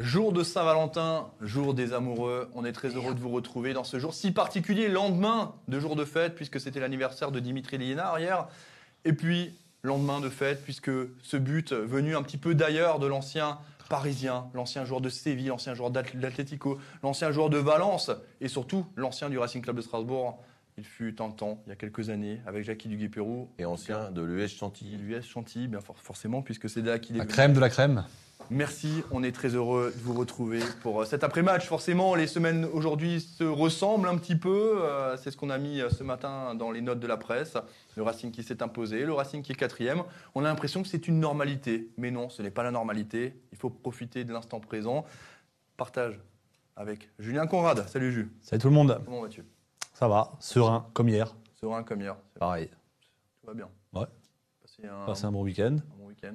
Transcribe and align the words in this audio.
Jour 0.00 0.32
de 0.32 0.42
Saint-Valentin, 0.42 1.28
jour 1.42 1.74
des 1.74 1.92
amoureux. 1.92 2.48
On 2.54 2.64
est 2.64 2.72
très 2.72 2.88
heureux 2.96 3.12
de 3.14 3.20
vous 3.20 3.28
retrouver 3.28 3.74
dans 3.74 3.84
ce 3.84 3.98
jour 3.98 4.14
si 4.14 4.30
particulier, 4.30 4.88
lendemain 4.88 5.52
de 5.68 5.78
jour 5.78 5.94
de 5.94 6.06
fête, 6.06 6.34
puisque 6.34 6.58
c'était 6.58 6.80
l'anniversaire 6.80 7.30
de 7.30 7.38
Dimitri 7.38 7.76
Liénard 7.76 8.18
hier. 8.18 8.48
Et 9.04 9.12
puis, 9.12 9.54
lendemain 9.82 10.20
de 10.20 10.30
fête, 10.30 10.62
puisque 10.64 10.90
ce 11.22 11.36
but 11.36 11.74
venu 11.74 12.16
un 12.16 12.22
petit 12.22 12.38
peu 12.38 12.54
d'ailleurs 12.54 12.98
de 12.98 13.06
l'ancien 13.06 13.58
parisien, 13.90 14.46
l'ancien 14.54 14.86
joueur 14.86 15.02
de 15.02 15.10
Séville, 15.10 15.48
l'ancien 15.48 15.74
joueur 15.74 15.90
d'Atlético, 15.90 16.78
l'ancien 17.02 17.30
joueur 17.30 17.50
de 17.50 17.58
Valence 17.58 18.10
et 18.40 18.48
surtout 18.48 18.86
l'ancien 18.96 19.28
du 19.28 19.36
Racing 19.36 19.60
Club 19.60 19.76
de 19.76 19.82
Strasbourg. 19.82 20.42
Il 20.78 20.84
fut 20.84 21.20
un 21.20 21.30
temps, 21.30 21.60
il 21.66 21.70
y 21.70 21.72
a 21.72 21.76
quelques 21.76 22.08
années, 22.08 22.40
avec 22.46 22.64
Jackie 22.64 22.88
Duguay-Pérou. 22.88 23.50
Et 23.58 23.66
ancien 23.66 24.10
de 24.10 24.22
l'US 24.22 24.48
Chantilly. 24.56 24.96
L'US 24.96 25.26
Chantilly, 25.28 25.68
bien 25.68 25.80
for- 25.82 25.98
forcément, 25.98 26.40
puisque 26.40 26.70
c'est 26.70 26.80
là 26.80 26.98
qu'il 26.98 27.16
est 27.16 27.18
La 27.18 27.26
crème 27.26 27.52
de 27.52 27.60
la 27.60 27.68
crème. 27.68 28.04
Merci, 28.48 29.04
on 29.12 29.22
est 29.22 29.30
très 29.32 29.50
heureux 29.54 29.92
de 29.96 30.02
vous 30.02 30.14
retrouver 30.14 30.60
pour 30.82 31.02
euh, 31.02 31.04
cet 31.04 31.22
après-match. 31.22 31.66
Forcément, 31.66 32.14
les 32.16 32.26
semaines 32.26 32.64
aujourd'hui 32.64 33.20
se 33.20 33.44
ressemblent 33.44 34.08
un 34.08 34.16
petit 34.16 34.34
peu. 34.34 34.80
euh, 34.82 35.16
C'est 35.16 35.30
ce 35.30 35.36
qu'on 35.36 35.50
a 35.50 35.58
mis 35.58 35.80
euh, 35.80 35.88
ce 35.90 36.02
matin 36.02 36.54
dans 36.56 36.72
les 36.72 36.80
notes 36.80 36.98
de 36.98 37.06
la 37.06 37.16
presse. 37.16 37.56
Le 37.96 38.02
Racing 38.02 38.32
qui 38.32 38.42
s'est 38.42 38.60
imposé, 38.62 39.04
le 39.04 39.12
Racing 39.12 39.42
qui 39.42 39.52
est 39.52 39.54
quatrième. 39.54 40.02
On 40.34 40.40
a 40.44 40.48
l'impression 40.48 40.82
que 40.82 40.88
c'est 40.88 41.06
une 41.06 41.20
normalité. 41.20 41.90
Mais 41.96 42.10
non, 42.10 42.28
ce 42.28 42.42
n'est 42.42 42.50
pas 42.50 42.64
la 42.64 42.72
normalité. 42.72 43.34
Il 43.52 43.58
faut 43.58 43.70
profiter 43.70 44.24
de 44.24 44.32
l'instant 44.32 44.58
présent. 44.58 45.04
Partage 45.76 46.18
avec 46.74 47.08
Julien 47.20 47.46
Conrad. 47.46 47.86
Salut 47.88 48.10
Jules, 48.10 48.30
Salut 48.42 48.60
tout 48.62 48.68
le 48.68 48.74
monde. 48.74 49.00
comment 49.04 49.22
vas-tu? 49.22 49.44
Ça 49.94 50.08
va, 50.08 50.32
serein, 50.40 50.86
comme 50.92 51.08
hier. 51.08 51.34
Serein 51.60 51.82
comme 51.84 52.00
hier. 52.00 52.16
Pareil. 52.38 52.68
Tout 53.40 53.46
va 53.46 53.54
bien. 53.54 53.68
Ouais. 53.92 54.06
Un, 54.82 55.04
Passé 55.04 55.26
un 55.26 55.32
bon 55.32 55.42
week-end. 55.42 55.76
un 55.76 55.98
bon 56.02 56.06
week-end. 56.08 56.34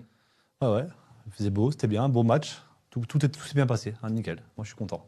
Ah 0.62 0.72
ouais, 0.72 0.85
il 1.26 1.31
faisait 1.31 1.49
beau, 1.49 1.71
c'était 1.71 1.87
bien, 1.87 2.07
beau 2.09 2.23
match. 2.23 2.62
Tout, 2.90 3.01
tout, 3.07 3.23
est- 3.26 3.29
tout 3.29 3.41
s'est 3.41 3.55
bien 3.55 3.65
passé, 3.68 3.93
hein, 4.04 4.09
nickel. 4.09 4.37
Moi 4.57 4.63
je 4.63 4.70
suis 4.70 4.77
content. 4.77 5.07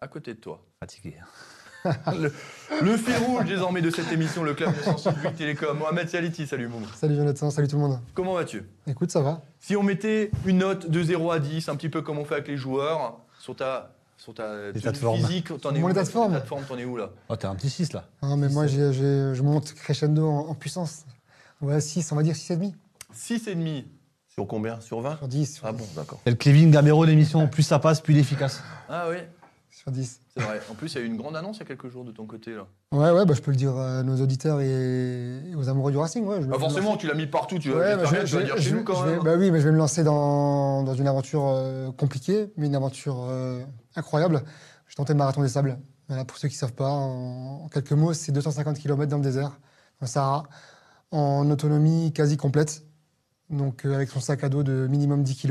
À 0.00 0.08
côté 0.08 0.34
de 0.34 0.38
toi. 0.40 0.64
Fatigué. 0.80 1.16
le, 1.84 2.32
le 2.82 2.96
fil 2.96 3.16
rouge 3.26 3.44
désormais 3.44 3.80
de 3.82 3.90
cette 3.90 4.10
émission, 4.12 4.44
le 4.44 4.54
club 4.54 4.68
968 4.86 5.34
Télécom. 5.34 5.76
Mohamed 5.78 6.08
Saliti, 6.08 6.46
salut 6.46 6.68
Moum. 6.68 6.84
Salut 6.94 7.16
Jonathan, 7.16 7.50
salut 7.50 7.66
tout 7.66 7.74
le 7.76 7.82
monde. 7.82 7.98
Comment 8.14 8.34
vas-tu? 8.34 8.62
Écoute, 8.86 9.10
ça 9.10 9.20
va 9.20 9.42
Si 9.58 9.74
on 9.74 9.82
mettait 9.82 10.30
une 10.46 10.58
note 10.58 10.88
de 10.88 11.02
0 11.02 11.32
à 11.32 11.40
10, 11.40 11.68
un 11.68 11.74
petit 11.76 11.88
peu 11.88 12.02
comme 12.02 12.18
on 12.18 12.24
fait 12.24 12.34
avec 12.34 12.46
les 12.48 12.56
joueurs, 12.56 13.18
sur 13.40 13.56
ta, 13.56 13.96
sur 14.16 14.32
ta 14.32 14.72
physique, 14.72 15.48
t'en 15.60 15.74
es 15.74 15.80
Mon 15.80 15.86
où 15.88 15.90
état 15.90 16.00
là 16.00 16.06
de 16.06 16.10
forme. 16.10 16.40
T'en 16.68 16.78
es 16.78 16.84
où 16.84 16.96
là? 16.96 17.10
Oh, 17.28 17.34
t'es 17.34 17.46
un 17.46 17.56
petit 17.56 17.70
6 17.70 17.92
là. 17.94 18.04
Hein, 18.22 18.36
Mais 18.36 18.48
moi, 18.48 18.68
j'ai- 18.68 18.92
j'ai- 18.92 19.34
je 19.34 19.42
monte 19.42 19.72
crescendo 19.74 20.24
en, 20.28 20.50
en 20.50 20.54
puissance. 20.54 21.04
Ouais, 21.60 21.80
6, 21.80 22.12
on 22.12 22.16
va 22.16 22.22
dire 22.22 22.36
6,5 22.36 22.74
6,5. 23.12 23.84
Sur 24.34 24.46
combien? 24.46 24.80
Sur 24.80 25.00
20 25.00 25.18
sur 25.18 25.28
10. 25.28 25.54
Sur 25.56 25.66
Ah 25.66 25.72
10, 25.72 25.78
bon, 25.78 25.84
d'accord. 25.96 26.20
C'est 26.24 26.30
le 26.30 26.36
Kevin 26.36 26.70
Gamero 26.70 27.04
l'émission, 27.04 27.46
plus 27.48 27.62
ça 27.62 27.78
passe, 27.78 28.00
plus 28.00 28.14
il 28.14 28.18
est 28.18 28.20
efficace. 28.22 28.62
Ah 28.88 29.06
oui, 29.10 29.16
Sur 29.70 29.90
10. 29.90 30.20
c'est 30.34 30.42
vrai. 30.42 30.60
En 30.70 30.74
plus, 30.74 30.92
il 30.94 30.98
y 30.98 31.00
a 31.00 31.04
eu 31.04 31.06
une 31.06 31.16
grande 31.18 31.36
annonce 31.36 31.56
il 31.56 31.60
y 31.60 31.62
a 31.64 31.66
quelques 31.66 31.88
jours 31.90 32.04
de 32.04 32.12
ton 32.12 32.24
côté 32.24 32.54
là. 32.54 32.66
Ouais, 32.92 33.10
ouais, 33.10 33.26
bah, 33.26 33.34
je 33.34 33.42
peux 33.42 33.50
le 33.50 33.56
dire 33.58 33.76
à 33.76 34.02
nos 34.02 34.16
auditeurs 34.22 34.60
et, 34.62 35.50
et 35.50 35.54
aux 35.54 35.68
amoureux 35.68 35.92
du 35.92 35.98
Racing. 35.98 36.24
Ouais, 36.24 36.40
je 36.40 36.46
Bah 36.46 36.54
me 36.56 36.60
forcément, 36.60 36.96
tu 36.96 37.06
l'as 37.06 37.14
mis 37.14 37.26
partout. 37.26 37.58
Tu, 37.58 37.70
Ouais, 37.72 37.96
bah, 37.96 38.04
j'espère 38.04 38.06
je, 38.06 38.14
bien 38.14 38.20
que 38.20 38.24
tu 38.24 38.30
je- 38.32 38.36
vas 38.38 38.44
dire 38.44 38.56
je- 38.56 38.62
chez 38.62 38.72
nous 38.74 38.84
quand 38.84 38.94
je 38.94 39.04
vais- 39.04 39.10
même. 39.16 39.22
bah 39.22 39.34
oui, 39.36 39.50
mais 39.50 39.60
je 39.60 39.64
vais 39.66 39.72
me 39.72 39.78
lancer 39.78 40.02
dans, 40.02 40.82
dans 40.82 40.94
une 40.94 41.08
aventure 41.08 41.44
euh, 41.48 41.90
compliquée, 41.92 42.50
mais 42.56 42.66
une 42.68 42.74
aventure 42.76 43.26
euh, 43.28 43.62
incroyable. 43.96 44.42
Je 44.86 44.94
tentais 44.96 45.12
le 45.12 45.18
marathon 45.18 45.42
des 45.42 45.48
sables. 45.48 45.78
Voilà, 46.08 46.24
pour 46.24 46.38
ceux 46.38 46.48
qui 46.48 46.54
ne 46.54 46.58
savent 46.58 46.72
pas, 46.74 46.88
en, 46.90 47.64
en 47.64 47.68
quelques 47.68 47.92
mots, 47.92 48.12
c'est 48.14 48.32
250 48.32 48.78
km 48.78 49.10
dans 49.10 49.16
le 49.18 49.22
désert, 49.22 49.50
dans 49.50 49.56
le 50.02 50.06
Sahara, 50.06 50.44
en 51.10 51.50
autonomie 51.50 52.12
quasi 52.14 52.36
complète, 52.36 52.82
donc 53.52 53.84
euh, 53.84 53.94
avec 53.94 54.10
son 54.10 54.20
sac 54.20 54.42
à 54.44 54.48
dos 54.48 54.62
de 54.62 54.86
minimum 54.88 55.22
10 55.22 55.36
kg. 55.36 55.50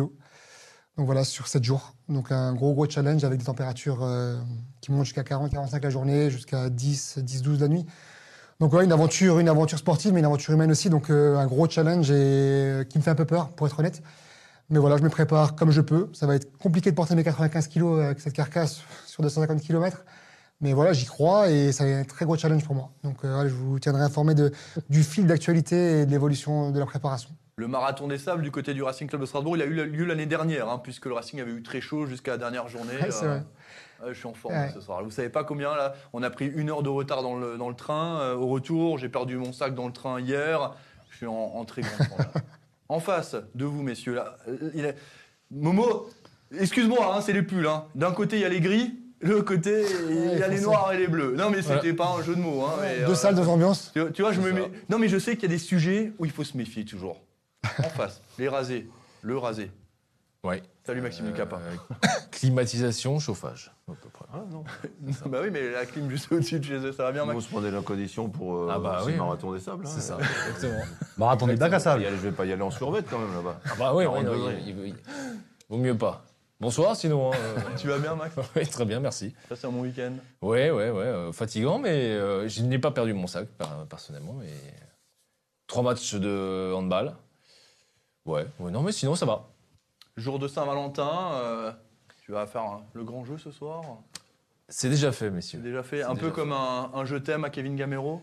Donc 0.98 1.06
voilà, 1.06 1.24
sur 1.24 1.48
7 1.48 1.64
jours. 1.64 1.96
Donc 2.10 2.32
un 2.32 2.54
gros, 2.54 2.74
gros 2.74 2.90
challenge 2.90 3.24
avec 3.24 3.40
des 3.40 3.46
températures 3.46 4.04
euh, 4.04 4.38
qui 4.82 4.92
montent 4.92 5.06
jusqu'à 5.06 5.24
40-45 5.24 5.82
la 5.82 5.90
journée, 5.90 6.30
jusqu'à 6.30 6.70
10, 6.70 7.20
10-12 7.20 7.60
la 7.60 7.68
nuit. 7.70 7.86
Donc 8.60 8.72
voilà, 8.72 8.86
une 8.86 8.92
aventure, 8.92 9.40
une 9.40 9.50
aventure 9.50 9.80
sportive, 9.80 10.14
mais 10.14 10.20
une 10.20 10.26
aventure 10.26 10.54
humaine 10.54 10.72
aussi. 10.72 10.90
Donc 10.90 11.10
euh, 11.10 11.38
un 11.38 11.48
gros 11.48 11.70
challenge 11.70 12.12
et 12.12 12.84
qui 12.90 12.98
me 12.98 13.04
fait 13.04 13.12
un 13.12 13.16
peu 13.16 13.26
peur, 13.26 13.50
pour 13.50 13.68
être 13.68 13.80
honnête. 13.80 14.02
Mais 14.70 14.80
voilà, 14.80 14.98
je 14.98 15.04
me 15.04 15.10
prépare 15.10 15.56
comme 15.56 15.72
je 15.72 15.82
peux. 15.82 16.10
Ça 16.14 16.28
va 16.28 16.36
être 16.36 16.58
compliqué 16.58 16.92
de 16.92 16.96
porter 16.96 17.16
mes 17.16 17.24
95 17.24 17.68
kilos 17.68 18.04
avec 18.04 18.20
cette 18.20 18.34
carcasse 18.34 18.82
sur 19.06 19.24
250 19.24 19.62
km. 19.62 20.04
Mais 20.62 20.74
voilà, 20.74 20.94
j'y 20.94 21.06
crois 21.06 21.50
et 21.50 21.72
ça 21.72 21.84
va 21.84 21.90
être 21.90 22.00
un 22.00 22.04
très 22.04 22.26
gros 22.26 22.38
challenge 22.38 22.64
pour 22.64 22.76
moi. 22.76 22.92
Donc 23.04 23.26
euh, 23.26 23.50
je 23.50 23.54
vous 23.54 23.80
tiendrai 23.80 24.04
informé 24.04 24.36
du 24.90 25.04
fil 25.04 25.26
d'actualité 25.26 26.02
et 26.02 26.06
de 26.06 26.12
l'évolution 26.12 26.72
de 26.72 26.80
la 26.80 26.86
préparation. 26.86 27.30
Le 27.58 27.68
marathon 27.68 28.08
des 28.08 28.18
sables 28.18 28.42
du 28.44 28.50
côté 28.52 28.74
du 28.74 28.82
Racing 28.82 29.08
Club 29.08 29.22
de 29.22 29.26
Strasbourg, 29.26 29.56
il 29.58 29.62
a 29.62 29.66
eu 29.66 29.74
lieu 29.86 30.06
l'année 30.06 30.26
dernière, 30.26 30.70
hein, 30.70 30.80
puisque 30.82 31.06
le 31.06 31.14
Racing 31.14 31.42
avait 31.42 31.52
eu 31.52 31.62
très 31.62 31.82
chaud 31.82 32.06
jusqu'à 32.06 32.32
la 32.32 32.38
dernière 32.38 32.68
journée. 32.70 32.94
Ouais, 33.00 33.10
vrai. 33.10 33.28
ouais, 34.04 34.14
je 34.14 34.14
suis 34.14 34.28
en 34.28 34.34
forme 34.34 34.56
Ouais. 34.56 34.72
ce 34.74 34.80
soir. 34.82 35.04
Vous 35.04 35.12
savez 35.12 35.30
pas 35.30 35.44
combien 35.44 35.76
là 35.76 35.94
On 36.14 36.24
a 36.24 36.30
pris 36.30 36.48
une 36.48 36.70
heure 36.70 36.82
de 36.82 36.90
retard 36.90 37.22
dans 37.24 37.36
le, 37.38 37.58
dans 37.58 37.70
le 37.70 37.76
train. 37.76 38.20
euh, 38.22 38.36
au 38.36 38.48
retour, 38.48 38.98
j'ai 38.98 39.10
perdu 39.10 39.36
mon 39.38 39.54
sac 39.54 39.76
dans 39.76 39.86
le 39.88 39.94
train 39.94 40.20
hier. 40.20 40.74
Je 41.12 41.18
suis 41.18 41.26
en, 41.28 41.34
en 41.34 41.66
très 41.66 41.82
grande 41.82 42.08
forme. 42.10 42.26
En 42.90 43.00
face 43.00 43.36
de 43.54 43.66
vous, 43.66 43.84
messieurs, 43.84 44.16
là, 44.16 44.38
euh, 44.48 44.72
il 44.74 44.96
Momo, 45.52 46.10
excuse-moi, 46.58 47.14
hein, 47.16 47.22
c'est 47.22 47.34
les 47.34 47.44
pulls. 47.44 47.68
hein. 47.68 47.86
D'un 47.96 48.12
côté, 48.12 48.38
il 48.38 48.42
y 48.42 48.46
a 48.46 48.50
les 48.50 48.62
gris. 48.62 48.96
De 49.22 49.28
l'autre 49.30 49.46
côté, 49.46 49.86
il 50.10 50.40
y 50.40 50.42
a 50.42 50.48
les 50.48 50.62
noirs 50.62 50.92
et 50.94 50.98
les 50.98 51.08
bleus. 51.08 51.36
Non, 51.38 51.52
mais 51.52 51.62
c'était 51.62 51.94
pas 51.94 52.16
un 52.18 52.24
jeu 52.24 52.34
de 52.36 52.40
mots. 52.42 52.64
Hein, 52.66 52.74
mais, 52.82 53.00
deux 53.06 53.12
euh, 53.12 53.16
salles, 53.16 53.36
deux 53.36 53.48
ambiances. 53.48 53.92
tu, 53.94 54.22
vois, 54.24 54.32
je 54.32 54.42
me 54.42 54.52
mets. 54.52 54.72
Non, 54.90 54.98
mais 54.98 55.10
je 55.10 55.20
sais 55.20 55.36
qu'il 55.36 55.44
y 55.44 55.46
a 55.54 55.56
des 55.56 55.60
sujets 55.60 56.12
où 56.18 56.26
il 56.26 56.32
faut 56.32 56.44
se 56.44 56.58
méfier 56.58 56.86
toujours. 56.86 57.22
En 57.80 57.84
face, 57.90 58.22
les 58.40 58.48
rasés, 58.50 58.90
le 59.22 59.38
rasé. 59.38 59.72
Ouais. 60.44 60.64
Salut 60.84 61.02
Maxime. 61.02 61.28
Euh, 61.38 61.76
climatisation, 62.32 63.20
chauffage, 63.20 63.72
à 63.88 63.94
peu 63.94 64.10
près. 64.10 64.26
Ah 64.34 64.44
non. 64.50 64.64
bah 65.30 65.40
oui, 65.44 65.50
mais 65.52 65.70
la 65.70 65.86
clim 65.86 66.10
juste 66.10 66.32
au-dessus 66.32 66.60
de 66.60 66.66
chez 66.66 66.78
eux, 66.80 66.92
ça 66.92 67.04
va 67.04 67.12
bien, 67.12 67.24
On 67.24 67.28
Max. 67.28 67.44
se 67.46 67.50
prenait 67.52 67.70
la 67.70 67.82
condition 67.82 68.28
pour 68.30 68.56
euh, 68.58 68.70
Ah 68.74 68.80
bah 68.80 69.02
ce 69.04 69.06
oui, 69.12 69.16
marathon 69.16 69.54
des 69.54 69.60
sables. 69.60 69.86
hein. 69.86 69.90
C'est 69.94 70.02
ça, 70.02 70.18
exactement. 70.50 70.82
Marathon 71.18 71.46
des 71.46 71.56
bacs 71.56 71.72
à 71.74 71.78
Je 71.78 71.84
vais 71.84 71.84
pas 71.84 71.92
sable. 71.92 72.02
y 72.02 72.06
aller- 72.08 72.18
je 72.18 72.22
vais 72.22 72.32
pas 72.32 72.46
y 72.46 72.52
aller 72.54 72.62
en 72.64 72.72
survette 72.72 73.06
quand 73.10 73.20
même 73.20 73.34
là-bas. 73.36 73.60
Ah 73.66 73.70
bah 73.78 73.94
oui, 73.94 74.06
degrés. 74.06 74.58
il- 74.66 74.96
vaut 75.70 75.78
mieux 75.78 75.98
pas. 75.98 76.26
Bonsoir 76.60 76.96
sinon. 76.96 77.32
hein, 77.32 77.36
euh, 77.40 77.60
Tu 77.78 77.88
vas 77.88 78.00
bien, 78.00 78.16
Max 78.16 78.36
oui, 78.56 78.68
très 78.68 78.86
bien, 78.86 79.00
merci. 79.00 79.36
Ça, 79.50 79.56
c'est 79.56 79.68
un 79.68 79.72
bon 79.72 79.82
week-end. 79.82 80.14
Ouais, 80.42 80.72
ouais, 80.72 80.90
ouais, 80.90 81.04
euh, 81.06 81.32
fatigant, 81.32 81.78
mais 81.78 81.90
euh, 81.90 82.48
je 82.48 82.64
n'ai 82.64 82.80
pas 82.80 82.92
perdu 82.92 83.14
mon 83.14 83.28
sac 83.28 83.48
per- 83.48 83.66
personnellement. 83.88 84.42
Et 84.42 84.50
trois 85.68 85.84
matchs 85.84 86.16
de 86.16 86.72
handball. 86.76 87.16
Ouais, 88.26 88.46
ouais, 88.60 88.72
non, 88.72 88.82
mais 88.84 88.92
sinon 88.92 89.16
ça 89.16 89.26
va. 89.26 89.50
Jour 90.18 90.40
de 90.40 90.48
Saint-Valentin, 90.48 91.32
euh, 91.34 91.72
tu 92.26 92.32
vas 92.32 92.46
faire 92.46 92.64
hein, 92.64 92.84
le 92.94 93.04
grand 93.04 93.24
jeu 93.26 93.38
ce 93.38 93.52
soir. 93.52 93.84
C'est 94.70 94.90
déjà 94.90 95.12
fait, 95.12 95.26
C'est 95.26 95.32
messieurs. 95.32 95.60
déjà 95.60 95.84
fait 95.84 95.98
C'est 95.98 96.04
un 96.04 96.16
peu 96.16 96.32
comme 96.32 96.52
un, 96.54 96.92
un 96.94 97.06
je 97.06 97.16
t'aime 97.18 97.44
à 97.44 97.50
Kevin 97.50 97.76
Gamero. 97.76 98.22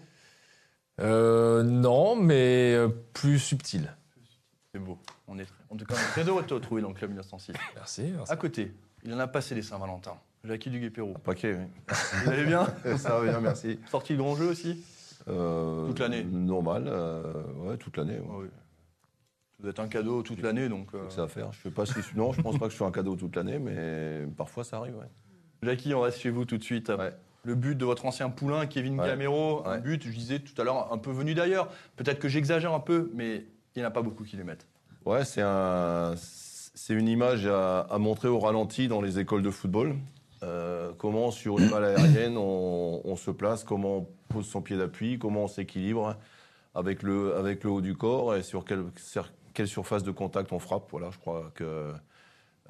Euh, 1.01 1.63
non, 1.63 2.17
mais 2.17 2.75
euh, 2.75 2.89
plus 3.13 3.39
subtil. 3.39 3.93
C'est 4.73 4.81
beau. 4.81 4.99
On 5.27 5.39
est 5.39 5.45
très, 5.45 5.55
en 5.71 5.77
tout 5.77 5.85
cas, 5.85 5.95
on 5.95 5.99
est 5.99 6.11
très 6.13 6.25
heureux 6.25 6.43
de 6.43 6.47
te 6.47 6.55
retrouver 6.55 6.83
dans 6.83 6.89
le 6.89 6.95
club 6.95 7.11
1906. 7.11 7.53
Merci. 7.75 8.13
merci. 8.17 8.33
À 8.33 8.37
côté, 8.37 8.73
il 9.05 9.13
en 9.15 9.19
a 9.19 9.27
passé 9.27 9.55
les 9.55 9.63
Saint-Valentin. 9.63 10.15
Jackie 10.45 10.71
Duguay-Pérou. 10.71 11.15
Paquet, 11.25 11.55
oui. 11.55 11.67
Vous 12.25 12.31
allez 12.31 12.45
bien 12.45 12.67
Ça 12.97 13.19
va 13.19 13.25
bien, 13.25 13.41
merci. 13.41 13.79
Sorti 13.91 14.13
le 14.13 14.19
grand 14.19 14.37
jeu 14.37 14.49
aussi 14.49 14.85
Euh, 15.29 15.87
Toute 15.89 15.99
l'année. 15.99 16.25
Normal, 16.25 16.85
euh, 16.87 17.23
ouais, 17.57 17.77
toute 17.77 17.97
l'année. 17.97 18.19
ouais. 18.19 18.27
Ah 18.31 18.37
oui. 18.39 18.49
Vous 19.61 19.69
êtes 19.69 19.81
un 19.81 19.89
cadeau 19.89 20.23
toute 20.23 20.41
l'année, 20.43 20.69
donc. 20.69 20.89
euh, 20.95 21.05
C'est 21.09 21.21
à 21.21 21.27
faire. 21.29 21.53
Je 21.53 21.63
sais 21.63 21.71
pas 21.71 21.85
si 21.85 21.95
non, 22.15 22.33
je 22.33 22.41
pense 22.41 22.59
pas 22.59 22.67
que 22.67 22.73
je 22.73 22.77
fais 22.77 22.85
un 22.85 22.93
cadeau 22.93 23.17
toute 23.17 23.35
l'année, 23.35 23.59
mais 23.59 24.27
parfois 24.37 24.63
ça 24.65 24.77
arrive. 24.79 24.95
Ouais. 24.97 25.07
Jackie, 25.63 25.95
on 25.95 26.01
reste 26.03 26.21
chez 26.21 26.31
vous 26.31 26.45
tout 26.45 26.59
de 26.59 26.63
suite. 26.63 26.91
Ouais. 26.91 27.13
Le 27.45 27.55
but 27.55 27.75
de 27.77 27.85
votre 27.85 28.05
ancien 28.07 28.31
poulain, 28.31 28.67
Kevin 28.67 29.01
Ouais. 29.01 29.07
Camero, 29.07 29.67
un 29.67 29.73
Ouais. 29.77 29.81
but, 29.81 30.05
je 30.05 30.11
disais 30.13 30.39
tout 30.39 30.61
à 30.61 30.65
l'heure, 30.65 30.93
un 30.93 30.99
peu 30.99 31.11
venu 31.11 31.35
d'ailleurs. 31.35 31.69
Peut-être 31.97 32.19
que 32.21 32.29
j'exagère 32.29 32.73
un 32.73 32.81
peu, 32.81 33.11
mais 33.15 33.47
il 33.75 33.79
n'y 33.81 33.85
en 33.85 33.89
a 33.89 33.91
pas 33.91 34.03
beaucoup 34.03 34.23
qui 34.25 34.37
les 34.37 34.45
mettent. 34.45 34.67
Ouais, 35.05 35.25
c'est 35.25 35.43
un, 35.43 36.15
c'est 36.17 36.95
une 36.95 37.09
image 37.09 37.47
à, 37.47 37.81
à 37.81 37.99
montrer 37.99 38.29
au 38.29 38.39
ralenti 38.39 38.87
dans 38.87 39.01
les 39.01 39.19
écoles 39.19 39.43
de 39.43 39.51
football. 39.51 39.97
Euh, 40.45 40.93
comment 40.99 41.33
sur 41.33 41.59
une 41.59 41.69
balle 41.69 41.85
aérienne 41.85 42.37
on, 42.37 43.01
on 43.05 43.17
se 43.17 43.33
place, 43.33 43.65
comment 43.65 43.97
on 43.97 44.09
pose 44.29 44.47
son 44.47 44.63
pied 44.63 44.77
d'appui, 44.77 45.19
comment 45.19 45.45
on 45.45 45.49
s'équilibre 45.49 46.15
avec 46.77 47.03
le, 47.03 47.35
avec 47.35 47.65
le 47.65 47.71
haut 47.71 47.81
du 47.81 47.97
corps 47.97 48.37
et 48.37 48.45
sur 48.45 48.65
quelle, 48.65 48.85
sur 48.97 49.29
quelle 49.59 49.67
surface 49.67 50.05
de 50.05 50.13
contact 50.13 50.53
on 50.53 50.61
frappe. 50.61 50.87
Voilà, 50.93 51.11
je 51.11 51.19
crois 51.19 51.51
que 51.57 51.93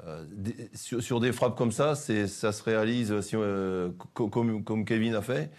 euh, 0.07 0.25
sur, 0.73 1.21
des 1.21 1.33
frappes 1.33 1.55
comme 1.55 1.71
ça, 1.71 1.95
ça 1.95 2.53
se 2.53 2.63
réalise 2.63 3.13
euh, 3.35 3.91
co- 4.15 4.29
comme, 4.29 4.65
comme 4.65 4.87
Kevin 4.87 5.15
a 5.15 5.21
fait. 5.21 5.51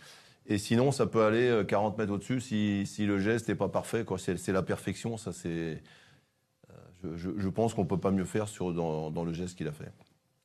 Et 0.48 0.58
sinon, 0.58 0.92
ça 0.92 1.06
peut 1.06 1.24
aller 1.24 1.48
euh, 1.48 1.64
40 1.64 2.00
mètres 2.00 2.12
au-dessus 2.12 2.42
si, 2.42 3.06
le 3.06 3.20
geste 3.20 3.48
n'est 3.48 3.54
pas 3.54 3.70
parfait. 3.70 4.04
C'est, 4.18 4.52
la 4.52 4.64
perfection, 4.64 5.18
ça 5.18 5.32
c'est. 5.32 5.84
Je, 7.14 7.48
pense 7.48 7.76
qu'on 7.76 7.86
peut 7.86 8.00
pas 8.00 8.12
mieux 8.12 8.26
faire 8.26 8.48
dans 8.74 9.24
le 9.24 9.32
geste 9.32 9.56
qu'il 9.56 9.68
a 9.68 9.72
fait. 9.72 9.92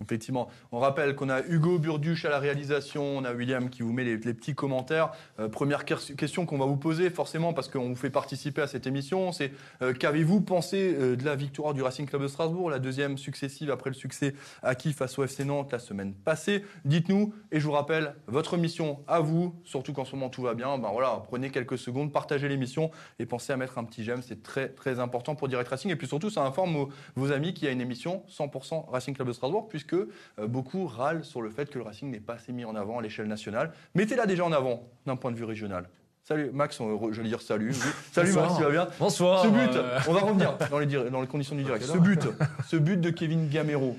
Effectivement. 0.03 0.49
On 0.73 0.81
rappelle 0.81 1.15
qu'on 1.15 1.31
a 1.31 1.41
Hugo 1.43 1.79
Burduche 1.79 2.25
à 2.25 2.29
la 2.29 2.39
réalisation, 2.39 3.03
on 3.19 3.25
a 3.25 3.33
William 3.33 3.71
qui 3.71 3.83
vous 3.83 3.93
met 3.93 4.05
les, 4.05 4.19
petits 4.19 4.55
commentaires. 4.55 5.13
Euh, 5.39 5.49
première 5.49 5.85
que- 5.85 6.13
question 6.15 6.47
qu'on 6.47 6.59
va 6.59 6.67
vous 6.67 6.77
poser, 6.77 7.11
forcément, 7.11 7.55
parce 7.55 7.69
qu'on 7.69 7.89
vous 7.89 7.97
fait 7.97 8.11
participer 8.11 8.61
à 8.61 8.67
cette 8.67 8.87
émission, 8.87 9.33
c'est 9.33 9.53
euh, 9.83 9.95
qu'avez-vous 9.95 10.41
pensé 10.41 10.95
euh, 10.95 11.17
de 11.17 11.25
la 11.25 11.37
victoire 11.37 11.75
du 11.75 11.83
Racing 11.83 12.07
Club 12.07 12.23
de 12.23 12.29
Strasbourg, 12.29 12.71
la 12.71 12.81
deuxième 12.81 13.17
successive 13.17 13.71
après 13.71 13.89
le 13.89 13.95
succès 13.95 14.35
acquis 14.63 14.93
face 14.93 15.19
au 15.19 15.25
FC 15.25 15.45
Nantes 15.45 15.73
la 15.73 15.79
semaine 15.79 16.13
passée? 16.13 16.65
Dites-nous, 16.85 17.33
et 17.53 17.61
je 17.61 17.65
vous 17.65 17.73
rappelle, 17.73 18.15
votre 18.27 18.57
mission 18.57 18.99
à 19.07 19.21
vous, 19.21 19.55
surtout 19.65 19.93
qu'en 19.93 20.05
ce 20.05 20.17
moment 20.17 20.29
tout 20.29 20.43
va 20.43 20.55
bien, 20.55 20.77
ben 20.77 20.91
voilà, 20.93 21.23
prenez 21.29 21.51
quelques 21.51 21.79
secondes, 21.79 22.13
partagez 22.13 22.49
l'émission 22.49 22.91
et 23.21 23.27
pensez 23.27 23.53
à 23.53 23.57
mettre 23.57 23.79
un 23.79 23.85
petit 23.85 24.05
j'aime, 24.05 24.23
c'est 24.23 24.43
très 24.43 24.69
très 24.69 24.99
important 24.99 25.35
pour 25.35 25.49
Direct 25.49 25.69
Racing. 25.69 25.91
Et 25.91 25.97
puis 25.97 26.09
surtout, 26.09 26.31
ça 26.31 26.43
informe 26.43 26.75
vos, 26.75 26.89
vos 27.15 27.33
amis 27.33 27.55
qu'il 27.55 27.67
y 27.67 27.69
a 27.69 27.73
une 27.73 27.81
émission 27.81 28.23
100% 28.29 28.91
Racing 28.91 29.15
Club 29.15 29.29
de 29.29 29.33
Strasbourg, 29.33 29.69
puisque 29.69 29.84
euh, 29.93 30.47
beaucoup 30.47 30.87
râlent 30.87 31.25
sur 31.25 31.43
le 31.43 31.51
fait 31.51 31.69
que 31.71 31.79
le 31.79 31.85
Racing 31.85 32.11
n'est 32.11 32.21
pas 32.21 32.35
assez 32.35 32.53
mis 32.53 32.65
en 32.65 32.75
avant 32.75 32.99
à 32.99 33.03
l'échelle 33.03 33.27
nationale. 33.29 33.73
Mettez-la 33.95 34.27
déjà 34.27 34.45
en 34.45 34.53
avant 34.53 34.89
d'un 35.07 35.17
point 35.17 35.31
de 35.33 35.37
vue 35.37 35.45
régional. 35.45 35.89
Salut 36.23 36.51
Max, 36.55 36.81
on- 36.81 36.97
re- 36.97 37.13
j'allais 37.13 37.29
dire 37.29 37.43
salut. 37.43 37.75
Salut 38.13 38.29
Bonsoir. 38.33 38.47
Max, 38.47 38.57
tu 38.57 38.63
vas 38.65 38.71
bien 38.71 38.89
Bonsoir. 38.99 39.43
Ce 39.45 39.49
but, 39.49 39.77
euh, 39.77 39.99
on 40.09 40.13
va 40.15 40.21
revenir 40.21 40.57
dans 40.71 40.79
les, 40.79 40.87
dir- 40.87 41.11
dans 41.11 41.21
les 41.21 41.27
conditions 41.27 41.55
du 41.55 41.63
direct. 41.65 41.85
Ce 41.85 41.99
but, 41.99 42.27
ce 42.67 42.77
but 42.77 42.99
de 43.01 43.11
Kevin 43.11 43.49
Gamero. 43.51 43.97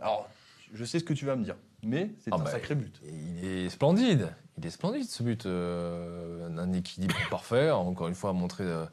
Alors, 0.00 0.28
je 0.72 0.84
sais 0.84 0.98
ce 0.98 1.04
que 1.04 1.14
tu 1.14 1.24
vas 1.24 1.36
me 1.36 1.42
dire, 1.44 1.56
mais 1.82 2.10
c'est 2.20 2.30
Ah 2.32 2.36
un 2.36 2.38
bah, 2.44 2.50
sacré 2.50 2.74
but. 2.74 3.00
Il 3.04 3.44
est 3.44 3.68
splendide. 3.70 4.28
Il 4.58 4.66
est 4.66 4.70
splendide 4.70 5.04
ce 5.08 5.22
but. 5.22 5.46
euh, 5.46 6.48
un 6.56 6.72
équilibre 6.72 7.16
parfait. 7.30 7.70
Encore 7.70 8.08
une 8.08 8.14
fois, 8.14 8.30
à 8.30 8.32
montrer 8.34 8.64
euh, 8.64 8.84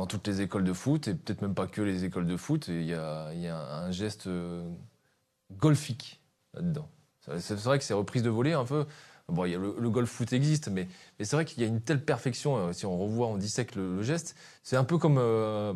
dans 0.00 0.06
toutes 0.06 0.26
les 0.26 0.40
écoles 0.40 0.64
de 0.64 0.72
foot 0.72 1.08
et 1.08 1.14
peut-être 1.14 1.42
même 1.42 1.54
pas 1.54 1.66
que 1.66 1.82
les 1.82 2.04
écoles 2.06 2.26
de 2.26 2.36
foot. 2.38 2.68
Il 2.68 2.84
y 2.84 2.94
a, 2.94 3.28
il 3.34 3.40
y 3.40 3.48
a 3.48 3.58
un 3.58 3.90
geste 3.90 4.28
euh, 4.28 4.62
golfique 5.58 6.22
là-dedans. 6.54 6.88
C'est 7.38 7.54
vrai 7.60 7.78
que 7.78 7.84
c'est 7.84 7.92
reprise 7.94 8.22
de 8.22 8.30
volée 8.30 8.54
un 8.54 8.64
peu. 8.64 8.86
Bon, 9.28 9.44
y 9.44 9.54
a 9.54 9.58
le, 9.58 9.74
le 9.78 9.90
golf 9.90 10.10
foot 10.10 10.32
existe, 10.32 10.68
mais, 10.68 10.88
mais 11.18 11.24
c'est 11.26 11.36
vrai 11.36 11.44
qu'il 11.44 11.62
y 11.62 11.66
a 11.66 11.68
une 11.68 11.82
telle 11.82 12.02
perfection. 12.02 12.56
euh, 12.56 12.72
si 12.72 12.86
on 12.86 12.98
revoit, 12.98 13.26
on 13.28 13.36
dissèque 13.36 13.74
le, 13.74 13.96
le 13.96 14.02
geste. 14.02 14.34
C'est 14.62 14.76
un 14.76 14.84
peu 14.84 14.96
comme. 14.96 15.18
euh, 15.18 15.74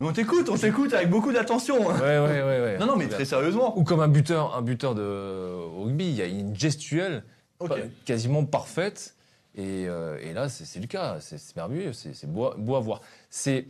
Mais 0.00 0.06
on 0.06 0.12
t'écoute, 0.12 0.48
on 0.48 0.56
t'écoute 0.56 0.94
avec 0.94 1.10
beaucoup 1.10 1.32
d'attention. 1.32 1.84
Ouais, 1.88 1.92
ouais, 2.00 2.18
ouais, 2.20 2.60
ouais. 2.62 2.78
Non, 2.80 2.86
non, 2.86 2.96
mais 2.96 3.08
très 3.08 3.24
sérieusement. 3.24 3.76
Ou 3.76 3.82
comme 3.82 4.00
un 4.00 4.08
buteur, 4.08 4.56
un 4.56 4.62
buteur 4.62 4.94
de 4.94 5.52
rugby. 5.82 6.04
Il 6.06 6.14
y 6.14 6.22
a 6.22 6.26
une 6.26 6.54
gestuelle 6.56 7.24
pas- 7.58 7.76
quasiment 8.06 8.44
parfaite. 8.44 9.16
Et, 9.56 9.86
euh, 9.88 10.18
et 10.22 10.32
là, 10.32 10.48
c'est 10.48 10.80
le 10.80 10.86
cas. 10.86 11.18
C'est 11.20 11.56
merveilleux. 11.56 11.92
C'est 11.92 12.26
beau, 12.26 12.46
à- 12.46 12.54
beau 12.56 12.76
à 12.76 12.80
voir. 12.80 13.00
C'est, 13.30 13.66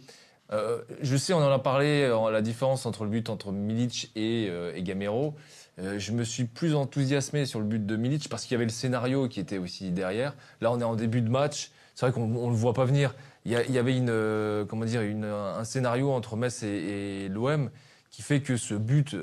euh, 0.53 0.83
je 1.01 1.17
sais, 1.17 1.33
on 1.33 1.39
en 1.39 1.51
a 1.51 1.59
parlé, 1.59 2.03
euh, 2.03 2.31
la 2.31 2.43
différence 2.43 2.87
entre 2.87 3.05
le 3.05 3.11
but 3.11 3.31
entre 3.31 3.53
Milic 3.53 4.11
et, 4.17 4.49
euh, 4.51 4.73
et 4.75 4.83
Gamero. 4.83 5.35
Euh, 5.79 5.99
je 5.99 6.13
me 6.13 6.25
suis 6.25 6.45
plus 6.45 6.75
enthousiasmé 6.75 7.47
sur 7.47 7.61
le 7.61 7.65
but 7.65 7.85
de 7.87 7.97
Milic 7.97 8.29
parce 8.29 8.43
qu'il 8.45 8.53
y 8.53 8.57
avait 8.57 8.65
le 8.65 8.71
scénario 8.71 9.29
qui 9.29 9.41
était 9.41 9.59
aussi 9.59 9.91
derrière. 9.91 10.35
Là, 10.61 10.71
on 10.73 10.81
est 10.81 10.85
en 10.85 10.97
début 10.97 11.23
de 11.23 11.31
match. 11.31 11.71
C'est 11.95 12.07
vrai 12.07 12.13
qu'on 12.13 12.27
ne 12.27 12.51
le 12.51 12.57
voit 12.57 12.75
pas 12.75 12.85
venir. 12.85 13.15
Il 13.47 13.53
y, 13.53 13.79
avait 13.79 13.97
une, 13.97 14.67
comment 14.69 14.85
dire, 14.85 15.01
une, 15.01 15.25
un 15.25 15.65
scénario 15.65 16.11
entre 16.13 16.37
Metz 16.37 16.63
et, 16.63 17.25
et 17.25 17.29
l'OM 17.29 17.71
qui 18.11 18.21
fait 18.21 18.41
que 18.43 18.59
ce 18.59 18.75
but 18.75 19.17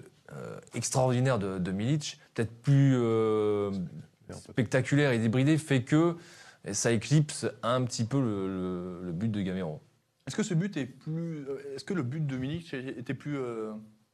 extraordinaire 0.73 1.37
de, 1.37 1.59
de 1.59 1.71
Milic, 1.71 2.19
peut-être 2.33 2.51
plus 2.61 2.97
spectaculaire 4.31 5.11
et 5.11 5.19
débridé, 5.19 5.57
fait 5.57 5.83
que 5.83 6.15
ça 6.73 6.91
éclipse 6.91 7.45
un 7.63 7.83
petit 7.83 8.03
peu 8.03 8.19
le, 8.19 8.47
le- 8.47 9.05
le 9.05 9.11
but 9.11 9.29
de 9.29 9.41
Gamero. 9.41 9.81
Est-ce 10.27 10.35
que 10.35 10.43
ce 10.43 10.53
but 10.53 10.75
est 10.77 10.85
plus. 10.85 11.45
euh, 11.47 11.75
Est-ce 11.75 11.85
que 11.85 11.93
le 11.93 12.03
but 12.03 12.25
de 12.25 12.37
Munich 12.37 12.73
était 12.73 13.13
plus. 13.13 13.37
euh, 13.37 13.71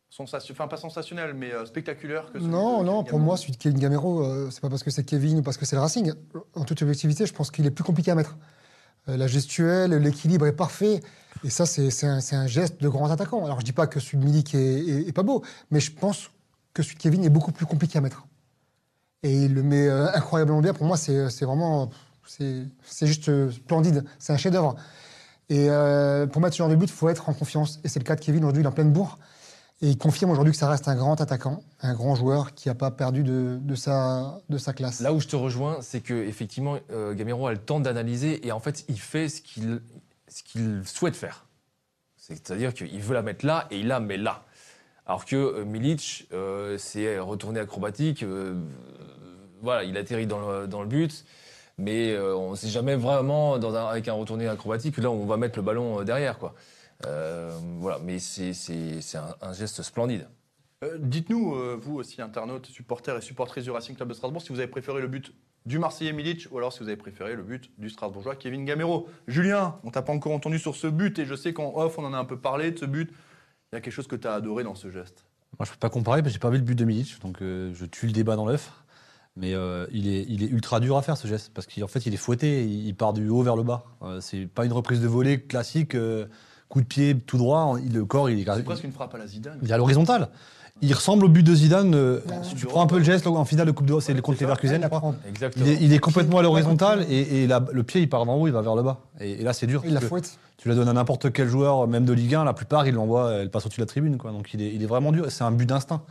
sensation- 0.09 0.53
Enfin, 0.53 0.67
pas 0.67 0.77
sensationnel, 0.77 1.33
mais 1.33 1.51
euh, 1.51 1.65
spectaculaire 1.65 2.31
que 2.31 2.37
celui 2.39 2.51
Non, 2.51 2.81
de 2.81 2.85
non, 2.85 2.91
Kevin 2.97 3.09
pour 3.09 3.17
Gamero 3.17 3.25
moi, 3.25 3.37
celui 3.37 3.53
de 3.53 3.57
Kevin 3.57 3.79
Gamero, 3.79 4.23
euh, 4.23 4.49
c'est 4.51 4.61
pas 4.61 4.69
parce 4.69 4.83
que 4.83 4.91
c'est 4.91 5.03
Kevin 5.03 5.39
ou 5.39 5.41
parce 5.41 5.57
que 5.57 5.65
c'est 5.65 5.75
le 5.75 5.81
Racing. 5.81 6.13
En 6.53 6.65
toute 6.65 6.81
objectivité, 6.83 7.25
je 7.25 7.33
pense 7.33 7.49
qu'il 7.49 7.65
est 7.65 7.71
plus 7.71 7.83
compliqué 7.83 8.11
à 8.11 8.15
mettre. 8.15 8.37
Euh, 9.09 9.17
la 9.17 9.25
gestuelle, 9.27 9.91
l'équilibre 9.95 10.45
est 10.45 10.55
parfait. 10.55 10.99
Et 11.43 11.49
ça, 11.49 11.65
c'est 11.65 12.05
un, 12.05 12.47
geste 12.47 12.79
de 12.79 12.87
grand 12.87 13.09
attaquant. 13.11 13.43
Alors, 13.43 13.59
je 13.59 13.65
dis 13.65 13.73
pas 13.73 13.87
que 13.87 13.99
celui 13.99 14.19
de 14.19 14.23
Milik 14.25 14.53
est, 14.53 14.59
est- 14.59 15.07
est 15.07 15.11
pas 15.13 15.23
beau, 15.23 15.43
mais 15.71 15.79
je 15.79 15.91
pense 15.91 16.29
que 16.75 16.83
celui 16.83 16.95
de 16.95 17.01
Kevin 17.01 17.23
est 17.25 17.29
beaucoup 17.29 17.51
plus 17.51 17.65
compliqué 17.65 17.97
à 17.97 18.01
mettre. 18.01 18.27
Et 19.23 19.45
il 19.45 19.53
le 19.55 19.63
met 19.63 19.87
euh, 19.87 20.07
incroyablement 20.13 20.61
bien. 20.61 20.73
Pour 20.73 20.85
moi, 20.85 20.95
c'est 20.97 21.29
c'est 21.31 21.45
vraiment. 21.45 21.89
C'est 22.25 23.07
juste 23.07 23.29
euh, 23.29 23.51
splendide. 23.51 24.03
C'est 24.19 24.33
un 24.33 24.37
chef-d'œuvre. 24.37 24.75
Et 25.49 25.69
euh, 25.69 26.25
pour 26.25 26.41
mettre 26.41 26.53
ce 26.53 26.59
genre 26.59 26.69
de 26.69 26.75
but, 26.75 26.89
il 26.89 26.93
faut 26.93 27.09
être 27.09 27.29
en 27.29 27.33
confiance. 27.33 27.79
Et 27.83 27.89
c'est 27.89 27.99
le 27.99 28.05
cas 28.05 28.15
de 28.15 28.21
Kevin 28.21 28.43
aujourd'hui, 28.43 28.61
il 28.61 28.65
est 28.65 28.69
en 28.69 28.71
pleine 28.71 28.91
bourre. 28.91 29.19
Et 29.81 29.89
il 29.89 29.97
confirme 29.97 30.31
aujourd'hui 30.31 30.53
que 30.53 30.57
ça 30.57 30.69
reste 30.69 30.87
un 30.87 30.95
grand 30.95 31.19
attaquant, 31.19 31.61
un 31.81 31.93
grand 31.93 32.15
joueur 32.15 32.53
qui 32.53 32.69
n'a 32.69 32.75
pas 32.75 32.89
perdu 32.89 33.23
de, 33.23 33.75
sa, 33.75 34.39
de 34.47 34.57
sa 34.57 34.71
classe. 34.71 35.01
Là 35.01 35.11
où 35.11 35.19
je 35.19 35.27
te 35.27 35.35
rejoins, 35.35 35.79
c'est 35.81 35.99
que 35.99 36.13
effectivement, 36.13 36.77
euh, 36.91 37.13
Gamero 37.13 37.47
a 37.47 37.51
le 37.51 37.57
temps 37.57 37.81
d'analyser 37.81 38.47
et 38.47 38.53
en 38.53 38.61
fait, 38.61 38.85
il 38.87 38.99
fait 38.99 39.27
ce 39.27 39.41
qu'il 39.41 40.81
souhaite 40.85 41.17
faire. 41.17 41.47
C'est-à-dire 42.15 42.73
qu'il 42.73 43.01
veut 43.01 43.13
la 43.13 43.23
mettre 43.23 43.45
là 43.45 43.67
et 43.71 43.79
il 43.79 43.87
la 43.87 43.99
met 43.99 44.15
là. 44.15 44.45
Alors 45.05 45.25
que 45.25 45.63
Milic, 45.65 46.29
euh, 46.31 46.77
retourné 47.19 47.59
acrobatique. 47.59 48.23
voilà, 49.61 49.83
il 49.83 49.97
atterrit 49.97 50.27
dans 50.27 50.81
le 50.81 50.87
but, 50.87 51.25
mais 51.77 52.11
euh, 52.11 52.35
on 52.35 52.51
ne 52.51 52.55
sait 52.55 52.67
jamais 52.69 52.95
vraiment 52.95 53.57
dans 53.57 53.75
un- 53.75 53.87
avec 53.87 54.07
un 54.07 54.13
retourné 54.13 54.47
acrobatique 54.47 54.97
là 54.97 55.09
où 55.09 55.13
on 55.13 55.25
va 55.25 55.37
mettre 55.37 55.57
le 55.57 55.63
ballon 55.63 55.99
euh, 55.99 56.03
derrière, 56.03 56.37
quoi. 56.37 56.53
Euh, 57.05 57.51
voilà, 57.79 57.99
mais 57.99 58.19
c'est 58.19 58.53
un, 59.15 59.35
un 59.41 59.53
geste 59.53 59.81
splendide. 59.81 60.27
Euh, 60.83 60.97
Dites-nous, 60.99 61.55
euh, 61.55 61.77
vous 61.81 61.95
aussi, 61.95 62.21
internautes, 62.21 62.67
supporters 62.67 63.17
et 63.17 63.21
supportrices 63.21 63.63
du 63.63 63.71
Racing 63.71 63.95
Club 63.95 64.09
de 64.09 64.13
Strasbourg, 64.13 64.41
si 64.41 64.49
vous 64.53 64.59
avez 64.59 64.67
préféré 64.67 65.01
le 65.01 65.07
but 65.07 65.33
du 65.65 65.79
Marseillais 65.79 66.11
Milic 66.11 66.47
ou 66.51 66.57
alors 66.57 66.73
si 66.73 66.79
vous 66.79 66.87
avez 66.87 66.97
préféré 66.97 67.35
le 67.35 67.43
but 67.43 67.71
du 67.77 67.89
Strasbourgeois 67.89 68.35
Kevin 68.35 68.65
Gamero. 68.65 69.07
Julien, 69.27 69.79
on 69.83 69.91
t'a 69.91 70.01
pas 70.01 70.11
encore 70.11 70.33
entendu 70.33 70.59
sur 70.59 70.75
ce 70.75 70.87
but 70.87 71.19
et 71.19 71.25
je 71.25 71.35
sais 71.35 71.53
qu'en 71.53 71.73
off, 71.75 71.97
on 71.97 72.03
en 72.05 72.13
a 72.13 72.17
un 72.17 72.25
peu 72.25 72.37
parlé 72.37 72.71
de 72.71 72.77
ce 72.79 72.85
but. 72.85 73.09
Il 73.71 73.75
y 73.75 73.77
a 73.77 73.81
quelque 73.81 73.93
chose 73.93 74.07
que 74.07 74.17
tu 74.17 74.27
as 74.27 74.33
adoré 74.33 74.63
dans 74.63 74.75
ce 74.75 74.91
geste? 74.91 75.25
Moi, 75.57 75.65
je 75.65 75.71
peux 75.71 75.77
pas 75.77 75.89
comparer 75.89 76.21
parce 76.21 76.31
que 76.31 76.33
j'ai 76.33 76.39
pas 76.41 76.49
vu 76.49 76.57
le 76.57 76.63
but 76.63 76.75
de 76.75 76.83
Milic, 76.83 77.19
donc 77.21 77.41
euh, 77.41 77.71
je 77.73 77.85
tue 77.85 78.07
le 78.07 78.11
débat 78.11 78.35
dans 78.35 78.45
l'œuf. 78.45 78.71
Mais 79.35 79.53
euh, 79.55 79.87
il, 79.91 80.07
est, 80.07 80.25
il 80.29 80.43
est 80.43 80.47
ultra 80.47 80.79
dur 80.79 80.95
à 80.95 81.01
faire 81.01 81.17
ce 81.17 81.27
geste 81.27 81.51
parce 81.53 81.65
qu'en 81.67 81.87
fait, 81.87 82.05
il 82.05 82.13
est 82.13 82.17
fouetté, 82.17 82.65
il, 82.67 82.93
part 82.93 83.13
du 83.13 83.29
haut 83.29 83.41
vers 83.41 83.55
le 83.55 83.63
bas. 83.63 83.83
Euh, 84.03 84.19
c'est 84.21 84.45
pas 84.47 84.63
une 84.65 84.73
reprise 84.73 85.01
de 85.01 85.07
volée 85.07 85.41
classique, 85.41 85.95
euh, 85.95 86.27
coup 86.69 86.81
de 86.81 86.85
pied 86.85 87.15
tout 87.17 87.37
droit. 87.39 87.77
il- 87.83 87.93
le 87.93 88.05
corps, 88.05 88.29
il 88.29 88.39
est, 88.39 88.45
C'est 88.55 88.63
presque 88.63 88.83
une 88.83 88.91
frappe 88.91 89.15
à 89.15 89.17
la 89.17 89.25
Zidane. 89.27 89.57
il 89.63 89.69
est 89.71 89.73
à 89.73 89.77
l'horizontale. 89.77 90.29
Il 90.81 90.93
ressemble 90.93 91.25
au 91.25 91.29
but 91.29 91.43
de 91.43 91.53
Zidane. 91.55 91.93
euh, 91.95 92.19
Ouais. 92.27 92.35
si 92.43 92.55
tu 92.55 92.65
prends 92.67 92.81
un 92.83 92.87
peu 92.87 92.97
le 92.97 93.03
geste 93.03 93.25
en 93.25 93.45
finale 93.45 93.67
de 93.67 93.71
Coupe 93.71 93.85
d'Europe, 93.87 94.03
c'est 94.03 94.13
contre 94.21 94.37
c'est 94.37 94.45
ça. 94.45 94.51
Leverkusen. 94.51 94.89
Exactement. 95.29 95.65
Il 95.65 95.71
est, 95.71 95.77
il 95.81 95.93
est 95.93 95.99
complètement 95.99 96.39
à 96.39 96.41
l'horizontale 96.43 97.05
et, 97.09 97.43
et 97.43 97.47
la- 97.47 97.63
le 97.71 97.83
pied 97.83 98.01
il 98.01 98.09
part 98.09 98.25
d'en 98.25 98.35
haut, 98.35 98.47
il 98.47 98.53
va 98.53 98.61
vers 98.61 98.75
le 98.75 98.83
bas. 98.83 98.99
Et, 99.19 99.31
et 99.33 99.43
là 99.43 99.53
c'est 99.53 99.65
dur. 99.67 99.81
il 99.85 99.93
la 99.93 100.01
fouette. 100.01 100.37
tu 100.57 100.69
la 100.69 100.75
donnes 100.75 100.89
à 100.89 100.93
n'importe 100.93 101.31
quel 101.31 101.47
joueur, 101.47 101.87
même 101.87 102.05
de 102.05 102.13
Ligue 102.13 102.35
1, 102.35 102.43
la 102.43 102.53
plupart 102.53 102.87
ils 102.87 102.93
l'envoient, 102.93 103.33
elle 103.33 103.49
passe 103.51 103.65
au-dessus 103.65 103.81
de 103.81 103.85
la 103.85 103.87
tribune. 103.87 104.17
Quoi. 104.17 104.31
Donc 104.31 104.51
il 104.53 104.61
est, 104.61 104.73
il 104.73 104.81
est 104.83 104.87
vraiment 104.87 105.11
dur. 105.11 105.25
C'est 105.29 105.43
un 105.43 105.51
but 105.51 105.65
d'instinct. 105.67 106.01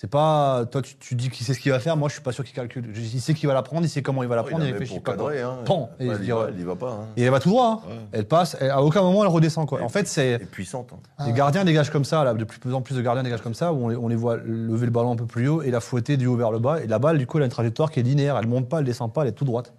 C'est 0.00 0.06
pas 0.08 0.64
toi 0.70 0.80
tu, 0.80 0.94
tu 0.96 1.16
dis 1.16 1.28
qu'il 1.28 1.44
sait 1.44 1.54
ce 1.54 1.58
qu'il 1.58 1.72
va 1.72 1.80
faire. 1.80 1.96
Moi 1.96 2.08
je 2.08 2.12
suis 2.14 2.22
pas 2.22 2.30
sûr 2.30 2.44
qu'il 2.44 2.54
calcule. 2.54 2.88
Je- 2.92 3.00
Il 3.00 3.20
sait 3.20 3.34
qu'il 3.34 3.48
va 3.48 3.54
la 3.54 3.62
prendre, 3.64 3.84
il 3.84 3.88
sait 3.88 4.00
comment 4.00 4.22
il 4.22 4.28
va 4.28 4.36
la 4.36 4.44
prendre, 4.44 4.64
il, 4.64 4.70
réfléchit 4.70 5.00
pas. 5.00 5.14
quoi. 5.16 5.30
cadrer, 5.32 5.42
hein. 5.42 5.58
Pan, 5.64 5.90
et 5.98 6.06
Ouais, 6.08 6.14
je 6.14 6.20
il, 6.22 6.28
y 6.28 6.30
va, 6.30 6.46
il 6.54 6.60
y 6.60 6.62
va 6.62 6.76
pas. 6.76 6.90
hein. 6.92 7.06
Et 7.16 7.22
elle 7.24 7.32
va 7.32 7.40
tout 7.40 7.48
droit. 7.48 7.82
hein. 7.84 7.90
Ouais. 7.90 7.96
Elle 8.12 8.24
passe. 8.28 8.56
à 8.62 8.80
aucun 8.80 9.02
moment 9.02 9.22
elle 9.24 9.28
redescend. 9.30 9.66
Quoi. 9.66 9.82
En 9.82 9.88
fait 9.88 10.06
c'est 10.06 10.38
puissante. 10.52 10.90
hein. 10.94 10.98
Ah. 11.18 11.26
les 11.26 11.32
gardiens 11.32 11.64
dégagent 11.64 11.90
comme 11.90 12.04
ça, 12.04 12.22
là, 12.22 12.32
de 12.32 12.44
plus 12.44 12.72
en 12.72 12.80
plus 12.80 12.94
de 12.94 13.02
gardiens 13.02 13.24
dégagent 13.24 13.42
comme 13.42 13.54
ça, 13.54 13.72
où 13.72 13.86
on 13.86 13.88
les, 13.88 13.96
on 13.96 14.06
les 14.06 14.14
voit 14.14 14.36
lever 14.36 14.86
le 14.86 14.92
ballon 14.92 15.10
un 15.10 15.16
peu 15.16 15.26
plus 15.26 15.48
haut 15.48 15.62
et 15.62 15.72
la 15.72 15.80
fouetter 15.80 16.16
du 16.16 16.28
haut 16.28 16.36
vers 16.36 16.52
le 16.52 16.60
bas. 16.60 16.80
Et 16.80 16.86
la 16.86 17.00
balle, 17.00 17.18
du 17.18 17.26
coup, 17.26 17.38
elle 17.38 17.42
a 17.42 17.46
une 17.46 17.50
trajectoire 17.50 17.90
qui 17.90 17.98
est 17.98 18.04
linéaire. 18.04 18.38
Elle 18.38 18.46
monte 18.46 18.68
pas, 18.68 18.78
elle 18.78 18.84
descend 18.84 19.12
pas, 19.12 19.22
elle 19.22 19.28
est 19.30 19.32
tout 19.32 19.44
droite. 19.44 19.72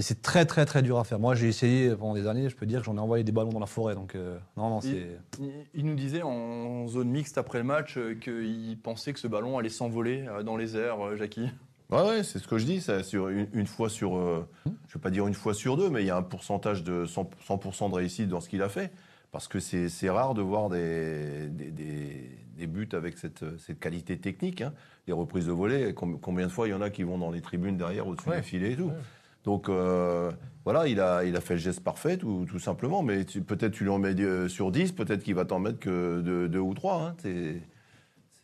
Et 0.00 0.02
c'est 0.02 0.22
très, 0.22 0.46
très, 0.46 0.64
très 0.64 0.80
dur 0.80 0.98
à 0.98 1.04
faire. 1.04 1.18
Moi, 1.18 1.34
j'ai 1.34 1.46
essayé 1.46 1.94
pendant 1.94 2.14
des 2.14 2.26
années, 2.26 2.48
je 2.48 2.56
peux 2.56 2.64
dire 2.64 2.78
que 2.80 2.86
j'en 2.86 2.96
ai 2.96 3.00
envoyé 3.00 3.22
des 3.22 3.32
ballons 3.32 3.50
dans 3.50 3.60
la 3.60 3.66
forêt. 3.66 3.94
Donc, 3.94 4.14
euh, 4.14 4.38
non, 4.56 4.70
non, 4.70 4.80
c'est. 4.80 5.18
Il, 5.38 5.50
il 5.74 5.84
nous 5.84 5.94
disait 5.94 6.22
en 6.22 6.86
zone 6.88 7.10
mixte 7.10 7.36
après 7.36 7.58
le 7.58 7.64
match 7.64 7.98
euh, 7.98 8.14
qu'il 8.14 8.78
pensait 8.82 9.12
que 9.12 9.18
ce 9.20 9.28
ballon 9.28 9.58
allait 9.58 9.68
s'envoler 9.68 10.24
euh, 10.26 10.42
dans 10.42 10.56
les 10.56 10.74
airs, 10.74 11.04
euh, 11.04 11.16
Jackie. 11.16 11.50
Ouais, 11.90 12.00
ouais, 12.00 12.22
c'est 12.22 12.38
ce 12.38 12.48
que 12.48 12.56
je 12.56 12.64
dis. 12.64 12.80
Ça, 12.80 13.02
sur 13.02 13.28
une, 13.28 13.46
une 13.52 13.66
fois 13.66 13.90
sur, 13.90 14.16
euh, 14.16 14.48
je 14.88 14.94
vais 14.94 15.00
pas 15.02 15.10
dire 15.10 15.26
une 15.26 15.34
fois 15.34 15.52
sur 15.52 15.76
deux, 15.76 15.90
mais 15.90 16.02
il 16.02 16.06
y 16.06 16.10
a 16.10 16.16
un 16.16 16.22
pourcentage 16.22 16.82
de 16.82 17.04
100%, 17.04 17.70
100 17.70 17.88
de 17.90 17.94
réussite 17.96 18.28
dans 18.30 18.40
ce 18.40 18.48
qu'il 18.48 18.62
a 18.62 18.70
fait. 18.70 18.90
Parce 19.32 19.48
que 19.48 19.60
c'est 19.60 20.08
rare 20.10 20.32
de 20.32 20.40
voir 20.40 20.70
des, 20.70 21.48
des, 21.50 21.70
des- 21.70 22.30
des 22.56 22.66
buts 22.66 22.88
avec 22.92 23.16
cette, 23.18 23.44
cette 23.58 23.78
qualité 23.80 24.18
technique. 24.18 24.60
hein. 24.62 24.72
Les 25.06 25.12
reprises 25.12 25.46
de 25.46 25.52
volée, 25.52 25.92
com- 25.94 26.18
combien 26.20 26.46
de 26.46 26.52
fois 26.52 26.68
il 26.68 26.70
y 26.70 26.74
en 26.74 26.80
a 26.80 26.90
qui 26.90 27.02
vont 27.04 27.16
dans 27.18 27.30
les 27.30 27.40
tribunes 27.42 27.76
derrière, 27.76 28.06
au-dessus 28.06 28.28
Ouais. 28.30 28.36
du 28.38 28.42
filet 28.46 28.72
et 28.72 28.76
tout. 28.76 28.84
Ouais. 28.84 28.94
Donc 29.44 29.68
euh, 29.68 30.30
voilà, 30.64 30.86
il 30.86 31.00
a, 31.00 31.24
il 31.24 31.34
a 31.36 31.40
fait 31.40 31.54
le 31.54 31.60
geste 31.60 31.80
parfait, 31.82 32.16
tout, 32.16 32.46
tout 32.48 32.58
simplement. 32.58 33.02
Mais 33.02 33.24
tu- 33.24 33.40
peut-être 33.42 33.72
tu 33.72 33.84
lui 33.84 33.90
en 33.90 33.98
mets 33.98 34.14
euh, 34.20 34.48
sur 34.48 34.70
10, 34.70 34.92
peut-être 34.92 35.22
qu'il 35.22 35.34
va 35.34 35.44
t'en 35.44 35.58
mettre 35.58 35.78
que 35.78 36.20
2 36.48 36.58
ou 36.58 36.74
3. 36.74 37.14
c'est- 37.22 37.60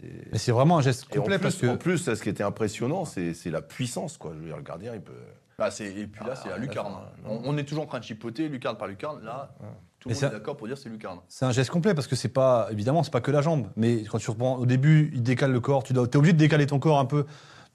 c'est- 0.00 0.28
Mais 0.32 0.38
c'est 0.38 0.52
vraiment 0.52 0.78
un 0.78 0.82
geste 0.82 1.06
et 1.14 1.18
en 1.18 1.22
complet 1.22 1.36
plus, 1.38 1.42
parce 1.42 1.56
que. 1.56 1.66
en 1.66 1.76
plus, 1.76 1.98
ce 1.98 2.22
qui 2.22 2.28
était 2.28 2.42
impressionnant, 2.42 3.04
c'est 3.04 3.34
c'est 3.34 3.50
la 3.50 3.62
puissance. 3.62 4.16
Quoi. 4.16 4.32
Je 4.34 4.40
veux 4.40 4.46
dire, 4.46 4.56
le 4.56 4.62
gardien, 4.62 4.94
il 4.94 5.00
peut. 5.00 5.12
Bah, 5.58 5.70
c'est- 5.70 5.86
et 5.94 6.06
puis 6.06 6.22
là, 6.24 6.32
Ah, 6.32 6.36
c'est 6.42 6.48
à 6.48 6.52
là, 6.52 6.58
Lucarne. 6.58 6.92
on, 7.26 7.56
est 7.56 7.64
toujours 7.64 7.84
en 7.84 7.86
train 7.86 7.98
de 7.98 8.04
chipoter, 8.04 8.46
lucarne 8.50 8.76
par 8.76 8.88
lucarne. 8.88 9.24
Là, 9.24 9.54
tout 10.00 10.10
le 10.10 10.14
monde 10.14 10.24
est 10.24 10.30
d'accord 10.30 10.54
pour 10.56 10.66
dire 10.66 10.76
que 10.76 10.82
c'est 10.82 10.90
lucarne. 10.90 11.18
C'est 11.28 11.46
un 11.46 11.50
geste 11.50 11.70
complet 11.70 11.94
parce 11.94 12.06
que 12.06 12.14
c'est 12.14 12.28
pas, 12.28 12.68
évidemment, 12.70 13.02
c'est 13.02 13.10
pas 13.12 13.22
que 13.22 13.30
la 13.30 13.40
jambe. 13.40 13.68
Mais 13.74 14.02
quand 14.04 14.18
tu 14.18 14.30
reprends, 14.30 14.56
au 14.56 14.66
début, 14.66 15.10
il 15.14 15.22
décale 15.22 15.52
le 15.52 15.60
corps. 15.60 15.82
Tu 15.82 15.94
dois, 15.94 16.04
es 16.06 16.16
obligé 16.16 16.34
de 16.34 16.38
décaler 16.38 16.66
ton 16.66 16.78
corps 16.78 16.98
un 16.98 17.06
peu, 17.06 17.24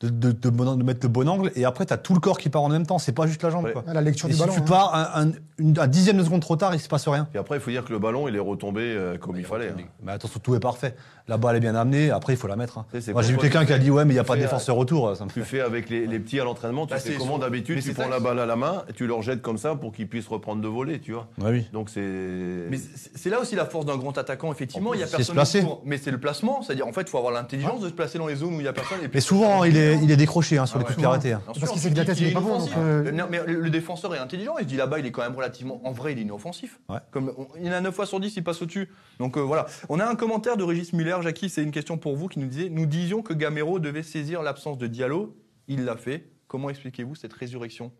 de, 0.01 0.31
de, 0.31 0.49
de 0.49 0.83
mettre 0.83 0.99
le 1.03 1.09
bon 1.09 1.27
angle. 1.29 1.51
Et 1.55 1.65
après, 1.65 1.85
tu 1.85 1.93
as 1.93 1.97
tout 1.97 2.13
le 2.13 2.19
corps 2.19 2.37
qui 2.37 2.49
part 2.49 2.63
en 2.63 2.69
même 2.69 2.85
temps. 2.85 2.97
C'est 2.99 3.11
pas 3.11 3.27
juste 3.27 3.43
la 3.43 3.49
jambe, 3.49 3.65
Ouais. 3.65 3.73
quoi. 3.73 3.83
Ah, 3.87 3.93
La 3.93 4.01
lecture 4.01 4.27
Et 4.27 4.31
du 4.31 4.35
si 4.35 4.41
ballon. 4.41 4.53
tu 4.53 4.59
hein. 4.61 4.65
pars 4.67 4.93
un, 5.15 5.27
un- 5.27 5.31
une- 5.57 5.77
un 5.79 5.87
dixième 5.87 6.17
de 6.17 6.23
seconde 6.23 6.41
trop 6.41 6.55
tard, 6.55 6.73
il 6.73 6.79
se 6.79 6.87
passe 6.89 7.07
rien. 7.07 7.27
Et 7.33 7.37
après, 7.37 7.57
il 7.57 7.61
faut 7.61 7.71
dire 7.71 7.85
que 7.85 7.93
le 7.93 7.99
ballon, 7.99 8.27
il 8.27 8.35
est 8.35 8.39
retombé 8.39 8.81
euh, 8.81 9.17
comme 9.17 9.35
il 9.37 9.45
fallait. 9.45 9.69
hein. 9.69 9.83
Mais 10.03 10.11
attention, 10.11 10.39
tout 10.41 10.55
est 10.55 10.59
parfait. 10.59 10.95
La 11.27 11.37
balle 11.37 11.55
est 11.55 11.59
bien 11.59 11.75
amenée. 11.75 12.09
Après, 12.11 12.33
il 12.33 12.37
faut 12.37 12.47
la 12.47 12.55
mettre. 12.55 12.77
hein. 12.79 12.85
Sais, 12.99 13.13
Moi, 13.13 13.21
j'ai 13.21 13.33
vu 13.33 13.37
quelqu'un 13.39 13.65
qui 13.65 13.73
a 13.73 13.77
dit 13.79 13.89
Ouais, 13.91 14.05
mais 14.05 14.11
il 14.11 14.15
n'y 14.15 14.19
a 14.19 14.23
pas 14.23 14.35
de 14.35 14.41
défenseur 14.41 14.77
autour. 14.77 15.15
Ça 15.15 15.25
me 15.25 15.29
Tu 15.29 15.39
fait. 15.41 15.45
fais 15.57 15.61
avec 15.61 15.89
les, 15.89 16.07
les 16.07 16.19
petits 16.19 16.39
à 16.39 16.43
l'entraînement, 16.43 16.85
tu 16.87 16.93
Bah, 16.93 16.99
fais 16.99 17.11
c'est 17.11 17.17
comment 17.17 17.37
d'habitude 17.37 17.81
Tu 17.81 17.93
prends 17.93 18.03
ça 18.03 18.09
la 18.09 18.19
balle 18.19 18.39
à 18.39 18.45
la 18.45 18.55
main 18.55 18.83
et 18.89 18.93
tu 18.93 19.07
leur 19.07 19.21
jettes 19.21 19.41
comme 19.41 19.57
ça 19.57 19.75
pour 19.75 19.91
qu'ils 19.91 20.07
puissent 20.07 20.27
reprendre 20.27 20.61
de 20.61 20.67
voler, 20.67 20.99
tu 20.99 21.13
vois. 21.13 21.27
Ouais, 21.39 21.51
oui. 21.51 21.67
Donc 21.73 21.89
c'est. 21.89 22.01
Mais 22.01 22.77
c'est 23.15 23.29
là 23.29 23.39
aussi 23.39 23.55
la 23.55 23.65
force 23.65 23.85
d'un 23.85 23.97
grand 23.97 24.17
attaquant, 24.17 24.51
effectivement. 24.51 24.93
Il 24.93 24.99
y 24.99 25.03
a 25.03 25.07
se 25.07 25.15
personne. 25.31 25.65
Mais 25.85 25.97
c'est 25.97 26.11
le 26.11 26.19
placement. 26.19 26.61
C'est-à-dire, 26.61 26.87
en 26.87 26.93
fait, 26.93 27.01
il 27.01 27.09
faut 27.09 27.17
avoir 27.17 27.33
l'intelligence 27.33 27.81
de 27.81 27.87
se 27.89 27.93
placer 27.93 28.17
dans 28.17 28.27
les 28.27 28.35
zones 28.35 28.55
où 28.55 28.59
il 28.59 28.63
n'y 28.63 28.67
a 28.67 28.73
personne. 28.73 28.99
Et 29.03 29.09
Mais 29.13 29.21
souvent, 29.21 29.63
il 29.63 29.77
est, 29.77 29.97
il 30.01 30.11
est 30.11 30.17
décroché 30.17 30.57
hein, 30.57 30.65
sur 30.65 30.77
Ah 30.77 30.79
les 30.79 30.85
ouais. 30.85 30.93
coups 30.93 31.01
de 31.03 31.07
arrêtés. 31.07 31.33
hein. 31.33 31.41
Parce 31.45 31.71
qu'il 31.71 31.79
sait 31.81 31.91
que 31.91 31.97
la 31.97 32.05
tête, 32.05 32.33
pas 32.33 32.39
bon, 32.39 32.65
euh, 32.77 33.11
Non, 33.11 33.25
mais 33.29 33.39
le, 33.45 33.69
défenseur 33.69 34.13
est 34.15 34.19
intelligent. 34.19 34.53
Il 34.59 34.63
se 34.63 34.67
dit 34.69 34.75
là-bas, 34.77 34.99
il 34.99 35.05
est 35.05 35.11
quand 35.11 35.21
même 35.21 35.35
relativement. 35.35 35.79
En 35.85 35.91
vrai, 35.91 36.13
il 36.13 36.19
est 36.19 36.23
inoffensif. 36.23 36.79
Comme 37.11 37.31
il 37.59 37.65
y 37.65 37.69
en 37.69 37.73
a 37.73 37.81
9 37.81 37.93
fois 37.93 38.05
sur 38.05 38.19
10, 38.19 38.35
il 38.35 38.43
passe 38.43 38.61
au-dessus. 38.61 38.89
Donc 39.19 39.37
euh, 39.37 39.41
voilà. 39.41 39.65
On 39.89 39.99
a 39.99 40.05
un 40.05 40.15
commentaire 40.15 40.57
de 40.57 40.63
Régis 40.63 40.93
Muller, 40.93 41.10
Jackie, 41.19 41.49
c'est 41.49 41.63
une 41.63 41.71
question 41.71 41.97
pour 41.97 42.15
vous, 42.15 42.29
qui 42.29 42.39
nous 42.39 42.47
disait 42.47 42.69
Nous 42.69 42.85
disions 42.85 43.21
que 43.21 43.33
Gamero 43.33 43.79
devait 43.79 44.03
saisir 44.03 44.41
l'absence 44.41 44.77
de 44.77 44.87
Diallo. 44.87 45.35
Il 45.67 45.83
l'a 45.83 45.97
fait. 45.97 46.29
Comment 46.47 46.69
expliquez-vous 46.69 47.15
cette 47.15 47.33
résurrection? 47.33 47.91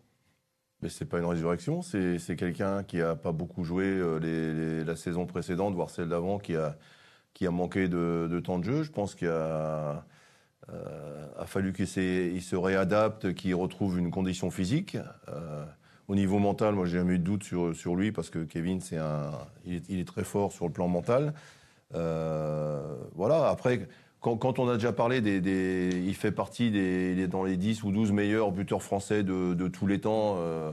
Mais 0.80 0.88
c'est 0.88 1.04
pas 1.04 1.18
une 1.18 1.26
résurrection, 1.26 1.80
c'est 1.82 2.36
quelqu'un 2.36 2.82
qui 2.82 3.00
a 3.00 3.14
pas 3.14 3.30
beaucoup 3.30 3.62
joué 3.62 3.84
euh, 3.84 4.84
la 4.84 4.96
saison 4.96 5.26
précédente, 5.26 5.74
voire 5.74 5.90
celle 5.90 6.08
d'avant, 6.08 6.38
qui 6.38 6.56
a, 6.56 6.76
qui 7.34 7.46
a 7.46 7.52
manqué 7.52 7.86
de, 7.86 8.28
de 8.28 8.40
temps 8.40 8.58
de 8.58 8.64
jeu. 8.64 8.82
Je 8.82 8.90
pense 8.90 9.14
qu'il 9.14 9.28
a, 9.28 10.04
euh, 10.70 11.26
a 11.38 11.46
fallu 11.46 11.72
qu'il 11.72 11.86
se 11.86 12.56
réadapte, 12.56 13.32
qu'il 13.34 13.54
retrouve 13.54 13.98
une 13.98 14.10
condition 14.10 14.50
physique. 14.50 14.96
Euh, 15.28 15.64
au 16.08 16.16
niveau 16.16 16.40
mental, 16.40 16.74
moi 16.74 16.84
j'ai 16.84 16.98
jamais 16.98 17.14
eu 17.14 17.18
de 17.20 17.24
doute 17.24 17.44
sur, 17.44 17.76
sur 17.76 17.94
lui 17.94 18.10
parce 18.10 18.28
que 18.28 18.40
Kevin, 18.40 18.80
un, 18.98 19.30
il 19.64 20.00
est 20.00 20.08
très 20.08 20.24
fort 20.24 20.50
sur 20.50 20.66
le 20.66 20.72
plan 20.72 20.88
mental. 20.88 21.32
Euh, 21.94 22.96
voilà, 23.14 23.48
après, 23.48 23.86
quand, 24.20 24.36
quand 24.36 24.58
on 24.58 24.68
a 24.68 24.74
déjà 24.74 24.92
parlé 24.92 25.20
des, 25.20 25.40
des- 25.40 26.02
il 26.06 26.14
fait 26.14 26.32
partie 26.32 26.70
des, 26.70 27.12
il 27.12 27.20
est 27.20 27.28
dans 27.28 27.44
les 27.44 27.56
10 27.56 27.82
ou 27.84 27.90
12 27.92 28.12
meilleurs 28.12 28.52
buteurs 28.52 28.82
français 28.82 29.22
de, 29.22 29.54
de 29.54 29.68
tous 29.68 29.86
les 29.86 30.00
temps. 30.00 30.36
Euh, 30.38 30.70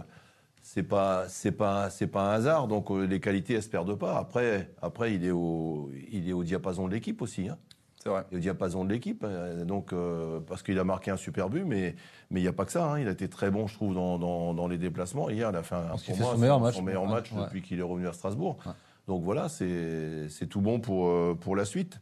c'est 0.61 0.83
pas, 0.83 1.25
c'est 1.27 1.51
pas, 1.51 1.89
c'est 1.89 2.07
pas 2.07 2.31
un 2.31 2.33
hasard. 2.35 2.67
Donc 2.67 2.91
euh, 2.91 3.05
les 3.05 3.19
qualités, 3.19 3.55
elles 3.55 3.63
se 3.63 3.69
perdent 3.69 3.95
pas. 3.97 4.17
Après, 4.17 4.69
après, 4.81 5.13
il 5.15 5.25
est 5.25 5.31
au, 5.31 5.89
il 6.11 6.29
est 6.29 6.33
au 6.33 6.43
diapason 6.43 6.87
de 6.87 6.93
l'équipe 6.93 7.21
aussi. 7.21 7.49
Hein. 7.49 7.57
C'est 8.01 8.09
vrai. 8.09 8.23
Il 8.31 8.35
est 8.35 8.37
au 8.37 8.41
diapason 8.41 8.85
de 8.85 8.93
l'équipe. 8.93 9.25
Donc 9.65 9.93
euh, 9.93 10.39
parce 10.47 10.61
qu'il 10.63 10.77
a 10.79 10.83
marqué 10.83 11.11
un 11.11 11.17
super 11.17 11.49
but, 11.49 11.65
mais 11.65 11.95
mais 12.29 12.39
il 12.39 12.43
n'y 12.43 12.49
a 12.49 12.53
pas 12.53 12.65
que 12.65 12.71
ça. 12.71 12.85
hein. 12.91 12.99
Il 12.99 13.07
a 13.07 13.11
été 13.11 13.27
très 13.27 13.49
bon, 13.49 13.65
je 13.67 13.73
trouve, 13.73 13.95
dans, 13.95 14.19
dans, 14.19 14.53
dans 14.53 14.67
les 14.67 14.77
déplacements. 14.77 15.29
Hier, 15.29 15.49
il 15.51 15.55
a 15.55 15.63
fait 15.63 15.75
un, 15.75 15.95
pour 16.05 16.17
moi, 16.17 16.31
son 16.33 16.37
meilleur 16.37 16.59
match. 16.59 16.75
son 16.75 16.83
meilleur 16.83 17.03
Ouais, 17.03 17.09
match 17.09 17.31
ouais. 17.31 17.43
depuis 17.43 17.61
qu'il 17.63 17.79
est 17.79 17.83
revenu 17.83 18.07
à 18.07 18.13
Strasbourg. 18.13 18.57
Ouais. 18.65 18.71
Donc 19.09 19.23
voilà, 19.23 19.49
c'est 19.49 20.47
tout 20.51 20.61
bon 20.61 20.79
pour 20.79 21.07
euh, 21.07 21.33
pour 21.33 21.55
la 21.55 21.65
suite. 21.65 21.99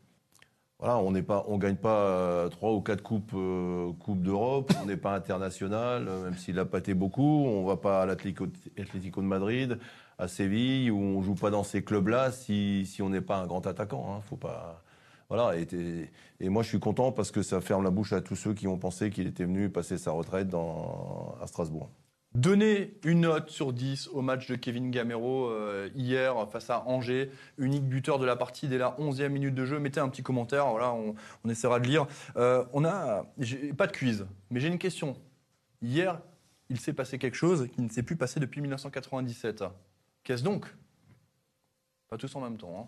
Voilà, 0.79 0.97
on 0.97 1.11
n'est 1.11 1.23
pas, 1.23 1.45
on 1.47 1.57
gagne 1.57 1.77
pas 1.77 2.01
euh, 2.01 2.49
trois 2.49 2.73
ou 2.73 2.81
quatre 2.81 3.01
coupes, 3.01 3.31
euh, 3.33 3.93
coupes 3.93 4.21
d'Europe. 4.21 4.73
On 4.83 4.87
n'est 4.87 4.97
pas 4.97 5.15
international, 5.15 6.03
même 6.03 6.35
s'il 6.35 6.59
a 6.59 6.65
pâté 6.65 6.93
beaucoup. 6.93 7.45
On 7.45 7.65
va 7.65 7.77
pas 7.77 8.01
à 8.01 8.05
l'Atlético 8.05 8.47
Atlético 8.77 9.21
de 9.21 9.25
Madrid, 9.27 9.79
à 10.17 10.27
Séville, 10.27 10.91
où 10.91 10.99
on 10.99 11.21
joue 11.21 11.35
pas 11.35 11.49
dans 11.49 11.63
ces 11.63 11.81
clubs-là 11.81 12.31
si, 12.33 12.85
on 13.01 13.09
n'est 13.09 13.21
pas 13.21 13.37
un 13.37 13.47
grand 13.47 13.65
attaquant. 13.67 14.13
Hein. 14.13 14.21
Faut 14.29 14.35
pas. 14.35 14.83
Voilà. 15.29 15.57
Et, 15.57 16.49
moi, 16.49 16.61
je 16.63 16.67
suis 16.69 16.79
content 16.79 17.13
parce 17.13 17.31
que 17.31 17.41
ça 17.41 17.61
ferme 17.61 17.85
la 17.85 17.89
bouche 17.91 18.11
à 18.11 18.19
tous 18.19 18.35
ceux 18.35 18.53
qui 18.53 18.67
ont 18.67 18.77
pensé 18.77 19.11
qu'il 19.11 19.27
était 19.27 19.45
venu 19.45 19.69
passer 19.69 19.97
sa 19.97 20.11
retraite 20.11 20.49
à 20.53 21.47
Strasbourg. 21.47 21.89
Donnez 22.35 22.93
une 23.03 23.21
note 23.21 23.49
sur 23.49 23.73
10 23.73 24.09
au 24.13 24.21
match 24.21 24.47
de 24.47 24.55
Kevin 24.55 24.91
Gamero 24.91 25.47
euh, 25.49 25.89
hier 25.95 26.35
face 26.51 26.69
à 26.69 26.83
Angers, 26.85 27.31
unique 27.57 27.85
buteur 27.87 28.19
de 28.19 28.25
la 28.25 28.35
partie 28.35 28.67
dès 28.67 28.77
la 28.77 28.95
11e 28.99 29.29
minute 29.29 29.55
de 29.55 29.65
jeu. 29.65 29.79
Mettez 29.79 29.99
un 29.99 30.09
petit 30.09 30.21
commentaire, 30.23 30.67
voilà, 30.67 30.93
on, 30.93 31.15
on 31.43 31.49
essaiera 31.49 31.79
de 31.79 31.87
lire. 31.87 32.05
Euh, 32.35 32.63
on 32.73 32.85
a 32.85 33.25
pas 33.75 33.87
de 33.87 33.91
quiz, 33.91 34.27
mais 34.51 34.59
j'ai 34.59 34.67
une 34.67 34.77
question. 34.77 35.17
Hier, 35.81 36.19
il 36.69 36.79
s'est 36.79 36.93
passé 36.93 37.17
quelque 37.17 37.35
chose 37.37 37.69
qui 37.73 37.81
ne 37.81 37.89
s'est 37.89 38.03
plus 38.03 38.17
passé 38.17 38.39
depuis 38.39 38.61
1997. 38.61 39.63
Qu'est-ce 40.23 40.43
donc? 40.43 40.65
Pas 42.09 42.17
tous 42.17 42.35
en 42.35 42.41
même 42.41 42.57
temps. 42.57 42.87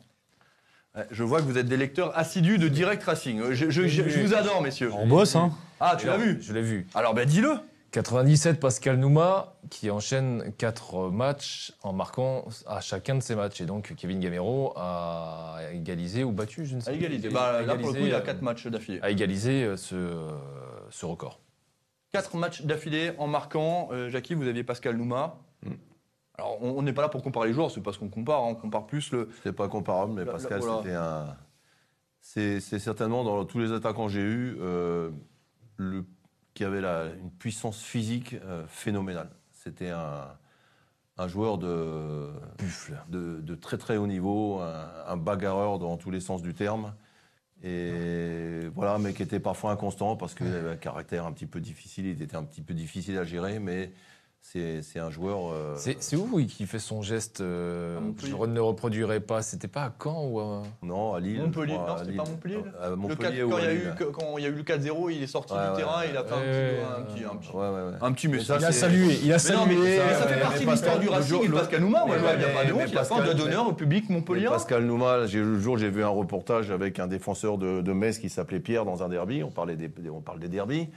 hein. 0.96 1.04
Je 1.12 1.24
vois 1.24 1.40
que 1.40 1.46
vous 1.46 1.58
êtes 1.58 1.68
des 1.68 1.78
lecteurs 1.78 2.16
assidus 2.18 2.58
de 2.58 2.68
Direct 2.68 3.04
Racing. 3.04 3.42
Je, 3.52 3.70
je- 3.70 3.88
je- 3.88 4.10
je 4.10 4.20
vous 4.20 4.34
adore, 4.34 4.62
messieurs. 4.62 4.92
On 4.94 5.08
bosse, 5.08 5.36
hein. 5.36 5.52
Ah, 5.80 5.96
tu 5.98 6.08
l'as 6.08 6.18
vu 6.18 6.40
Je 6.42 6.52
l'ai 6.54 6.62
vu. 6.62 6.88
Alors, 6.94 7.14
ben 7.14 7.28
dis-le 7.28 7.54
97, 7.92 8.60
Pascal 8.60 8.98
Nouma, 8.98 9.56
qui 9.70 9.90
enchaîne 9.90 10.54
4 10.58 11.10
matchs 11.10 11.74
en 11.82 11.92
marquant 11.94 12.46
à 12.68 12.82
chacun 12.82 13.16
de 13.16 13.20
ses 13.22 13.36
matchs. 13.36 13.62
Et 13.62 13.66
donc, 13.66 13.94
Kevin 13.96 14.20
Gamero 14.20 14.74
a 14.76 15.60
égalisé 15.74 16.24
ou 16.24 16.32
battu, 16.32 16.66
je 16.66 16.76
ne 16.76 16.82
sais 16.82 16.92
pas. 16.92 16.96
égalité. 16.98 17.30
Bah, 17.30 17.62
là, 17.64 17.76
pour 17.76 17.88
le 17.88 17.94
coup, 18.00 18.06
il 18.06 18.14
a 18.14 18.18
euh, 18.18 18.22
4 18.22 18.42
matchs 18.42 18.68
d'affilée. 18.68 19.00
A 19.02 19.10
égalisé 19.10 19.64
euh, 19.64 19.76
ce, 19.78 20.30
ce 20.92 21.06
record. 21.06 21.40
Quatre 22.12 22.36
matchs 22.38 22.62
d'affilée 22.64 23.12
en 23.18 23.28
marquant. 23.28 23.90
Euh, 23.92 24.10
Jackie, 24.10 24.36
vous 24.36 24.48
aviez 24.48 24.64
Pascal 24.64 24.96
Nouma. 24.96 25.38
Mm. 25.64 25.72
Alors, 26.36 26.64
on 26.64 26.82
n'est 26.84 26.94
pas 26.94 27.02
là 27.02 27.10
pour 27.10 27.22
comparer 27.22 27.48
les 27.50 27.54
joueurs, 27.54 27.70
c'est 27.70 27.82
pas 27.82 27.92
ce 27.92 28.00
qu'on 28.00 28.08
compare. 28.08 28.44
hein. 28.44 28.48
On 28.52 28.56
compare 28.56 28.86
plus 28.86 29.12
le. 29.12 29.30
C'est 29.44 29.52
pas 29.52 29.68
comparable, 29.68 30.14
mais 30.14 30.26
Pascal, 30.26 30.60
voilà. 30.62 30.78
c'était 30.78 30.96
un. 30.96 31.36
C'est 32.22 32.80
certainement 32.80 33.24
dans 33.24 33.44
tous 33.46 33.60
les 33.60 33.72
attaquants 33.74 34.06
que 34.06 34.12
j'ai 34.14 34.22
eus, 34.22 34.58
euh, 34.62 35.10
le 35.78 36.06
qui 36.54 36.64
avait 36.64 36.82
la, 36.82 37.06
une 37.06 37.32
puissance 37.32 37.82
physique 37.82 38.36
euh, 38.44 38.66
phénoménale. 38.68 39.30
C'était 39.52 39.90
un, 39.90 40.28
un 41.18 41.28
joueur 41.28 41.58
de, 41.58 42.30
Buffle. 42.58 42.98
de, 43.10 43.42
de 43.42 43.56
très 43.56 43.78
très 43.78 43.98
haut 43.98 44.08
niveau, 44.08 44.60
un, 44.60 44.90
un 45.08 45.18
bagarreur 45.18 45.80
dans 45.80 45.98
tous 45.98 46.12
les 46.12 46.20
sens 46.20 46.42
du 46.42 46.54
terme. 46.54 46.94
Et 47.62 48.70
voilà, 48.74 48.98
mais 49.00 49.14
qui 49.14 49.22
était 49.22 49.42
parfois 49.42 49.72
inconstant 49.72 50.16
parce 50.16 50.34
qu'il 50.34 50.48
avait 50.48 50.72
un 50.72 50.78
caractère 50.78 51.26
un 51.26 51.34
petit 51.34 51.46
peu 51.46 51.60
difficile, 51.60 52.06
il 52.06 52.22
était 52.22 52.38
un 52.38 52.44
petit 52.44 52.62
peu 52.62 52.74
difficile 52.74 53.18
à 53.18 53.26
gérer, 53.26 53.60
mais 53.60 53.92
c'est 54.42 55.00
un 55.00 55.10
joueur. 55.12 55.52
euh, 55.54 55.76
C'est 55.78 56.16
où 56.16 56.28
oui, 56.34 56.48
qui 56.48 56.66
fait 56.66 56.80
son 56.80 57.02
geste 57.04 57.42
euh. 57.42 58.00
Je 58.24 58.34
ne 58.36 58.60
reproduirai 58.60 59.20
pas. 59.20 59.42
C'était 59.44 59.68
pas 59.68 59.84
à 59.84 59.94
Caen 60.04 60.26
ou 60.28 60.40
à... 60.40 60.64
non, 60.82 61.14
à 61.14 61.20
Lille. 61.20 61.42
Montpellier. 61.42 61.76
crois, 61.76 61.88
Non, 61.88 61.98
c'était 62.00 62.18
pas 62.18 62.24
Montpellier, 62.26 62.64
À 62.82 62.90
Le 62.90 62.96
Montpellier 62.96 63.38
4, 63.38 63.46
ou 63.46 63.50
quand, 63.50 63.58
il 63.60 63.64
y 63.64 63.68
a 63.68 63.74
eu, 63.74 63.94
quand 64.12 64.38
il 64.38 64.44
y 64.44 64.46
a 64.46 64.50
eu 64.50 64.54
le 64.54 64.64
4-0, 64.64 65.12
il 65.12 65.22
est 65.24 65.28
sorti 65.28 65.54
Ouais, 65.54 65.60
du 65.66 65.70
ouais, 65.72 65.78
terrain, 65.78 66.00
ouais. 66.00 66.08
il 66.10 66.18
a 66.18 66.24
fait 66.24 66.34
un, 66.34 66.38
Ouais, 66.38 66.44
petit, 66.44 66.80
ouais, 66.80 66.84
un, 66.98 67.02
petit, 67.04 67.24
un, 67.26 67.36
petit, 67.38 67.50
Ouais, 67.56 67.62
ouais, 67.70 67.92
ouais. 67.92 67.98
un 68.02 68.12
petit 68.12 68.28
Mais 68.28 68.38
message. 68.38 68.60
ça, 68.62 68.66
Il 68.66 68.70
a 68.70 68.72
salué. 68.72 69.20
Il 69.24 69.34
a 69.34 69.38
Mais 69.38 69.56
non, 69.56 69.66
mais 69.68 69.76
salué. 69.76 69.98
ça 69.98 70.28
fait 70.28 70.36
mais- 70.36 70.42
partie 70.42 70.66
de 70.66 70.72
l'histoire 70.72 70.96
Pascal- 70.96 71.00
du 71.00 71.06
le 71.06 71.12
Racing 71.12 71.36
et 71.44 71.46
de 71.48 71.52
le- 71.52 71.58
Pascal 71.58 71.82
Nouma. 71.82 72.06
Moi, 72.06 72.16
il 72.18 72.22
n'y 72.22 72.44
a 72.44 72.48
pas 72.50 72.66
de 72.66 72.74
honte, 72.74 72.82
il 72.88 72.98
a 72.98 73.04
fait 73.04 73.14
un 73.14 73.18
Pascal- 73.18 73.24
doigt 73.26 73.34
d'honneur 73.34 73.68
au 73.68 73.74
public 73.74 74.10
montpellier. 74.10 74.46
Pascal 74.48 74.84
Nouma, 74.86 75.26
j'ai- 75.28 75.40
le 75.44 75.60
jour 75.60 75.78
j'ai 75.78 75.90
vu 75.90 76.04
un 76.04 76.08
reportage 76.10 76.72
avec 76.72 76.98
un 77.00 77.08
défenseur 77.08 77.58
de, 77.60 77.82
de 77.82 77.94
Metz 77.94 78.18
qui 78.18 78.30
s'appelait 78.30 78.60
Pierre 78.60 78.86
dans 78.86 79.04
un 79.04 79.10
derby. 79.10 79.44
On 79.44 79.52
parlait 79.52 79.76
des, 79.76 79.92
on 80.10 80.22
parle 80.22 80.40
des 80.40 80.48
derbies. 80.50 80.90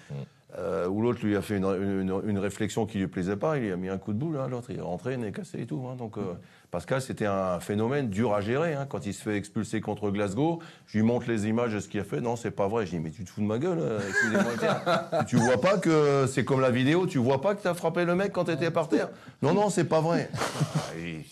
Euh, 0.58 0.86
où 0.86 1.00
l'autre 1.00 1.20
lui 1.24 1.34
a 1.34 1.40
fait 1.40 1.56
une, 1.56 1.64
une- 1.64 2.20
une 2.26 2.38
réflexion 2.38 2.84
qui 2.84 2.98
lui 2.98 3.06
plaisait 3.06 3.36
pas. 3.36 3.56
Il 3.56 3.62
lui 3.64 3.72
a 3.72 3.76
mis 3.76 3.88
un 3.88 3.96
coup 3.96 4.12
de 4.12 4.18
boule. 4.18 4.36
hein, 4.38 4.48
l'autre, 4.50 4.66
il 4.70 4.76
est 4.76 4.82
rentré, 4.82 5.16
nez 5.16 5.32
cassé 5.32 5.60
et 5.62 5.66
tout. 5.66 5.86
hein. 5.90 5.96
donc 5.96 6.18
euh, 6.18 6.34
Pascal, 6.70 7.00
c'était 7.00 7.24
un 7.24 7.58
phénomène 7.58 8.10
dur 8.10 8.34
à 8.34 8.42
gérer. 8.42 8.74
hein. 8.74 8.84
Quand 8.86 9.06
il 9.06 9.14
se 9.14 9.22
fait 9.22 9.36
expulser 9.38 9.80
contre 9.80 10.10
Glasgow, 10.10 10.58
je 10.86 10.98
lui 10.98 11.04
montre 11.06 11.26
les 11.28 11.46
images 11.48 11.72
de 11.72 11.80
ce 11.80 11.88
qu'il 11.88 12.00
a 12.00 12.04
fait. 12.04 12.20
Non, 12.20 12.36
c'est 12.36 12.50
pas 12.50 12.68
vrai. 12.68 12.84
Je 12.84 12.90
dis 12.90 12.98
mais 13.00 13.10
tu 13.10 13.24
te 13.24 13.30
fous 13.30 13.40
de 13.40 13.46
ma 13.46 13.58
gueule. 13.58 13.78
euh, 13.80 13.98
excusez-moi 14.06 15.24
tu 15.26 15.36
vois 15.36 15.58
pas 15.58 15.78
que 15.78 16.26
c'est 16.26 16.44
comme 16.44 16.60
la 16.60 16.70
vidéo. 16.70 17.06
Tu 17.06 17.16
vois 17.16 17.40
pas 17.40 17.54
que 17.54 17.62
t'as 17.62 17.72
frappé 17.72 18.04
le 18.04 18.14
mec 18.14 18.32
quand 18.32 18.44
t'étais 18.44 18.70
par 18.70 18.88
terre. 18.88 19.08
Non, 19.40 19.54
non, 19.54 19.70
c'est 19.70 19.84
pas 19.84 20.02
vrai. 20.02 20.28
Ah, 20.76 20.80
il- 20.98 21.24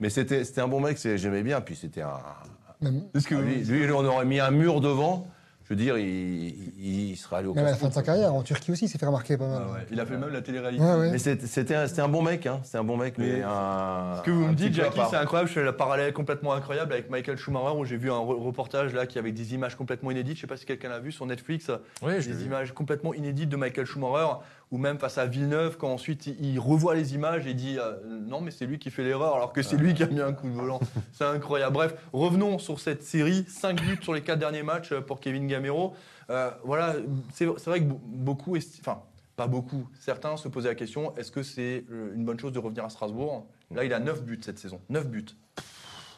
Mais 0.00 0.10
c'était 0.10 0.42
c'était 0.42 0.60
un 0.60 0.68
bon 0.68 0.80
mec. 0.80 0.98
J'aimais 0.98 1.44
bien. 1.44 1.60
Puis 1.60 1.76
c'était 1.76 2.02
un 2.02 2.18
ah, 2.84 2.88
lui, 3.30 3.62
lui, 3.64 3.92
on 3.92 4.04
aurait 4.04 4.24
mis 4.26 4.40
un 4.40 4.50
mur 4.50 4.80
devant. 4.80 5.28
Je 5.68 5.74
veux 5.74 5.80
dire, 5.80 5.98
il, 5.98 6.06
il- 6.78 7.10
il 7.10 7.16
serait 7.16 7.36
allé 7.36 7.48
au 7.48 7.54
même 7.54 7.66
à 7.66 7.70
la 7.70 7.76
fin 7.76 7.88
de 7.88 7.92
sa 7.92 8.02
carrière, 8.04 8.32
en 8.32 8.42
Turquie 8.42 8.70
aussi, 8.70 8.84
il 8.84 8.88
s'est 8.88 8.98
fait 8.98 9.06
remarquer 9.06 9.36
pas 9.36 9.48
mal. 9.48 9.62
Ah 9.68 9.72
ouais, 9.72 9.86
Il 9.90 9.98
a 9.98 10.06
fait 10.06 10.16
même 10.16 10.32
la 10.32 10.40
télé-réalité. 10.40 10.84
Ouais, 10.84 10.94
ouais. 10.94 11.10
Mais 11.10 11.18
c'était 11.18 11.74
un, 12.00 12.08
bon 12.08 12.22
mec, 12.22 12.46
hein. 12.46 12.60
C'était 12.62 12.78
un 12.78 12.84
bon 12.84 12.96
mec, 12.96 13.14
mais, 13.18 13.38
Mais 13.38 13.42
un. 13.42 14.14
Ce 14.18 14.22
que 14.22 14.30
vous 14.30 14.44
un 14.44 14.48
me 14.50 14.54
dites, 14.54 14.74
Jackie, 14.74 15.00
c'est 15.10 15.16
incroyable. 15.16 15.48
Je 15.48 15.54
fais 15.54 15.64
le 15.64 15.72
parallèle 15.72 16.12
complètement 16.12 16.52
incroyable 16.54 16.92
avec 16.92 17.10
Michael 17.10 17.36
Schumacher 17.36 17.76
où 17.76 17.84
j'ai 17.84 17.96
vu 17.96 18.12
un 18.12 18.18
re- 18.18 18.40
reportage 18.40 18.94
là 18.94 19.06
qui 19.06 19.18
avait 19.18 19.32
des 19.32 19.54
images 19.54 19.74
complètement 19.74 20.12
inédites. 20.12 20.36
Je 20.36 20.42
sais 20.42 20.46
pas 20.46 20.56
si 20.56 20.66
quelqu'un 20.66 20.88
l'a 20.88 21.00
vu 21.00 21.10
sur 21.10 21.26
Netflix. 21.26 21.68
Oui, 22.02 22.14
des 22.24 22.44
images 22.44 22.72
complètement 22.72 23.12
inédites 23.12 23.48
de 23.48 23.56
Michael 23.56 23.86
Schumacher 23.86 24.34
ou 24.72 24.78
même 24.78 24.98
face 24.98 25.16
à 25.18 25.26
Villeneuve 25.26 25.76
quand 25.76 25.92
ensuite 25.92 26.26
il, 26.26 26.58
revoit 26.58 26.94
les 26.96 27.14
images 27.14 27.46
et 27.46 27.54
dit 27.54 27.76
euh, 27.78 27.92
non 28.26 28.40
mais 28.40 28.50
c'est 28.50 28.66
lui 28.66 28.78
qui 28.78 28.90
fait 28.90 29.04
l'erreur 29.04 29.34
alors 29.36 29.52
que 29.52 29.62
c'est 29.62 29.76
lui 29.76 29.94
qui 29.94 30.02
a 30.02 30.06
mis 30.06 30.20
un 30.20 30.32
coup 30.32 30.48
de 30.48 30.54
volant. 30.54 30.80
c'est 31.12 31.24
incroyable. 31.24 31.72
Bref, 31.74 31.94
revenons 32.12 32.58
sur 32.58 32.80
cette 32.80 33.02
série. 33.04 33.44
5 33.48 33.80
buts 33.80 33.98
sur 34.02 34.12
les 34.12 34.22
4 34.22 34.38
derniers 34.38 34.62
matchs 34.64 34.92
pour 34.94 35.20
Kevin 35.20 35.46
Gamero. 35.46 35.94
Euh, 36.30 36.50
voilà, 36.64 36.96
c'est 37.32 37.44
vrai 37.46 37.80
que 37.80 37.84
be- 37.92 37.98
beaucoup, 38.04 38.56
enfin 38.80 39.02
pas 39.36 39.46
beaucoup, 39.46 39.86
certains 40.00 40.36
se 40.36 40.48
posaient 40.48 40.68
la 40.70 40.74
question 40.74 41.14
est-ce 41.16 41.30
que 41.30 41.42
c'est 41.42 41.84
euh, 41.92 42.14
une 42.14 42.24
bonne 42.24 42.40
chose 42.40 42.52
de 42.52 42.58
revenir 42.58 42.84
à 42.84 42.88
Strasbourg? 42.90 43.46
Là 43.74 43.84
il 43.84 43.92
a 43.92 44.00
9 44.00 44.24
buts 44.24 44.40
cette 44.42 44.58
saison. 44.58 44.80
9 44.88 45.08
buts. 45.08 45.26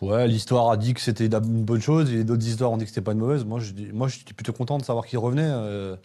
Ouais, 0.00 0.28
l'histoire 0.28 0.70
a 0.70 0.76
dit 0.76 0.94
que 0.94 1.00
c'était 1.00 1.26
une 1.26 1.64
bonne 1.64 1.80
chose 1.82 2.12
et 2.14 2.22
d'autres 2.22 2.46
histoires 2.46 2.70
ont 2.70 2.76
dit 2.76 2.84
que 2.84 2.90
c'était 2.90 3.00
pas 3.02 3.12
une 3.12 3.18
mauvaise. 3.18 3.44
Moi, 3.44 3.58
je, 3.58 3.72
moi, 3.92 4.06
j'étais 4.06 4.32
plutôt 4.32 4.52
content 4.52 4.78
de 4.78 4.84
savoir 4.84 5.04
qu'il 5.04 5.18
revenait. 5.18 5.42
euh. 5.50 5.96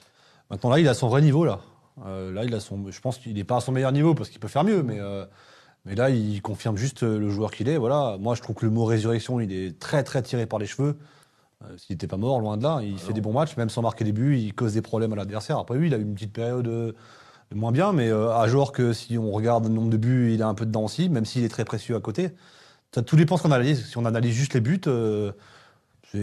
maintenant, 0.50 0.72
là, 0.72 0.80
il 0.80 0.88
a 0.88 0.96
son 0.96 1.10
vrai 1.10 1.22
niveau, 1.22 1.46
là. 1.46 1.60
Euh, 2.06 2.32
là, 2.32 2.44
il 2.44 2.54
a 2.56 2.60
son, 2.60 2.90
je 2.90 3.00
pense 3.02 3.18
qu'il 3.18 3.34
n'est 3.34 3.44
pas 3.44 3.58
à 3.58 3.60
son 3.62 3.72
meilleur 3.72 3.92
niveau 3.92 4.16
parce 4.16 4.30
qu'il 4.30 4.40
peut 4.40 4.48
faire 4.48 4.64
mieux, 4.64 4.84
mais, 4.84 5.00
euh, 5.00 5.26
mais 5.86 5.96
là, 5.96 6.10
il 6.10 6.42
confirme 6.42 6.78
juste 6.78 7.04
euh, 7.04 7.20
le 7.20 7.30
joueur 7.30 7.52
qu'il 7.52 7.70
est. 7.70 7.78
Voilà. 7.78 8.18
Moi, 8.20 8.36
je 8.36 8.42
trouve 8.42 8.56
que 8.56 8.66
le 8.66 8.72
mot 8.72 8.86
résurrection, 8.86 9.40
il 9.40 9.52
est 9.52 9.80
très, 9.80 10.04
très 10.04 10.22
tiré 10.22 10.46
par 10.46 10.60
les 10.60 10.66
cheveux. 10.66 10.98
S'il 11.78 11.94
n'était 11.94 12.08
pas 12.08 12.18
mort, 12.18 12.42
loin 12.42 12.58
de 12.58 12.64
là, 12.64 12.82
il 12.84 12.98
fait 13.00 13.14
des 13.14 13.22
bons 13.22 13.32
matchs, 13.32 13.56
même 13.56 13.70
sans 13.70 13.82
marquer 13.82 14.04
des 14.04 14.12
buts, 14.12 14.38
il 14.38 14.54
cause 14.54 14.74
des 14.74 14.82
problèmes 14.82 15.14
à 15.14 15.16
l'adversaire. 15.16 15.58
Après, 15.58 15.78
oui, 15.78 15.88
il 15.88 15.94
a 15.94 15.98
eu 15.98 16.02
une 16.02 16.14
petite 16.14 16.34
période 16.34 16.66
de 16.66 16.94
moins 17.54 17.72
bien, 17.72 17.94
mais 17.94 18.12
à 18.12 18.46
jour 18.50 18.74
que 18.74 18.92
si 18.92 19.18
on 19.18 19.32
regarde 19.32 19.68
le 19.68 19.74
nombre 19.74 19.90
de 19.90 19.96
buts, 19.96 20.34
il 20.34 20.44
a 20.44 20.48
un 20.50 20.56
peu 20.56 20.66
dedans 20.66 20.84
aussi, 20.84 21.08
même 21.08 21.24
s'il 21.24 21.46
est 21.46 21.50
très 21.50 21.64
précieux 21.64 21.96
à 21.96 22.02
côté. 22.02 22.32
Ça, 22.94 23.02
tout 23.02 23.16
dépend 23.16 23.38
ce 23.38 23.44
qu'on 23.44 23.52
analyse. 23.52 23.88
Si 23.88 23.98
on 23.98 24.06
analyse 24.06 24.34
juste 24.34 24.54
les 24.54 24.62
buts, 24.62 24.82
euh, 24.88 25.32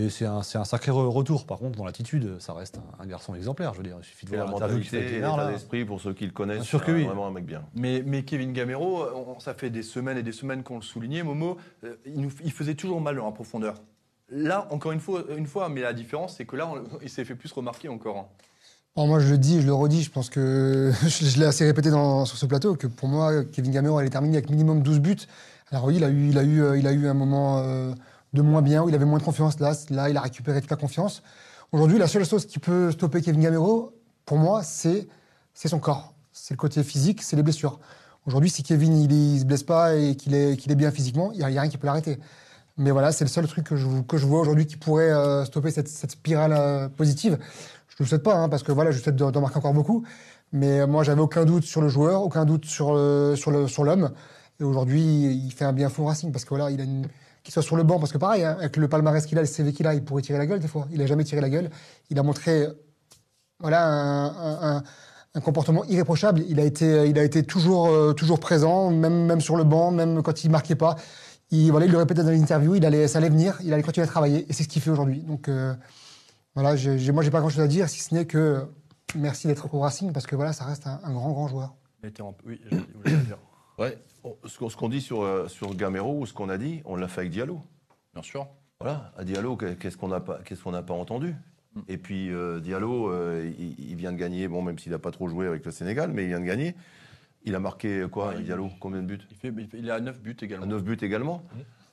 c'est 0.09 0.25
un, 0.27 0.43
sacré 0.43 0.93
re- 0.93 1.09
retour. 1.09 1.47
Par 1.47 1.59
contre, 1.59 1.77
dans 1.77 1.85
l'attitude, 1.85 2.37
ça 2.39 2.53
reste 2.53 2.79
un, 2.99 3.03
un 3.03 3.07
garçon 3.07 3.35
exemplaire. 3.35 3.73
Je 3.75 3.79
veux 3.79 3.85
dire, 3.85 3.97
il 4.01 4.05
suffit 4.05 4.27
de 4.27 4.33
la 4.33 4.45
voir 4.45 4.63
avec 4.63 4.77
mentalité, 4.77 5.17
l'état 5.17 5.51
d'esprit, 5.51 5.85
pour 5.85 6.01
ceux 6.01 6.15
qui 6.15 6.27
le 6.27 6.33
connaissent, 6.33 6.59
Bien 6.59 6.65
sûr 6.65 6.81
que 6.81 6.87
c'est 6.87 6.93
oui. 6.93 7.05
vraiment 7.05 7.27
un 7.27 7.33
mec 7.33 7.45
bien. 7.45 7.63
Mais, 7.75 8.03
mais 8.07 8.23
Kevin 8.23 8.53
Gamero, 8.53 9.05
on- 9.15 9.41
ça 9.41 9.55
fait 9.55 9.71
des 9.71 9.83
semaines 9.83 10.17
et 10.19 10.23
des 10.23 10.33
semaines 10.33 10.63
qu'on 10.63 10.77
le 10.77 10.83
soulignait, 10.83 11.23
Momo, 11.23 11.57
euh, 11.85 11.97
il, 12.07 12.21
nous- 12.21 12.31
il 12.45 12.53
faisait 12.53 12.75
toujours 12.75 13.01
mal 13.01 13.19
en 13.19 13.33
profondeur. 13.33 13.75
Là, 14.29 14.69
encore 14.71 14.93
une 14.93 15.01
fois, 15.01 15.25
une 15.37 15.47
fois 15.47 15.69
mais 15.69 15.81
la 15.81 15.93
différence, 15.93 16.37
c'est 16.37 16.45
que 16.45 16.55
là, 16.55 16.69
on- 16.69 16.85
il 17.03 17.11
s'est 17.11 17.25
fait 17.25 17.35
plus 17.35 17.51
remarquer 17.53 17.89
encore. 17.89 18.17
hein. 18.17 18.27
Moi, 19.07 19.19
je 19.21 19.31
le 19.31 19.39
dis, 19.39 19.61
je 19.61 19.67
le 19.67 19.73
redis, 19.75 20.03
je 20.03 20.11
pense 20.11 20.31
que 20.31 20.93
je, 21.03 21.25
je 21.25 21.39
l'ai 21.41 21.47
assez 21.47 21.65
répété 21.65 21.91
dans- 21.91 22.25
sur 22.27 22.37
ce 22.39 22.47
plateau, 22.47 22.77
que 22.77 22.87
pour 22.87 23.09
moi, 23.09 23.45
Kevin 23.45 23.73
Gamero, 23.73 23.99
elle 23.99 24.07
est 24.07 24.11
terminée 24.11 24.37
avec 24.37 24.51
minimum 24.51 24.83
12 24.83 25.01
buts. 25.01 25.17
Alors 25.73 25.87
oui, 25.87 25.97
il 25.97 26.05
a 26.05 26.11
eu, 26.11 26.29
il 26.29 26.39
a 26.39 26.43
eu, 26.45 26.63
euh, 26.63 26.79
il 26.79 26.87
a 26.87 26.93
eu 26.93 27.07
un 27.09 27.15
moment 27.15 27.59
euh, 27.59 27.93
de 28.33 28.43
moins 28.43 28.63
bien, 28.63 28.83
où 28.83 28.89
il 28.89 28.95
avait 28.95 29.05
moins 29.05 29.19
de 29.19 29.25
confiance. 29.25 29.59
Là, 29.61 29.73
là, 29.91 30.09
il 30.09 30.17
a 30.17 30.21
récupéré 30.21 30.61
toute 30.61 30.71
la 30.71 30.77
confiance. 30.77 31.23
Aujourd'hui, 31.73 31.99
la 31.99 32.09
seule 32.09 32.25
chose 32.25 32.47
qui 32.47 32.59
peut 32.59 32.91
stopper 32.91 33.23
Kevin 33.23 33.41
Gamero, 33.41 33.93
pour 34.25 34.39
moi, 34.39 34.63
c'est 34.63 35.09
son 35.55 35.79
corps. 35.79 36.15
C'est 36.33 36.55
le 36.55 36.59
côté 36.59 36.83
physique, 36.83 37.23
c'est 37.23 37.37
les 37.37 37.43
blessures. 37.43 37.79
Aujourd'hui, 38.27 38.51
si 38.51 38.63
Kevin 38.63 38.97
il, 38.97 39.41
se 39.41 39.45
blesse 39.45 39.63
pas 39.63 39.97
et 39.97 40.15
qu'il 40.15 40.35
est, 40.35 40.53
est 40.53 40.75
bien 40.75 40.91
physiquement, 40.91 41.33
il 41.33 41.39
n'y 41.39 41.45
a, 41.45 41.47
rien 41.47 41.69
qui 41.69 41.79
peut 41.79 41.87
l'arrêter. 41.87 42.19
Mais 42.77 42.91
voilà, 42.91 43.13
c'est 43.13 43.25
le 43.25 43.31
seul 43.31 43.47
truc 43.47 43.65
que 43.65 43.77
je, 43.77 43.87
que 44.03 44.17
je 44.17 44.27
vois 44.27 44.41
aujourd'hui 44.41 44.67
qui 44.67 44.77
pourrait 44.77 45.11
euh, 45.11 45.45
stopper 45.45 45.71
cette, 45.71 45.89
spirale 45.89 46.53
euh, 46.53 46.89
positive. 46.89 47.39
Je 47.89 47.95
ne 47.95 48.05
le 48.05 48.07
souhaite 48.07 48.23
pas, 48.23 48.35
hein, 48.35 48.49
parce 48.49 48.63
que 48.63 48.73
voilà, 48.73 48.91
je 48.91 49.01
souhaite 49.01 49.17
d'en 49.17 49.41
marquer 49.41 49.59
encore 49.59 49.75
beaucoup. 49.75 50.05
Mais 50.53 50.81
euh, 50.81 50.87
moi, 50.87 51.03
j'avais 51.03 51.21
aucun 51.21 51.45
doute 51.45 51.65
sur 51.65 51.81
le 51.81 51.89
joueur, 51.89 52.23
aucun 52.23 52.45
doute 52.45 52.65
sur 52.65 52.99
sur 53.37 53.85
l'homme. 53.85 54.11
Et 54.61 54.65
aujourd'hui, 54.65 55.03
il 55.03 55.53
fait 55.53 55.65
un 55.65 55.73
bien 55.73 55.89
fou 55.89 56.05
Racing, 56.05 56.33
parce 56.33 56.45
que 56.45 56.51
voilà, 56.51 56.71
il 56.71 56.81
a 56.81 56.85
une, 56.85 57.07
qu'il 57.43 57.53
soit 57.53 57.63
sur 57.63 57.77
le 57.77 57.83
banc, 57.83 57.99
parce 57.99 58.13
que 58.13 58.19
pareil, 58.19 58.45
hein, 58.45 58.57
avec 58.59 58.77
le 58.77 58.89
palmarès 58.89 59.25
qu'il 59.27 59.39
a, 59.39 59.41
le 59.43 59.47
CV 59.47 59.73
qu'il 59.73 59.87
a, 59.87 59.95
il 59.95 60.05
pourrait 60.05 60.23
tirer 60.23 60.39
la 60.39 60.47
gueule 60.47 60.61
des 60.61 60.69
fois. 60.69 60.87
Il 60.91 61.01
a 61.03 61.07
jamais 61.07 61.25
tiré 61.25 61.41
la 61.41 61.49
gueule. 61.49 61.71
Il 62.11 62.19
a 62.19 62.23
montré, 62.23 62.67
voilà, 63.61 63.87
un, 63.87 64.77
un- 65.35 65.41
comportement 65.43 65.85
irréprochable. 65.85 66.43
Il 66.49 66.59
a 66.61 66.65
été, 66.65 67.09
il 67.09 67.19
a 67.19 67.23
été 67.23 67.43
toujours, 67.45 67.89
euh, 67.89 68.13
toujours 68.13 68.41
présent, 68.41 68.91
même, 68.91 69.27
même 69.27 69.41
sur 69.41 69.57
le 69.57 69.65
banc, 69.65 69.91
même 69.93 70.23
quand 70.23 70.43
il 70.45 70.51
marquait 70.51 70.75
pas. 70.75 70.97
Il, 71.53 71.71
voilà, 71.71 71.87
il 71.87 71.93
le 71.93 71.99
répétait 71.99 72.23
dans 72.25 72.31
l'interview, 72.31 72.75
il 72.75 72.85
allait, 72.85 73.09
ça 73.09 73.19
allait 73.19 73.29
venir, 73.29 73.59
il 73.63 73.73
allait 73.73 73.83
continuer 73.83 74.05
à 74.07 74.11
travailler, 74.11 74.45
et 74.49 74.53
c'est 74.53 74.63
ce 74.65 74.69
qu'il 74.69 74.83
fait 74.83 74.91
aujourd'hui. 74.91 75.21
Donc, 75.23 75.49
euh, 75.49 75.75
voilà, 76.55 76.71
moi, 77.13 77.23
j'ai 77.23 77.31
pas 77.31 77.41
grand 77.41 77.49
chose 77.49 77.61
à 77.63 77.67
dire, 77.69 77.89
si 77.89 78.01
ce 78.01 78.15
n'est 78.15 78.25
que 78.27 78.67
merci 79.17 79.47
d'être 79.47 79.73
au 79.73 79.81
Racing, 79.81 80.13
parce 80.13 80.27
que 80.27 80.37
voilà, 80.37 80.53
ça 80.53 80.65
reste 80.65 80.87
un, 80.87 80.99
grand, 81.13 81.31
grand 81.33 81.49
joueur. 81.49 81.75
Oui, 82.47 82.61
je- 82.71 82.77
le 83.11 83.17
dire. 83.19 83.39
Ouais. 83.81 83.99
Ce 84.47 84.77
qu'on 84.77 84.89
dit 84.89 85.01
sur, 85.01 85.23
euh, 85.23 85.49
sur 85.49 85.75
Gamero 85.75 86.21
ou 86.21 86.27
ce 86.27 86.33
qu'on 86.35 86.49
a 86.51 86.59
dit, 86.59 86.83
on 86.85 86.97
l'a 86.97 87.09
fait 87.09 87.23
avec 87.23 87.33
Diallo. 87.33 87.61
Bien 88.13 88.23
sûr. 88.23 88.47
Voilà, 88.81 89.13
à 89.17 89.25
Diallo, 89.25 89.57
qu'est- 89.57 89.77
qu'est-ce 89.79 89.97
qu'on 89.97 90.09
n'a 90.09 90.21
pas, 90.21 90.39
qu'est-ce 90.45 90.63
qu'on 90.63 90.71
n'a 90.73 90.83
pas 90.83 90.95
entendu? 90.95 91.35
Et 91.89 91.97
puis 91.99 92.31
euh, 92.31 92.61
Diallo, 92.61 93.11
euh, 93.11 93.51
il, 93.59 93.91
il 93.91 93.95
vient 93.97 94.13
de 94.13 94.17
gagner, 94.19 94.49
bon, 94.49 94.61
même 94.63 94.79
s'il 94.79 94.93
n'a 94.93 94.99
pas 94.99 95.11
trop 95.13 95.29
joué 95.29 95.47
avec 95.47 95.65
le 95.65 95.71
Sénégal, 95.71 96.11
mais 96.13 96.25
il 96.25 96.29
vient 96.29 96.41
de 96.41 96.45
gagner. 96.45 96.75
Il 97.45 97.55
a 97.55 97.61
marqué 97.61 98.07
quoi, 98.11 98.29
Ouais, 98.29 98.35
il- 98.39 98.45
Diallo 98.45 98.69
Combien 98.81 99.01
de 99.01 99.07
buts? 99.07 99.21
Il, 99.31 99.37
fait, 99.37 99.53
il 99.75 99.91
a 99.91 100.01
9 100.01 100.21
buts 100.21 100.37
également. 100.43 100.67
9 100.67 100.83
buts 100.83 100.99
également. 101.01 101.43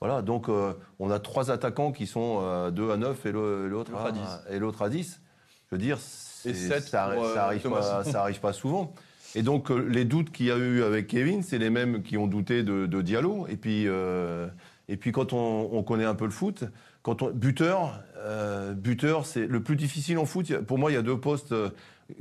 Voilà, 0.02 0.22
donc 0.22 0.50
euh, 0.50 0.74
on 1.00 1.10
a 1.10 1.20
trois 1.20 1.52
attaquants 1.52 1.92
qui 1.92 2.06
sont 2.08 2.40
euh, 2.42 2.70
2 2.72 2.92
à 2.92 2.98
9 2.98 3.26
et 3.26 3.32
l'autre 3.32 3.96
à 3.96 4.08
à, 4.08 4.12
10. 4.12 4.22
et 4.52 4.60
l'autre 4.60 4.82
à 4.82 4.90
10. 4.90 5.22
Je 5.70 5.76
veux 5.76 5.82
dire, 5.82 6.00
ça, 6.00 7.10
pour, 7.12 7.24
arri- 7.24 7.26
euh, 7.26 7.34
ça 7.34 7.46
arrive 7.46 7.62
Thomas. 7.62 7.80
pas, 7.82 8.04
ça 8.04 8.22
arrive 8.22 8.40
pas 8.40 8.54
souvent. 8.54 8.94
Et 9.36 9.44
donc 9.44 9.72
euh, 9.72 9.78
les 9.78 10.06
doutes 10.06 10.32
qu'il 10.32 10.48
y 10.48 10.52
a 10.52 10.58
eu 10.58 10.84
avec 10.84 11.08
Kevin, 11.08 11.44
c'est 11.44 11.58
les 11.58 11.70
mêmes 11.70 12.02
qui 12.02 12.18
ont 12.18 12.28
douté 12.28 12.64
de, 12.64 12.86
de 12.86 13.02
Diallo. 13.02 13.48
Et 13.48 13.58
puis, 13.58 13.88
euh, 13.88 14.48
et 14.88 14.98
puis 14.98 15.12
quand 15.12 15.34
on, 15.34 15.70
on 15.72 15.84
connaît 15.84 16.06
un 16.06 16.16
peu 16.16 16.26
le 16.26 16.32
foot, 16.32 16.64
quand 17.02 17.22
on, 17.22 17.32
buteur, 17.32 18.02
euh, 18.18 18.74
buteur, 18.74 19.26
c'est 19.26 19.48
le 19.48 19.62
plus 19.62 19.76
difficile 19.76 20.18
en 20.18 20.26
foot. 20.26 20.58
Pour 20.62 20.78
moi, 20.78 20.92
il 20.92 20.96
y 20.96 20.98
a 20.98 21.02
deux 21.02 21.20
postes 21.20 21.54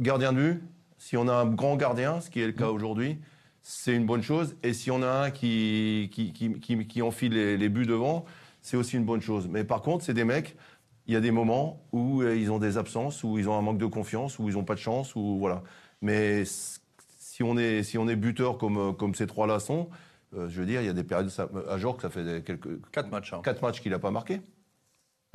gardien 0.00 0.32
de 0.32 0.38
but. 0.38 0.62
Si 0.98 1.16
on 1.16 1.28
a 1.28 1.34
un 1.34 1.46
grand 1.46 1.76
gardien, 1.76 2.20
ce 2.20 2.30
qui 2.30 2.40
est 2.40 2.46
le 2.46 2.52
cas 2.52 2.68
aujourd'hui, 2.68 3.18
c'est 3.62 3.94
une 3.94 4.06
bonne 4.06 4.22
chose. 4.22 4.56
Et 4.62 4.72
si 4.72 4.90
on 4.90 5.02
a 5.02 5.08
un 5.26 5.30
qui, 5.30 6.10
qui, 6.12 6.32
qui, 6.32 6.86
qui, 6.86 7.02
enfile 7.02 7.32
les, 7.34 7.68
buts 7.68 7.86
devant, 7.86 8.24
c'est 8.62 8.76
aussi 8.76 8.96
une 8.96 9.04
bonne 9.04 9.20
chose. 9.20 9.48
Mais 9.48 9.64
par 9.64 9.82
contre, 9.82 10.04
c'est 10.04 10.14
des 10.14 10.24
mecs, 10.24 10.56
il 11.06 11.14
y 11.14 11.16
a 11.16 11.20
des 11.20 11.30
moments 11.30 11.82
où 11.92 12.22
ils 12.22 12.50
ont 12.50 12.58
des 12.58 12.78
absences, 12.78 13.22
où 13.24 13.38
ils 13.38 13.48
ont 13.48 13.56
un 13.56 13.62
manque 13.62 13.78
de 13.78 13.86
confiance, 13.86 14.38
où 14.38 14.48
ils 14.48 14.54
n'ont 14.54 14.64
pas 14.64 14.74
de 14.74 14.80
chance, 14.80 15.14
ou 15.14 15.36
voilà. 15.38 15.62
Mais 16.00 16.44
si 17.36 17.42
on 17.42 17.58
est, 17.58 17.82
si 17.82 17.98
on 17.98 18.08
est 18.08 18.16
buteur 18.16 18.56
comme, 18.56 18.96
comme 18.96 19.14
ces 19.14 19.26
trois-là 19.26 19.60
sont, 19.60 19.90
euh, 20.34 20.48
je 20.48 20.58
veux 20.58 20.64
dire, 20.66 20.80
il 20.80 20.86
y 20.86 20.88
a 20.88 20.94
des 20.94 21.04
périodes, 21.04 21.30
à 21.68 21.76
Jorg, 21.76 22.00
ça 22.00 22.08
fait 22.08 22.42
quelques, 22.42 22.80
4 22.92 23.10
matchs. 23.10 23.34
hein. 23.34 23.42
quatre 23.44 23.60
matchs 23.60 23.82
qu'il 23.82 23.92
n'a 23.92 23.98
pas 23.98 24.10
marqué. 24.10 24.40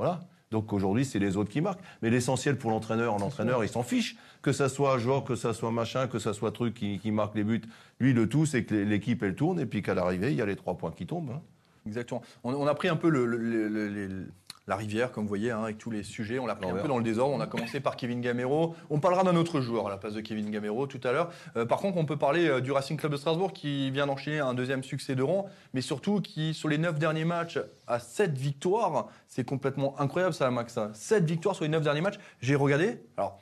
Voilà. 0.00 0.18
Donc 0.50 0.72
aujourd'hui, 0.72 1.04
c'est 1.04 1.20
les 1.20 1.36
autres 1.36 1.48
qui 1.50 1.60
marquent. 1.60 1.80
Mais 2.02 2.10
l'essentiel 2.10 2.58
pour 2.58 2.72
l'entraîneur, 2.72 3.16
l'entraîneur, 3.18 3.62
il 3.62 3.68
s'en 3.68 3.84
fiche. 3.84 4.16
Que 4.42 4.50
ça 4.52 4.68
soit 4.68 4.98
joueur, 4.98 5.22
que 5.22 5.36
ça 5.36 5.54
soit 5.54 5.70
machin, 5.70 6.08
que 6.08 6.18
ça 6.18 6.32
soit 6.34 6.50
truc 6.50 6.74
qui, 6.74 6.98
qui 6.98 7.12
marque 7.12 7.36
les 7.36 7.44
buts. 7.44 7.62
Lui, 8.00 8.12
le 8.12 8.28
tout, 8.28 8.46
c'est 8.46 8.64
que 8.64 8.74
l'équipe, 8.74 9.22
elle 9.22 9.36
tourne 9.36 9.60
et 9.60 9.66
puis 9.66 9.80
qu'à 9.80 9.94
l'arrivée, 9.94 10.32
il 10.32 10.36
y 10.36 10.42
a 10.42 10.46
les 10.46 10.56
trois 10.56 10.76
points 10.76 10.90
qui 10.90 11.06
tombent. 11.06 11.30
hein. 11.30 11.40
Exactement. 11.86 12.20
On, 12.42 12.52
on 12.52 12.66
a 12.66 12.74
pris 12.74 12.88
un 12.88 12.96
peu 12.96 13.08
le- 13.08 13.26
le- 13.26 13.38
le- 13.38 13.68
le- 13.68 13.88
le- 14.08 14.26
la 14.68 14.76
rivière, 14.76 15.10
comme 15.10 15.24
vous 15.24 15.28
voyez, 15.28 15.50
hein, 15.50 15.64
avec 15.64 15.78
tous 15.78 15.90
les 15.90 16.02
sujets. 16.04 16.38
On 16.38 16.46
l'a 16.46 16.54
pris 16.54 16.66
un 16.66 16.68
L'envers. 16.68 16.82
peu 16.82 16.88
dans 16.88 16.98
le 16.98 17.02
désordre. 17.04 17.34
On 17.34 17.40
a 17.40 17.46
commencé 17.48 17.80
par 17.80 17.96
Kevin 17.96 18.20
Gamero. 18.20 18.76
On 18.90 19.00
parlera 19.00 19.24
d'un 19.24 19.34
autre 19.34 19.60
joueur 19.60 19.88
à 19.88 19.90
la 19.90 19.96
place 19.96 20.14
de 20.14 20.20
Kevin 20.20 20.50
Gamero 20.50 20.86
tout 20.86 21.00
à 21.02 21.10
l'heure. 21.12 21.30
Euh, 21.56 21.66
par 21.66 21.78
contre, 21.78 21.98
on 21.98 22.04
peut 22.04 22.16
parler 22.16 22.46
euh, 22.48 22.60
du 22.60 22.70
Racing 22.70 22.96
Club 22.96 23.10
de 23.12 23.16
Strasbourg 23.16 23.52
qui 23.52 23.90
vient 23.90 24.06
d'enchaîner 24.06 24.38
un 24.38 24.54
deuxième 24.54 24.84
succès 24.84 25.14
de 25.16 25.22
rang, 25.22 25.46
mais 25.74 25.80
surtout 25.80 26.20
qui, 26.20 26.54
sur 26.54 26.68
les 26.68 26.78
neuf 26.78 26.98
derniers 26.98 27.24
matchs, 27.24 27.58
a 27.88 27.98
7 27.98 28.38
victoires. 28.38 29.08
C'est 29.26 29.44
complètement 29.44 29.98
incroyable, 30.00 30.32
ça, 30.34 30.48
Max. 30.50 30.78
7 30.94 31.24
victoires 31.24 31.54
sur 31.56 31.64
les 31.64 31.68
neuf 31.70 31.82
derniers 31.82 32.00
matchs. 32.00 32.18
J'ai 32.40 32.54
regardé. 32.54 33.02
Alors, 33.16 33.40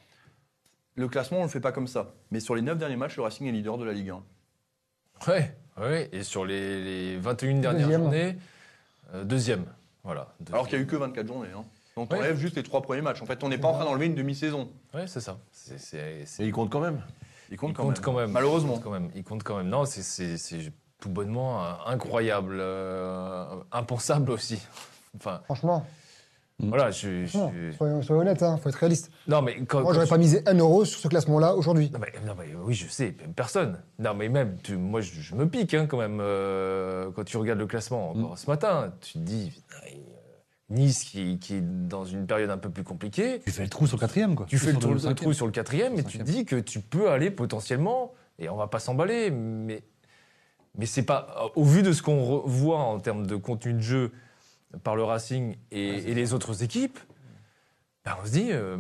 le 0.96 1.06
classement, 1.06 1.38
on 1.38 1.40
ne 1.42 1.46
le 1.46 1.50
fait 1.50 1.60
pas 1.60 1.72
comme 1.72 1.86
ça. 1.86 2.12
Mais 2.30 2.40
sur 2.40 2.54
les 2.54 2.62
neuf 2.62 2.78
derniers 2.78 2.96
matchs, 2.96 3.16
le 3.16 3.22
Racing 3.24 3.46
est 3.46 3.52
leader 3.52 3.76
de 3.76 3.84
la 3.84 3.92
Ligue 3.92 4.10
1. 4.10 4.22
Ouais, 5.30 5.54
ouais. 5.78 6.08
Et 6.12 6.22
sur 6.22 6.46
les, 6.46 6.82
les 6.82 7.16
21 7.18 7.60
dernières 7.60 7.82
Deuxième. 7.86 8.00
journées, 8.02 8.36
euh, 9.14 9.24
deuxième. 9.24 9.64
Voilà. 10.04 10.28
Alors 10.52 10.66
qu'il 10.68 10.78
n'y 10.78 10.82
a 10.82 10.84
eu 10.84 10.86
que 10.88 10.96
24 10.96 11.26
journées. 11.26 11.48
Hein. 11.56 11.64
Donc, 11.96 12.10
on 12.12 12.14
Ouais. 12.16 12.20
enlève 12.20 12.38
juste 12.38 12.56
les 12.56 12.62
trois 12.62 12.80
premiers 12.82 13.02
matchs. 13.02 13.20
En 13.20 13.26
fait, 13.26 13.42
on 13.44 13.48
n'est 13.48 13.58
pas 13.58 13.68
en 13.68 13.74
train 13.74 13.84
d'enlever 13.84 14.06
une 14.06 14.14
demi-saison. 14.14 14.70
Ouais, 14.94 15.06
c'est 15.06 15.20
ça. 15.20 15.38
C'est- 15.52 15.78
c'est- 15.78 16.24
c'est- 16.24 16.42
Et 16.42 16.46
il 16.46 16.52
compte 16.52 16.70
quand 16.70 16.80
même. 16.80 17.02
Il 17.50 17.56
compte, 17.56 17.70
Il 17.70 17.74
quand, 17.74 17.82
compte 17.84 17.96
même. 17.96 18.04
quand 18.04 18.12
même. 18.14 18.30
Malheureusement. 18.30 18.74
Il 18.74 18.76
compte 18.76 18.84
quand 18.84 18.90
même. 18.90 19.10
Il 19.14 19.24
compte 19.24 19.42
quand 19.42 19.56
même. 19.56 19.68
Non, 19.68 19.84
c'est 19.84 20.72
tout 21.00 21.08
bonnement 21.08 21.64
euh, 21.64 21.72
incroyable, 21.86 22.58
euh, 22.60 23.46
impensable 23.72 24.30
aussi. 24.30 24.60
Enfin, 25.16 25.40
Franchement, 25.46 25.84
voilà, 26.68 26.90
je. 26.90 27.24
je- 27.26 27.36
non, 27.38 27.52
soyons, 27.76 28.02
soyons 28.02 28.20
honnêtes, 28.22 28.42
il 28.46 28.60
faut 28.60 28.68
être 28.68 28.74
réaliste. 28.76 29.10
Non, 29.28 29.42
mais 29.42 29.64
quand. 29.64 29.80
Moi, 29.82 29.92
j'aurais 29.94 30.06
pas 30.06 30.18
misé 30.18 30.42
un 30.46 30.54
euro 30.58 30.84
sur 30.84 30.98
ce 31.00 31.08
classement-là 31.08 31.54
aujourd'hui. 31.56 31.90
Non 31.92 31.98
mais, 32.00 32.12
non, 32.26 32.34
mais 32.38 32.54
oui, 32.64 32.74
je 32.74 32.86
sais, 32.88 33.14
même 33.20 33.32
personne. 33.34 33.78
Non, 33.98 34.14
mais 34.14 34.28
même, 34.28 34.56
tu- 34.62 34.76
moi, 34.76 35.00
je, 35.00 35.12
je 35.20 35.34
me 35.34 35.48
pique 35.48 35.74
hein, 35.74 35.86
quand 35.86 35.98
même 35.98 36.18
euh, 36.20 37.10
quand 37.14 37.24
tu 37.24 37.36
regardes 37.36 37.58
le 37.58 37.66
classement. 37.66 38.10
Encore 38.10 38.38
ce 38.38 38.48
matin, 38.50 38.92
tu 39.00 39.14
te 39.14 39.18
dis, 39.18 39.52
Nice 40.68 41.02
qui, 41.02 41.38
qui 41.40 41.56
est 41.56 41.62
dans 41.88 42.04
une 42.04 42.26
période 42.26 42.48
un 42.50 42.58
peu 42.58 42.70
plus 42.70 42.84
compliquée, 42.84 43.40
Tu 43.44 43.50
fais 43.50 43.64
le 43.64 43.68
trou 43.68 43.88
sur 43.88 43.96
le 43.96 44.00
quatrième, 44.00 44.36
quoi. 44.36 44.46
tu 44.48 44.56
fais 44.56 44.72
le, 44.72 44.78
trou, 44.78 44.92
le 44.92 44.98
cinquième. 45.00 45.16
trou 45.16 45.32
sur 45.32 45.46
le 45.46 45.52
quatrième 45.52 45.98
et 45.98 46.04
tu 46.04 46.18
te 46.18 46.22
dis 46.22 46.44
que 46.44 46.54
tu 46.56 46.78
peux 46.80 47.10
aller 47.10 47.32
potentiellement, 47.32 48.12
et 48.38 48.48
on 48.48 48.54
va 48.56 48.68
pas 48.68 48.78
s'emballer, 48.78 49.32
mais, 49.32 49.82
mais 50.78 50.86
c'est 50.86 51.02
pas. 51.02 51.50
Au 51.56 51.64
vu 51.64 51.82
de 51.82 51.92
ce 51.92 52.02
qu'on 52.02 52.42
voit 52.46 52.78
en 52.78 53.00
termes 53.00 53.26
de 53.26 53.34
contenu 53.34 53.72
de 53.72 53.80
jeu 53.80 54.12
par 54.82 54.96
le 54.96 55.02
Racing 55.04 55.56
et, 55.70 55.88
et 56.10 56.14
les 56.14 56.32
autres 56.34 56.62
équipes, 56.62 56.98
ben, 58.04 58.16
on 58.22 58.26
se 58.26 58.30
dit. 58.32 58.48
euh, 58.52 58.76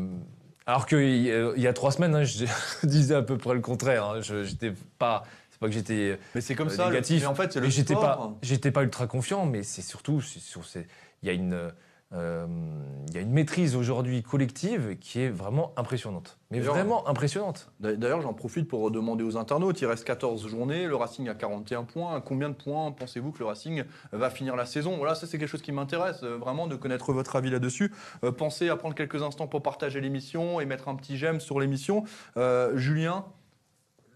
alors 0.66 0.86
qu'il 0.86 1.00
y, 1.16 1.24
y 1.60 1.66
a 1.66 1.72
trois 1.72 1.90
semaines, 1.90 2.14
hein, 2.14 2.24
je 2.24 2.44
disais 2.86 3.14
à 3.16 3.22
peu 3.22 3.36
près 3.36 3.54
le 3.54 3.60
contraire. 3.60 4.04
hein, 4.04 4.20
je 4.20 4.44
j'étais 4.44 4.72
pas. 4.98 5.24
C'est 5.50 5.58
pas 5.58 5.66
que 5.66 5.72
j'étais 5.72 6.18
Mais 6.34 6.40
c'est 6.40 6.54
comme 6.54 6.68
euh, 6.68 6.70
ça. 6.70 6.84
le- 6.84 6.90
négatif. 6.90 7.20
Mais 7.22 7.26
en 7.26 7.34
fait, 7.34 7.52
c'est 7.52 7.60
le 7.60 7.68
j'étais 7.68 7.94
pas, 7.94 8.32
pas 8.70 8.82
ultra 8.82 9.06
confiant, 9.06 9.46
mais 9.46 9.62
c'est 9.62 9.82
surtout 9.82 10.20
il 11.22 11.26
y 11.26 11.30
a 11.30 11.32
une 11.34 11.72
euh, 12.12 12.46
il 13.08 13.14
y 13.14 13.18
a 13.18 13.20
une 13.20 13.30
maîtrise 13.30 13.76
aujourd'hui 13.76 14.22
collective 14.22 14.96
qui 14.98 15.20
est 15.20 15.28
vraiment 15.28 15.72
impressionnante. 15.76 16.38
Mais 16.50 16.58
vraiment 16.60 17.06
impressionnante. 17.08 17.70
D'a- 17.80 17.94
D'ailleurs, 17.94 18.20
j'en 18.22 18.34
profite 18.34 18.66
pour 18.68 18.90
demander 18.90 19.22
aux 19.24 19.36
internautes. 19.36 19.80
Il 19.80 19.86
reste 19.86 20.04
14 20.04 20.46
journées, 20.48 20.86
le 20.86 20.96
Racing 20.96 21.28
a 21.28 21.34
41 21.34 21.84
points. 21.84 22.20
Combien 22.20 22.48
de 22.48 22.54
points 22.54 22.90
pensez-vous 22.92 23.30
que 23.32 23.38
le 23.38 23.44
Racing 23.46 23.84
va 24.12 24.30
finir 24.30 24.56
la 24.56 24.66
saison? 24.66 24.96
Voilà, 24.96 25.14
ça 25.14 25.26
c'est 25.26 25.38
quelque 25.38 25.48
chose 25.48 25.62
qui 25.62 25.72
m'intéresse 25.72 26.22
euh, 26.24 26.36
vraiment 26.36 26.66
de 26.66 26.76
connaître 26.76 27.12
votre 27.12 27.36
avis 27.36 27.50
là-dessus. 27.50 27.92
Euh, 28.24 28.32
pensez 28.32 28.68
à 28.68 28.76
prendre 28.76 28.94
quelques 28.94 29.22
instants 29.22 29.46
pour 29.46 29.62
partager 29.62 30.00
l'émission 30.00 30.60
et 30.60 30.66
mettre 30.66 30.88
un 30.88 30.96
petit 30.96 31.16
j'aime 31.16 31.40
sur 31.40 31.60
l'émission. 31.60 32.04
Euh, 32.36 32.76
Julien, 32.76 33.24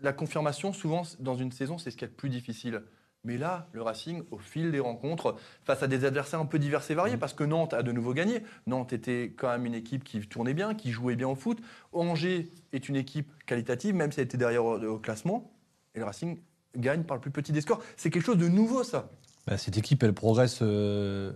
la 0.03 0.13
confirmation, 0.13 0.73
souvent 0.73 1.03
dans 1.21 1.37
une 1.37 1.53
saison, 1.53 1.79
c'est 1.79 1.91
ce 1.91 1.97
qu'il 1.97 2.07
y 2.07 2.11
a 2.11 2.13
de 2.13 2.17
plus 2.17 2.29
difficile. 2.29 2.83
Mais 3.25 3.39
là, 3.39 3.69
le 3.73 3.83
Racing, 3.83 4.23
au 4.31 4.39
fil 4.39 4.71
des 4.71 4.81
rencontres, 4.81 5.37
face 5.65 5.83
à 5.83 5.87
des 5.87 6.05
adversaires 6.05 6.41
un 6.41 6.47
peu 6.47 6.59
divers 6.59 6.83
et 6.91 6.95
variés, 6.95 7.17
parce 7.17 7.33
que 7.33 7.43
Nantes 7.45 7.73
a 7.73 7.83
de 7.83 7.91
nouveau 7.91 8.13
gagné. 8.13 8.43
Nantes 8.67 8.93
était 8.93 9.33
quand 9.37 9.49
même 9.49 9.65
une 9.65 9.75
équipe 9.75 10.05
qui 10.05 10.21
tournait 10.21 10.55
bien, 10.55 10.75
qui 10.75 10.93
jouait 10.93 11.17
bien 11.17 11.29
au 11.29 11.35
foot. 11.35 11.59
Angers 11.93 12.51
est 12.73 12.89
une 12.89 12.97
équipe 12.97 13.33
qualitative, 13.47 13.95
même 13.95 14.13
si 14.13 14.21
elle 14.21 14.27
était 14.27 14.37
derrière 14.37 14.65
au, 14.65 14.99
classement. 14.99 15.51
Et 15.95 16.01
le 16.01 16.05
Racing 16.05 16.39
gagne 16.77 17.05
par 17.05 17.17
le 17.17 17.21
plus 17.23 17.31
petit 17.31 17.53
des 17.53 17.63
scores. 17.63 17.83
C'est 17.97 18.11
quelque 18.11 18.25
chose 18.25 18.39
de 18.39 18.49
nouveau, 18.49 18.85
ça. 18.85 19.11
Bah, 19.47 19.57
cette 19.57 19.79
équipe, 19.79 20.03
elle 20.03 20.13
progresse. 20.13 20.59
euh, 20.61 21.33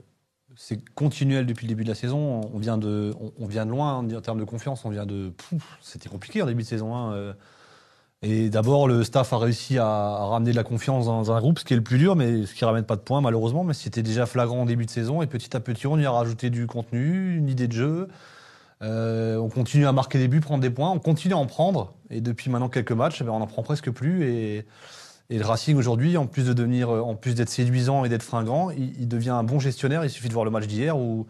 c'est 0.56 0.82
continuel 0.90 1.46
depuis 1.46 1.66
le 1.66 1.68
début 1.68 1.84
de 1.84 1.88
la 1.88 1.94
saison. 1.94 2.40
On 2.52 2.58
vient 2.58 2.76
de, 2.76 3.14
on, 3.20 3.32
on 3.38 3.46
vient 3.46 3.64
de 3.64 3.70
loin 3.70 3.98
hein, 3.98 4.14
en 4.14 4.20
termes 4.20 4.40
de 4.40 4.44
confiance. 4.44 4.84
On 4.84 4.90
vient 4.90 5.06
de. 5.06 5.32
C'était 5.80 6.08
compliqué 6.08 6.42
en 6.42 6.46
début 6.46 6.62
de 6.62 6.68
saison. 6.68 6.94
hein, 6.94 7.12
euh. 7.14 7.32
Et 8.22 8.50
d'abord, 8.50 8.88
le 8.88 9.04
staff 9.04 9.32
a 9.32 9.38
réussi 9.38 9.78
à, 9.78 9.86
ramener 9.86 10.50
de 10.50 10.56
la 10.56 10.64
confiance 10.64 11.06
dans 11.06 11.30
un 11.30 11.40
groupe, 11.40 11.60
ce 11.60 11.64
qui 11.64 11.72
est 11.72 11.76
le 11.76 11.82
plus 11.82 11.98
dur, 11.98 12.16
mais 12.16 12.46
ce 12.46 12.54
qui 12.54 12.64
ramène 12.64 12.84
pas 12.84 12.96
de 12.96 13.00
points 13.00 13.20
malheureusement. 13.20 13.62
Mais 13.62 13.74
c'était 13.74 14.02
déjà 14.02 14.26
flagrant 14.26 14.62
en 14.62 14.64
début 14.64 14.86
de 14.86 14.90
saison. 14.90 15.22
Et 15.22 15.26
petit 15.26 15.56
à 15.56 15.60
petit, 15.60 15.86
on 15.86 15.98
y 15.98 16.04
a 16.04 16.10
rajouté 16.10 16.50
du 16.50 16.66
contenu, 16.66 17.36
une 17.36 17.48
idée 17.48 17.68
de 17.68 17.72
jeu. 17.72 18.08
Euh, 18.82 19.36
on 19.36 19.48
continue 19.48 19.86
à 19.86 19.92
marquer 19.92 20.18
des 20.18 20.28
buts, 20.28 20.40
prendre 20.40 20.62
des 20.62 20.70
points. 20.70 20.90
On 20.90 20.98
continue 20.98 21.34
à 21.34 21.38
en 21.38 21.46
prendre. 21.46 21.94
Et 22.10 22.20
depuis 22.20 22.50
maintenant 22.50 22.68
quelques 22.68 22.92
matchs, 22.92 23.18
eh 23.20 23.24
ben, 23.24 23.30
on 23.32 23.40
en 23.40 23.46
prend 23.46 23.62
presque 23.62 23.90
plus. 23.90 24.24
Et, 24.24 24.66
le 25.30 25.44
Racing 25.44 25.76
aujourd'hui, 25.76 26.16
en 26.16 26.26
plus 26.26 26.46
de 26.46 26.54
devenir, 26.54 26.88
en 26.88 27.14
plus 27.14 27.34
d'être 27.34 27.50
séduisant 27.50 28.04
et 28.06 28.08
d'être 28.08 28.22
fringant, 28.22 28.70
il 28.70 29.06
devient 29.08 29.30
un 29.30 29.44
bon 29.44 29.58
gestionnaire. 29.58 30.02
Il 30.02 30.08
suffit 30.08 30.28
de 30.28 30.32
voir 30.32 30.46
le 30.46 30.50
match 30.50 30.66
d'hier 30.66 30.96
où 30.96 31.26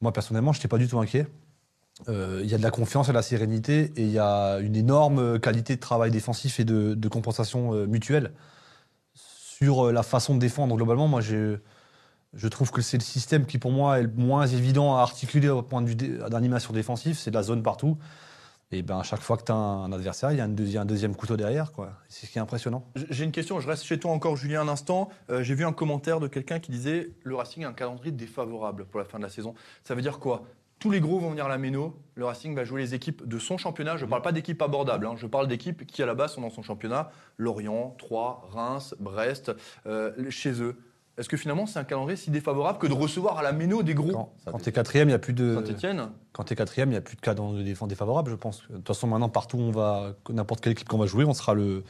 moi 0.00 0.12
personnellement, 0.12 0.52
je 0.52 0.58
n'étais 0.58 0.66
pas 0.66 0.78
du 0.78 0.88
tout 0.88 0.98
inquiet. 0.98 1.28
Euh, 2.08 2.40
il 2.42 2.50
y 2.50 2.54
a 2.54 2.58
de 2.58 2.62
la 2.62 2.70
confiance, 2.70 3.08
a 3.08 3.12
de 3.12 3.16
la 3.16 3.22
sérénité 3.22 3.92
et 3.96 4.02
il 4.02 4.10
y 4.10 4.18
a 4.18 4.58
une 4.58 4.76
énorme 4.76 5.40
qualité 5.40 5.74
de 5.74 5.80
travail 5.80 6.10
défensif 6.10 6.60
et 6.60 6.64
de, 6.64 7.08
compensation 7.08 7.74
euh, 7.74 7.86
mutuelle 7.86 8.32
sur 9.14 9.86
euh, 9.86 9.92
la 9.92 10.02
façon 10.02 10.34
de 10.34 10.38
défendre 10.38 10.76
globalement. 10.76 11.08
Moi, 11.08 11.20
je 11.20 12.48
trouve 12.48 12.70
que 12.70 12.82
c'est 12.82 12.98
le 12.98 13.02
système 13.02 13.46
qui, 13.46 13.58
pour 13.58 13.72
moi, 13.72 13.98
est 13.98 14.02
le 14.02 14.12
moins 14.14 14.46
évident 14.46 14.96
à 14.96 15.00
articuler 15.00 15.48
au 15.48 15.62
point 15.62 15.82
de 15.82 15.88
vue 15.88 15.96
d'animation 15.96 16.72
défensive. 16.72 17.16
C'est 17.18 17.30
de 17.30 17.36
la 17.36 17.42
zone 17.42 17.62
partout. 17.62 17.98
Et 18.70 18.82
ben, 18.82 18.98
à 18.98 19.02
chaque 19.02 19.22
fois 19.22 19.38
que 19.38 19.44
tu 19.44 19.52
as 19.52 19.54
un 19.54 19.90
adversaire, 19.92 20.30
il 20.30 20.36
y 20.36 20.42
a 20.42 20.44
un, 20.44 20.48
deuxi- 20.48 20.78
un 20.78 20.84
deuxième 20.84 21.16
couteau 21.16 21.38
derrière. 21.38 21.72
C'est 22.10 22.26
ce 22.26 22.30
qui 22.30 22.36
est 22.36 22.40
impressionnant. 22.40 22.84
J'ai 23.08 23.24
une 23.24 23.32
question, 23.32 23.58
je 23.60 23.66
reste 23.66 23.84
chez 23.84 23.98
toi 23.98 24.12
encore, 24.12 24.36
Julien, 24.36 24.60
un 24.60 24.68
instant. 24.68 25.08
J'ai 25.40 25.54
vu 25.54 25.64
un 25.64 25.72
commentaire 25.72 26.20
de 26.20 26.28
quelqu'un 26.28 26.58
qui 26.60 26.70
disait 26.70 27.10
le 27.24 27.34
Racing 27.34 27.64
a 27.64 27.68
un 27.68 27.72
calendrier 27.72 28.12
défavorable 28.12 28.84
pour 28.84 29.00
la 29.00 29.06
fin 29.06 29.16
de 29.18 29.24
la 29.24 29.30
saison. 29.30 29.54
Ça 29.84 29.94
veut 29.94 30.02
dire 30.02 30.18
quoi? 30.18 30.44
Tous 30.78 30.90
les 30.90 31.00
gros 31.00 31.18
vont 31.18 31.30
venir 31.30 31.46
à 31.46 31.48
la 31.48 31.58
Méno. 31.58 31.96
Le 32.14 32.24
Racing 32.24 32.54
va 32.54 32.64
jouer 32.64 32.80
les 32.80 32.94
équipes 32.94 33.26
de 33.26 33.38
son 33.38 33.58
championnat. 33.58 33.96
Je 33.96 34.04
ne 34.04 34.10
parle 34.10 34.22
pas 34.22 34.32
d'équipes 34.32 34.60
abordables. 34.62 35.06
hein. 35.06 35.14
Je 35.16 35.26
parle 35.26 35.48
d'équipes 35.48 35.86
qui, 35.86 36.02
à 36.02 36.06
la 36.06 36.14
base, 36.14 36.32
sont 36.34 36.40
dans 36.40 36.50
son 36.50 36.62
championnat. 36.62 37.10
Lorient, 37.36 37.94
Troyes, 37.98 38.42
Reims, 38.52 38.94
Brest, 39.00 39.52
euh, 39.86 40.12
chez 40.30 40.60
eux. 40.62 40.76
Est-ce 41.16 41.28
que 41.28 41.36
finalement, 41.36 41.66
c'est 41.66 41.80
un 41.80 41.84
calendrier 41.84 42.16
si 42.16 42.30
défavorable 42.30 42.78
que 42.78 42.86
de 42.86 42.92
recevoir 42.92 43.38
à 43.38 43.42
la 43.42 43.50
Méno 43.52 43.82
des 43.82 43.94
gros 43.94 44.12
Quand, 44.12 44.32
quand 44.46 44.58
tu 44.58 44.68
es 44.68 44.72
quatrième, 44.72 45.08
il 45.08 45.10
n'y 45.10 45.16
a 45.16 45.18
plus 45.18 45.32
de. 45.32 45.54
Saint-Etienne 45.56 46.10
Quand 46.32 46.44
tu 46.44 46.52
es 46.52 46.56
quatrième, 46.56 46.90
il 46.90 46.92
n'y 46.92 46.96
a 46.98 47.00
plus 47.00 47.16
de 47.16 47.20
cas 47.20 47.34
de 47.34 47.62
défense 47.62 47.88
défavorable, 47.88 48.30
je 48.30 48.36
pense. 48.36 48.62
De 48.70 48.76
toute 48.76 48.86
façon, 48.86 49.08
maintenant, 49.08 49.28
partout 49.28 49.56
où 49.56 49.62
on 49.62 49.72
va, 49.72 50.12
n'importe 50.30 50.60
quelle 50.60 50.72
équipe 50.72 50.86
qu'on 50.88 50.98
va 50.98 51.06
jouer, 51.06 51.24
on 51.24 51.34
sera 51.34 51.54
le- 51.54 51.82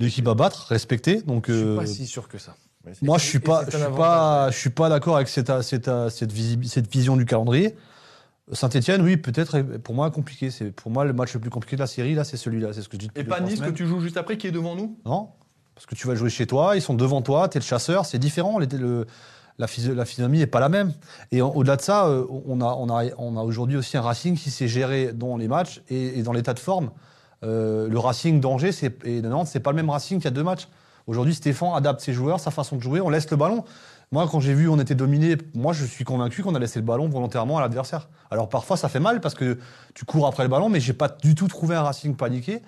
l'équipe 0.00 0.26
à 0.26 0.32
battre, 0.34 0.68
respectée. 0.68 1.20
Donc, 1.20 1.48
Je 1.48 1.52
suis 1.52 1.62
euh, 1.64 1.76
pas 1.76 1.84
si 1.86 2.06
sûr 2.06 2.28
que 2.28 2.38
ça. 2.38 2.54
Moi, 3.02 3.18
je 3.18 3.26
suis 3.26 3.36
Et 3.36 3.40
pas, 3.40 3.64
c'est 3.66 3.72
je 3.72 3.76
un 3.76 3.88
suis 3.88 3.94
pas, 3.96 4.50
je 4.50 4.58
suis 4.58 4.70
pas 4.70 4.88
d'accord 4.88 5.16
avec 5.16 5.28
cette, 5.28 5.52
cette, 5.62 5.90
cette, 6.08 6.32
visi- 6.32 6.66
cette 6.68 6.90
vision 6.90 7.16
du 7.16 7.26
calendrier. 7.26 7.76
Saint-Etienne, 8.52 9.02
oui, 9.02 9.16
peut-être, 9.16 9.60
pour 9.78 9.94
moi, 9.94 10.10
compliqué. 10.10 10.50
C'est 10.50 10.70
pour 10.70 10.90
moi 10.90 11.04
le 11.04 11.12
match 11.12 11.34
le 11.34 11.40
plus 11.40 11.50
compliqué 11.50 11.76
de 11.76 11.80
la 11.80 11.86
série. 11.86 12.14
Là, 12.14 12.24
c'est 12.24 12.36
celui-là. 12.36 12.72
C'est 12.72 12.82
ce 12.82 12.88
que 12.88 12.94
je 12.96 13.06
dis. 13.06 13.10
Et 13.16 13.24
pas 13.24 13.40
Nice 13.40 13.60
que 13.60 13.70
tu 13.70 13.86
joues 13.86 14.00
juste 14.00 14.16
après 14.16 14.36
qui 14.36 14.46
est 14.46 14.52
devant 14.52 14.74
nous? 14.76 14.96
Non, 15.06 15.28
parce 15.74 15.86
que 15.86 15.94
tu 15.94 16.06
vas 16.06 16.14
jouer 16.14 16.30
chez 16.30 16.46
toi, 16.46 16.76
ils 16.76 16.82
sont 16.82 16.94
devant 16.94 17.22
toi, 17.22 17.48
tu 17.48 17.56
es 17.56 17.60
le 17.60 17.64
chasseur, 17.64 18.04
c'est 18.06 18.18
différent. 18.18 18.58
le- 18.58 19.06
la, 19.58 19.66
physio- 19.66 19.94
la 19.94 20.04
physionomie 20.06 20.38
n'est 20.38 20.46
pas 20.46 20.60
la 20.60 20.70
même. 20.70 20.92
Et 21.30 21.42
au-delà 21.42 21.76
de 21.76 21.82
ça, 21.82 22.06
euh, 22.06 22.24
on 22.46 22.60
a, 22.62 22.74
on 22.74 22.88
a, 22.88 23.04
on 23.18 23.36
a 23.36 23.42
aujourd'hui 23.42 23.76
aussi 23.76 23.96
un 23.98 24.00
Racing 24.00 24.36
qui 24.36 24.50
s'est 24.50 24.66
géré 24.68 25.12
dans 25.12 25.36
les 25.36 25.46
matchs 25.46 25.82
et, 25.90 26.18
et 26.18 26.22
dans 26.22 26.32
l'état 26.32 26.54
de 26.54 26.58
forme. 26.58 26.90
Euh, 27.44 27.86
le 27.88 27.98
Racing 27.98 28.40
d'Angers 28.40 28.70
et 29.04 29.20
de 29.20 29.28
Nantes, 29.28 29.48
c'est 29.48 29.60
pas 29.60 29.70
le 29.70 29.76
même 29.76 29.90
Racing 29.90 30.18
qu'il 30.18 30.24
y 30.24 30.28
a 30.28 30.30
deux 30.30 30.42
matchs. 30.42 30.68
Aujourd'hui, 31.06 31.34
Stéphane 31.34 31.74
adapte 31.74 32.00
ses 32.00 32.12
joueurs, 32.12 32.40
sa 32.40 32.50
façon 32.50 32.76
de 32.76 32.80
jouer, 32.82 33.00
on 33.00 33.10
laisse 33.10 33.30
le 33.30 33.36
ballon. 33.36 33.64
Moi, 34.12 34.28
quand 34.30 34.40
j'ai 34.40 34.54
vu 34.54 34.68
on 34.68 34.78
était 34.78 34.94
dominé, 34.94 35.36
moi, 35.54 35.72
je 35.72 35.84
suis 35.84 36.04
convaincu 36.04 36.42
qu'on 36.42 36.54
a 36.54 36.58
laissé 36.58 36.78
le 36.78 36.84
ballon 36.84 37.08
volontairement 37.08 37.58
à 37.58 37.62
l'adversaire. 37.62 38.08
Alors 38.30 38.48
parfois, 38.48 38.76
ça 38.76 38.88
fait 38.88 39.00
mal 39.00 39.20
parce 39.20 39.34
que 39.34 39.58
tu 39.94 40.04
cours 40.04 40.26
après 40.26 40.42
le 40.42 40.48
ballon, 40.50 40.68
mais 40.68 40.80
j'ai 40.80 40.92
pas 40.92 41.08
du 41.08 41.34
tout 41.34 41.48
trouvé 41.48 41.74
un 41.74 41.82
Racing 41.82 42.14
paniqué. 42.14 42.60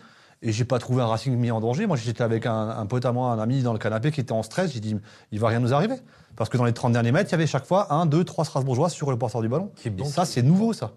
Et 0.43 0.53
j'ai 0.53 0.65
pas 0.65 0.79
trouvé 0.79 1.03
un 1.03 1.07
Racing 1.07 1.35
mis 1.37 1.51
en 1.51 1.61
danger. 1.61 1.87
Moi, 1.87 1.97
j'étais 1.97 2.23
avec 2.23 2.45
un, 2.45 2.69
un 2.71 2.87
pote 2.87 3.05
à 3.07 3.13
moi, 3.13 3.31
un 3.31 3.39
ami 3.39 3.63
dans 3.63 3.73
le 3.73 3.79
canapé 3.79 4.11
qui 4.11 4.21
était 4.21 4.33
en 4.33 4.43
stress. 4.43 4.73
J'ai 4.73 4.81
dit, 4.81 4.97
il 5.33 5.39
va 5.41 5.49
rien 5.49 5.61
nous 5.61 5.73
arriver. 5.73 5.95
Parce 6.37 6.51
que 6.51 6.57
dans 6.59 6.65
les 6.65 6.73
30 6.75 6.93
derniers 6.93 7.13
mètres, 7.13 7.31
il 7.31 7.33
y 7.33 7.35
avait 7.37 7.47
chaque 7.47 7.65
fois 7.65 7.93
un, 7.95 8.05
deux, 8.05 8.25
trois 8.25 8.45
Strasbourgeois 8.45 8.89
sur 8.91 9.11
le 9.11 9.17
porteur 9.17 9.41
du 9.41 9.49
ballon. 9.49 9.71
Qui 9.77 9.89
est 9.89 10.01
Et 10.01 10.05
ça, 10.05 10.25
c'est 10.25 10.43
nouveau, 10.43 10.73
ça. 10.73 10.93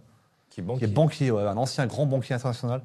Qui 0.49 0.61
est 0.61 0.63
Qui 0.63 0.67
banquier. 0.67 0.83
est 0.85 0.87
banquier, 0.87 1.31
ouais, 1.31 1.43
un 1.43 1.55
ancien 1.55 1.85
grand 1.85 2.05
banquier 2.05 2.35
international. 2.35 2.81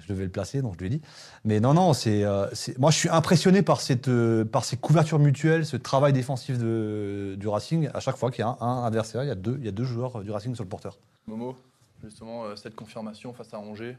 Je 0.00 0.08
devais 0.08 0.24
le 0.24 0.30
placer, 0.30 0.62
donc 0.62 0.74
je 0.74 0.78
lui 0.80 0.86
ai 0.86 0.90
dit. 0.90 1.02
Mais 1.44 1.60
non, 1.60 1.74
non, 1.74 1.92
c'est, 1.92 2.24
euh, 2.24 2.46
moi, 2.78 2.90
je 2.90 2.96
suis 2.98 3.08
impressionné 3.08 3.62
par, 3.62 3.80
cette, 3.80 4.08
euh, 4.08 4.44
par 4.44 4.64
ces 4.64 4.76
couvertures 4.76 5.18
mutuelles, 5.18 5.64
ce 5.66 5.76
travail 5.76 6.12
défensif 6.12 6.58
de, 6.58 7.34
du 7.38 7.48
Racing. 7.48 7.88
À 7.94 8.00
chaque 8.00 8.16
fois 8.16 8.30
qu'il 8.30 8.40
y 8.40 8.48
a 8.48 8.48
un, 8.48 8.66
un 8.66 8.84
adversaire, 8.84 9.24
il 9.24 9.28
y, 9.28 9.30
a 9.30 9.34
deux, 9.34 9.56
il 9.58 9.64
y 9.64 9.68
a 9.68 9.72
deux 9.72 9.84
joueurs 9.84 10.22
du 10.22 10.30
Racing 10.30 10.54
sur 10.54 10.64
le 10.64 10.68
porteur. 10.68 10.98
Momo, 11.26 11.56
justement, 12.04 12.44
euh, 12.44 12.56
cette 12.56 12.74
confirmation 12.74 13.32
face 13.32 13.52
à 13.54 13.58
Angers. 13.58 13.96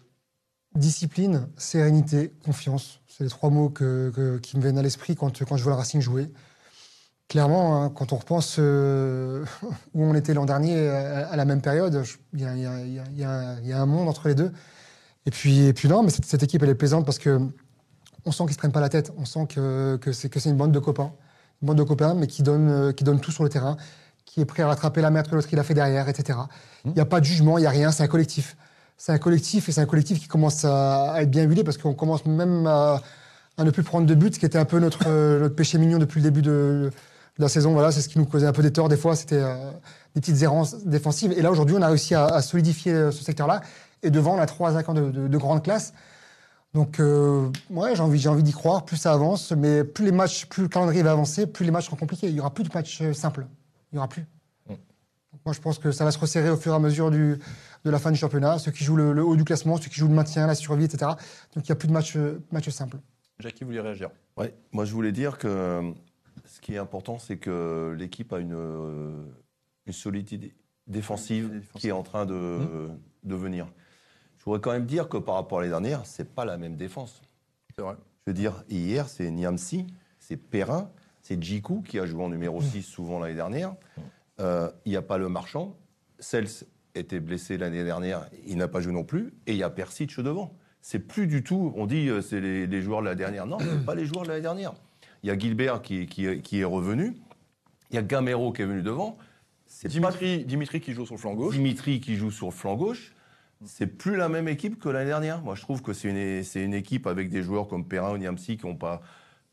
Discipline, 0.75 1.47
sérénité, 1.58 2.32
confiance. 2.45 2.99
C'est 3.08 3.23
les 3.23 3.30
trois 3.30 3.49
mots 3.49 3.69
que- 3.69 4.12
que- 4.15 4.38
qui 4.38 4.56
me 4.58 4.62
viennent 4.62 4.78
à 4.78 4.84
l'esprit 4.84 5.15
quand, 5.15 5.43
quand 5.43 5.58
je 5.58 5.63
vois 5.63 5.73
le 5.73 5.78
Racing 5.80 5.99
jouer. 6.02 6.32
Clairement, 7.28 7.84
hein, 7.84 7.89
quand 7.89 8.13
on 8.13 8.17
repense 8.17 8.58
euh, 8.60 9.45
où 9.93 10.04
on 10.04 10.13
était 10.15 10.34
l'an 10.34 10.45
dernier 10.45 10.88
à, 10.89 11.28
à 11.30 11.36
la 11.36 11.45
même 11.45 11.62
période, 11.62 12.04
y, 12.36 12.43
y 12.43 12.43
y 12.43 13.02
il 13.13 13.67
y 13.67 13.73
a 13.73 13.82
un 13.82 13.86
monde 13.86 14.08
entre 14.08 14.28
les 14.28 14.36
deux. 14.36 14.52
Et 15.25 15.32
puis, 15.32 15.65
et 15.65 15.73
puis 15.73 15.88
non, 15.88 16.03
mais 16.03 16.10
cette, 16.10 16.25
cette 16.25 16.43
équipe, 16.43 16.63
elle 16.63 16.69
est 16.69 16.75
plaisante 16.75 17.05
parce 17.05 17.19
que 17.19 17.39
on 18.25 18.32
sent 18.32 18.43
qu'ils 18.45 18.53
se 18.53 18.58
prennent 18.58 18.71
pas 18.71 18.82
la 18.82 18.89
tête. 18.89 19.12
On 19.17 19.25
sent 19.25 19.47
que, 19.47 19.97
que 19.97 20.12
c'est 20.12 20.29
que 20.29 20.39
c'est 20.39 20.49
une 20.49 20.58
bande 20.58 20.71
de 20.71 20.79
copains, 20.79 21.12
une 21.62 21.67
bande 21.67 21.77
de 21.77 21.84
copains, 21.84 22.13
mais 22.13 22.27
qui 22.27 22.43
donnent, 22.43 22.69
euh, 22.69 22.91
qui 22.91 23.03
donnent 23.03 23.19
tout 23.19 23.32
sur 23.32 23.43
le 23.43 23.49
terrain, 23.49 23.77
qui 24.25 24.41
est 24.41 24.45
prêt 24.45 24.63
à 24.63 24.67
rattraper 24.67 25.01
la 25.01 25.10
merde 25.10 25.27
que 25.27 25.36
l'autre 25.36 25.47
il 25.51 25.60
a 25.60 25.63
fait 25.63 25.73
derrière, 25.73 26.10
etc. 26.10 26.39
Il 26.86 26.93
n'y 26.93 26.99
a 26.99 27.05
pas 27.05 27.19
de 27.19 27.25
jugement, 27.25 27.58
il 27.58 27.62
n'y 27.62 27.67
a 27.67 27.71
rien, 27.71 27.91
c'est 27.91 28.03
un 28.03 28.08
collectif. 28.08 28.55
C'est 28.97 29.13
un 29.13 29.17
collectif 29.17 29.69
et 29.69 29.71
c'est 29.71 29.82
un 29.82 29.86
collectif 29.86 30.19
qui 30.19 30.27
commence 30.27 30.65
à, 30.65 31.13
à 31.13 31.21
être 31.21 31.32
bien 31.32 31.43
huilé 31.43 31.63
parce 31.63 31.77
qu'on 31.77 31.93
commence 31.93 32.25
même 32.25 32.67
à, 32.67 33.01
à 33.58 33.63
ne 33.63 33.71
plus 33.71 33.84
prendre 33.84 34.05
de 34.05 34.13
buts, 34.13 34.32
ce 34.34 34.39
qui 34.39 34.45
était 34.45 34.58
un 34.58 34.65
peu 34.65 34.79
notre, 34.79 35.08
euh, 35.08 35.39
notre 35.39 35.55
péché 35.55 35.77
mignon 35.77 35.99
depuis 35.99 36.19
le 36.19 36.25
début 36.25 36.41
de, 36.41 36.91
de 37.38 37.41
la 37.41 37.47
saison. 37.47 37.71
Voilà, 37.71 37.91
c'est 37.93 38.01
ce 38.01 38.10
qui 38.10 38.19
nous 38.19 38.25
causait 38.25 38.47
un 38.47 38.51
peu 38.51 38.62
des 38.62 38.73
torts 38.73 38.89
des 38.89 38.97
fois, 38.97 39.15
c'était 39.15 39.41
euh, 39.41 39.71
des 40.15 40.21
petites 40.21 40.41
errances 40.41 40.86
défensives. 40.86 41.32
Et 41.32 41.41
là 41.41 41.49
aujourd'hui, 41.49 41.77
on 41.79 41.82
a 41.82 41.88
réussi 41.88 42.13
à, 42.13 42.25
à 42.25 42.41
solidifier 42.41 43.12
ce 43.12 43.23
secteur-là. 43.23 43.62
Et 44.03 44.12
devant, 44.12 44.35
on 44.35 44.39
a 44.39 44.45
trois 44.45 44.71
attaquants 44.71 44.93
de, 44.93 45.12
de, 45.12 45.27
de 45.27 45.38
grande 45.38 45.63
classe. 45.63 45.93
Donc, 46.73 46.99
euh, 46.99 47.49
ouais, 47.71 47.95
j'ai 47.95 48.01
envie, 48.01 48.19
j'ai 48.19 48.29
envie 48.29 48.43
d'y 48.43 48.51
croire. 48.51 48.85
Plus 48.85 48.97
ça 48.97 49.12
avance, 49.13 49.51
mais 49.51 49.83
plus 49.83 50.05
les 50.05 50.12
matchs, 50.12 50.45
plus 50.45 50.63
le 50.63 50.69
calendrier 50.69 51.01
va 51.03 51.12
avancer, 51.12 51.47
plus 51.47 51.65
les 51.65 51.71
matchs 51.71 51.85
seront 51.85 51.95
compliqués. 51.97 52.27
Il 52.29 52.35
y 52.35 52.39
aura 52.39 52.53
plus 52.53 52.63
de 52.63 52.69
matchs 52.73 53.01
euh, 53.01 53.13
simples. 53.13 53.47
Il 53.91 53.95
y 53.95 53.97
aura 53.97 54.07
plus. 54.07 54.21
Mm. 54.67 54.73
Donc, 54.73 55.41
moi, 55.45 55.53
je 55.53 55.59
pense 55.59 55.79
que 55.79 55.91
ça 55.91 56.05
va 56.05 56.12
se 56.12 56.19
resserrer 56.19 56.49
au 56.51 56.57
fur 56.57 56.71
et 56.71 56.75
à 56.75 56.79
mesure 56.79 57.09
du, 57.12 57.39
de 57.85 57.89
la 57.89 57.97
fin 57.99 58.12
du 58.12 58.17
championnat. 58.17 58.59
Ceux 58.59 58.71
qui 58.71 58.83
jouent 58.83 58.95
le, 58.97 59.13
le 59.13 59.23
haut 59.23 59.35
du 59.35 59.43
classement, 59.43 59.77
ceux 59.77 59.89
qui 59.89 59.95
jouent 59.99 60.07
le 60.07 60.13
maintien, 60.13 60.45
la 60.47 60.55
survie, 60.55 60.85
etc. 60.85 61.12
Donc, 61.55 61.67
il 61.67 61.71
n'y 61.71 61.71
a 61.71 61.75
plus 61.75 61.88
de 61.88 61.93
matchs, 61.93 62.15
euh, 62.17 62.39
matchs 62.51 62.69
simples. 62.69 62.97
Jackie 63.39 63.63
voulait 63.63 63.79
réagir? 63.81 64.09
Ouais, 64.38 64.53
moi 64.73 64.83
je 64.85 64.91
voulais 64.93 65.13
dire 65.13 65.38
que 65.38 65.93
ce 66.45 66.59
qui 66.59 66.73
est 66.73 66.77
important, 66.77 67.19
c'est 67.19 67.38
que 67.38 67.95
l'équipe 67.97 68.31
a 68.33 68.39
une, 68.39 68.53
euh, 68.53 69.23
une 69.85 69.93
solidité 69.93 70.53
défensive 70.88 71.47
Défensive. 71.49 71.71
qui 71.75 71.88
est 71.88 71.93
en 71.93 72.03
train 72.03 72.25
de, 72.25 72.33
Mmh. 72.33 72.97
de 73.23 73.35
venir. 73.35 73.67
Je 74.39 74.45
voudrais 74.45 74.60
quand 74.62 74.71
même 74.71 74.86
dire 74.86 75.10
que 75.10 75.17
par 75.17 75.36
rapport 75.36 75.60
à 75.60 75.62
l'année 75.62 75.71
dernière, 75.71 76.06
c'est 76.06 76.34
pas 76.34 76.45
la 76.45 76.58
même 76.58 76.75
défense. 76.75 77.21
C'est 77.75 77.82
vrai. 77.82 77.95
Je 78.25 78.32
veux 78.32 78.34
dire, 78.34 78.63
hier, 78.69 79.08
c'est 79.10 79.30
Niamsi, 79.30 79.86
c'est 80.19 80.38
Perrin, 80.38 80.89
c'est 81.21 81.41
Djikou 81.41 81.82
qui 81.82 81.99
a 81.99 82.06
joué 82.06 82.23
en 82.23 82.30
numéro 82.30 82.62
6 82.62 82.82
souvent 82.84 83.19
l'année 83.19 83.36
dernière. 83.36 83.75
Euh, 84.39 84.69
Il 84.86 84.91
n'y 84.91 84.95
a 84.97 85.02
pas 85.02 85.17
le 85.17 85.30
marchand. 85.30 85.75
Sels 86.19 86.47
était 86.95 87.19
blessé 87.19 87.58
l'année 87.58 87.84
dernière, 87.84 88.28
il 88.45 88.58
n'a 88.58 88.67
pas 88.67 88.82
joué 88.82 88.93
non 88.93 89.04
plus. 89.04 89.34
Et 89.45 89.52
il 89.54 89.58
y 89.58 89.63
a 89.63 89.69
Persic 89.69 90.17
devant. 90.19 90.54
C'est 90.82 90.99
plus 90.99 91.28
du 91.28 91.43
tout, 91.43 91.73
on 91.75 91.86
dit 91.86 92.08
euh, 92.10 92.21
c'est 92.21 92.39
les, 92.39 92.65
les 92.65 92.82
joueurs 92.82 93.02
de 93.02 93.06
la 93.06 93.15
dernière. 93.15 93.45
Non, 93.45 93.58
c'est 93.60 93.86
pas 93.86 93.95
les 93.95 94.06
joueurs 94.06 94.23
de 94.23 94.30
l'année 94.30 94.41
dernière. 94.41 94.73
Il 95.23 95.28
y 95.28 95.32
a 95.32 95.38
Gilbert 95.38 95.82
qui, 95.82 96.08
qui- 96.08 96.41
qui 96.41 96.60
est 96.62 96.65
revenu. 96.65 97.17
Il 97.91 97.95
y 97.95 97.99
a 97.99 98.02
Gamero 98.04 98.54
qui 98.54 98.62
est 98.62 98.65
venu 98.65 98.82
devant. 98.82 99.17
c'est 99.65 99.88
pas 99.89 99.93
Dimitri, 99.93 100.45
Dimitri 100.45 100.80
qui 100.80 100.93
joue 100.93 101.06
sur 101.06 101.15
le 101.15 101.19
flanc 101.19 101.34
gauche. 101.34 101.56
Dimitri 101.56 101.99
qui 101.99 102.15
joue 102.15 102.32
sur 102.32 102.47
le 102.47 102.52
flanc 102.54 102.75
gauche. 102.75 103.13
C'est 103.65 103.87
plus 103.87 104.15
la 104.15 104.29
même 104.29 104.47
équipe 104.47 104.79
que 104.79 104.87
l'année 104.87 105.09
dernière. 105.09 105.41
Moi, 105.41 105.55
je 105.55 105.61
trouve 105.61 105.81
que 105.81 105.91
c'est 105.91 106.07
une, 106.09 106.73
équipe 106.73 107.07
avec 107.07 107.29
des 107.29 107.43
joueurs 107.43 107.67
comme 107.67 107.85
Perrin 107.85 108.13
ou 108.13 108.17
Niamsi 108.17 108.57
qui 108.57 108.65
n'ont 108.65 108.75
pas, 108.75 109.01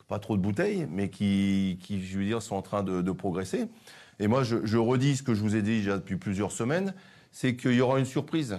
pas 0.07 0.21
trop 0.21 0.37
de 0.37 0.43
bouteilles, 0.43 0.87
mais 0.91 1.11
qui, 1.11 1.79
je 1.89 2.19
veux 2.19 2.25
dire, 2.25 2.41
sont 2.41 2.55
en 2.55 2.63
train 2.63 2.85
de, 2.85 3.11
progresser. 3.11 3.67
Et 4.21 4.29
moi, 4.29 4.45
je, 4.45 4.77
redis 4.77 5.17
ce 5.17 5.23
que 5.25 5.35
je 5.35 5.43
vous 5.43 5.57
ai 5.57 5.63
dit 5.63 5.79
déjà 5.79 5.97
depuis 5.97 6.17
plusieurs 6.17 6.53
semaines, 6.53 6.95
c'est 7.33 7.57
qu'il 7.57 7.73
y 7.73 7.81
aura 7.81 7.99
une 7.99 8.05
surprise. 8.05 8.59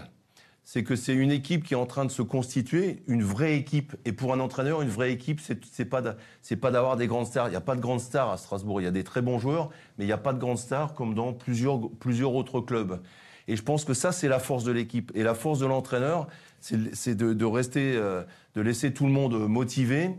C'est 0.65 0.83
que 0.83 0.97
c'est 0.97 1.13
une 1.13 1.31
équipe 1.31 1.63
qui 1.63 1.75
est 1.75 1.77
en 1.77 1.85
train 1.85 2.03
de 2.03 2.11
se 2.11 2.21
constituer, 2.21 3.01
une 3.07 3.23
vraie 3.23 3.55
équipe. 3.55 3.95
Et 4.03 4.11
pour 4.11 4.33
un 4.33 4.41
entraîneur, 4.41 4.81
une 4.81 4.89
vraie 4.89 5.13
équipe, 5.13 5.39
c'est 5.39 5.63
c'est 5.63 5.85
pas 5.85 6.01
pas 6.01 6.71
d'avoir 6.71 6.97
des 6.97 7.07
grandes 7.07 7.25
stars. 7.25 7.47
Il 7.47 7.51
n'y 7.51 7.55
a 7.55 7.61
pas 7.61 7.77
de 7.77 7.79
grandes 7.79 8.01
stars 8.01 8.31
à 8.31 8.37
Strasbourg. 8.37 8.81
Il 8.81 8.83
y 8.83 8.87
a 8.87 8.91
des 8.91 9.05
très 9.05 9.21
bons 9.21 9.39
joueurs, 9.39 9.69
mais 9.97 10.03
il 10.03 10.07
n'y 10.07 10.13
a 10.13 10.17
pas 10.17 10.33
de 10.33 10.39
grandes 10.39 10.57
stars 10.57 10.93
comme 10.93 11.13
dans 11.13 11.31
plusieurs, 11.31 11.89
plusieurs 11.99 12.33
autres 12.33 12.59
clubs. 12.59 12.99
Et 13.47 13.55
je 13.55 13.63
pense 13.63 13.85
que 13.85 13.93
ça, 13.93 14.11
c'est 14.11 14.27
la 14.27 14.39
force 14.39 14.63
de 14.63 14.71
l'équipe. 14.71 15.11
Et 15.15 15.23
la 15.23 15.33
force 15.33 15.59
de 15.59 15.65
l'entraîneur, 15.65 16.27
c'est 16.59 17.15
de, 17.15 17.45
rester, 17.45 17.95
euh, 17.95 18.23
de 18.55 18.61
laisser 18.61 18.93
tout 18.93 19.05
le 19.05 19.11
monde 19.11 19.47
motivé. 19.47 20.11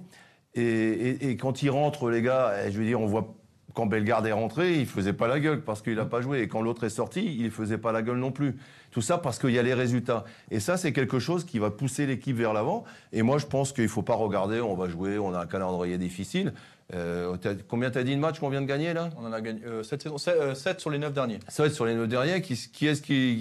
Et, 0.54 1.36
quand 1.38 1.62
il 1.62 1.70
rentre, 1.70 2.10
les 2.10 2.22
gars, 2.22 2.52
eh, 2.64 2.72
je 2.72 2.78
veux 2.78 2.84
dire, 2.84 3.00
on 3.00 3.06
voit 3.06 3.34
quand 3.74 3.86
Bellegarde 3.86 4.26
est 4.26 4.32
rentré, 4.32 4.76
il 4.80 4.86
faisait 4.86 5.12
pas 5.12 5.28
la 5.28 5.38
gueule 5.38 5.62
parce 5.62 5.82
qu'il 5.82 5.94
n'a 5.94 6.04
pas 6.04 6.20
joué. 6.20 6.40
Et 6.40 6.48
quand 6.48 6.62
l'autre 6.62 6.82
est 6.82 6.90
sorti, 6.90 7.36
il 7.38 7.50
faisait 7.52 7.78
pas 7.78 7.92
la 7.92 8.02
gueule 8.02 8.16
non 8.16 8.32
plus. 8.32 8.56
Tout 8.90 9.02
ça 9.02 9.18
parce 9.18 9.38
qu'il 9.38 9.50
y 9.50 9.58
a 9.58 9.62
les 9.62 9.74
résultats. 9.74 10.24
Et 10.50 10.58
ça, 10.58 10.76
c'est 10.76 10.92
quelque 10.92 11.20
chose 11.20 11.44
qui 11.44 11.60
va 11.60 11.70
pousser 11.70 12.04
l'équipe 12.06 12.36
vers 12.36 12.52
l'avant. 12.52 12.82
Et 13.12 13.22
moi, 13.22 13.38
je 13.38 13.46
pense 13.46 13.72
qu'il 13.72 13.86
faut 13.88 14.02
pas 14.02 14.16
regarder. 14.16 14.60
On 14.60 14.74
va 14.74 14.88
jouer. 14.88 15.18
On 15.18 15.32
a 15.32 15.42
un 15.42 15.46
calendrier 15.46 15.96
difficile. 15.96 16.54
Euh, 16.94 17.36
t'as- 17.36 17.54
combien 17.68 17.90
t'as 17.90 18.02
dit 18.02 18.14
de 18.16 18.20
matchs 18.20 18.38
qu'on 18.40 18.48
vient 18.48 18.62
de 18.62 18.66
gagner 18.66 18.94
là? 18.94 19.10
On 19.20 19.26
en 19.26 19.32
a 19.32 19.40
gagné 19.42 19.60
7, 19.82 20.80
sur 20.80 20.90
les 20.90 20.98
9 20.98 21.12
derniers. 21.12 21.38
ça 21.48 21.62
va 21.62 21.66
être 21.66 21.74
sur 21.74 21.84
les 21.84 21.94
neuf 21.94 22.08
derniers. 22.08 22.40
Qui, 22.40 22.54
qui 22.72 22.86
est-ce 22.86 23.02
qui, 23.02 23.36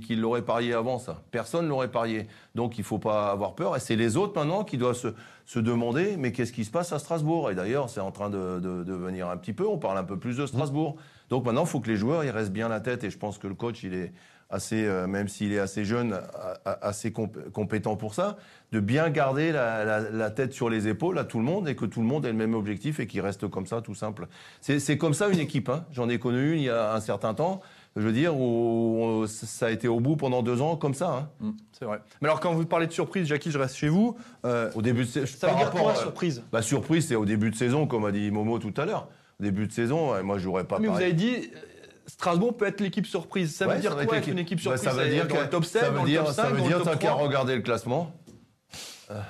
qui, 0.00 0.06
qui 0.06 0.16
l'aurait 0.16 0.40
parié 0.42 0.72
avant 0.72 0.98
ça? 0.98 1.22
Personne 1.30 1.68
l'aurait 1.68 1.90
parié. 1.90 2.26
Donc 2.54 2.78
il 2.78 2.84
faut 2.84 2.98
pas 2.98 3.30
avoir 3.30 3.54
peur. 3.54 3.76
Et 3.76 3.80
c'est 3.80 3.96
les 3.96 4.16
autres 4.16 4.32
maintenant 4.38 4.64
qui 4.64 4.78
doivent 4.78 4.96
se, 4.96 5.08
se 5.44 5.58
demander 5.58 6.16
mais 6.16 6.32
qu'est-ce 6.32 6.52
qui 6.52 6.64
se 6.64 6.70
passe 6.70 6.90
à 6.92 6.98
Strasbourg? 6.98 7.50
Et 7.50 7.54
d'ailleurs, 7.54 7.90
c'est 7.90 8.00
en 8.00 8.12
train 8.12 8.30
de, 8.30 8.60
de, 8.60 8.82
de 8.82 8.92
venir 8.94 9.28
un 9.28 9.36
petit 9.36 9.52
peu. 9.52 9.66
On 9.66 9.76
parle 9.78 9.98
un 9.98 10.04
peu 10.04 10.18
plus 10.18 10.38
de 10.38 10.46
Strasbourg. 10.46 10.96
Donc 11.28 11.44
maintenant, 11.44 11.64
il 11.64 11.68
faut 11.68 11.80
que 11.80 11.90
les 11.90 11.96
joueurs 11.96 12.24
ils 12.24 12.30
restent 12.30 12.52
bien 12.52 12.68
la 12.68 12.80
tête. 12.80 13.04
Et 13.04 13.10
je 13.10 13.18
pense 13.18 13.36
que 13.36 13.46
le 13.46 13.54
coach, 13.54 13.82
il 13.82 13.92
est 13.92 14.12
assez, 14.50 14.84
euh, 14.84 15.06
même 15.06 15.28
s'il 15.28 15.52
est 15.52 15.58
assez 15.58 15.84
jeune, 15.84 16.20
assez 16.64 17.10
comp- 17.12 17.50
compétent 17.52 17.96
pour 17.96 18.14
ça, 18.14 18.36
de 18.72 18.80
bien 18.80 19.10
garder 19.10 19.52
la, 19.52 19.84
la, 19.84 20.00
la 20.00 20.30
tête 20.30 20.52
sur 20.52 20.70
les 20.70 20.86
épaules 20.88 21.18
à 21.18 21.24
tout 21.24 21.38
le 21.38 21.44
monde 21.44 21.68
et 21.68 21.74
que 21.76 21.84
tout 21.84 22.00
le 22.00 22.06
monde 22.06 22.24
ait 22.26 22.30
le 22.32 22.38
même 22.38 22.54
objectif 22.54 23.00
et 23.00 23.06
qu'il 23.06 23.20
reste 23.20 23.48
comme 23.48 23.66
ça, 23.66 23.80
tout 23.80 23.94
simple. 23.94 24.28
C'est 24.60 24.98
comme 24.98 25.14
ça 25.14 25.28
une 25.28 25.38
équipe. 25.38 25.68
Hein. 25.68 25.84
J'en 25.92 26.08
ai 26.08 26.18
connu 26.18 26.52
une 26.52 26.58
il 26.60 26.64
y 26.64 26.70
a 26.70 26.94
un 26.94 27.00
certain 27.00 27.34
temps, 27.34 27.60
je 27.96 28.02
veux 28.02 28.12
dire, 28.12 28.36
où, 28.36 29.22
où 29.22 29.26
ça 29.26 29.66
a 29.66 29.70
été 29.70 29.88
au 29.88 30.00
bout 30.00 30.16
pendant 30.16 30.42
deux 30.42 30.60
ans 30.60 30.76
comme 30.76 30.94
ça. 30.94 31.10
Hein. 31.10 31.28
Mm, 31.40 31.50
c'est 31.78 31.84
vrai. 31.84 32.00
Mais 32.20 32.28
alors, 32.28 32.40
quand 32.40 32.52
vous 32.52 32.64
parlez 32.66 32.86
de 32.86 32.92
surprise, 32.92 33.26
Jackie, 33.26 33.50
je 33.50 33.58
reste 33.58 33.76
chez 33.76 33.88
vous. 33.88 34.16
Euh, 34.44 34.70
Au 34.74 34.82
début 34.82 35.04
de 35.04 35.08
ça 35.08 35.20
veut 35.48 35.56
dire 35.56 35.66
rapport 35.66 35.82
quoi, 35.82 35.94
surprise? 35.94 36.42
Bah, 36.52 36.62
surprise, 36.62 37.08
c'est 37.08 37.14
au 37.16 37.24
début 37.24 37.50
de 37.50 37.56
saison, 37.56 37.86
comme 37.86 38.04
a 38.04 38.12
dit 38.12 38.30
Momo 38.30 38.58
tout 38.58 38.74
à 38.76 38.84
l'heure. 38.84 39.08
Au 39.40 39.42
début 39.42 39.66
de 39.66 39.72
saison, 39.72 40.22
moi, 40.22 40.38
j'aurais 40.38 40.64
pas 40.64 40.78
Mais 40.78 40.88
vous 40.88 40.96
avez 40.96 41.12
dit, 41.12 41.50
Strasbourg 42.06 42.56
peut 42.56 42.66
être 42.66 42.80
l'équipe 42.80 43.06
surprise. 43.06 43.54
Ça 43.54 43.64
veut 43.66 43.72
Ouais, 43.72 43.80
dire 43.80 43.92
ça 43.96 44.06
quoi 44.06 44.16
être 44.18 44.28
une 44.28 44.38
équipe 44.38 44.58
Bah, 44.58 44.76
surprise 44.76 44.82
ça 44.82 44.92
veut 44.92 45.08
dire 45.10 45.26
dans 45.26 45.34
que- 45.36 45.40
le 45.42 45.48
top 45.50 45.64
7, 45.64 45.80
ça 45.82 45.86
dans 45.90 45.94
veut 45.94 46.00
le 46.00 46.06
dire, 46.06 46.24
top 46.24 46.32
5, 46.34 46.42
ça 46.42 46.48
veut 46.50 46.58
dans 46.60 46.66
dire 46.66 46.78
le 46.78 46.84
t'as 46.84 46.90
top 46.92 47.00
qu'à 47.00 47.08
3 47.10 47.22
regarder 47.24 47.56
le 47.56 47.62
classement. 47.62 48.12
Euh, 49.10 49.20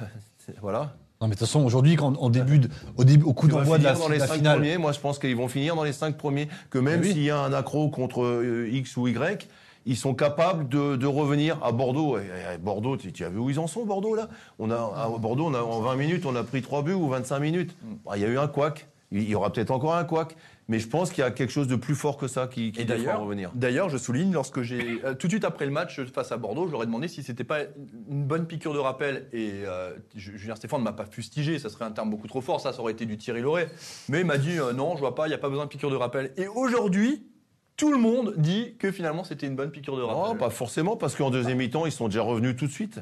voilà. 0.60 0.94
Non, 1.20 1.28
mais 1.28 1.34
de 1.34 1.38
toute 1.38 1.46
façon, 1.48 1.64
aujourd'hui, 1.64 1.96
quand 1.96 2.14
on 2.20 2.28
début, 2.28 2.58
de- 2.58 2.68
au, 2.96 3.04
début, 3.04 3.24
au 3.24 3.32
coup 3.32 3.48
d'envoi 3.48 3.78
de 3.78 3.84
la, 3.84 3.94
finir 3.94 4.06
dans 4.06 4.12
les 4.12 4.18
la 4.18 4.26
cinq 4.26 4.34
finale, 4.34 4.58
premiers. 4.58 4.76
Moi, 4.78 4.92
je 4.92 5.00
pense 5.00 5.18
qu'ils 5.18 5.36
vont 5.36 5.48
finir 5.48 5.74
dans 5.74 5.84
les 5.84 5.92
cinq 5.94 6.16
premiers. 6.18 6.48
Que 6.70 6.78
même 6.78 7.00
Oui. 7.00 7.08
s'il 7.12 7.22
y 7.22 7.30
a 7.30 7.38
un 7.38 7.52
accro 7.54 7.88
contre 7.88 8.22
euh, 8.22 8.68
X 8.70 8.96
ou 8.98 9.08
Y, 9.08 9.48
ils 9.86 9.96
sont 9.96 10.14
capables 10.14 10.68
de, 10.68 10.96
de 10.96 11.06
revenir 11.06 11.58
à 11.64 11.72
Bordeaux. 11.72 12.18
Et, 12.18 12.22
et 12.54 12.58
Bordeaux, 12.58 12.98
tu, 12.98 13.12
tu 13.12 13.24
as 13.24 13.30
vu 13.30 13.38
où 13.38 13.48
ils 13.48 13.58
en 13.58 13.66
sont, 13.66 13.86
Bordeaux, 13.86 14.14
là? 14.14 14.28
On 14.58 14.70
a, 14.70 14.74
À 14.76 15.08
Bordeaux, 15.18 15.46
on 15.46 15.54
a, 15.54 15.60
en 15.62 15.80
20 15.80 15.96
minutes, 15.96 16.26
on 16.26 16.36
a 16.36 16.42
pris 16.42 16.60
3 16.60 16.82
buts 16.82 16.92
ou 16.92 17.08
25 17.08 17.38
minutes. 17.38 17.74
Bah, 18.04 18.12
Il 18.16 18.22
y 18.22 18.24
a 18.26 18.28
eu 18.28 18.38
un 18.38 18.48
couac. 18.48 18.86
Il 19.12 19.22
y 19.22 19.34
aura 19.34 19.50
peut-être 19.52 19.70
encore 19.70 19.94
un 19.94 20.04
couac. 20.04 20.36
Mais 20.68 20.80
je 20.80 20.88
pense 20.88 21.10
qu'il 21.10 21.22
y 21.22 21.24
a 21.24 21.30
quelque 21.30 21.52
chose 21.52 21.68
de 21.68 21.76
plus 21.76 21.94
fort 21.94 22.16
que 22.16 22.26
ça 22.26 22.48
qui, 22.48 22.72
qui 22.72 22.80
Et 22.80 22.84
d'ailleurs, 22.84 23.20
revenir. 23.20 23.52
d'ailleurs, 23.54 23.88
je 23.88 23.96
souligne, 23.98 24.32
lorsque 24.32 24.62
j'ai 24.62 25.00
euh, 25.04 25.14
tout 25.14 25.28
de 25.28 25.32
suite 25.32 25.44
après 25.44 25.64
le 25.64 25.70
match 25.70 26.00
face 26.12 26.32
à 26.32 26.36
Bordeaux, 26.38 26.66
je 26.66 26.72
leur 26.72 26.82
ai 26.82 26.86
demandé 26.86 27.06
si 27.06 27.22
c'était 27.22 27.44
pas 27.44 27.60
une 28.08 28.24
bonne 28.24 28.46
piqûre 28.48 28.74
de 28.74 28.80
rappel. 28.80 29.28
Et 29.32 29.62
euh, 29.64 29.94
Julien 30.16 30.56
Stéphane 30.56 30.80
ne 30.80 30.84
m'a 30.84 30.92
pas 30.92 31.06
fustigé, 31.06 31.60
ça 31.60 31.68
serait 31.70 31.84
un 31.84 31.92
terme 31.92 32.10
beaucoup 32.10 32.26
trop 32.26 32.40
fort, 32.40 32.60
ça, 32.60 32.72
ça 32.72 32.80
aurait 32.80 32.92
été 32.94 33.06
du 33.06 33.16
Thierry 33.16 33.42
Loret. 33.42 33.68
Mais 34.08 34.20
il 34.22 34.26
m'a 34.26 34.38
dit 34.38 34.58
euh, 34.58 34.72
non, 34.72 34.94
je 34.96 35.00
vois 35.00 35.14
pas, 35.14 35.26
il 35.26 35.30
n'y 35.30 35.34
a 35.34 35.38
pas 35.38 35.48
besoin 35.50 35.66
de 35.66 35.70
piqûre 35.70 35.90
de 35.90 35.96
rappel. 35.96 36.32
Et 36.36 36.48
aujourd'hui, 36.48 37.24
tout 37.76 37.92
le 37.92 37.98
monde 37.98 38.34
dit 38.36 38.74
que 38.78 38.90
finalement 38.90 39.22
c'était 39.22 39.46
une 39.46 39.54
bonne 39.54 39.70
piqûre 39.70 39.96
de 39.96 40.02
rappel. 40.02 40.32
Non, 40.32 40.36
pas 40.36 40.50
forcément, 40.50 40.96
parce 40.96 41.14
qu'en 41.14 41.30
deuxième 41.30 41.58
mi-temps, 41.58 41.86
ils 41.86 41.92
sont 41.92 42.08
déjà 42.08 42.22
revenus 42.22 42.56
tout 42.56 42.66
de 42.66 42.72
suite. 42.72 43.00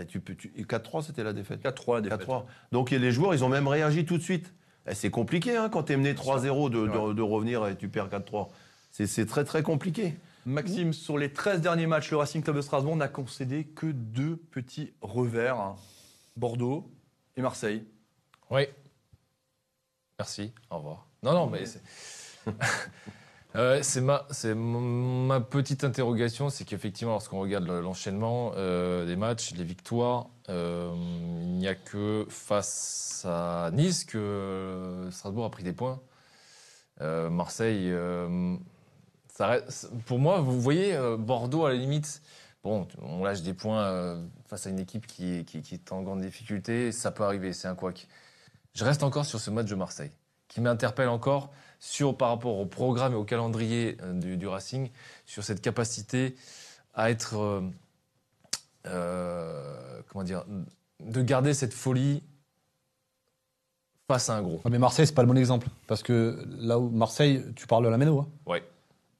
Eh, 0.00 0.04
tu 0.06 0.20
peux, 0.20 0.34
tu- 0.36 0.52
et 0.54 0.62
4-3, 0.64 1.02
c'était 1.02 1.24
la 1.24 1.32
défaite. 1.32 1.62
4-3 1.64 1.94
la 1.96 2.00
défaite. 2.02 2.20
4-3. 2.28 2.44
Donc 2.70 2.90
les 2.92 3.10
joueurs, 3.10 3.34
ils 3.34 3.42
ont 3.42 3.48
même 3.48 3.66
réagi 3.66 4.04
tout 4.04 4.18
de 4.18 4.22
suite. 4.22 4.52
Eh, 4.88 4.94
c'est 4.94 5.10
compliqué 5.10 5.56
hein, 5.56 5.68
quand 5.68 5.84
tu 5.84 5.92
es 5.92 5.96
mené 5.96 6.14
3-0 6.14 6.70
de, 6.70 6.86
de- 6.86 7.12
de 7.12 7.22
revenir 7.22 7.66
et 7.66 7.76
tu 7.76 7.88
perds 7.88 8.08
4-3. 8.08 8.48
C'est- 8.92 9.06
C'est 9.06 9.26
très 9.26 9.44
très 9.44 9.62
compliqué. 9.62 10.14
Maxime, 10.46 10.92
sur 10.92 11.18
les 11.18 11.32
13 11.32 11.60
derniers 11.60 11.86
matchs, 11.88 12.10
le 12.12 12.18
Racing 12.18 12.42
Club 12.42 12.56
de 12.56 12.60
Strasbourg 12.60 12.94
n'a 12.96 13.08
concédé 13.08 13.64
que 13.64 13.86
deux 13.86 14.36
petits 14.36 14.92
revers. 15.00 15.58
hein. 15.58 15.76
Bordeaux 16.36 16.88
et 17.36 17.42
Marseille. 17.42 17.84
Oui. 18.50 18.66
Merci. 20.18 20.52
Au 20.70 20.76
revoir. 20.78 21.06
Non, 21.22 21.32
non, 21.32 21.46
mais 21.48 21.66
c'est. 21.66 21.82
Euh, 23.56 23.78
c'est 23.82 24.02
ma, 24.02 25.40
petite 25.40 25.82
interrogation, 25.82 26.50
c'est 26.50 26.64
qu'effectivement, 26.64 27.12
lorsqu'on 27.12 27.40
regarde 27.40 27.66
le- 27.66 27.80
l'enchaînement 27.80 28.52
euh, 28.56 29.06
des 29.06 29.16
matchs, 29.16 29.52
les 29.54 29.64
victoires, 29.64 30.28
euh, 30.50 30.92
il 31.40 31.56
n'y 31.56 31.66
a 31.66 31.74
que 31.74 32.26
face 32.28 33.24
à 33.26 33.70
Nice 33.72 34.04
que 34.04 35.08
Strasbourg 35.10 35.46
a 35.46 35.50
pris 35.50 35.62
des 35.62 35.72
points. 35.72 36.00
Marseille, 37.00 37.94
pour 40.06 40.18
moi, 40.18 40.40
vous 40.40 40.60
voyez, 40.60 40.98
Bordeaux 41.18 41.66
à 41.66 41.70
la 41.70 41.76
limite, 41.76 42.22
bon, 42.64 42.86
on 43.02 43.22
lâche 43.24 43.42
des 43.42 43.52
points 43.54 44.18
face 44.46 44.66
à 44.66 44.70
une 44.70 44.78
équipe 44.78 45.06
qui, 45.06 45.44
qui- 45.44 45.60
qui 45.62 45.74
est 45.74 45.92
en 45.92 46.02
grande 46.02 46.20
difficulté, 46.22 46.92
ça 46.92 47.10
peut 47.10 47.24
arriver, 47.24 47.52
c'est 47.52 47.68
un 47.68 47.74
couac. 47.74 48.06
Je 48.74 48.84
reste 48.84 49.02
encore 49.02 49.24
sur 49.26 49.40
ce 49.40 49.50
match 49.50 49.68
de 49.68 49.74
Marseille, 49.74 50.10
qui 50.48 50.60
m'interpelle 50.62 51.08
encore 51.08 51.52
sur, 51.78 52.16
par 52.16 52.30
rapport 52.30 52.58
au 52.58 52.66
programme 52.66 53.12
et 53.12 53.16
au 53.16 53.24
calendrier 53.24 53.96
euh, 54.02 54.12
du, 54.12 54.36
du 54.36 54.46
Racing, 54.46 54.90
sur 55.24 55.44
cette 55.44 55.60
capacité 55.60 56.36
à 56.94 57.10
être, 57.10 57.36
euh, 57.36 57.60
euh, 58.86 60.00
comment 60.08 60.24
dire, 60.24 60.44
de 61.00 61.22
garder 61.22 61.54
cette 61.54 61.74
folie 61.74 62.22
face 64.08 64.30
à 64.30 64.36
un 64.36 64.42
gros. 64.42 64.60
Ouais, 64.64 64.70
mais 64.70 64.78
Marseille, 64.78 65.06
c'est 65.06 65.14
pas 65.14 65.22
le 65.22 65.28
bon 65.28 65.36
exemple. 65.36 65.68
Parce 65.86 66.02
que 66.02 66.44
là 66.58 66.78
où 66.78 66.88
Marseille, 66.90 67.44
tu 67.54 67.66
parles 67.66 67.84
de 67.84 67.88
la 67.88 67.98
Méno. 67.98 68.20
Hein. 68.20 68.28
Ouais. 68.46 68.62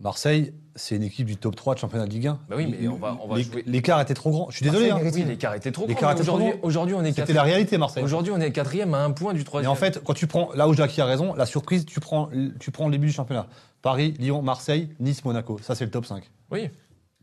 Marseille, 0.01 0.53
c'est 0.75 0.95
une 0.97 1.03
équipe 1.03 1.27
du 1.27 1.37
top 1.39 1.57
3 1.57 1.75
de 1.75 1.79
championnat 1.81 2.05
de 2.07 2.11
Ligue 2.11 2.27
1. 2.27 2.39
Bah 2.51 2.57
oui, 2.59 2.67
mais 2.79 2.87
on 2.87 2.97
va- 2.97 3.17
on 3.27 3.35
L'écart 3.67 3.99
était 4.03 4.13
trop 4.13 4.31
grand. 4.31 4.51
Je 4.51 4.57
suis 4.57 4.65
désolé. 4.67 4.91
Hein. 4.91 5.01
Oui, 5.03 5.25
l'écart 5.25 5.55
était 5.55 5.73
trop 5.73 5.87
grand. 5.87 6.15
Aujourd'hui, 6.21 6.53
aujourd'hui, 6.63 6.95
on 6.95 7.01
est 7.01 7.07
C'était 7.09 7.23
quatrième. 7.23 7.37
la 7.37 7.43
réalité, 7.45 7.79
Marseille. 7.79 8.05
Aujourd'hui, 8.05 8.31
on 8.37 8.41
est 8.41 8.53
quatrième 8.53 8.93
à 8.93 9.03
un 9.03 9.11
point 9.13 9.33
du 9.33 9.41
Et 9.41 9.45
troisième. 9.45 9.71
en 9.71 9.75
fait, 9.75 10.03
quand 10.05 10.13
tu 10.13 10.27
prends, 10.27 10.51
là 10.55 10.69
où 10.69 10.75
Jackie 10.75 11.01
a 11.01 11.07
raison, 11.07 11.35
la 11.35 11.47
surprise, 11.47 11.87
tu 11.87 11.99
prends, 12.01 12.29
tu 12.61 12.71
prends 12.71 12.87
le 12.87 12.93
début 12.93 13.07
du 13.07 13.13
championnat. 13.13 13.47
Paris, 13.81 14.15
Lyon, 14.19 14.43
Marseille, 14.43 14.91
Nice, 15.01 15.25
Monaco. 15.25 15.59
Ça, 15.63 15.75
c'est 15.75 15.85
le 15.87 15.91
top 15.91 16.05
5. 16.05 16.31
oui. 16.51 16.69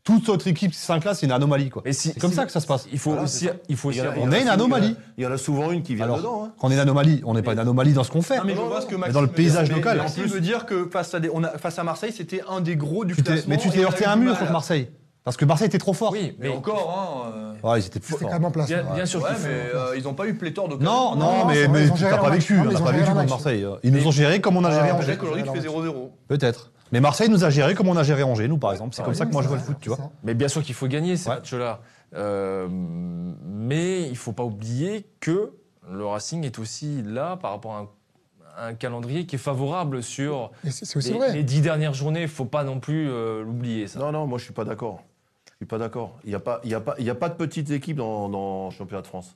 Toute 0.03 0.27
autre 0.27 0.47
équipe, 0.47 0.73
ces 0.73 0.85
5 0.85 1.05
là, 1.05 1.13
c'est 1.13 1.25
une 1.25 1.31
anomalie. 1.31 1.69
quoi. 1.69 1.81
Mais 1.85 1.93
si- 1.93 2.09
C'est 2.13 2.19
comme 2.19 2.31
si- 2.31 2.35
ça 2.35 2.45
que 2.45 2.51
ça 2.51 2.59
se 2.59 2.67
passe. 2.67 2.87
Il 2.91 2.99
faut 2.99 3.11
Voilà, 3.11 3.23
aussi, 3.23 3.47
il 3.69 3.77
faut 3.77 3.87
aussi 3.87 3.99
Il 3.99 4.03
y 4.03 4.07
en 4.07 4.11
a- 4.11 4.13
On 4.15 4.17
il 4.17 4.23
y 4.23 4.27
en 4.27 4.31
a 4.33 4.37
est 4.37 4.41
une 4.41 4.47
anomalie. 4.49 4.95
Il 5.17 5.23
y 5.23 5.27
en 5.27 5.31
a 5.31 5.37
souvent 5.37 5.71
une 5.71 5.81
qui 5.81 5.95
vient 5.95 6.03
Alors, 6.05 6.17
dedans. 6.17 6.43
hein. 6.45 6.51
Quand 6.59 6.67
on 6.67 6.71
est 6.71 6.73
une 6.73 6.79
anomalie, 6.81 7.21
on 7.25 7.33
n'est 7.33 7.41
pas 7.41 7.53
une 7.53 7.59
anomalie 7.59 7.93
dans 7.93 8.03
ce 8.03 8.11
qu'on 8.11 8.21
fait. 8.21 8.37
Non, 8.37 8.43
mais 8.45 8.53
je 8.53 8.57
non, 8.59 8.67
vois 8.67 8.75
non, 8.75 8.81
ce 8.81 8.85
que 8.87 8.91
mais 8.95 8.97
Maxime 8.97 9.13
dans 9.13 9.21
le 9.21 9.27
paysage 9.27 9.67
dire. 9.69 9.77
local. 9.77 9.95
Mais 9.97 10.03
Maxime 10.03 10.25
veut 10.25 10.41
dire 10.41 10.65
que 10.65 10.89
face 10.91 11.13
à, 11.13 11.21
des, 11.21 11.29
on 11.33 11.41
a, 11.45 11.57
face 11.57 11.79
à 11.79 11.83
Marseille, 11.85 12.11
c'était 12.11 12.41
un 12.49 12.59
des 12.59 12.75
gros 12.75 13.05
du 13.05 13.15
classement. 13.15 13.43
mais 13.47 13.57
tu 13.57 13.69
t'es 13.69 13.79
heurté 13.85 14.03
eu 14.03 14.07
un 14.07 14.17
mur 14.17 14.37
contre 14.37 14.51
Marseille. 14.51 14.89
Parce 15.23 15.37
que 15.37 15.45
Marseille 15.45 15.67
était 15.67 15.77
trop 15.77 15.93
fort. 15.93 16.11
Oui, 16.11 16.35
Mais 16.37 16.49
mais 16.49 16.53
encore, 16.53 17.23
hein. 17.31 17.31
euh, 17.63 17.69
Ouais, 17.69 17.79
ils 17.79 17.85
étaient 17.85 18.01
C'était 18.03 18.07
forts. 18.19 18.27
quand 18.27 18.33
même 18.33 18.43
en 18.43 18.51
place. 18.51 18.67
bien, 18.67 18.79
ouais. 18.79 18.95
bien 18.95 19.05
sûr 19.05 19.21
Ouais, 19.23 19.29
mais 19.41 19.47
euh, 19.73 19.95
ils 19.95 20.03
n'ont 20.03 20.13
pas 20.15 20.27
eu 20.27 20.33
pléthore 20.33 20.67
de 20.67 20.75
Non, 20.83 21.15
non, 21.15 21.15
non, 21.15 21.45
mais, 21.47 21.65
mais 21.69 21.85
géré 21.95 22.11
leur 22.11 22.19
pas 22.23 22.29
vécu. 22.29 22.55
Non, 22.55 22.63
On 22.63 22.65
mais 22.65 22.73
n'a 22.73 22.79
pas 22.81 22.85
géré 22.87 22.99
vécu 23.05 23.13
contre. 23.13 23.29
Marseille. 23.29 23.65
Ils 23.83 23.93
nous 23.93 24.05
ont 24.05 24.11
géré 24.11 24.41
comme 24.41 24.57
on 24.57 24.65
a 24.65 24.71
géré 24.71 24.83
Ouais, 24.87 24.91
Angers. 24.91 25.03
Angers 25.11 25.17
qu'aujourd'hui 25.17 25.43
tu 25.43 25.61
fais 25.61 25.65
0-0. 25.65 26.11
Peut-être. 26.27 26.72
Mais 26.93 27.01
Marseille 27.01 27.27
nous 27.27 27.43
a 27.43 27.49
géré 27.49 27.73
comme 27.75 27.88
on 27.89 27.97
a 27.97 28.03
géré 28.03 28.23
Angers, 28.23 28.47
nous, 28.47 28.58
par 28.60 28.71
exemple. 28.71 28.93
C'est 28.95 29.03
comme 29.03 29.15
ça 29.15 29.25
que 29.25 29.32
moi 29.34 29.41
je 29.41 29.47
vois 29.49 29.58
le 29.58 29.63
foot, 29.63 29.77
tu 29.82 29.89
vois. 29.89 30.12
Mais 30.23 30.34
bien 30.36 30.47
sûr 30.47 30.62
qu'il 30.63 30.75
faut 30.75 30.88
gagner 30.88 31.17
ces 31.17 31.27
Ouais. 31.27 31.36
matchs-là. 31.36 31.82
Euh, 32.15 32.67
mais 32.69 34.08
il 34.08 34.15
faut 34.15 34.32
pas 34.32 34.43
oublier 34.43 35.08
que 35.19 35.51
le 35.91 36.06
Racing 36.06 36.45
est 36.45 36.60
aussi 36.60 37.01
là 37.01 37.36
par 37.36 37.51
rapport 37.51 37.73
à 37.75 37.79
un, 37.79 38.67
un 38.69 38.73
calendrier 38.75 39.25
qui 39.25 39.36
est 39.36 39.39
favorable 39.39 40.03
sur 40.03 40.51
Et 40.63 40.69
c'est 40.69 40.86
c'est 40.86 40.97
aussi 40.97 41.12
les, 41.13 41.17
vrai. 41.17 41.34
les 41.34 41.43
dix 41.43 41.62
dernières 41.62 41.95
journées. 41.95 42.21
Il 42.21 42.27
faut 42.27 42.45
pas 42.45 42.63
non 42.63 42.79
plus 42.79 43.10
euh, 43.10 43.43
l'oublier. 43.43 43.88
Ça. 43.88 43.97
Non, 43.99 44.12
non, 44.12 44.27
moi 44.27 44.38
je 44.38 44.43
suis 44.43 44.53
pas 44.53 44.63
d'accord. 44.63 45.01
Je 45.47 45.56
suis 45.56 45.65
pas 45.65 45.79
d'accord. 45.79 46.19
Il 46.23 46.29
n'y 46.29 46.36
a, 46.36 46.39
pas- 46.39 46.62
il 46.63 46.69
y 46.69 46.75
a, 46.75 46.79
pas- 46.79 46.95
il 46.99 47.06
y 47.06 47.10
a 47.10 47.15
pas 47.15 47.29
de 47.29 47.34
petites 47.36 47.71
équipes 47.71 47.97
dans, 47.97 48.29
dans 48.29 48.65
le 48.65 48.71
championnat 48.71 49.01
de 49.01 49.08
France. 49.08 49.36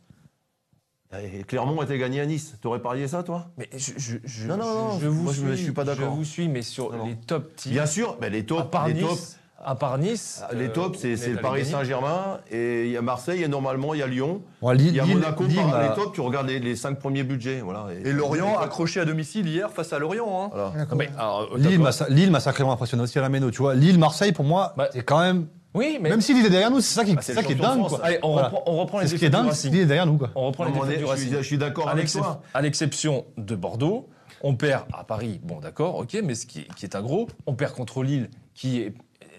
Et 1.14 1.44
Clermont 1.44 1.82
était 1.84 1.98
gagné 1.98 2.20
à 2.20 2.26
Nice. 2.26 2.56
T'aurais 2.62 2.82
parié 2.82 3.08
ça, 3.08 3.24
toi? 3.24 3.48
Mais 3.58 3.70
je, 3.74 3.92
je, 3.98 4.18
je, 4.26 4.48
Non, 4.48 4.58
non, 4.58 4.64
je- 4.64 4.68
non, 4.68 5.00
je 5.00 5.08
vous 5.08 5.24
moi, 5.24 5.34
je 5.34 5.54
suis, 5.56 5.72
pas 5.72 5.86
d'accord. 5.86 6.12
Je 6.12 6.18
vous 6.18 6.26
suis, 6.26 6.50
mais 6.50 6.62
sur 6.62 6.92
Non, 6.92 6.98
non. 7.00 7.06
les 7.08 7.16
top 7.16 7.56
teams. 7.56 7.72
Bien 7.72 7.86
sûr, 7.86 8.18
mais 8.20 8.30
les 8.30 8.40
à 8.40 8.44
tops, 8.44 8.70
part 8.70 8.88
les 8.90 8.96
Nice, 8.96 9.40
à 9.64 9.76
part 9.76 9.98
Nice, 10.00 10.44
les 10.54 10.66
euh, 10.68 10.70
tops, 10.74 11.00
c'est 11.00 11.16
le 11.30 11.38
Paris. 11.38 11.66
Saint-Germain 11.66 12.40
et 12.52 12.86
il 12.88 12.92
y 12.92 12.98
a 12.98 13.02
Marseille 13.02 13.42
et 13.42 13.48
normalement 13.48 13.94
il 13.94 14.02
y 14.02 14.04
a 14.04 14.08
Lyon. 14.08 14.42
Bon, 14.62 14.72
Lille, 14.72 14.88
Il 14.90 14.96
y 14.96 15.00
a 15.00 15.06
Lille- 15.06 15.14
Monaco. 15.16 15.46
Lille 15.46 15.56
par- 15.56 15.68
m'a- 15.70 15.88
les 15.88 15.96
tops, 15.96 16.12
tu 16.14 16.20
regardes 16.22 16.48
les, 16.48 16.60
les 16.60 16.76
cinq 16.76 17.00
premiers 17.00 17.24
budgets, 17.24 17.62
voilà. 17.62 17.88
Et 18.04 18.12
Lorient 18.12 18.58
accroché 18.60 19.00
à 19.00 19.06
domicile 19.06 19.48
hier 19.48 19.72
face 19.72 19.94
à 19.94 20.00
Lorient. 20.00 20.28
hein. 20.44 20.50
Voilà. 20.54 20.86
Non, 20.92 20.96
mais, 20.98 21.10
alors, 21.18 21.50
euh, 21.54 21.58
Lille 21.58 21.80
m'a 21.80 21.94
sa- 21.94 22.10
Lille 22.10 22.32
m'a 22.32 22.42
sacrément 22.42 22.74
impressionné 22.74 23.02
aussi 23.04 23.18
à 23.18 23.22
la 23.22 23.30
Méno, 23.30 23.50
tu 23.50 23.60
vois. 23.62 23.76
Lille, 23.76 23.98
Marseille, 23.98 24.34
pour 24.34 24.44
moi, 24.46 24.74
Bah, 24.76 24.90
c'est 24.92 25.04
quand 25.04 25.22
même. 25.22 25.48
Oui, 25.78 25.98
mais 26.02 26.10
Même 26.10 26.22
s'il 26.22 26.44
est 26.46 26.50
derrière 26.50 26.72
nous, 26.72 26.82
c'est 26.82 26.94
ça 26.96 27.06
qui, 27.06 27.14
Bah, 27.14 27.22
c'est 27.22 27.28
c'est 27.28 27.36
ça 27.36 27.42
le 27.42 27.48
qui 27.48 27.54
est 27.54 27.56
de 27.56 27.62
dingue, 27.62 27.78
France. 27.80 27.96
quoi. 27.96 28.06
allez, 28.06 28.20
on, 28.24 28.34
Voilà. 28.34 28.48
reprend, 28.50 28.64
on 28.66 28.78
reprend 28.78 29.00
les 29.00 29.08
C'est 29.08 29.14
ce 29.16 29.20
qui 29.20 29.26
est 29.26 29.30
du 29.30 29.34
dingue, 29.34 29.44
c'est 29.46 29.50
Racing. 29.52 29.72
qu'il 29.72 29.80
est 29.82 29.86
derrière 29.86 30.06
nous, 30.08 30.18
quoi. 30.18 30.30
On 30.36 30.48
reprend 30.48 30.66
du 30.66 30.74
je 30.74 30.96
suis- 30.98 31.06
Racing. 31.06 31.34
je 31.38 31.42
suis 31.42 31.58
d'accord 31.58 31.88
À 31.88 31.92
avec 31.92 32.04
l'excep- 32.06 32.22
toi. 32.22 32.42
à 32.54 32.62
l'exception 32.62 33.26
de 33.38 33.56
Bordeaux, 33.56 34.10
on 34.42 34.56
perd 34.56 34.84
à 34.94 35.04
Paris, 35.04 35.40
bon 35.44 35.60
d'accord, 35.60 35.96
ok, 35.96 36.18
mais 36.24 36.36
ce 36.36 36.46
qui, 36.46 36.66
qui 36.76 36.86
est 36.86 36.96
un 36.96 37.02
gros, 37.02 37.28
on 37.46 37.54
perd 37.54 37.74
contre 37.74 38.04
Lille, 38.04 38.30
qui 38.54 38.82
est, 38.82 38.94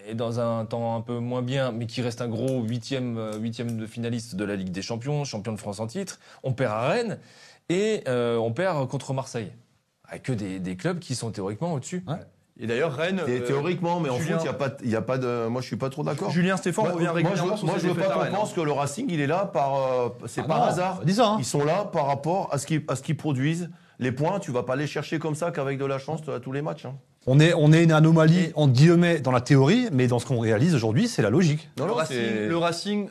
est 0.08 0.14
dans 0.14 0.40
un 0.40 0.64
temps 0.64 0.96
un 0.96 1.00
peu 1.00 1.18
moins 1.18 1.42
bien, 1.42 1.70
mais 1.72 1.86
qui 1.86 2.00
reste 2.02 2.20
un 2.22 2.28
gros 2.28 2.62
huitième, 2.62 3.18
euh, 3.18 3.36
huitième 3.38 3.76
de 3.76 3.86
finaliste 3.86 4.36
de 4.36 4.44
la 4.44 4.56
Ligue 4.56 4.70
des 4.70 4.82
Champions, 4.82 5.24
champion 5.24 5.52
de 5.52 5.58
France 5.58 5.80
en 5.80 5.86
titre. 5.86 6.18
On 6.42 6.52
perd 6.52 6.72
à 6.72 6.88
Rennes 6.88 7.18
et 7.68 8.02
euh, 8.08 8.36
on 8.38 8.52
perd 8.52 8.88
contre 8.88 9.12
Marseille. 9.12 9.52
Avec 10.08 10.22
que 10.22 10.32
des, 10.32 10.58
des 10.60 10.76
clubs 10.76 10.98
qui 11.00 11.14
sont 11.14 11.30
théoriquement 11.30 11.74
au-dessus. 11.74 12.02
Et 12.60 12.66
d'ailleurs, 12.66 12.92
Rennes. 12.94 13.22
Thé- 13.24 13.40
euh, 13.40 13.46
Théoriquement, 13.46 14.00
mais 14.00 14.08
en 14.08 14.18
Julien- 14.18 14.38
foot, 14.38 14.40
il 14.40 14.42
n'y 14.44 14.48
a, 14.48 14.52
pas- 14.54 14.76
il 14.82 14.90
y 14.90 14.96
a 14.96 15.00
pas 15.02 15.18
de. 15.18 15.46
Moi, 15.46 15.60
je 15.60 15.66
suis 15.68 15.76
pas 15.76 15.90
trop 15.90 16.02
d'accord. 16.02 16.30
Julien 16.30 16.56
Stéphane 16.56 16.86
Moi, 16.86 16.94
revient 16.94 17.04
moi, 17.04 17.12
je, 17.20 17.24
régulièrement 17.26 17.56
sur 17.56 17.66
moi, 17.66 17.74
ses 17.76 17.82
je 17.82 17.86
veux 17.88 17.94
défaites 17.94 18.08
pas 18.08 18.12
à 18.12 18.16
qu'on 18.16 18.22
Rennes, 18.24 18.32
hein. 18.34 18.38
pense 18.40 18.52
que 18.52 18.60
le 18.60 18.72
Racing, 18.72 19.06
il 19.08 19.20
est 19.20 19.26
là 19.28 19.44
par. 19.46 19.74
euh, 19.76 20.08
c'est 20.26 20.40
Ah 20.44 20.48
par 20.48 20.58
non, 20.58 20.64
hasard. 20.64 21.00
dis 21.04 21.14
ça, 21.14 21.28
hein. 21.28 21.36
Ils 21.38 21.44
sont 21.44 21.64
là 21.64 21.84
par 21.92 22.06
rapport 22.06 22.48
à 22.52 22.58
ce 22.58 22.66
qu'ils 22.66 22.82
à 22.88 22.96
ce 22.96 23.02
qu'ils 23.02 23.16
produisent. 23.16 23.70
Les 24.00 24.12
points, 24.12 24.38
tu 24.38 24.50
vas 24.52 24.62
pas 24.62 24.76
les 24.76 24.86
chercher 24.86 25.18
comme 25.18 25.34
ça 25.34 25.50
qu'avec 25.50 25.78
de 25.78 25.84
la 25.84 25.98
chance 25.98 26.20
à 26.28 26.38
tous 26.40 26.52
les 26.52 26.62
matchs. 26.62 26.84
hein. 26.84 26.94
On 27.26 27.40
est, 27.40 27.52
on 27.54 27.72
est 27.72 27.82
une 27.84 27.92
anomalie, 27.92 28.52
en 28.54 28.66
guillemets, 28.68 29.20
dans 29.20 29.32
la 29.32 29.40
théorie, 29.40 29.88
mais 29.92 30.06
dans 30.06 30.18
ce 30.18 30.24
qu'on 30.26 30.38
réalise 30.38 30.74
aujourd'hui, 30.74 31.08
c'est 31.08 31.20
la 31.20 31.30
logique. 31.30 31.68
Non, 31.78 31.84
le, 31.84 31.90
non, 31.90 31.96
Racing, 31.96 32.16
c'est- 32.16 32.48
le 32.48 32.56
Racing, 32.56 33.08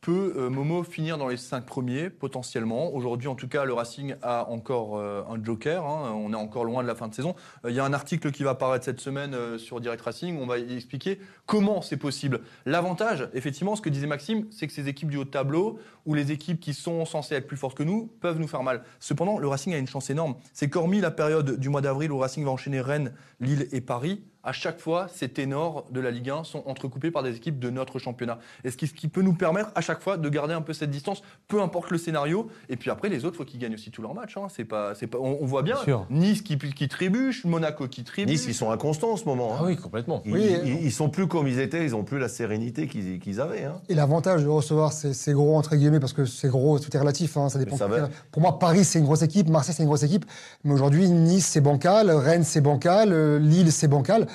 peut, 0.00 0.34
euh, 0.36 0.50
Momo, 0.50 0.82
finir 0.82 1.16
dans 1.16 1.28
les 1.28 1.36
cinq 1.36 1.64
premiers, 1.64 2.10
potentiellement. 2.10 2.92
Aujourd'hui, 2.94 3.28
en 3.28 3.34
tout 3.34 3.48
cas, 3.48 3.64
le 3.64 3.72
Racing 3.72 4.16
a 4.22 4.48
encore 4.50 4.98
euh, 4.98 5.22
un 5.30 5.42
joker. 5.42 5.84
hein. 5.84 6.12
On 6.16 6.32
est 6.32 6.36
encore 6.36 6.64
loin 6.64 6.82
de 6.82 6.88
la 6.88 6.94
fin 6.94 7.08
de 7.08 7.14
saison. 7.14 7.34
Euh, 7.64 7.70
Il 7.70 7.76
y 7.76 7.80
a 7.80 7.84
un 7.84 7.92
article 7.92 8.32
qui 8.32 8.42
va 8.42 8.54
paraître 8.54 8.84
cette 8.84 9.00
semaine 9.00 9.34
euh, 9.34 9.58
sur 9.58 9.80
Direct 9.80 10.02
Racing. 10.02 10.38
On 10.40 10.46
va 10.46 10.58
y 10.58 10.74
expliquer 10.74 11.20
comment 11.46 11.82
c'est 11.82 11.96
possible. 11.96 12.40
L'avantage, 12.66 13.28
effectivement, 13.32 13.76
ce 13.76 13.82
que 13.82 13.90
disait 13.90 14.06
Maxime, 14.06 14.46
c'est 14.50 14.66
que 14.66 14.72
ces 14.72 14.88
équipes 14.88 15.10
du 15.10 15.16
haut 15.16 15.24
tableau, 15.24 15.78
ou 16.04 16.14
les 16.14 16.32
équipes 16.32 16.60
qui 16.60 16.74
sont 16.74 17.04
censées 17.04 17.34
être 17.36 17.46
plus 17.46 17.56
fortes 17.56 17.76
que 17.76 17.82
nous, 17.82 18.10
peuvent 18.20 18.38
nous 18.38 18.48
faire 18.48 18.62
mal. 18.62 18.82
Cependant, 18.98 19.38
le 19.38 19.48
Racing 19.48 19.72
a 19.74 19.78
une 19.78 19.86
chance 19.86 20.10
énorme. 20.10 20.34
C'est 20.52 20.68
qu'hormis 20.68 21.00
la 21.00 21.10
période 21.10 21.58
du 21.58 21.68
mois 21.68 21.80
d'avril 21.80 22.12
où 22.12 22.18
Racing 22.18 22.44
va 22.44 22.50
enchaîner 22.50 22.80
Rennes, 22.80 23.14
Lille 23.40 23.68
et 23.72 23.80
Paris, 23.80 24.24
à 24.44 24.52
chaque 24.52 24.78
fois, 24.80 25.06
ces 25.12 25.28
ténors 25.28 25.86
de 25.90 26.00
la 26.00 26.10
Ligue 26.10 26.30
1 26.30 26.44
sont 26.44 26.62
entrecoupés 26.66 27.10
par 27.10 27.22
des 27.22 27.36
équipes 27.36 27.58
de 27.58 27.70
notre 27.70 27.98
championnat. 27.98 28.38
Et 28.64 28.70
ce 28.70 28.76
qui, 28.76 28.86
ce 28.86 28.94
qui 28.94 29.08
peut 29.08 29.22
nous 29.22 29.32
permettre 29.34 29.70
à 29.74 29.80
chaque 29.80 30.00
fois 30.02 30.16
de 30.16 30.28
garder 30.28 30.54
un 30.54 30.60
peu 30.60 30.72
cette 30.72 30.90
distance, 30.90 31.22
peu 31.48 31.62
importe 31.62 31.90
le 31.90 31.98
scénario. 31.98 32.48
Et 32.68 32.76
puis 32.76 32.90
après, 32.90 33.08
les 33.08 33.24
autres, 33.24 33.36
faut 33.36 33.44
qu'ils 33.44 33.60
gagnent 33.60 33.74
aussi 33.74 33.90
tous 33.90 34.02
leurs 34.02 34.14
matchs. 34.14 34.36
hein. 34.36 34.46
C'est 34.54 34.64
pas, 34.64 34.94
c'est 34.94 35.06
pas, 35.06 35.18
on, 35.18 35.38
on 35.40 35.46
voit 35.46 35.62
bien. 35.62 35.74
Bien 35.76 35.84
sûr. 35.84 36.06
Nice 36.10 36.42
qui, 36.42 36.58
qui 36.58 36.88
trébuche, 36.88 37.44
Monaco 37.44 37.88
qui 37.88 38.04
trébuche. 38.04 38.32
Nice, 38.34 38.44
ils 38.46 38.54
sont 38.54 38.70
inconstants 38.70 39.12
en 39.12 39.16
ce 39.16 39.24
moment. 39.24 39.54
hein. 39.54 39.58
Ah 39.60 39.64
oui, 39.64 39.76
complètement. 39.76 40.22
Ils, 40.24 40.32
Oui, 40.32 40.56
ils- 40.64 40.84
ils 40.84 40.92
sont 40.92 41.08
plus 41.08 41.26
comme 41.26 41.46
ils 41.48 41.58
étaient, 41.58 41.84
ils 41.84 41.94
ont 41.94 42.04
plus 42.04 42.18
la 42.18 42.28
sérénité 42.28 42.86
qu'ils 42.86 43.18
qu'ils 43.20 43.40
avaient. 43.40 43.64
hein. 43.64 43.80
Et 43.88 43.94
l'avantage 43.94 44.42
de 44.44 44.48
recevoir 44.48 44.92
ces, 44.92 45.14
ces 45.14 45.32
gros, 45.32 45.56
entre 45.56 45.74
guillemets, 45.76 46.00
parce 46.00 46.12
que 46.12 46.24
c'est 46.26 46.48
gros, 46.48 46.78
tout 46.78 46.94
est 46.94 47.00
relatif, 47.00 47.36
hein, 47.36 47.48
ça 47.48 47.58
dépend. 47.58 47.76
Ça 47.76 47.86
va. 47.86 48.08
Pour 48.30 48.42
moi, 48.42 48.58
Paris, 48.58 48.84
c'est 48.84 48.98
une 48.98 49.04
grosse 49.06 49.22
équipe, 49.22 49.48
Marseille, 49.48 49.74
c'est 49.74 49.82
une 49.82 49.88
grosse 49.88 50.02
équipe. 50.02 50.24
Mais 50.64 50.74
aujourd'hui, 50.74 51.08
Nice, 51.08 51.46
c'est 51.46 51.60
bancal, 51.60 52.10
Rennes, 52.10 52.44
c'est 52.44 52.60
bancal, 52.60 53.12
euh, 53.12 53.38
Lille, 53.38 53.72
c'est 53.72 53.88
bancal. 53.88 54.26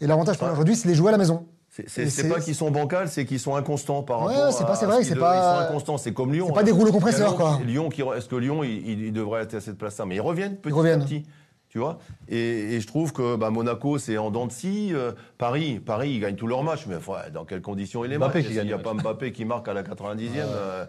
Et 0.00 0.06
l'avantage 0.06 0.36
aujourd'hui, 0.52 0.76
c'est 0.76 0.88
les 0.88 0.94
jouer 0.94 1.08
à 1.08 1.12
la 1.12 1.18
maison. 1.18 1.46
C'est- 1.70 2.28
pas 2.28 2.38
qu'ils 2.40 2.54
sont 2.54 2.70
bancals, 2.70 3.08
c'est 3.08 3.24
qu'ils 3.24 3.40
sont 3.40 3.56
inconstants 3.56 4.02
par 4.04 4.22
Ouais, 4.26 4.34
rapport 4.34 4.52
c'est 4.52 4.62
à 4.62 4.66
pas- 4.66 4.76
c'est 4.76 4.86
vrai 4.86 5.02
c'est 5.02 5.16
pas- 5.16 5.34
Ils 5.36 5.40
sont 5.66 5.68
inconstants, 5.72 5.98
c'est 5.98 6.12
comme 6.12 6.32
Lyon. 6.32 6.46
C'est 6.48 6.54
pas 6.54 6.62
des 6.62 6.70
rouleaux 6.70 6.84
Lyon 6.86 6.92
compresseurs, 6.92 7.34
quoi. 7.34 7.58
Lyon, 7.66 7.88
qui, 7.88 8.02
est-ce 8.02 8.28
que 8.28 8.36
Lyon, 8.36 8.62
il, 8.62 8.86
il- 8.88 9.02
il 9.06 9.12
devrait 9.12 9.42
être 9.42 9.54
à 9.54 9.60
cette 9.60 9.76
place-là? 9.78 10.06
Mais 10.06 10.14
ils 10.16 10.20
reviennent 10.20 10.56
petit 10.56 10.72
reviennent. 10.72 11.02
à 11.02 11.04
petit. 11.04 11.24
Tu 11.68 11.78
vois? 11.80 11.98
Et, 12.28 12.74
et 12.76 12.80
je 12.80 12.86
trouve 12.86 13.12
que 13.12 13.34
bah, 13.34 13.50
Monaco, 13.50 13.98
c'est 13.98 14.16
en 14.18 14.30
dents 14.30 14.46
de 14.46 14.52
scie. 14.52 14.90
euh, 14.94 15.10
Paris, 15.38 15.80
Paris, 15.84 16.10
ils 16.12 16.20
gagnent 16.20 16.36
tous 16.36 16.46
leurs 16.46 16.62
matchs. 16.62 16.86
Mais 16.86 16.94
dans 17.32 17.44
quelles 17.44 17.62
conditions 17.62 18.04
ils 18.04 18.10
les 18.12 18.18
Mbappé 18.18 18.42
gagne 18.54 18.66
n'y 18.68 18.72
a 18.72 18.78
pas 18.78 18.94
Mbappé 18.94 19.32
qui 19.32 19.44
marque 19.44 19.66
à 19.66 19.74
la 19.74 19.82
90e, 19.82 20.44
euh, 20.46 20.84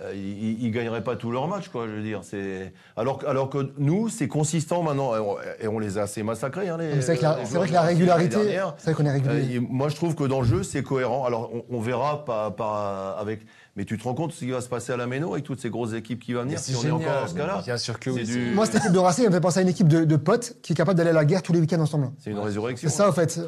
euh, 0.00 0.12
ils 0.14 0.66
ne 0.66 0.72
gagneraient 0.72 1.04
pas 1.04 1.16
tous 1.16 1.30
leurs 1.30 1.46
matchs. 1.48 1.68
Quoi, 1.68 1.86
je 1.86 1.92
veux 1.92 2.02
dire. 2.02 2.20
C'est- 2.22 2.72
Alors, 2.96 3.18
que- 3.18 3.26
alors 3.26 3.50
que 3.50 3.72
nous, 3.76 4.08
c'est 4.08 4.26
consistant 4.28 4.82
maintenant. 4.82 5.14
Et 5.14 5.18
on, 5.18 5.36
et 5.60 5.68
on 5.68 5.78
les 5.78 5.98
a 5.98 6.02
assez 6.02 6.22
massacrés. 6.22 6.68
Hein, 6.70 6.78
C'est 7.00 7.06
vrai 7.06 7.16
que 7.18 7.22
la, 7.22 7.32
vrai 7.34 7.66
que 7.66 7.76
régularité, 7.78 8.36
c'est 8.78 8.90
vrai 8.90 8.94
qu'on 8.94 9.04
est 9.04 9.10
Euh, 9.10 9.12
régulier. 9.12 9.56
et 9.56 9.60
moi, 9.60 9.88
je 9.90 9.96
trouve 9.96 10.14
que 10.14 10.24
dans 10.24 10.40
le 10.40 10.46
jeu, 10.46 10.62
c'est 10.62 10.82
cohérent. 10.82 11.24
Alors, 11.26 11.50
on, 11.52 11.76
on 11.76 11.80
verra 11.80 12.24
pas, 12.24 12.50
pas 12.50 13.16
avec. 13.18 13.40
Mais 13.76 13.84
tu 13.84 13.96
te 13.98 14.04
rends 14.04 14.14
compte 14.14 14.32
ce 14.32 14.40
qui 14.40 14.50
va 14.50 14.60
se 14.60 14.68
passer 14.68 14.92
à 14.92 14.96
la 14.96 15.06
Méno 15.06 15.32
avec 15.32 15.44
toutes 15.44 15.60
ces 15.60 15.70
grosses 15.70 15.92
équipes 15.94 16.20
qui 16.22 16.32
vont 16.34 16.42
venir 16.42 16.58
si 16.58 16.74
on 16.76 16.82
est 16.86 16.90
encore 16.90 17.22
dans 17.22 17.26
ce 17.26 17.34
cas-là 17.34 17.62
Bien 17.64 17.76
sûr 17.78 17.98
que 18.00 18.10
oui. 18.10 18.24
Du- 18.24 18.52
Moi, 18.54 18.66
cette 18.66 18.76
équipe 18.76 18.92
de 18.92 18.98
Racing, 18.98 19.24
elle 19.24 19.30
me 19.30 19.34
fait 19.34 19.40
penser 19.40 19.58
à 19.60 19.62
une 19.62 19.68
équipe 19.68 19.88
de, 19.88 20.04
de 20.04 20.16
potes 20.16 20.56
qui 20.62 20.72
est 20.72 20.76
capable 20.76 20.96
d'aller 20.98 21.10
à 21.10 21.14
la 21.14 21.24
guerre 21.24 21.42
tous 21.42 21.52
les 21.52 21.60
week-ends 21.60 21.80
ensemble. 21.80 22.10
C'est 22.18 22.30
une 22.30 22.38
résurrection. 22.38 22.88
C'est 22.88 22.94
ça, 22.94 23.08
en 23.08 23.12
fait. 23.12 23.40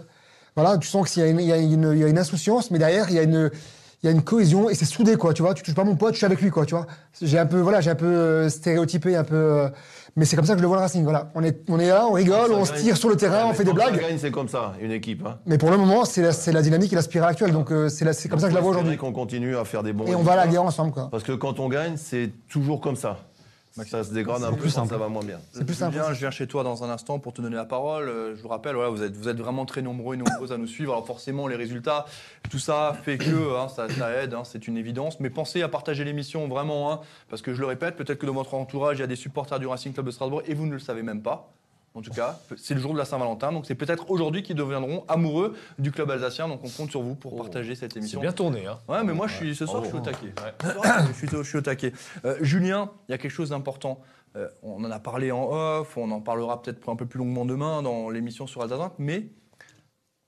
Voilà, 0.56 0.78
tu 0.78 0.86
sens 0.88 1.10
qu'il 1.10 1.22
y 1.22 1.52
a 1.52 1.56
une 1.56 2.18
insouciance, 2.18 2.70
mais 2.70 2.78
derrière, 2.78 3.06
il 3.10 3.16
y 3.16 3.18
a 3.18 3.22
une, 3.22 3.50
il 4.04 4.08
y 4.08 4.10
a 4.10 4.12
une 4.12 4.22
cohésion 4.22 4.68
et 4.68 4.74
c'est 4.74 4.84
soudé, 4.84 5.16
quoi. 5.16 5.32
Tu 5.32 5.40
vois, 5.40 5.54
tu 5.54 5.62
touches 5.62 5.74
pas 5.74 5.82
mon 5.82 5.96
pote, 5.96 6.12
je 6.12 6.18
suis 6.18 6.26
avec 6.26 6.38
lui, 6.42 6.50
quoi. 6.50 6.66
Tu 6.66 6.74
vois, 6.74 6.86
j'ai 7.22 7.38
un 7.38 7.46
peu, 7.46 7.58
voilà, 7.60 7.80
j'ai 7.80 7.90
un 7.90 7.94
peu 7.94 8.04
euh, 8.04 8.48
stéréotypé, 8.50 9.16
un 9.16 9.24
peu. 9.24 9.34
euh, 9.34 9.68
mais 10.14 10.26
c'est 10.26 10.36
comme 10.36 10.44
ça 10.44 10.52
que 10.52 10.58
je 10.58 10.62
le 10.62 10.68
vois 10.68 10.76
le 10.76 10.82
Racing. 10.82 11.02
Voilà, 11.04 11.30
on 11.34 11.42
est, 11.42 11.58
on 11.70 11.78
est 11.80 11.88
là, 11.88 12.06
on 12.06 12.12
rigole, 12.12 12.52
on 12.52 12.66
se 12.66 12.74
tire 12.74 12.98
sur 12.98 13.08
le 13.08 13.16
terrain, 13.16 13.44
Ouais, 13.44 13.50
on 13.50 13.54
fait 13.54 13.64
des 13.64 13.72
blagues. 13.72 13.98
gagne, 13.98 14.18
c'est 14.18 14.30
comme 14.30 14.48
ça, 14.48 14.74
une 14.80 14.92
équipe. 14.92 15.24
Hein. 15.26 15.38
Mais 15.46 15.56
pour 15.56 15.70
le 15.70 15.78
moment, 15.78 16.04
c'est 16.04 16.20
la, 16.20 16.32
c'est 16.32 16.52
la 16.52 16.60
dynamique 16.60 16.92
et 16.92 16.96
la 16.96 17.02
spirale 17.02 17.30
actuelle. 17.30 17.52
Donc 17.52 17.72
euh, 17.72 17.88
c'est 17.88 18.12
c'est 18.12 18.28
comme 18.28 18.38
ça 18.38 18.46
que 18.48 18.50
je 18.52 18.56
la 18.56 18.60
vois 18.60 18.72
aujourd'hui. 18.72 18.98
qu'on 18.98 19.12
continue 19.12 19.56
à 19.56 19.64
faire 19.64 19.82
des 19.82 19.94
bons 19.94 20.04
Et 20.06 20.14
on 20.14 20.22
va 20.22 20.32
à 20.32 20.36
la 20.36 20.46
guerre 20.46 20.64
ensemble, 20.64 20.92
quoi. 20.92 21.08
Parce 21.10 21.22
que 21.22 21.32
quand 21.32 21.58
on 21.58 21.70
gagne, 21.70 21.94
c'est 21.96 22.30
toujours 22.48 22.82
comme 22.82 22.96
ça. 22.96 23.16
Ça 23.82 24.04
se 24.04 24.14
dégrade 24.14 24.44
un 24.44 24.52
peu 24.52 24.68
ça 24.68 24.84
va 24.84 25.08
moins 25.08 25.24
bien. 25.24 25.40
C'est 25.52 25.64
plus 25.64 25.74
simple. 25.74 25.96
Je 25.96 26.18
viens 26.18 26.30
chez 26.30 26.46
toi 26.46 26.62
dans 26.62 26.84
un 26.84 26.90
instant 26.90 27.18
pour 27.18 27.32
te 27.32 27.42
donner 27.42 27.56
la 27.56 27.64
parole. 27.64 28.08
Euh, 28.08 28.36
Je 28.36 28.42
vous 28.42 28.48
rappelle, 28.48 28.76
voilà, 28.76 28.90
vous, 28.90 29.02
êtes, 29.02 29.16
vous 29.16 29.28
êtes 29.28 29.36
vraiment 29.38 29.66
très 29.66 29.82
nombreux 29.82 30.14
et 30.14 30.18
nombreuses 30.18 30.52
à 30.52 30.58
nous 30.58 30.68
suivre. 30.68 30.92
Alors 30.92 31.06
forcément, 31.06 31.48
les 31.48 31.56
résultats, 31.56 32.06
tout 32.50 32.60
ça 32.60 32.96
fait 33.02 33.18
que 33.18 33.56
hein, 33.58 33.68
ça, 33.68 33.88
ça 33.88 34.10
aide, 34.12 34.34
hein, 34.34 34.42
c'est 34.44 34.68
une 34.68 34.76
évidence. 34.76 35.18
Mais 35.18 35.28
pensez 35.28 35.60
à 35.62 35.68
partager 35.68 36.04
l'émission 36.04 36.46
vraiment, 36.46 36.92
hein, 36.92 37.00
parce 37.28 37.42
que 37.42 37.52
je 37.52 37.60
le 37.60 37.66
répète, 37.66 37.96
peut-être 37.96 38.18
que 38.18 38.26
dans 38.26 38.32
votre 38.32 38.54
entourage, 38.54 38.98
il 38.98 39.00
y 39.00 39.04
a 39.04 39.08
des 39.08 39.16
supporters 39.16 39.58
du 39.58 39.66
Racing 39.66 39.92
Club 39.92 40.06
de 40.06 40.12
Strasbourg 40.12 40.42
et 40.46 40.54
vous 40.54 40.66
ne 40.66 40.72
le 40.72 40.78
savez 40.78 41.02
même 41.02 41.22
pas. 41.22 41.50
En 41.96 42.02
tout 42.02 42.10
cas, 42.10 42.40
c'est 42.56 42.74
le 42.74 42.80
jour 42.80 42.92
de 42.92 42.98
la 42.98 43.04
Saint-Valentin, 43.04 43.52
donc 43.52 43.66
c'est 43.66 43.76
peut-être 43.76 44.10
aujourd'hui 44.10 44.42
qu'ils 44.42 44.56
deviendront 44.56 45.04
amoureux 45.06 45.54
du 45.78 45.92
club 45.92 46.10
alsacien. 46.10 46.48
Donc 46.48 46.60
on 46.64 46.68
compte 46.68 46.90
sur 46.90 47.02
vous 47.02 47.14
pour 47.14 47.36
partager 47.36 47.76
cette 47.76 47.92
C'est 47.92 48.00
émission. 48.00 48.20
bien 48.20 48.32
tourné. 48.32 48.66
Hein. 48.66 48.80
Ouais, 48.88 49.04
mais 49.04 49.12
moi, 49.14 49.28
je 49.28 49.34
suis, 49.34 49.54
ce 49.54 49.64
soir, 49.64 49.84
je 49.84 49.88
suis 49.90 49.98
au 49.98 50.00
taquet. 50.00 50.34
Ce 50.60 50.70
soir, 50.72 51.06
je, 51.06 51.12
suis, 51.12 51.36
au- 51.36 51.42
je 51.44 51.48
suis 51.48 51.58
au 51.58 51.62
taquet. 51.62 51.92
Euh, 52.24 52.36
Julien, 52.40 52.90
il 53.08 53.12
y 53.12 53.14
a 53.14 53.18
quelque 53.18 53.30
chose 53.30 53.50
d'important. 53.50 54.00
Euh, 54.36 54.48
on 54.64 54.82
en 54.84 54.90
a 54.90 54.98
parlé 54.98 55.30
en 55.30 55.48
off, 55.52 55.96
on 55.96 56.10
en 56.10 56.20
parlera 56.20 56.60
peut-être 56.60 56.88
un 56.88 56.96
peu 56.96 57.06
plus 57.06 57.18
longuement 57.18 57.44
demain 57.44 57.80
dans 57.82 58.10
l'émission 58.10 58.48
sur 58.48 58.62
Alsace, 58.62 58.90
mais 58.98 59.28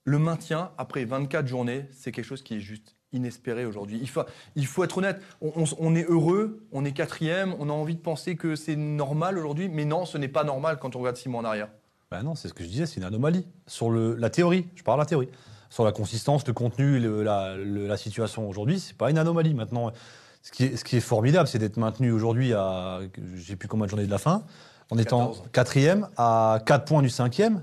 le 0.04 0.20
maintien 0.20 0.70
après 0.78 1.04
24 1.04 1.48
journées, 1.48 1.86
c'est 1.90 2.12
quelque 2.12 2.24
chose 2.24 2.42
qui 2.42 2.54
est 2.54 2.60
juste 2.60 2.95
inespéré 3.16 3.64
aujourd'hui. 3.66 3.98
Il 4.00 4.08
faut, 4.08 4.22
il 4.54 4.66
faut 4.66 4.84
être 4.84 4.98
honnête, 4.98 5.20
on, 5.40 5.52
on- 5.56 5.64
on 5.78 5.94
est 5.96 6.04
heureux, 6.08 6.62
on 6.72 6.84
est 6.84 6.92
quatrième, 6.92 7.54
on 7.58 7.68
a 7.68 7.72
envie 7.72 7.94
de 7.96 8.00
penser 8.00 8.36
que 8.36 8.54
c'est 8.56 8.76
normal 8.76 9.38
aujourd'hui, 9.38 9.68
mais 9.68 9.84
non, 9.84 10.04
ce 10.06 10.18
n'est 10.18 10.28
pas 10.28 10.44
normal 10.44 10.78
quand 10.80 10.94
on 10.96 11.00
regarde 11.00 11.16
six 11.16 11.28
mois 11.28 11.40
en 11.40 11.44
arrière. 11.44 11.68
Ben 12.10 12.22
non, 12.22 12.34
c'est 12.36 12.46
ce 12.48 12.54
que 12.54 12.62
je 12.62 12.68
disais, 12.68 12.86
c'est 12.86 12.98
une 12.98 13.04
anomalie. 13.06 13.44
Sur 13.66 13.90
le, 13.90 14.14
la 14.14 14.30
théorie, 14.30 14.68
je 14.76 14.82
parle 14.84 14.98
de 14.98 15.02
la 15.02 15.06
théorie. 15.06 15.28
Sur 15.70 15.84
la 15.84 15.90
consistance, 15.90 16.46
le 16.46 16.52
contenu, 16.52 17.00
le- 17.00 17.24
la, 17.24 17.56
le- 17.56 17.88
la 17.88 17.96
situation 17.96 18.48
aujourd'hui, 18.48 18.78
c'est 18.78 18.96
pas 18.96 19.10
une 19.10 19.18
anomalie. 19.18 19.52
Maintenant, 19.54 19.90
ce 20.42 20.52
qui 20.52 20.64
est, 20.64 20.76
ce 20.76 20.84
qui 20.84 20.96
est 20.96 21.00
formidable, 21.00 21.48
c'est 21.48 21.58
d'être 21.58 21.76
maintenu 21.76 22.12
aujourd'hui 22.12 22.52
à, 22.54 23.00
je 23.34 23.42
sais 23.42 23.56
plus 23.56 23.66
combien 23.66 23.86
de 23.86 23.90
journées 23.90 24.06
de 24.06 24.10
la 24.12 24.18
fin, 24.18 24.44
en 24.90 24.98
étant 24.98 25.26
14. 25.30 25.42
quatrième, 25.52 26.08
à 26.16 26.60
4 26.64 26.84
points 26.84 27.02
du 27.02 27.10
cinquième. 27.10 27.62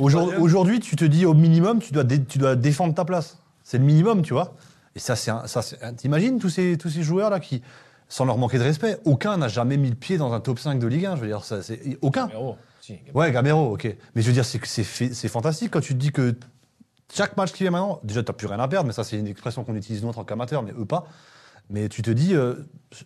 Aujourd-. 0.00 0.32
Aujourd'hui, 0.42 0.80
tu 0.80 0.96
te 0.96 1.04
dis 1.04 1.24
au 1.24 1.32
minimum, 1.34 1.78
tu 1.78 1.92
dois, 1.92 2.02
dé- 2.04 2.24
tu 2.24 2.38
dois 2.38 2.56
défendre 2.56 2.92
ta 2.94 3.04
place. 3.04 3.38
C'est 3.68 3.76
le 3.76 3.84
minimum, 3.84 4.22
tu 4.22 4.32
vois. 4.32 4.54
Et 4.96 4.98
ça, 4.98 5.14
c'est 5.14 5.30
un- 5.30 5.46
ça, 5.46 5.60
t'imagines 5.94 6.38
tous 6.38 6.48
ces, 6.48 6.78
tous 6.78 6.88
ces 6.88 7.02
joueurs-là 7.02 7.38
qui, 7.38 7.60
sans 8.08 8.24
leur 8.24 8.38
manquer 8.38 8.56
de 8.58 8.62
respect, 8.62 8.96
aucun 9.04 9.36
n'a 9.36 9.48
jamais 9.48 9.76
mis 9.76 9.90
le 9.90 9.94
pied 9.94 10.16
dans 10.16 10.32
un 10.32 10.40
top 10.40 10.58
5 10.58 10.78
de 10.78 10.86
Ligue 10.86 11.04
1. 11.04 11.16
Je 11.16 11.20
veux 11.20 11.26
dire, 11.26 11.44
ça, 11.44 11.60
c'est, 11.62 11.98
aucun. 12.00 12.28
Gamero, 12.28 12.56
si, 12.80 12.98
Ouais, 13.12 13.30
Gamero, 13.30 13.74
ok. 13.74 13.84
Mais 14.14 14.22
je 14.22 14.26
veux 14.28 14.32
dire, 14.32 14.46
c'est 14.46 14.64
c'est 14.64 15.12
c'est 15.12 15.28
fantastique 15.28 15.70
quand 15.70 15.82
tu 15.82 15.92
te 15.92 15.98
dis 15.98 16.12
que 16.12 16.34
chaque 17.14 17.36
match 17.36 17.52
qui 17.52 17.64
vient 17.64 17.70
maintenant, 17.70 18.00
déjà, 18.04 18.22
tu 18.22 18.30
n'as 18.30 18.34
plus 18.36 18.46
rien 18.46 18.58
à 18.58 18.68
perdre, 18.68 18.86
mais 18.86 18.94
ça, 18.94 19.04
c'est 19.04 19.18
une 19.18 19.26
expression 19.26 19.64
qu'on 19.64 19.74
utilise 19.76 20.02
nous 20.02 20.08
en 20.08 20.14
tant 20.14 20.24
qu'amateurs, 20.24 20.62
mais 20.62 20.72
eux 20.72 20.86
pas. 20.86 21.06
Mais 21.68 21.90
tu 21.90 22.00
te 22.00 22.10
dis, 22.10 22.34
euh, 22.34 22.54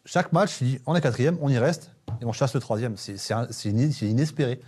chaque 0.04 0.32
match, 0.32 0.58
tu 0.58 0.64
dis, 0.64 0.78
on 0.86 0.94
est 0.94 1.00
quatrième, 1.00 1.36
on 1.40 1.48
y 1.48 1.58
reste, 1.58 1.90
et 2.20 2.24
on 2.24 2.32
chasse 2.32 2.54
le 2.54 2.60
troisième. 2.60 2.96
C'est 2.96 3.16
c'est 3.18 3.34
un- 3.34 3.48
c'est 3.50 3.70
inespéré. 3.70 4.60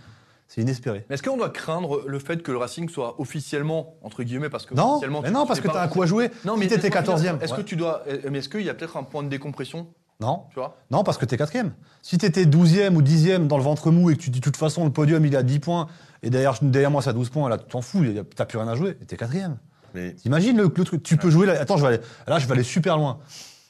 C'est 0.47 0.61
inespéré. 0.61 1.05
Mais 1.09 1.15
est-ce 1.15 1.23
qu'on 1.23 1.37
doit 1.37 1.49
craindre 1.49 2.03
le 2.05 2.19
fait 2.19 2.43
que 2.43 2.51
le 2.51 2.57
Racing 2.57 2.87
soit 2.89 3.19
officiellement, 3.19 3.95
entre 4.03 4.23
guillemets, 4.23 4.49
parce 4.49 4.65
que 4.65 4.73
Non, 4.75 4.91
officiellement, 4.93 5.21
mais 5.21 5.27
tu- 5.29 5.33
non, 5.33 5.45
parce 5.47 5.59
que 5.59 5.67
tu 5.67 5.75
as 5.75 5.81
un 5.81 5.87
coup 5.87 6.01
à 6.03 6.05
jouer. 6.05 6.29
Non, 6.45 6.53
si 6.53 6.59
mais 6.59 6.67
tu 6.67 6.73
étais 6.75 6.89
laisse-moi 6.89 7.17
finir. 7.17 7.33
14e. 7.33 7.41
Est-ce 7.43 7.51
ouais. 7.53 7.57
que 7.57 7.63
tu 7.63 7.75
dois. 7.75 8.03
euh, 8.07 8.19
Mais 8.31 8.39
est-ce 8.39 8.49
qu'il 8.49 8.61
y 8.61 8.69
a 8.69 8.73
peut-être 8.75 8.95
un 8.97 9.03
point 9.03 9.23
de 9.23 9.29
décompression? 9.29 9.87
Non. 10.21 10.43
Tu 10.51 10.55
vois? 10.59 10.77
Non, 10.91 11.03
parce 11.03 11.17
que 11.17 11.25
t'es 11.25 11.35
quatrième. 11.35 11.73
Si 12.01 12.17
t'étais 12.17 12.45
douzième 12.45 12.95
ou 12.95 13.01
dixième 13.01 13.47
dans 13.47 13.57
le 13.57 13.63
ventre 13.63 13.91
mou 13.91 14.11
et 14.11 14.15
que 14.15 14.21
tu 14.21 14.29
dis 14.29 14.39
de 14.39 14.43
toute 14.45 14.55
façon 14.55 14.85
le 14.85 14.91
podium 14.91 15.25
il 15.25 15.33
est 15.33 15.37
à 15.37 15.43
10 15.43 15.59
points 15.59 15.87
et 16.23 16.29
derrière, 16.29 16.57
derrière 16.61 16.89
moi 16.91 17.01
c'est 17.01 17.09
à 17.09 17.13
12 17.13 17.29
points, 17.29 17.49
là 17.49 17.57
tu 17.57 17.65
t'en 17.65 17.81
fous, 17.81 18.03
y 18.05 18.17
a- 18.19 18.23
t'as 18.23 18.45
plus 18.45 18.57
rien 18.57 18.67
à 18.69 18.75
jouer, 18.75 18.95
t'es 18.95 19.17
quatrième. 19.17 19.57
Mais 19.93 20.13
T'imagines 20.13 20.55
le, 20.55 20.71
le 20.73 20.83
truc, 20.85 21.03
tu 21.03 21.17
peux 21.17 21.29
jouer, 21.29 21.47
la- 21.47 21.59
attends, 21.59 21.75
je 21.77 21.81
vais 21.81 21.87
aller, 21.95 21.99
là 22.27 22.39
je 22.39 22.45
vais 22.47 22.53
aller 22.53 22.63
super 22.63 22.97
loin. 22.97 23.17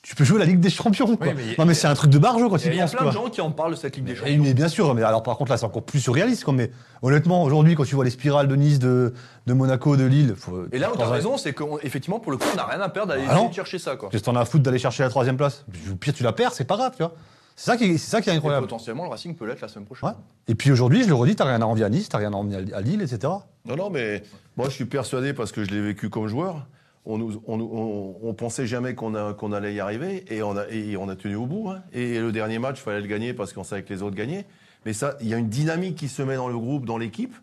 Tu 0.08 0.14
peux 0.16 0.24
jouer 0.24 0.38
la 0.38 0.46
Ligue 0.46 0.60
des 0.60 0.70
Champions. 0.70 1.18
Quoi. 1.18 1.28
Oui, 1.30 1.34
mais- 1.36 1.56
non 1.58 1.66
mais 1.66 1.74
c'est 1.74 1.88
un 1.88 1.94
truc 1.96 2.12
de 2.12 2.20
barjot 2.20 2.48
quand 2.48 2.58
Il 2.58 2.66
y 2.66 2.68
a- 2.68 2.70
tu 2.70 2.76
il 2.76 2.78
y 2.78 2.80
a 2.80 2.84
penses 2.84 2.92
plein 2.92 3.02
quoi. 3.02 3.08
de 3.10 3.16
gens 3.16 3.30
qui 3.30 3.42
en 3.42 3.50
parlent 3.50 3.72
de 3.72 3.76
cette 3.76 3.96
Ligue 3.96 4.06
des 4.06 4.16
Champions. 4.16 4.38
mais 4.44 4.54
bien 4.54 4.68
sûr, 4.68 4.94
mais 4.94 5.02
alors 5.02 5.24
par 5.24 5.36
contre 5.36 5.50
là 5.50 5.58
c'est 5.58 5.66
encore 5.66 5.82
plus 5.84 6.00
surréaliste. 6.00 6.44
Quoi, 6.44 6.54
mais 6.54 6.70
honnêtement, 7.02 7.42
aujourd'hui 7.44 7.74
quand 7.74 7.86
tu 7.86 7.96
vois 7.96 8.06
les 8.06 8.12
spirales 8.12 8.48
de 8.48 8.56
Nice, 8.56 8.78
de, 8.78 9.14
de 9.48 9.54
Monaco, 9.54 9.98
de 9.98 10.06
Lille, 10.06 10.36
faut, 10.38 10.66
Et 10.72 10.78
là 10.78 10.90
où 10.90 10.92
tu 10.92 11.00
t'as 11.00 11.06
penses- 11.06 11.14
raison, 11.14 11.38
c'est 11.38 11.54
qu'effectivement, 11.54 12.20
pour 12.20 12.32
le 12.32 12.38
coup, 12.38 12.46
on 12.54 12.56
n'a 12.56 12.66
rien 12.68 12.82
à 12.82 12.90
perdre 12.90 13.14
d'aller 13.14 13.26
Ah 13.28 13.40
chercher 13.52 13.80
ça, 13.80 13.96
quoi. 13.96 14.10
Qu'est-ce 14.10 14.22
que 14.22 14.26
t'en 14.26 14.36
as 14.36 14.42
à 14.42 14.46
foutre 14.46 14.64
d'aller 14.64 14.78
chercher 14.78 15.02
la 15.02 15.10
troisième 15.10 15.38
place 15.38 15.66
Au 15.92 15.96
pire, 15.96 16.14
tu 16.14 16.22
la 16.22 16.34
perds, 16.34 16.54
c'est 16.54 16.66
pas 16.66 16.78
grave, 16.78 16.92
tu 16.96 17.02
vois. 17.02 17.14
C'est 17.56 17.72
ça 17.72 17.78
qui 17.78 17.86
est, 17.86 17.98
c'est 17.98 18.12
ça 18.12 18.22
qui 18.22 18.30
est 18.30 18.34
Et 18.34 18.36
incroyable. 18.36 18.68
potentiellement, 18.68 19.06
le 19.06 19.10
Racing 19.10 19.34
peut 19.34 19.46
l'être 19.48 19.62
la 19.62 19.70
semaine 19.70 19.86
prochaine. 19.86 20.10
Ouais. 20.10 20.16
Et 20.50 20.56
puis 20.56 20.72
aujourd'hui, 20.72 21.04
je 21.04 21.08
le 21.08 21.16
redis, 21.16 21.36
t'as 21.36 21.46
rien 21.46 21.62
à 21.62 21.66
envier 21.66 21.86
à 21.86 21.90
Nice, 21.90 22.10
t'as 22.10 22.18
rien 22.20 22.32
à 22.34 22.36
envier 22.36 22.58
à 22.74 22.82
Lille, 22.82 23.02
etc. 23.02 23.34
Non, 23.66 23.76
non, 23.78 23.90
mais 23.90 24.22
moi, 24.58 24.68
je 24.70 24.74
suis 24.76 24.86
persuadé 24.86 25.34
parce 25.34 25.52
que 25.52 25.64
je 25.64 25.72
l'ai 25.72 25.82
vécu 25.82 26.10
comme 26.12 26.28
joueur. 26.28 26.68
On, 27.06 27.18
nous, 27.18 27.42
on, 27.48 27.58
nous- 27.58 27.70
on, 27.72 28.16
on 28.24 28.34
pensait 28.34 28.66
jamais 28.66 28.96
qu'on 28.96 29.14
allait 29.54 29.74
y 29.76 29.80
arriver 29.80 30.26
et 30.34 30.42
on 30.42 30.58
a, 30.58 30.68
et 30.70 30.98
on 30.98 31.08
a 31.10 31.16
tenu 31.16 31.36
au 31.36 31.46
bout. 31.46 31.70
hein. 31.70 31.84
Et 31.94 32.20
le 32.20 32.32
dernier 32.32 32.58
match, 32.60 32.80
il 32.80 32.84
fallait 32.84 33.02
le 33.02 33.08
gagner 33.08 33.34
parce 33.34 33.54
qu'on 33.54 33.64
savait 33.64 33.84
que 33.84 33.94
les 33.94 34.02
autres 34.02 34.16
gagnaient. 34.16 34.46
Mais 34.86 34.94
ça, 34.94 35.16
il 35.22 35.28
y 35.28 35.34
a 35.34 35.38
une 35.38 35.50
dynamique 35.50 35.96
qui 35.96 36.08
se 36.08 36.22
met 36.22 36.36
dans 36.36 36.48
le 36.48 36.58
groupe, 36.58 36.86
dans 36.86 36.98
l'équipe. 36.98 37.36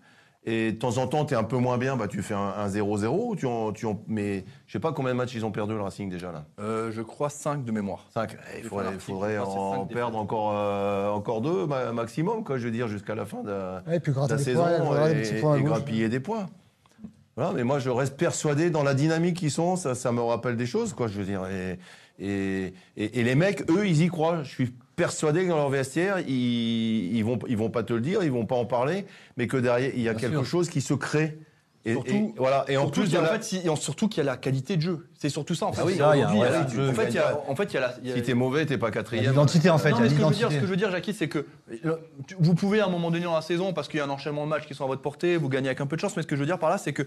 Et 0.44 0.72
de 0.72 0.76
temps 0.76 0.98
en 0.98 1.06
temps, 1.06 1.24
tu 1.24 1.34
es 1.34 1.36
un 1.36 1.44
peu 1.44 1.56
moins 1.58 1.78
bien, 1.78 1.96
bah, 1.96 2.08
tu 2.08 2.20
fais 2.20 2.34
un 2.34 2.52
un 2.58 2.66
0-0. 2.66 3.36
tu 3.36 3.46
en, 3.46 3.70
tu 3.72 3.86
en- 3.86 4.02
mais 4.08 4.44
je 4.66 4.72
sais 4.72 4.80
pas 4.80 4.92
combien 4.92 5.12
de 5.12 5.16
matchs 5.16 5.34
ils 5.36 5.44
ont 5.46 5.52
perdu 5.52 5.74
le 5.74 5.80
Racing 5.80 6.10
déjà 6.10 6.32
là. 6.32 6.46
Euh, 6.58 6.90
je 6.90 7.00
crois 7.00 7.28
5 7.30 7.64
de 7.64 7.70
mémoire. 7.70 8.06
5. 8.12 8.36
Il 8.56 8.62
Des 8.62 8.68
faudrait, 8.68 8.84
fois, 8.86 8.92
il 8.94 9.00
faudrait 9.00 9.38
en 9.38 9.86
perdre 9.86 10.18
encore, 10.18 10.50
euh, 10.56 11.10
encore 11.10 11.42
deux 11.42 11.66
ma- 11.68 11.92
maximum, 11.92 12.42
quoi, 12.42 12.58
je 12.58 12.64
veux 12.64 12.72
dire, 12.72 12.88
jusqu'à 12.88 13.14
la 13.14 13.24
fin 13.24 13.44
de, 13.44 13.52
Ouais, 13.88 13.96
et 13.96 14.00
puis 14.00 14.12
la 14.28 14.36
saison 14.38 14.64
des 15.14 15.36
et, 15.36 15.40
points 15.40 15.60
grappiller 15.60 16.08
des 16.08 16.18
points. 16.18 16.46
Voilà, 17.36 17.52
mais 17.52 17.64
moi 17.64 17.78
je 17.78 17.88
reste 17.90 18.16
persuadé 18.16 18.68
dans 18.70 18.82
la 18.82 18.94
dynamique 18.94 19.36
qu'ils 19.38 19.50
sont, 19.50 19.76
ça, 19.76 19.94
ça 19.94 20.12
me 20.12 20.20
rappelle 20.20 20.56
des 20.56 20.66
choses, 20.66 20.92
quoi, 20.92 21.08
je 21.08 21.18
veux 21.18 21.24
dire. 21.24 21.46
Et, 21.46 21.78
et, 22.18 22.74
et- 22.96 23.20
et 23.20 23.24
les 23.24 23.34
mecs, 23.34 23.68
eux, 23.70 23.86
ils 23.86 24.02
y 24.02 24.08
croient. 24.08 24.42
Je 24.42 24.50
suis 24.50 24.72
persuadé 24.96 25.44
que 25.44 25.48
dans 25.48 25.56
leur 25.56 25.70
vestiaire, 25.70 26.18
ils, 26.20 27.16
ils 27.16 27.24
vont, 27.24 27.38
ils 27.48 27.56
vont 27.56 27.70
pas 27.70 27.82
te 27.82 27.94
le 27.94 28.00
dire, 28.02 28.22
ils 28.22 28.30
vont 28.30 28.44
pas 28.44 28.56
en 28.56 28.66
parler, 28.66 29.06
mais 29.38 29.46
que 29.46 29.56
derrière, 29.56 29.92
il 29.94 30.02
y 30.02 30.08
a 30.08 30.12
Bien 30.12 30.20
quelque 30.28 30.42
sûr. 30.44 30.46
chose 30.46 30.68
qui 30.68 30.82
se 30.82 30.92
crée. 30.94 31.38
Et, 31.84 31.94
Surtout- 31.94 32.10
et 32.14 32.34
voilà. 32.36 32.64
Et 32.68 32.76
en 32.76 32.88
plus 32.88 33.02
qu'il 33.02 33.10
y 33.10 33.12
de 33.14 33.16
a- 33.16 33.20
en 33.20 33.24
la- 33.24 33.28
fait, 33.32 33.42
si- 33.44 33.60
et 33.64 33.68
en- 33.68 33.74
surtout 33.74 34.06
qu'il 34.08 34.18
y 34.18 34.20
a 34.20 34.30
la 34.30 34.36
qualité 34.36 34.76
de 34.76 34.82
jeu. 34.82 35.08
C'est 35.18 35.28
surtout 35.28 35.56
ça, 35.56 35.66
en 35.66 35.72
fait. 35.72 35.80
Ah 35.82 35.86
oui, 35.86 35.96
ça, 35.96 36.14
il 36.14 36.20
y 36.20 36.22
a 36.22 36.28
un 36.28 36.32
Aujourd'hui, 36.36 36.38
vrai 36.38 36.48
il 36.68 36.76
y 36.76 36.78
a-. 36.78 36.90
En 36.90 36.94
fait, 36.94 37.08
il 37.08 37.14
y 37.14 37.18
a, 37.18 37.40
en 37.48 37.56
fait, 37.56 37.64
il 37.64 37.74
y 37.74 37.76
a 37.76 37.80
la. 37.80 37.94
il 38.02 38.08
y 38.08 38.12
a- 38.12 38.14
si 38.16 38.22
t'es 38.22 38.34
mauvais, 38.34 38.66
t'es 38.66 38.78
pas 38.78 38.86
Il 38.86 38.90
y 38.90 38.92
a 38.92 38.92
quatrième. 38.92 39.24
l'identité 39.32 39.68
en 39.70 39.78
fait, 39.78 39.90
Non, 39.90 39.96
il 39.96 40.00
y 40.00 40.02
mais 40.02 40.06
a 40.06 40.10
ce 40.10 40.14
que 40.14 40.20
je 40.20 40.26
veux 40.26 40.34
dire, 40.36 40.50
ce 40.50 40.54
que 40.54 40.60
je 40.66 40.70
veux 40.70 40.76
dire, 40.76 40.90
Jackie, 40.92 41.12
c'est 41.12 41.28
que 41.28 41.44
vous 42.38 42.54
pouvez 42.54 42.80
à 42.80 42.86
un 42.86 42.88
moment 42.90 43.10
donné 43.10 43.24
dans 43.24 43.34
la 43.34 43.42
saison, 43.42 43.72
parce 43.72 43.88
qu'il 43.88 43.98
y 43.98 44.00
a 44.00 44.04
un 44.04 44.10
enchaînement 44.10 44.44
de 44.44 44.50
matchs 44.50 44.66
qui 44.66 44.74
sont 44.74 44.84
à 44.84 44.86
votre 44.86 45.02
portée, 45.02 45.36
vous 45.36 45.48
gagnez 45.48 45.68
avec 45.68 45.80
un 45.80 45.86
peu 45.86 45.96
de 45.96 46.00
chance. 46.00 46.16
Mais 46.16 46.22
ce 46.22 46.28
que 46.28 46.36
je 46.36 46.40
veux 46.40 46.46
dire 46.46 46.58
par 46.58 46.70
là, 46.70 46.78
c'est 46.78 46.92
que 46.92 47.02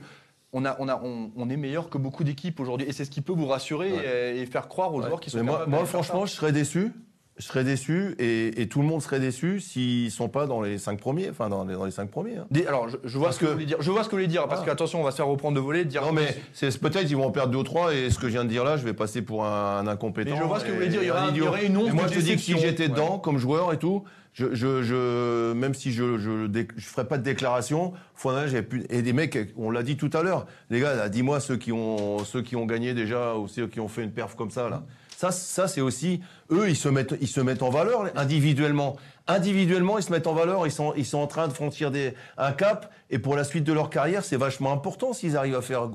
on 0.52 0.66
a, 0.66 0.76
on 0.80 0.88
a, 0.88 1.02
on, 1.04 1.32
on 1.36 1.50
est 1.50 1.58
meilleur 1.58 1.90
que 1.90 1.98
beaucoup 1.98 2.24
d'équipes 2.24 2.60
aujourd'hui, 2.60 2.88
et 2.88 2.92
c'est 2.94 3.06
ce 3.06 3.12
qui 3.12 3.22
peut 3.22 3.34
vous 3.34 3.48
rassurer 3.48 3.92
et, 4.36 4.42
et 4.42 4.46
faire 4.46 4.68
croire 4.68 4.94
aux 4.94 5.02
joueurs 5.02 5.20
qui 5.20 5.30
sont. 5.30 5.38
Mais 5.38 5.44
moi, 5.44 5.66
moi, 5.68 5.86
franchement, 5.86 6.26
je 6.26 6.32
serais 6.34 6.52
déçu. 6.52 6.92
Je 7.38 7.44
serais 7.44 7.66
déçu 7.66 8.16
et, 8.18 8.62
et 8.62 8.68
tout 8.70 8.80
le 8.80 8.88
monde 8.88 9.02
serait 9.02 9.20
déçu 9.20 9.60
s'ils 9.60 10.10
sont 10.10 10.30
pas 10.30 10.48
dans 10.48 10.62
les 10.62 10.78
cinq 10.78 10.98
premiers, 11.02 11.30
enfin 11.30 11.50
dans 11.50 11.66
les, 11.66 11.74
dans 11.74 11.84
les 11.84 11.92
cinq 11.92 12.10
premiers. 12.10 12.38
hein. 12.38 12.48
Alors, 12.66 12.88
je, 12.88 12.96
je 13.04 13.18
vois 13.18 13.28
Parce 13.28 13.36
ce 13.36 13.42
que, 13.42 13.46
que- 13.46 13.50
vous 13.50 13.54
voulez 13.56 13.66
dire. 13.66 13.82
Je 13.82 13.92
vois 13.92 14.04
ce 14.04 14.08
que 14.08 14.12
vous 14.12 14.18
voulez 14.20 14.28
dire, 14.28 14.48
parce 14.48 14.62
Ah. 14.62 14.66
que 14.66 14.72
attention, 14.72 15.02
on 15.02 15.04
va 15.04 15.12
se 15.12 15.18
faire 15.18 15.28
reprendre 15.28 15.54
de 15.56 15.60
voler, 15.60 15.84
de 15.84 15.90
dire. 15.90 16.02
Non 16.02 16.14
mais 16.14 16.34
c'est 16.54 16.80
peut-être 16.80 17.10
ils 17.10 17.18
vont 17.18 17.26
en 17.26 17.32
perdre 17.32 17.52
deux 17.52 17.58
ou 17.58 17.64
trois 17.64 17.94
et 17.94 18.10
ce 18.10 18.20
que 18.20 18.28
je 18.28 18.32
viens 18.34 18.46
de 18.46 18.50
dire 18.50 18.64
là, 18.64 18.78
je 18.78 18.86
vais 18.86 18.94
passer 18.94 19.22
pour 19.22 19.44
un, 19.46 19.80
un 19.80 19.88
incompétent. 19.88 20.32
Mais 20.32 20.38
je 20.38 20.44
vois 20.44 20.62
ce 20.62 20.64
que 20.66 20.70
vous 20.70 20.76
voulez 20.76 20.88
dire, 20.88 21.02
il 21.04 21.08
y 21.08 21.12
aura- 21.12 21.28
il 21.30 21.36
y 21.36 21.42
aurait 21.42 21.66
une 21.66 21.76
once 21.76 21.92
moi 21.92 22.04
de 22.06 22.14
je 22.14 22.20
te 22.20 22.24
dis 22.24 22.36
que 22.36 22.42
si 22.42 22.58
j'étais 22.58 22.84
Ouais. 22.84 22.90
dedans 22.90 23.20
comme 23.20 23.38
joueur 23.38 23.74
et 23.74 23.80
tout, 23.80 24.06
je, 24.32 24.54
je, 24.56 24.82
je 24.84 25.52
même 25.52 25.74
si 25.74 25.92
je 25.92 26.18
je, 26.18 26.48
je 26.78 26.86
ferais 26.86 27.06
pas 27.06 27.18
de 27.18 27.24
déclaration, 27.24 27.92
faudrait 28.14 28.48
j'avais 28.48 28.64
pu 28.64 28.86
et 28.90 29.02
des 29.02 29.12
mecs, 29.12 29.38
on 29.58 29.72
l'a 29.72 29.84
dit 29.84 29.98
tout 29.98 30.10
à 30.14 30.24
l'heure, 30.24 30.46
les 30.70 30.80
gars, 30.80 30.96
là, 30.96 31.10
dis-moi 31.10 31.42
ceux 31.42 31.58
qui 31.58 31.74
ont 31.74 32.20
ceux 32.20 32.42
qui 32.42 32.56
ont 32.56 32.66
gagné 32.66 32.94
déjà 32.94 33.36
ou 33.36 33.50
ceux 33.50 33.68
qui 33.68 33.82
ont 33.82 33.90
fait 33.90 34.04
une 34.04 34.12
perf 34.12 34.36
comme 34.38 34.52
ça 34.52 34.70
là. 34.70 34.84
Ça, 35.18 35.32
ça 35.32 35.70
c'est 35.70 35.80
aussi 35.80 36.20
eux, 36.52 36.70
ils 36.70 36.76
se 36.76 36.90
mettent, 36.90 37.16
ils 37.22 37.28
se 37.28 37.42
mettent 37.42 37.64
en 37.64 37.70
valeur 37.70 38.12
individuellement. 38.16 38.98
Individuellement, 39.28 39.98
ils 39.98 40.04
se 40.04 40.12
mettent 40.12 40.28
en 40.28 40.34
valeur. 40.34 40.68
Ils 40.68 40.72
sont, 40.72 40.94
ils 40.96 41.06
sont 41.06 41.18
en 41.18 41.28
train 41.28 41.48
de 41.48 41.54
franchir 41.54 41.92
des, 41.92 42.14
un 42.38 42.52
cap. 42.52 42.92
Et 43.10 43.20
pour 43.20 43.36
la 43.36 43.44
suite 43.44 43.64
de 43.64 43.74
leur 43.74 43.90
carrière, 43.90 44.24
c'est 44.24 44.38
vachement 44.38 44.72
important 44.72 45.14
s'ils 45.14 45.38
arrivent 45.38 45.56
à 45.56 45.62
faire 45.62 45.90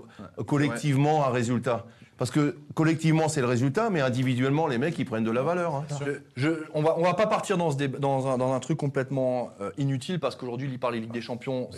collectivement 0.47 1.25
un 1.25 1.31
résultat. 1.31 1.87
Parce 2.21 2.31
que 2.31 2.55
collectivement, 2.75 3.29
c'est 3.31 3.41
le 3.41 3.47
résultat, 3.47 3.89
mais 3.89 4.03
individuellement, 4.03 4.67
les 4.67 4.77
mecs, 4.77 4.99
ils 4.99 5.07
prennent 5.07 5.25
de 5.25 5.31
la 5.31 5.41
valeur. 5.43 5.75
hein. 5.75 5.85
Je, 6.05 6.13
je- 6.37 6.51
on 6.75 6.83
va 6.83 6.95
on 6.99 7.03
va 7.03 7.15
pas 7.15 7.27
partir 7.27 7.57
dans 7.57 7.71
ce 7.71 7.79
débat- 7.79 7.99
dans 7.99 8.29
un, 8.29 8.37
dans 8.37 8.53
un 8.53 8.61
truc 8.61 8.77
complètement 8.77 9.51
euh, 9.63 9.71
inutile 9.79 10.21
parce 10.21 10.37
qu'aujourd'hui 10.37 10.69
il 10.71 10.79
parle 10.79 10.93
des 10.95 11.01
Ligue 11.01 11.13
des 11.13 11.23
Champions. 11.23 11.71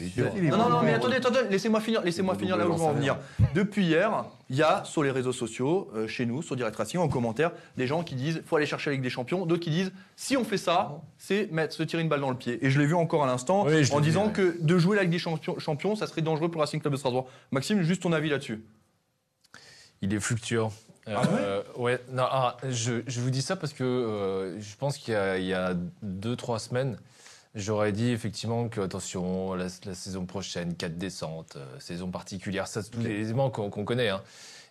Non 0.51 0.57
non 0.59 0.69
non 0.69 0.83
mais 0.83 0.95
attendez 0.95 1.15
attendez 1.17 1.39
laissez-moi 1.49 1.81
finir 1.81 2.03
laissez-moi 2.03 2.35
Le 2.35 2.41
finir 2.41 2.57
là 2.57 2.67
où 2.67 2.73
je 2.73 2.79
veux 2.79 2.85
en 2.85 2.93
venir. 2.93 3.17
Depuis 3.55 3.85
hier 3.87 4.25
il 4.51 4.57
y 4.57 4.63
a 4.65 4.83
sur 4.85 5.05
les 5.05 5.13
réseaux 5.13 5.33
sociaux 5.33 5.89
euh, 5.95 6.09
chez 6.09 6.27
nous 6.27 6.43
sur 6.43 6.57
Direct 6.57 6.75
Racing 6.77 6.99
en 6.99 7.09
commentaire 7.09 7.53
des 7.77 7.87
gens 7.87 8.03
qui 8.03 8.17
disent 8.17 8.43
faut 8.45 8.57
aller 8.57 8.67
chercher 8.67 8.91
la 8.91 8.95
Ligue 8.95 9.05
des 9.05 9.11
Champions 9.11 9.47
d'autres 9.47 9.63
qui 9.63 9.71
disent 9.71 9.93
si 10.17 10.37
on 10.37 10.43
fait 10.45 10.59
ça 10.59 11.01
c'est 11.19 11.53
mettre 11.53 11.73
se 11.73 11.85
tirer 11.85 12.03
une 12.03 12.09
balle 12.09 12.21
dans 12.21 12.31
le 12.31 12.37
pied 12.37 12.59
et 12.67 12.69
je 12.69 12.81
l'ai 12.81 12.87
vu 12.87 12.95
encore 12.97 13.23
à 13.23 13.27
l'instant 13.29 13.65
Oui, 13.65 13.89
en 13.93 14.01
disant 14.01 14.27
ouais. 14.27 14.33
que 14.33 14.57
de 14.61 14.77
jouer 14.79 14.97
la 14.97 15.05
Ligue 15.05 15.13
des 15.13 15.19
Champions, 15.61 15.95
ça 15.95 16.09
serait 16.09 16.21
dangereux 16.23 16.51
pour 16.51 16.61
Racing 16.63 16.81
Club 16.81 16.93
de 16.95 16.99
Strasbourg. 16.99 17.29
Maxime 17.53 17.81
juste 17.83 18.03
ton 18.03 18.13
avis 18.13 18.29
là-dessus. 18.29 18.63
Il 20.03 20.13
est 20.13 20.21
fluctuant. 20.21 20.73
Euh, 21.09 21.63
ouais, 21.77 22.01
non, 22.11 22.25
ah, 22.31 22.57
je, 22.69 23.03
je 23.07 23.21
vous 23.21 23.31
dis 23.31 23.43
ça 23.43 23.57
parce 23.57 23.73
que 23.73 23.83
euh, 23.83 24.61
je 24.61 24.77
pense 24.77 24.99
qu'il 24.99 25.15
y 25.15 25.17
a, 25.17 25.39
il 25.39 25.47
y 25.47 25.55
a 25.55 25.75
deux, 26.03 26.37
trois 26.37 26.61
semaines, 26.61 26.97
j'aurais 27.57 27.91
dit 27.91 28.11
effectivement 28.11 28.69
que, 28.69 28.81
attention, 28.81 29.55
la, 29.55 29.67
la 29.85 29.95
saison 29.95 30.27
prochaine, 30.27 30.75
quatre 30.77 30.99
descentes, 30.99 31.57
euh, 31.57 31.81
saison 31.81 32.11
particulière, 32.11 32.69
ça, 32.69 32.83
c'est 32.83 32.91
tous 32.91 33.01
les 33.01 33.21
éléments 33.23 33.51
qu'on 33.51 33.71
connaît 33.85 34.11
hein, 34.11 34.23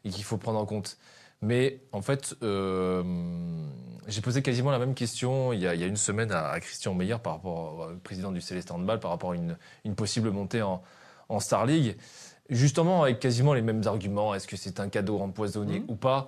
et 0.06 0.10
qu'il 0.10 0.24
faut 0.24 0.38
prendre 0.38 0.60
en 0.60 0.66
compte. 0.66 0.98
Mais 1.42 1.82
en 1.92 2.02
fait, 2.02 2.36
j'ai 2.42 4.22
posé 4.22 4.42
quasiment 4.44 4.70
la 4.72 4.80
même 4.80 4.94
question 4.94 5.54
il 5.54 5.60
y 5.60 5.68
a, 5.68 5.74
il 5.74 5.82
y 5.82 5.84
a 5.84 5.88
une 5.88 5.98
semaine 5.98 6.32
à, 6.32 6.50
à 6.50 6.60
Christian 6.60 6.94
Meyer 6.94 7.18
par 7.22 7.34
rapport 7.34 7.90
au 7.90 7.96
président 8.04 8.32
du 8.32 8.42
Célestin 8.42 8.76
Handball, 8.76 9.00
par 9.00 9.12
rapport 9.12 9.32
à 9.32 9.36
une, 9.36 9.58
une 9.84 9.96
possible 9.96 10.30
montée 10.30 10.62
en, 10.62 10.84
en 11.30 11.40
Star 11.40 11.66
League. 11.66 11.98
Justement, 12.52 13.04
avec 13.04 13.20
quasiment 13.20 13.54
les 13.54 13.62
mêmes 13.62 13.82
arguments. 13.86 14.36
Est-ce 14.36 14.46
que 14.48 14.58
c'est 14.58 14.80
un 14.80 14.90
cadeau 14.90 15.20
empoisonné 15.20 15.84
ou 15.88 15.96
pas 15.96 16.28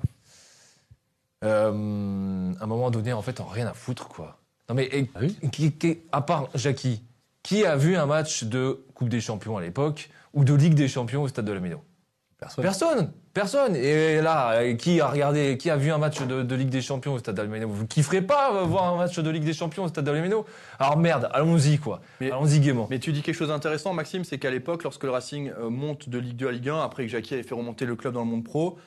Euh, 1.44 2.54
À 2.60 2.64
un 2.64 2.68
moment 2.68 2.90
donné, 2.90 3.12
en 3.14 3.22
fait, 3.22 3.40
on 3.42 3.46
rien 3.46 3.68
à 3.68 3.74
foutre, 3.74 4.08
quoi. 4.08 4.38
Non, 4.70 4.76
mais 4.76 4.86
et- 4.86 5.10
Ah 5.16 5.20
oui 5.22 5.36
qui- 5.52 5.74
qui- 5.74 6.00
à 6.14 6.22
part 6.22 6.48
Jackie, 6.56 7.04
qui 7.44 7.66
a 7.66 7.76
vu 7.76 7.98
un 7.98 8.06
match 8.06 8.46
de 8.46 8.86
Coupe 8.96 9.10
des 9.10 9.20
Champions 9.20 9.58
à 9.58 9.62
l'époque 9.62 10.10
ou 10.34 10.46
de 10.46 10.54
Ligue 10.54 10.76
des 10.76 10.88
Champions 10.88 11.24
au 11.24 11.28
Stade 11.28 11.44
de 11.46 11.52
la 11.52 11.60
Méno? 11.60 11.82
Personne. 12.44 12.64
Personne, 12.64 13.12
personne. 13.34 13.76
Et 13.76 14.22
là, 14.22 14.74
qui 14.76 15.02
a 15.02 15.08
regardé, 15.08 15.58
qui 15.58 15.70
a 15.70 15.78
vu 15.78 15.92
un 15.92 15.98
match 15.98 16.22
de, 16.22 16.44
de 16.44 16.56
Ligue 16.56 16.70
des 16.70 16.82
Champions 16.82 17.14
au 17.14 17.20
Stade 17.20 17.36
d'Almeno? 17.36 17.68
Vous 17.68 17.88
kifferez 17.88 18.22
pas 18.22 18.54
euh, 18.54 18.64
voir 18.64 18.94
un 18.94 18.98
match 18.98 19.18
de 19.18 19.30
Ligue 19.30 19.44
des 19.46 19.54
Champions 19.54 19.86
au 19.86 19.88
Stade 19.88 20.06
d'Almeno? 20.06 20.46
Alors 20.80 20.98
merde, 20.98 21.30
allons-y 21.34 21.78
quoi. 21.78 22.02
Mais- 22.22 22.32
allons-y 22.32 22.60
gaiement. 22.60 22.88
Mais 22.90 23.00
tu 23.00 23.12
dis 23.12 23.22
quelque 23.22 23.36
chose 23.36 23.50
d'intéressant, 23.50 23.94
Maxime, 23.94 24.24
c'est 24.24 24.38
qu'à 24.38 24.52
l'époque, 24.52 24.84
lorsque 24.84 25.04
le 25.04 25.12
Racing 25.12 25.52
euh, 25.60 25.70
monte 25.70 26.10
de 26.10 26.18
Ligue 26.18 26.36
2 26.36 26.48
à 26.48 26.52
Ligue 26.52 26.70
1, 26.70 26.82
après 26.82 27.04
que 27.06 27.10
Jackie 27.10 27.34
avait 27.34 27.44
fait 27.44 27.56
remonter 27.56 27.86
le 27.86 27.96
club 27.96 28.14
dans 28.14 28.22
le 28.22 28.28
monde 28.28 28.44
pro, 28.44 28.78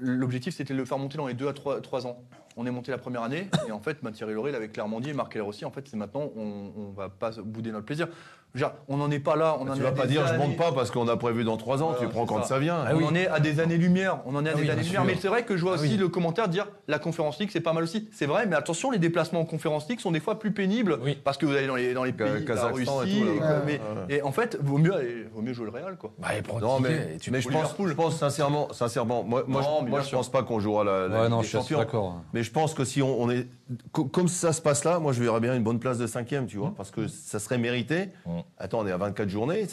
l'objectif 0.00 0.54
c'était 0.54 0.74
de 0.74 0.78
le 0.78 0.84
faire 0.84 0.98
monter 0.98 1.16
dans 1.18 1.26
les 1.26 1.34
2 1.34 1.48
à 1.48 1.52
3, 1.52 2.06
ans. 2.06 2.18
On 2.56 2.66
est 2.66 2.70
monté 2.70 2.90
la 2.90 2.98
première 2.98 3.22
année, 3.22 3.48
et 3.68 3.72
en 3.72 3.78
fait, 3.78 3.98
bah, 4.02 4.10
Thierry 4.12 4.34
Lauré, 4.34 4.50
il 4.50 4.56
avait 4.56 4.68
clairement 4.68 5.00
dit, 5.00 5.10
et 5.10 5.14
Marc 5.14 5.32
Keller 5.32 5.44
aussi, 5.44 5.64
en 5.64 5.70
fait, 5.70 5.86
c'est 5.88 5.96
maintenant, 5.96 6.30
on, 6.36 6.72
on 6.76 6.90
va 6.90 7.08
pas 7.08 7.30
bouder 7.42 7.70
notre 7.70 7.86
plaisir. 7.86 8.08
Je 8.54 8.58
veux 8.64 8.66
dire, 8.66 8.74
on 8.88 8.96
n'en 8.96 9.10
est 9.10 9.20
pas 9.20 9.36
là, 9.36 9.56
on 9.60 9.68
en 9.68 9.74
Tu 9.74 9.80
vas 9.80 9.92
pas 9.92 10.06
dire 10.06 10.26
je 10.26 10.32
années- 10.34 10.44
monte 10.48 10.56
pas 10.56 10.72
parce 10.72 10.90
qu'on 10.90 11.06
a 11.06 11.16
prévu 11.16 11.44
dans 11.44 11.56
trois 11.56 11.82
ans. 11.82 11.90
Voilà, 11.92 12.00
tu 12.00 12.08
prends 12.08 12.26
quand 12.26 12.42
ça. 12.42 12.48
ça 12.48 12.58
vient. 12.58 12.78
Ah 12.84 12.92
on 12.94 13.04
en 13.06 13.14
est 13.14 13.28
à 13.28 13.38
des 13.38 13.60
années-lumière. 13.60 14.18
On 14.26 14.34
en 14.34 14.44
est 14.44 14.48
à 14.48 14.52
Ah 14.52 14.56
des 14.56 14.62
oui, 14.62 14.70
années-lumière. 14.70 15.04
Mais 15.04 15.14
c'est 15.20 15.28
vrai 15.28 15.44
que 15.44 15.56
je 15.56 15.62
vois 15.62 15.72
Ah 15.78 15.80
aussi 15.80 15.92
oui. 15.92 15.96
le 15.96 16.08
commentaire 16.08 16.48
dire 16.48 16.66
la 16.88 16.98
conférence 16.98 17.38
League, 17.38 17.50
c'est 17.52 17.60
pas 17.60 17.72
mal 17.72 17.84
aussi. 17.84 18.08
C'est 18.12 18.26
vrai, 18.26 18.46
mais 18.46 18.56
attention, 18.56 18.90
les 18.90 18.98
déplacements 18.98 19.40
en 19.40 19.44
conférence 19.44 19.88
League 19.88 20.00
sont 20.00 20.10
des 20.10 20.18
fois 20.20 20.38
plus 20.40 20.50
pénibles 20.52 20.98
Oui. 21.02 21.16
parce 21.22 21.36
que 21.38 21.46
vous 21.46 21.54
allez 21.54 21.68
dans 21.68 21.76
les, 21.76 21.94
dans 21.94 22.02
les 22.04 22.12
pays, 22.12 22.26
la 22.28 22.40
Kazakhstan 22.40 23.02
et 23.02 23.04
Russie. 23.04 23.20
tout, 23.20 23.24
là, 23.24 23.30
et, 23.30 23.34
ouais. 23.34 23.38
quoi, 23.38 23.48
mais- 23.66 23.72
Ouais. 23.72 24.16
et 24.16 24.22
en 24.22 24.32
fait, 24.32 24.58
vaut 24.60 24.78
mieux, 24.78 24.94
aller- 24.94 25.26
vaut 25.32 25.42
mieux 25.42 25.52
jouer 25.52 25.66
le 25.66 25.70
Real, 25.72 25.96
quoi. 25.96 26.12
Bah, 26.18 26.34
et 26.36 26.42
prends 26.42 26.58
Non 26.58 26.80
mais, 26.80 27.18
tu 27.20 27.30
mais 27.30 27.40
je 27.40 27.48
pense, 27.48 27.74
je 27.78 27.92
pense 27.94 28.16
sincèrement, 28.16 28.72
sincèrement, 28.72 29.22
moi, 29.22 29.44
moi, 29.46 29.62
Non, 29.62 29.82
je, 29.84 29.90
moi, 29.90 30.00
je 30.00 30.10
pense 30.10 30.28
pas 30.28 30.42
qu'on 30.42 30.58
jouera 30.58 30.82
la, 30.82 31.06
la 31.06 31.14
Ouais, 31.16 31.22
Ligue 31.22 31.30
non, 31.30 31.42
je 31.42 31.56
suis 31.58 31.76
d'accord. 31.76 32.20
Mais 32.32 32.42
je 32.42 32.50
pense 32.50 32.74
que 32.74 32.84
si 32.84 33.00
on, 33.00 33.30
est 33.30 33.46
co- 33.92 34.04
comme 34.06 34.26
ça 34.28 34.52
se 34.52 34.60
passe 34.60 34.82
là, 34.84 34.98
moi 34.98 35.12
je 35.12 35.22
verrais 35.22 35.40
bien 35.40 35.54
une 35.54 35.62
bonne 35.62 35.78
place 35.78 35.98
de 35.98 36.06
cinquième, 36.08 36.46
tu 36.46 36.56
Mmh. 36.56 36.60
vois, 36.60 36.72
parce 36.76 36.90
que 36.90 37.06
ça 37.06 37.38
serait 37.38 37.58
mérité. 37.58 38.08
Attends, 38.58 38.80
on 38.80 38.86
est 38.86 38.92
à 38.92 38.96
24 38.96 39.28
journées, 39.28 39.66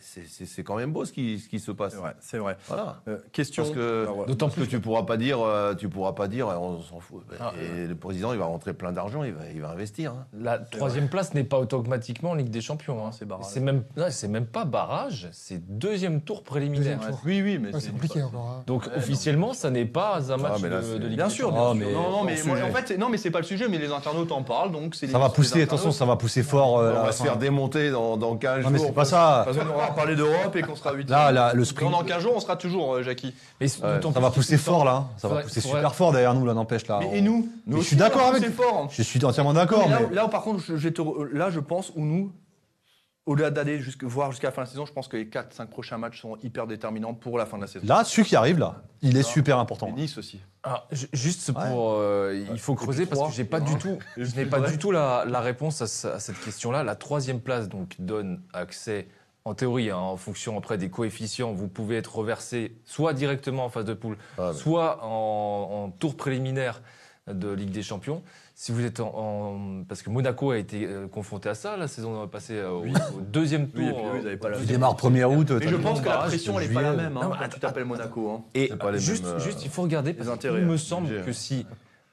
c'est- 0.00 0.46
c'est 0.46 0.62
quand 0.62 0.76
même 0.76 0.92
beau 0.92 1.04
ce 1.04 1.12
qui, 1.12 1.38
ce 1.38 1.48
qui 1.48 1.58
se 1.60 1.70
passe. 1.72 1.92
C'est 1.94 1.98
vrai, 1.98 2.16
c'est 2.20 2.38
vrai. 2.38 2.56
Voilà. 2.68 3.00
Euh, 3.08 3.18
question. 3.32 3.62
Parce 3.64 3.74
que, 3.74 4.06
Ah, 4.08 4.12
ouais. 4.12 4.26
D'autant 4.26 4.48
que 4.48 4.60
tu 4.62 4.80
pourras 4.80 5.02
pas 5.04 5.16
dire, 5.16 5.40
euh, 5.40 5.74
tu 5.74 5.88
pourras 5.88 6.12
pas 6.12 6.28
dire, 6.28 6.48
euh, 6.48 6.56
on 6.56 6.80
s'en 6.82 7.00
fout. 7.00 7.22
Ah, 7.40 7.52
et 7.60 7.86
le 7.86 7.94
président, 7.94 8.32
il 8.32 8.38
va 8.38 8.46
rentrer 8.46 8.72
plein 8.74 8.92
d'argent, 8.92 9.22
il 9.24 9.32
va, 9.32 9.42
il 9.54 9.60
va 9.60 9.70
investir. 9.70 10.12
hein. 10.12 10.26
La 10.38 10.58
troisième 10.58 11.08
place 11.08 11.34
n'est 11.34 11.44
pas 11.44 11.58
automatiquement 11.58 12.30
en 12.30 12.34
Ligue 12.34 12.50
des 12.50 12.60
Champions. 12.60 13.06
hein. 13.06 13.10
c'est 13.12 13.26
barrage. 13.26 13.46
C'est 13.48 13.60
même, 13.60 13.82
non, 13.96 14.06
c'est 14.10 14.28
même 14.28 14.46
pas 14.46 14.64
barrage, 14.64 15.28
c'est 15.32 15.58
deuxième 15.78 16.20
tour 16.20 16.42
préliminaire. 16.42 16.98
Deuxième 16.98 17.10
tour. 17.12 17.20
Oui, 17.24 17.42
oui, 17.42 17.58
mais 17.58 17.72
Ouais, 17.74 17.80
c'est 17.80 17.90
compliqué 17.90 18.22
encore. 18.22 18.48
hein. 18.58 18.62
Donc 18.66 18.88
officiellement, 18.96 19.52
ça 19.54 19.70
n'est 19.70 19.84
pas 19.84 20.20
un 20.32 20.36
match 20.36 20.60
mais 20.62 20.68
là, 20.68 20.80
de, 20.80 20.96
Ligue 21.06 21.16
Bien 21.16 21.26
des 21.28 21.32
sûr, 21.32 21.48
Champions. 21.50 21.74
bien 21.74 21.84
Ah, 21.86 21.86
sûr. 21.86 21.86
mais 21.88 21.92
non, 21.94 22.10
non, 22.10 22.24
mais 22.24 22.36
moi, 22.44 22.56
en 22.68 22.72
fait, 22.74 22.88
c'est- 22.88 22.96
non, 22.98 23.08
mais 23.08 23.16
c'est 23.18 23.30
pas 23.30 23.38
le 23.40 23.44
sujet, 23.44 23.68
mais 23.68 23.78
les 23.78 23.90
internautes 23.92 24.32
en 24.32 24.42
parlent, 24.42 24.72
donc 24.72 24.94
c'est. 24.94 25.06
Ça 25.08 25.18
va 25.18 25.28
pousser, 25.28 25.62
attention, 25.62 25.90
ça 25.92 26.04
va 26.04 26.16
pousser 26.16 26.42
fort. 26.42 26.78
euh, 26.78 26.94
on 26.98 27.04
va 27.04 27.12
se 27.12 27.22
faire 27.22 27.36
démonter 27.38 27.90
dans, 27.90 28.16
dans 28.16 28.36
15 28.36 28.64
Non, 28.64 28.70
mais 28.70 28.78
jours. 28.78 28.86
c'est 28.88 28.92
pas 28.94 29.04
ça. 29.04 29.46
Qu'on 29.66 29.74
aura 29.74 29.94
parlé 29.94 30.16
d'Europe 30.16 30.54
et 30.56 30.62
qu'on 30.62 30.76
sera 30.76 30.92
8 30.92 31.08
Là, 31.10 31.32
là, 31.32 31.52
le 31.54 31.64
sprint. 31.64 31.90
Dans 31.90 32.02
15 32.04 32.22
jours, 32.22 32.32
on 32.36 32.40
sera 32.40 32.56
toujours, 32.56 32.94
euh, 32.94 33.02
Jackie. 33.02 33.34
Mais 33.60 33.66
Ouais, 33.82 33.94
d'autant 33.94 34.12
Ça 34.12 34.20
va 34.20 34.30
pousser 34.30 34.56
fort 34.58 34.84
là. 34.84 34.92
hein. 34.92 35.08
Ça 35.18 35.28
va 35.28 35.34
Faudrait- 35.34 35.42
pousser 35.44 35.60
faudrait- 35.60 35.78
super 35.80 35.94
fort 35.94 36.12
derrière 36.12 36.34
nous 36.34 36.46
là, 36.46 36.54
n'empêche 36.54 36.86
là. 36.86 36.98
Mais 37.00 37.06
On- 37.06 37.12
et 37.14 37.20
nous, 37.20 37.48
nous 37.66 37.76
je 37.76 37.80
aussi, 37.80 37.88
suis 37.88 37.96
d'accord 37.96 38.22
on 38.32 38.34
avec- 38.34 38.50
fort. 38.50 38.88
Je 38.90 39.02
suis 39.02 39.24
entièrement 39.24 39.52
d'accord, 39.54 39.84
Mais 39.88 39.90
là, 39.94 40.00
mais 40.08 40.14
là, 40.14 40.28
par 40.28 40.42
contre, 40.42 40.60
je, 40.62 40.76
je 40.76 40.82
vais 40.88 40.92
te 40.92 41.02
re- 41.02 41.30
là, 41.32 41.50
je 41.50 41.60
pense, 41.60 41.90
où 41.96 42.04
nous, 42.04 42.32
au-delà 43.26 43.50
d'aller 43.50 43.80
jusque, 43.80 44.04
voir 44.04 44.30
jusqu'à 44.30 44.46
la 44.48 44.52
fin 44.52 44.62
de 44.62 44.66
la 44.66 44.70
saison, 44.70 44.86
je 44.86 44.92
pense 44.92 45.08
que 45.08 45.16
les 45.16 45.26
4-5 45.28 45.66
prochains 45.68 45.98
matchs 45.98 46.20
sont 46.22 46.36
hyper 46.44 46.68
déterminants 46.68 47.12
pour 47.12 47.38
la 47.38 47.44
fin 47.46 47.56
de 47.56 47.62
la 47.62 47.66
saison. 47.66 47.84
là, 47.84 48.04
celui 48.04 48.22
qui 48.28 48.36
arrive 48.36 48.58
là, 48.60 48.76
il 49.02 49.16
est 49.16 49.24
super 49.24 49.56
Et 49.56 49.60
important. 49.60 49.90
Nice 49.90 50.16
aussi. 50.16 50.38
Ah, 50.62 50.84
ju- 50.92 51.08
juste 51.12 51.52
pour, 51.52 51.94
euh, 51.94 52.44
il 52.52 52.58
faut 52.58 52.74
creuser 52.76 53.04
parce 53.06 53.28
que 53.30 53.34
j'ai 53.34 53.44
pas 53.44 53.58
du 53.60 53.76
tout, 53.78 53.98
je 54.16 54.34
n'ai 54.36 54.46
pas 54.46 54.60
du 54.60 54.78
tout 54.78 54.92
la, 54.92 55.24
la 55.26 55.40
réponse 55.40 55.82
à, 55.82 55.86
ce- 55.88 56.06
à 56.06 56.20
cette 56.20 56.38
question-là. 56.40 56.84
La 56.84 56.94
troisième 56.94 57.40
place 57.40 57.68
donc 57.68 57.96
donne 57.98 58.40
accès, 58.52 59.08
en 59.46 59.54
théorie, 59.54 59.90
hein, 59.90 59.96
en 59.96 60.16
fonction 60.16 60.58
après 60.58 60.76
des 60.76 60.88
coefficients, 60.90 61.52
vous 61.52 61.68
pouvez 61.68 61.96
être 61.96 62.16
reversé 62.16 62.76
soit 62.84 63.12
directement 63.14 63.64
en 63.64 63.68
phase 63.68 63.84
de 63.84 63.94
poule, 63.94 64.16
Ah, 64.38 64.50
mais- 64.52 64.58
soit 64.58 64.98
en, 65.04 65.84
en 65.84 65.90
tour 65.90 66.16
préliminaire 66.16 66.82
de 67.32 67.50
Ligue 67.52 67.70
des 67.70 67.82
Champions. 67.82 68.22
Si 68.56 68.72
vous 68.72 68.84
êtes 68.84 69.00
en, 69.00 69.12
en- 69.14 69.84
parce 69.84 70.02
que 70.02 70.10
Monaco 70.10 70.50
a 70.50 70.58
été 70.58 70.86
euh, 70.86 71.06
confronté 71.08 71.48
à 71.48 71.54
ça 71.54 71.76
la 71.76 71.86
saison 71.88 72.26
passée 72.28 72.54
euh, 72.54 72.70
au, 72.70 72.86
au 72.86 73.20
deuxième 73.20 73.68
tour. 73.68 73.82
Oui, 73.84 73.92
puis 74.20 74.26
eux, 74.28 74.32
euh, 74.32 74.36
pas 74.36 74.48
la- 74.48 74.58
Tu 74.58 74.64
démarres 74.66 74.96
1er 74.96 75.24
août. 75.24 75.50
Mais 75.60 75.68
je 75.68 75.76
pense 75.76 76.00
que 76.00 76.08
la 76.08 76.18
pression, 76.18 76.58
elle 76.58 76.66
c'est 76.66 76.70
est 76.72 76.74
pas 76.74 76.82
la 76.82 76.92
même 76.94 77.16
hein, 77.16 77.20
Non, 77.24 77.30
quand 77.38 77.48
tu 77.48 77.60
t'appelles 77.60 77.84
Monaco. 77.84 78.30
hein. 78.30 78.44
Et 78.54 78.68
pas 78.68 78.90
les 78.90 78.98
juste, 78.98 79.24
mêmes, 79.24 79.34
euh, 79.34 79.38
juste, 79.40 79.64
il 79.64 79.70
faut 79.70 79.82
regarder 79.82 80.12
parce 80.14 80.38
qu'il 80.38 80.50
me 80.50 80.74
hein, 80.74 80.76
semble 80.78 81.22
que 81.24 81.32
si 81.32 81.66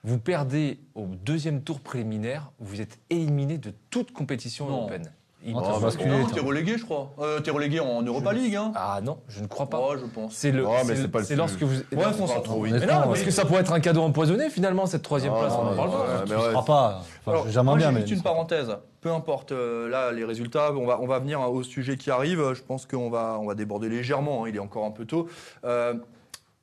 vous 0.04 0.20
perdez 0.20 0.80
au 0.96 1.06
deuxième 1.08 1.62
tour 1.62 1.80
préliminaire, 1.80 2.52
vous 2.60 2.82
êtes 2.82 3.00
éliminé 3.10 3.58
de 3.58 3.72
toute 3.90 4.12
compétition 4.12 4.68
Non. 4.68 4.78
européenne. 4.80 5.12
Il 5.46 5.54
t'as 5.54 5.64
semble. 5.64 5.84
basculé, 5.84 6.10
Non, 6.10 6.26
t'es 6.28 6.39
relégué, 6.39 6.78
je 6.78 6.86
crois. 6.86 7.12
Euh, 7.20 7.39
t'es 7.41 7.52
relégué 7.52 7.80
en 7.82 8.02
Europa 8.02 8.32
League. 8.34 8.56
Hein. 8.56 8.72
Ah 8.76 9.00
non, 9.04 9.18
je 9.28 9.41
ne 9.41 9.48
crois 9.48 9.66
pas. 9.70 9.80
Oh, 9.82 9.94
je 10.00 10.06
pense. 10.06 10.34
C'est 10.34 10.52
le. 10.52 10.66
Oh, 10.66 10.72
mais 10.88 10.96
c'est 10.96 11.02
c'est 11.04 11.08
pas 11.10 11.20
le 11.20 11.26
c'est 11.26 11.36
lorsque 11.36 11.62
vous. 11.64 11.76
Ouais, 11.91 12.04
qu'on 12.18 12.28
s'en 12.28 12.41
trouve. 12.41 12.64
Mais 12.70 12.80
non, 12.80 12.86
parce 13.08 13.22
que 13.24 13.32
ça 13.32 13.44
pourrait 13.46 13.62
être 13.62 13.74
un 13.74 13.80
cadeau 13.80 14.02
empoisonné 14.04 14.50
finalement 14.50 14.86
cette 14.86 15.02
troisième 15.04 15.34
Ah, 15.36 15.39
place. 15.41 15.54
On 15.54 15.68
en 15.72 15.76
parle 15.76 15.91
pas. 15.91 16.24
mais 16.30 16.36
ne 16.36 16.41
seras 16.41 16.64
pas. 16.64 17.04
J'aimerais 17.50 17.78
bien, 17.78 17.91
juste 18.00 18.12
une 18.12 18.22
parenthèse. 18.22 18.76
Peu 19.02 19.12
importe 19.12 19.52
euh, 19.52 19.89
là 19.89 20.12
les 20.14 20.24
résultats, 20.24 20.72
on 20.74 20.86
va 20.86 20.98
on 21.02 21.08
va 21.08 21.20
venir 21.20 21.41
au 21.41 21.62
sujet 21.64 21.98
qui 21.98 22.10
arrive. 22.10 22.54
Je 22.54 22.62
pense 22.64 22.86
qu'on 22.86 23.10
va 23.10 23.38
on 23.41 23.46
va 23.46 23.54
déborder 23.56 23.89
légèrement. 23.89 24.46
hein, 24.46 24.50
il 24.50 24.56
est 24.56 24.60
encore 24.60 24.86
un 24.86 24.91
peu 24.91 25.06
tôt. 25.06 25.28
Euh, 25.66 25.94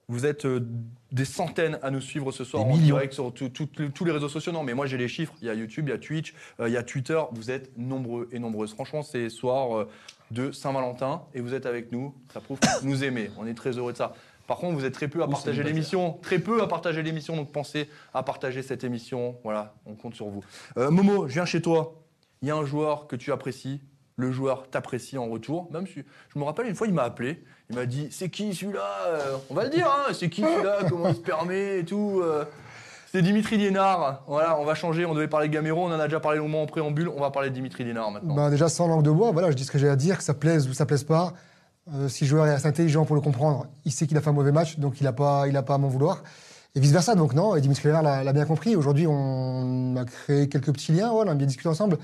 vous 0.09 0.25
êtes 0.25 0.47
des 1.13 1.25
centaines 1.25 1.79
à 1.83 1.91
nous 1.91 2.01
suivre 2.01 2.31
ce 2.33 2.45
soir 2.45 2.65
Des 2.65 2.71
en 2.71 2.73
millions. 2.75 2.95
direct 2.97 3.13
sur 3.15 3.33
tout- 3.33 3.49
tout- 3.49 3.67
tous 3.67 4.05
les 4.05 4.13
réseaux 4.13 4.29
sociaux. 4.29 4.53
Non, 4.53 4.63
mais 4.63 4.75
moi 4.75 4.87
j'ai 4.87 4.97
les 4.99 5.09
chiffres. 5.09 5.35
Il 5.41 5.47
y 5.47 5.51
a 5.51 5.55
YouTube, 5.55 5.89
il 5.89 5.91
y 5.91 5.95
a 5.95 5.99
Twitch, 5.99 6.35
euh, 6.61 6.69
il 6.69 6.73
y 6.73 6.77
a 6.77 6.83
Twitter. 6.83 7.21
Vous 7.33 7.51
êtes 7.51 7.77
nombreux 7.77 8.29
et 8.33 8.39
nombreuses. 8.39 8.73
Franchement, 8.75 9.03
c'est 9.03 9.29
soir 9.29 9.77
euh, 9.77 9.89
de 10.31 10.53
Saint-Valentin 10.53 11.23
et 11.35 11.41
vous 11.41 11.55
êtes 11.55 11.67
avec 11.67 11.91
nous. 11.93 12.15
Ça 12.33 12.41
prouve 12.41 12.61
que 12.61 12.67
vous 12.83 12.89
nous 12.89 13.03
aimez. 13.05 13.31
On 13.39 13.47
est 13.47 13.55
très 13.55 13.77
heureux 13.77 13.93
de 13.93 13.97
ça. 13.99 14.15
Par 14.47 14.57
contre, 14.59 14.77
vous 14.77 14.85
êtes 14.85 14.95
très 14.95 15.07
peu 15.09 15.23
à 15.23 15.29
partager 15.29 15.63
l'émission, 15.63 16.19
très 16.23 16.41
peu 16.41 16.61
à 16.63 16.67
partager 16.67 17.03
l'émission, 17.05 17.37
donc 17.37 17.53
pensez 17.53 17.89
à 18.15 18.23
partager 18.25 18.63
cette 18.63 18.83
émission. 18.83 19.37
Voilà, 19.45 19.75
on 19.87 19.95
compte 19.95 20.15
sur 20.17 20.27
vous. 20.29 20.43
Euh, 20.77 20.91
Momo, 20.91 21.29
je 21.29 21.35
viens 21.35 21.45
chez 21.45 21.63
toi. 21.63 21.95
Il 22.43 22.49
y 22.49 22.51
a 22.51 22.57
un 22.57 22.65
joueur 22.65 23.07
que 23.07 23.15
tu 23.15 23.31
apprécies, 23.31 23.81
le 24.17 24.33
joueur 24.33 24.69
t'apprécie 24.69 25.19
en 25.19 25.29
retour. 25.29 25.71
Même 25.73 25.87
si 25.87 26.03
je 26.35 26.39
me 26.39 26.43
rappelle 26.45 26.67
une 26.67 26.75
fois, 26.75 26.89
il 26.89 26.95
m'a 26.95 27.05
appelé, 27.05 27.45
il 27.71 27.77
m'a 27.77 27.87
dit 27.87 28.09
c'est 28.11 28.29
qui 28.29 28.55
celui-là 28.55 28.81
Euh, 29.09 29.37
On 29.49 29.55
va 29.55 29.65
le 29.65 29.71
dire, 29.71 29.87
hein, 29.87 30.13
c'est 30.13 30.29
qui 30.29 30.43
celui-là 30.43 30.79
Comment 30.89 31.09
il 31.09 31.15
se 31.15 31.21
permet 31.21 31.79
et 31.79 31.85
tout 31.85 32.21
euh. 32.23 32.45
C'est 33.13 33.23
Dimitri 33.23 33.57
Liénard. 33.57 34.23
Voilà, 34.29 34.57
on 34.61 34.65
va 34.65 34.75
changer. 34.75 35.05
On 35.05 35.15
devait 35.15 35.27
parler 35.27 35.49
de 35.49 35.53
Gamero, 35.53 35.85
on 35.85 35.93
en 35.93 35.99
a 35.99 36.05
déjà 36.05 36.21
parlé 36.21 36.39
longuement 36.39 36.63
en 36.63 36.67
préambule. 36.67 37.09
On 37.09 37.21
va 37.21 37.31
parler 37.31 37.51
de 37.51 37.55
Dimitri 37.55 37.83
Liénard 37.85 38.13
maintenant. 38.13 38.35
Bah, 38.35 38.51
déjà, 38.51 38.69
sans 38.69 38.87
langue 38.87 39.03
de 39.03 39.11
bois, 39.11 39.33
voilà, 39.33 39.51
je 39.51 39.57
dis 39.57 39.65
ce 39.65 39.71
que 39.73 39.79
j'ai 39.79 39.89
à 39.89 39.97
dire, 39.97 40.19
que 40.19 40.23
ça 40.23 40.35
plaise 40.35 40.69
ou 40.69 40.75
ça 40.75 40.87
plaise 40.87 41.03
pas. 41.03 41.33
Euh, 41.93 42.09
si 42.09 42.25
le 42.25 42.31
joueur 42.31 42.47
est 42.47 42.53
assez 42.53 42.69
intelligent 42.69 43.05
pour 43.05 43.17
le 43.17 43.23
comprendre, 43.23 43.67
il 43.85 43.91
sait 43.91 44.07
qu'il 44.07 44.17
a 44.17 44.21
fait 44.21 44.31
un 44.31 44.35
mauvais 44.35 44.53
match, 44.53 44.79
donc 44.79 45.01
il 45.01 45.05
n'a 45.05 45.13
pas, 45.13 45.49
il 45.49 45.57
a 45.57 45.63
pas 45.63 45.75
à 45.75 45.79
m'en 45.79 45.89
vouloir. 45.89 46.23
Et 46.77 46.81
vice 46.81 46.93
versa, 46.93 47.17
donc 47.17 47.35
non, 47.35 47.57
et 47.57 47.61
Dimitri 47.61 47.89
Lénard 47.89 48.03
l'a 48.03 48.33
bien 48.33 48.45
compris. 48.45 48.77
Aujourd'hui, 48.77 49.07
on 49.09 49.97
a 49.97 50.05
créé 50.05 50.49
quelques 50.49 50.73
petits 50.73 50.93
liens, 50.93 51.11
on 51.11 51.27
a 51.27 51.35
bien 51.35 51.49
discuté 51.49 51.69
ensemble. 51.69 51.99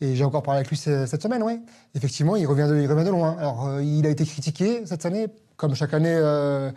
Et 0.00 0.14
j'ai 0.14 0.24
encore 0.24 0.42
parlé 0.42 0.58
avec 0.58 0.68
lui 0.68 0.76
ce- 0.76 1.06
cette 1.06 1.22
semaine, 1.22 1.42
ouais. 1.42 1.60
Effectivement, 1.94 2.36
il 2.36 2.46
revient 2.46 2.68
de, 2.68 3.10
loin. 3.10 3.36
Alors, 3.38 3.66
euh, 3.66 3.82
il 3.82 4.06
a 4.06 4.10
été 4.10 4.24
critiqué 4.24 4.82
cette 4.86 5.04
année, 5.04 5.26
comme 5.56 5.74
chaque 5.74 5.92
année, 5.92 6.14
euh, 6.14 6.70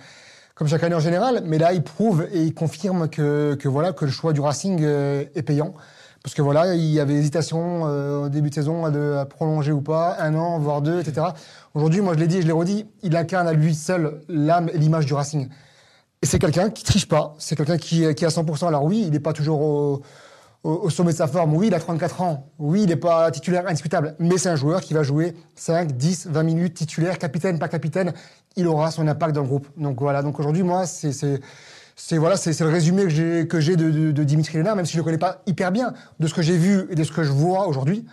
comme 0.56 0.68
chaque 0.68 0.84
année 0.84 0.96
en 0.96 1.00
général, 1.00 1.44
mais 1.46 1.60
là, 1.60 1.74
il 1.74 1.84
prouve 1.84 2.28
et 2.34 2.42
il 2.42 2.54
confirme 2.54 3.10
que, 3.10 3.56
voilà, 3.66 3.94
que 3.94 4.06
le 4.06 4.12
choix 4.12 4.34
du 4.34 4.42
Racing 4.42 4.80
euh, 4.82 5.24
est 5.36 5.44
payant. 5.44 5.74
Parce 6.24 6.36
que 6.36 6.42
voilà, 6.42 6.76
il 6.76 6.86
y 6.86 7.00
avait 7.00 7.16
hésitation 7.16 7.82
au 7.82 8.30
début 8.30 8.52
de 8.52 8.54
saison 8.54 8.86
à 8.86 9.26
prolonger 9.26 9.72
ou 9.72 9.82
pas, 9.82 10.18
un 10.20 10.36
an, 10.36 10.60
voire 10.60 10.84
deux, 10.84 11.00
etc. 11.00 11.26
Aujourd'hui, 11.74 12.02
moi 12.02 12.14
je 12.14 12.20
l'ai 12.20 12.28
dit 12.28 12.38
et 12.38 12.42
je 12.44 12.46
l'ai 12.46 12.54
redit, 12.54 12.86
il 13.02 13.16
incarne 13.16 13.48
à 13.48 13.54
lui 13.54 13.74
seul 13.74 14.22
l'âme 14.30 14.70
et 14.72 14.78
l'image 14.78 15.08
du 15.08 15.16
Racing. 15.16 15.50
Et 16.22 16.28
c'est 16.28 16.38
quelqu'un 16.38 16.70
qui 16.70 16.84
triche 16.84 17.08
pas, 17.08 17.34
c'est 17.40 17.56
quelqu'un 17.56 17.78
qui, 17.80 18.14
qui 18.14 18.24
est 18.24 18.28
à 18.28 18.30
100%. 18.30 18.68
Alors 18.68 18.84
oui, 18.84 19.04
il 19.08 19.14
n'est 19.14 19.20
pas 19.20 19.34
toujours 19.34 19.62
au, 19.62 20.02
au, 20.64 20.89
sommet 20.89 21.12
de 21.12 21.18
sa 21.18 21.28
forme, 21.28 21.55
oui, 21.55 21.68
il 21.68 21.74
a 21.74 21.80
34 21.80 22.22
ans, 22.22 22.51
oui, 22.59 22.84
il 22.84 22.89
n'est 22.89 22.95
pas 22.95 23.32
titulaire 23.32 23.68
indiscutable, 23.68 24.16
mais 24.20 24.38
c'est 24.38 24.49
un 24.49 24.55
joueur 24.55 24.82
qui 24.82 24.93
va 24.93 25.01
jouer 25.01 25.34
5, 25.55 25.93
10, 25.93 26.28
20 26.28 26.43
minutes, 26.43 26.74
titulaire, 26.76 27.18
capitaine, 27.18 27.57
pas 27.57 27.68
capitaine, 27.68 28.14
il 28.55 28.68
aura 28.68 28.91
son 28.91 29.07
impact 29.07 29.34
dans 29.34 29.41
le 29.41 29.47
groupe. 29.47 29.68
Donc 29.78 29.99
voilà, 29.99 30.22
donc 30.22 30.39
aujourd'hui, 30.39 30.64
moi, 30.64 30.86
c'est... 30.86 31.12
c'est 31.14 31.39
voilà, 32.18 32.36
c'est 32.36 32.59
le 32.59 32.70
résumé 32.70 33.03
que 33.45 33.59
j'ai 33.59 33.76
de, 33.76 33.91
de, 33.91 34.12
de 34.12 34.24
Dimitri 34.24 34.57
Lénard, 34.57 34.76
même 34.76 34.86
si 34.86 34.93
je 34.93 34.97
le 34.97 35.03
connais 35.03 35.20
pas 35.20 35.41
hyper 35.45 35.72
bien, 35.72 35.93
de 36.20 36.28
ce 36.28 36.34
que 36.34 36.41
j'ai 36.41 36.57
vu 36.57 36.88
et 36.89 36.95
de 36.95 37.03
ce 37.03 37.12
que 37.12 37.24
je 37.24 37.32
vois 37.32 37.68
aujourd'hui. 37.68 38.05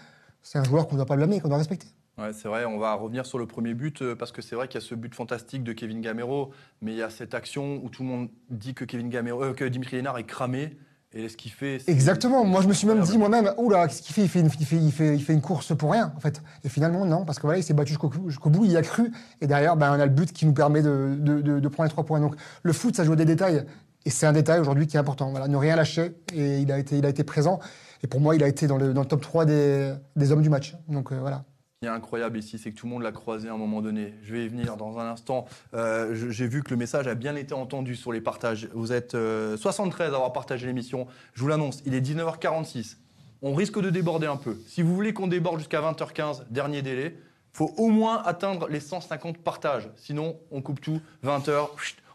C'est 0.43 0.59
un 0.59 0.65
joueur 0.65 0.87
qu'on 0.87 0.95
ne 0.95 0.99
doit 0.99 1.07
pas 1.07 1.17
blâmer, 1.17 1.41
qu'on 1.41 1.49
doit 1.49 1.59
respecter. 1.59 1.87
C'est 2.33 2.49
vrai, 2.49 2.65
on 2.65 2.79
va 2.79 2.95
revenir 2.95 3.25
sur 3.27 3.39
le 3.39 3.47
premier 3.47 3.75
but 3.75 4.03
euh, 4.03 4.17
parce 4.17 4.33
que 4.33 4.43
c'est 4.43 4.57
vrai 4.57 4.67
qu'il 4.67 4.81
y 4.81 4.85
a 4.85 4.87
ce 4.87 4.97
but 4.97 5.15
fantastique 5.15 5.63
de 5.63 5.73
Kevin 5.73 6.01
Gamero, 6.01 6.51
mais 6.83 6.93
il 6.93 6.99
y 6.99 7.03
a 7.03 7.11
cette 7.11 7.33
action 7.33 7.81
où 7.85 7.89
tout 7.91 8.03
le 8.03 8.09
monde 8.09 8.29
dit 8.51 8.75
que 8.75 8.85
Kevin 8.85 9.09
Gamero, 9.09 9.43
euh, 9.45 9.53
que 9.53 9.65
Dimitri 9.65 9.97
Lénard 9.97 10.19
est 10.19 10.25
cramé 10.25 10.77
et 11.15 11.29
ce 11.29 11.37
qu'il 11.37 11.51
fait. 11.51 11.79
Exactement. 11.89 12.45
Moi, 12.45 12.61
je 12.61 12.69
me 12.69 12.75
suis 12.75 12.87
même 12.87 13.01
dit 13.01 13.17
moi-même, 13.17 13.53
oula, 13.57 13.89
qu'est-ce 13.89 14.03
qu'il 14.03 14.15
fait? 14.15 14.23
Il 14.23 14.29
fait, 14.29 14.41
une, 14.41 14.51
il, 14.61 14.67
fait, 14.67 14.77
il, 14.77 14.93
fait, 14.93 15.15
il 15.15 15.23
fait 15.23 15.33
une 15.33 15.41
course 15.41 15.75
pour 15.77 15.93
rien, 15.93 16.13
en 16.17 16.21
fait. 16.21 16.43
Et 16.65 16.69
finalement, 16.69 17.07
non, 17.07 17.25
parce 17.25 17.39
que 17.39 17.43
voilà, 17.43 17.59
il 17.59 17.63
s'est 17.63 17.75
battu 17.75 17.97
jusqu'au 18.27 18.51
bout, 18.51 18.65
il 18.67 18.77
a 18.77 18.83
cru. 18.83 19.11
Et 19.41 19.47
derrière, 19.47 19.77
ben, 19.77 19.91
on 19.97 20.01
a 20.01 20.05
le 20.05 20.13
but 20.13 20.33
qui 20.33 20.45
nous 20.45 20.53
permet 20.53 20.83
de, 20.83 21.17
de, 21.19 21.41
de, 21.41 21.61
de 21.61 21.69
prendre 21.69 21.89
les 21.89 21.93
trois 21.93 22.05
points. 22.05 22.21
Donc, 22.21 22.35
le 22.63 22.73
foot, 22.73 22.95
ça 22.95 23.05
joue 23.05 23.13
à 23.13 23.17
des 23.17 23.25
détails. 23.25 23.65
Et 24.05 24.11
c'est 24.11 24.27
un 24.27 24.33
détail 24.33 24.61
aujourd'hui 24.61 24.87
qui 24.87 24.97
est 24.97 25.01
important. 25.01 25.31
Voilà, 25.31 25.49
ne 25.49 25.57
rien 25.57 25.77
lâcher. 25.77 26.13
Et 26.35 26.59
il 26.59 26.71
a 26.71 26.79
été, 26.79 26.99
il 26.99 27.07
a 27.07 27.09
été 27.09 27.25
présent. 27.25 27.59
Et 28.03 28.07
pour 28.07 28.21
moi, 28.21 28.37
il 28.37 28.43
a 28.45 28.49
été 28.49 28.67
dans 28.67 28.77
le, 28.77 28.93
dans 28.93 29.03
le 29.03 29.09
top 29.09 29.23
3 29.23 29.45
des, 29.45 29.95
des 30.15 30.33
hommes 30.33 30.43
du 30.43 30.51
match. 30.51 30.77
Donc, 30.89 31.11
euh, 31.13 31.19
voilà. 31.21 31.45
Qui 31.81 31.87
est 31.87 31.91
incroyable 31.91 32.37
ici, 32.39 32.59
c'est 32.59 32.73
que 32.73 32.77
tout 32.77 32.87
le 32.87 32.93
monde 32.93 33.05
l'a 33.05 33.13
croisé 33.13 33.49
à 33.49 33.53
un 33.55 33.57
moment 33.57 33.81
donné. 33.81 34.13
Je 34.25 34.35
vais 34.35 34.45
y 34.45 34.49
venir 34.49 34.77
dans 34.77 34.99
un 34.99 35.07
instant. 35.13 35.45
Euh, 35.75 36.13
J'ai 36.29 36.49
vu 36.49 36.65
que 36.65 36.71
le 36.71 36.77
message 36.77 37.07
a 37.07 37.15
bien 37.15 37.37
été 37.37 37.55
entendu 37.55 37.95
sur 37.95 38.11
les 38.11 38.21
partages. 38.21 38.69
Vous 38.75 38.93
êtes 38.93 39.15
euh, 39.15 39.57
73 39.57 40.13
à 40.13 40.17
avoir 40.17 40.33
partagé 40.33 40.67
l'émission. 40.67 41.07
Je 41.35 41.41
vous 41.41 41.47
l'annonce, 41.47 41.81
il 41.87 41.95
est 41.95 42.01
19h46. 42.01 42.97
On 43.43 43.55
risque 43.55 43.81
de 43.81 43.91
déborder 43.91 44.27
un 44.27 44.37
peu. 44.37 44.59
Si 44.67 44.83
vous 44.83 44.93
voulez 44.93 45.13
qu'on 45.13 45.29
déborde 45.29 45.59
jusqu'à 45.61 45.81
20h15, 45.81 46.47
dernier 46.51 46.83
délai, 46.83 47.17
faut 47.53 47.73
au 47.77 47.91
moins 47.91 48.25
atteindre 48.25 48.67
les 48.67 48.81
150 48.81 49.39
partages. 49.39 49.89
Sinon, 49.95 50.37
on 50.51 50.61
coupe 50.63 50.81
tout. 50.81 51.01
20h, 51.25 51.69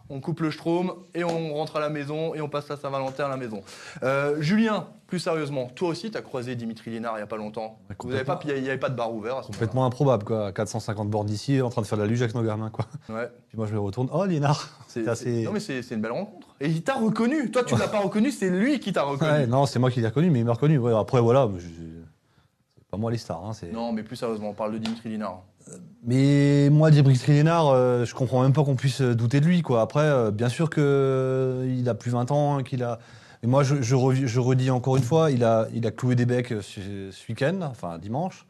on 0.10 0.20
coupe 0.20 0.41
le 0.41 0.51
Strom 0.51 0.93
et 1.16 1.24
on 1.24 1.54
rentre 1.54 1.78
à 1.78 1.80
la 1.80 1.89
maison 1.89 2.36
et 2.36 2.41
on 2.41 2.49
passe 2.49 2.70
à 2.70 2.78
Saint-Valentin 2.78 3.26
à 3.26 3.30
la 3.30 3.38
maison. 3.38 3.62
Euh, 4.04 4.41
Julien, 4.41 4.88
plus 5.08 5.20
sérieusement, 5.20 5.72
toi 5.76 5.89
aussi, 5.89 6.12
tu 6.12 6.18
as 6.18 6.22
croisé 6.22 6.56
Dimitri 6.56 6.91
Lénard 6.91 7.14
il 7.14 7.18
n'y 7.18 7.24
a 7.24 7.28
pas 7.28 7.38
longtemps. 7.38 7.80
Vous 7.99 8.14
avez 8.14 8.24
pas, 8.24 8.39
il 8.45 8.62
n'y 8.62 8.70
avait 8.70 8.78
pas 8.78 8.89
de 8.89 8.95
bar 8.95 9.14
ouvert 9.14 9.38
à 9.38 9.43
ce 9.43 9.47
Complètement 9.47 9.86
improbable, 9.86 10.24
quoi. 10.26 10.51
450 10.51 11.10
bords 11.10 11.24
d'ici, 11.26 11.62
en 11.62 11.70
train 11.70 11.82
de 11.82 11.88
faire 11.88 11.97
de 11.97 12.04
la 12.04 12.10
luge 12.10 12.22
avec 12.22 12.36
nos 12.36 12.43
gamins, 12.43 12.70
quoi. 12.70 12.86
Ouais. 13.10 13.30
Puis 13.47 13.58
moi, 13.58 13.66
je 13.68 13.74
me 13.74 13.80
retourne. 13.80 14.10
Oh, 14.12 14.26
Liénard 14.26 14.70
C'est, 14.88 15.08
assez- 15.08 15.43
Non, 15.43 15.51
mais 15.54 15.60
c'est, 15.60 15.80
une 15.91 16.01
belle 16.01 16.12
rencontre. 16.12 16.47
Et 16.60 16.68
il 16.68 16.84
t'a 16.84 16.95
reconnu. 16.95 17.49
Toi, 17.51 17.64
tu 17.64 17.74
ne 17.74 17.80
l'as 17.80 17.88
pas 17.88 17.99
reconnu, 17.99 18.32
c'est 18.32 18.49
lui 18.49 18.80
qui 18.80 18.91
t'a 18.93 19.04
reconnu. 19.04 19.32
Ouais, 19.32 19.47
non, 19.47 19.66
c'est 19.66 19.80
moi 19.80 19.89
qui 19.91 20.01
l'ai 20.01 20.08
reconnu, 20.08 20.30
mais 20.30 20.39
il 20.39 20.45
m'a 20.45 20.54
reconnu. 20.54 20.78
Ouais, 20.78 20.93
après, 20.95 21.22
voilà, 21.22 21.49
je- 21.58 21.66
c'est 21.66 22.88
pas 22.89 22.97
moi 22.97 23.10
les 23.12 23.18
stars. 23.18 23.43
Hein, 23.45 23.51
Non, 23.72 23.91
mais 23.93 24.04
plus 24.04 24.16
sérieusement, 24.16 24.49
on 24.49 24.54
parle 24.54 24.74
de 24.74 24.78
Dimitri 24.80 25.10
Linard. 25.10 25.41
Mais 26.04 26.53
moi, 26.70 26.91
Dimitri 26.91 27.34
Lénard, 27.34 27.70
euh, 27.70 28.05
je 28.05 28.14
comprends 28.14 28.43
même 28.43 28.53
pas 28.53 28.64
qu'on 28.64 28.76
puisse 28.76 29.01
euh, 29.01 29.16
douter 29.16 29.39
de 29.39 29.45
lui. 29.45 29.64
Après, 29.78 30.01
euh, 30.01 30.32
bien 30.32 30.49
sûr 30.49 30.70
qu'il 30.70 31.86
a 31.88 31.93
plus 31.93 32.11
20 32.11 32.32
ans, 32.32 32.57
hein, 32.57 32.64
qu'il 32.64 32.84
a. 32.84 32.99
Mais 33.41 33.49
moi, 33.49 33.64
je, 33.64 33.95
redis 34.39 34.70
encore 34.72 34.95
une 34.97 35.03
fois, 35.03 35.32
il 35.32 35.43
a, 35.43 35.68
il 35.74 35.86
a 35.86 35.91
cloué 35.91 36.16
des 36.16 36.26
becs 36.26 36.51
euh, 36.51 36.61
ce, 36.61 37.11
ce 37.11 37.32
week-end, 37.32 37.59
enfin 37.64 37.97
dimanche. 37.97 38.45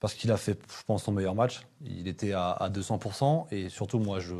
parce 0.00 0.14
qu'il 0.14 0.30
a 0.32 0.36
fait, 0.36 0.58
je 0.68 0.84
pense, 0.86 1.04
son 1.04 1.12
meilleur 1.12 1.34
match. 1.34 1.62
Il 1.84 2.08
était 2.08 2.32
à, 2.32 2.50
à 2.50 2.68
200%. 2.70 3.46
Et 3.50 3.68
surtout, 3.68 3.98
moi, 3.98 4.20
je, 4.20 4.34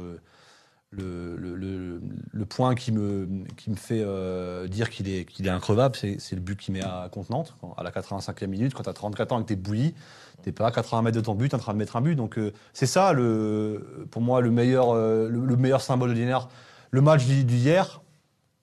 le, 0.92 2.44
point 2.48 2.74
qui 2.74 2.92
me, 2.92 3.44
qui 3.56 3.70
me 3.70 3.76
fait 3.76 4.02
euh, 4.04 4.66
dire 4.66 4.90
qu'il 4.90 5.08
est, 5.08 5.24
qu'il 5.24 5.46
est 5.46 5.50
increvable, 5.50 5.96
c'est, 5.96 6.32
le 6.32 6.40
but 6.40 6.58
qu'il 6.58 6.74
met 6.74 6.82
à 6.82 7.08
Contenante, 7.12 7.56
à 7.76 7.82
la 7.82 7.90
85e 7.90 8.46
minute, 8.46 8.74
quand 8.74 8.82
tu 8.82 8.90
as 8.90 8.94
34 8.94 9.32
ans 9.32 9.38
et 9.38 9.42
que 9.42 9.48
tu 9.48 9.52
es 9.54 9.56
bouilli. 9.56 9.94
T'es 10.42 10.52
pas 10.52 10.66
à 10.66 10.70
80 10.70 11.02
mètres 11.02 11.16
de 11.16 11.22
ton 11.22 11.34
but, 11.34 11.52
en 11.52 11.58
train 11.58 11.74
de 11.74 11.78
mettre 11.78 11.96
un 11.96 12.00
but. 12.00 12.14
Donc, 12.14 12.38
euh, 12.38 12.52
c'est 12.72 12.86
ça, 12.86 13.12
le, 13.12 14.06
pour 14.10 14.22
moi, 14.22 14.40
le 14.40 14.50
meilleur, 14.50 14.90
euh, 14.90 15.28
le, 15.28 15.44
le 15.44 15.56
meilleur 15.56 15.82
symbole 15.82 16.10
de 16.10 16.14
Liénard. 16.14 16.48
Le 16.90 17.02
match 17.02 17.24
d'hi- 17.26 17.44
d'hier, 17.44 18.00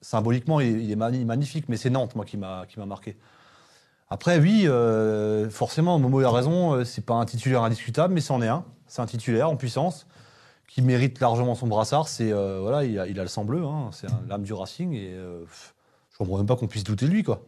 symboliquement, 0.00 0.60
il, 0.60 0.90
est 0.90 0.96
magnifique, 0.96 1.66
mais 1.68 1.76
c'est 1.76 1.90
Nantes, 1.90 2.16
moi, 2.16 2.24
qui 2.24 2.36
m'a, 2.36 2.66
marqué. 2.84 3.16
Après, 4.10 4.38
oui, 4.38 4.66
forcément, 5.50 5.98
Momo 5.98 6.20
a 6.20 6.30
raison, 6.30 6.84
c'est 6.84 7.04
pas 7.04 7.14
un 7.14 7.24
titulaire 7.24 7.62
indiscutable, 7.62 8.12
mais 8.12 8.20
c'en 8.20 8.42
est 8.42 8.48
un. 8.48 8.64
C'est 8.86 9.02
un 9.02 9.06
titulaire 9.06 9.48
en 9.48 9.56
puissance 9.56 10.06
qui 10.68 10.82
mérite 10.82 11.18
largement 11.18 11.56
son 11.56 11.66
brassard. 11.66 12.06
C'est 12.08 12.30
euh, 12.32 12.60
voilà, 12.60 12.84
il 12.84 12.96
a, 13.00 13.08
il 13.08 13.18
a 13.18 13.22
le 13.22 13.28
sang 13.28 13.44
bleu, 13.44 13.64
hein, 13.64 13.90
c'est 13.92 14.06
l'âme 14.28 14.42
du 14.44 14.52
Racing 14.52 14.92
et 14.92 15.14
euh, 15.14 15.44
je 16.12 16.16
comprends 16.18 16.36
même 16.36 16.46
pas 16.46 16.54
qu'on 16.56 16.68
puisse 16.68 16.84
douter 16.84 17.06
de 17.06 17.10
lui, 17.10 17.24
quoi. 17.24 17.42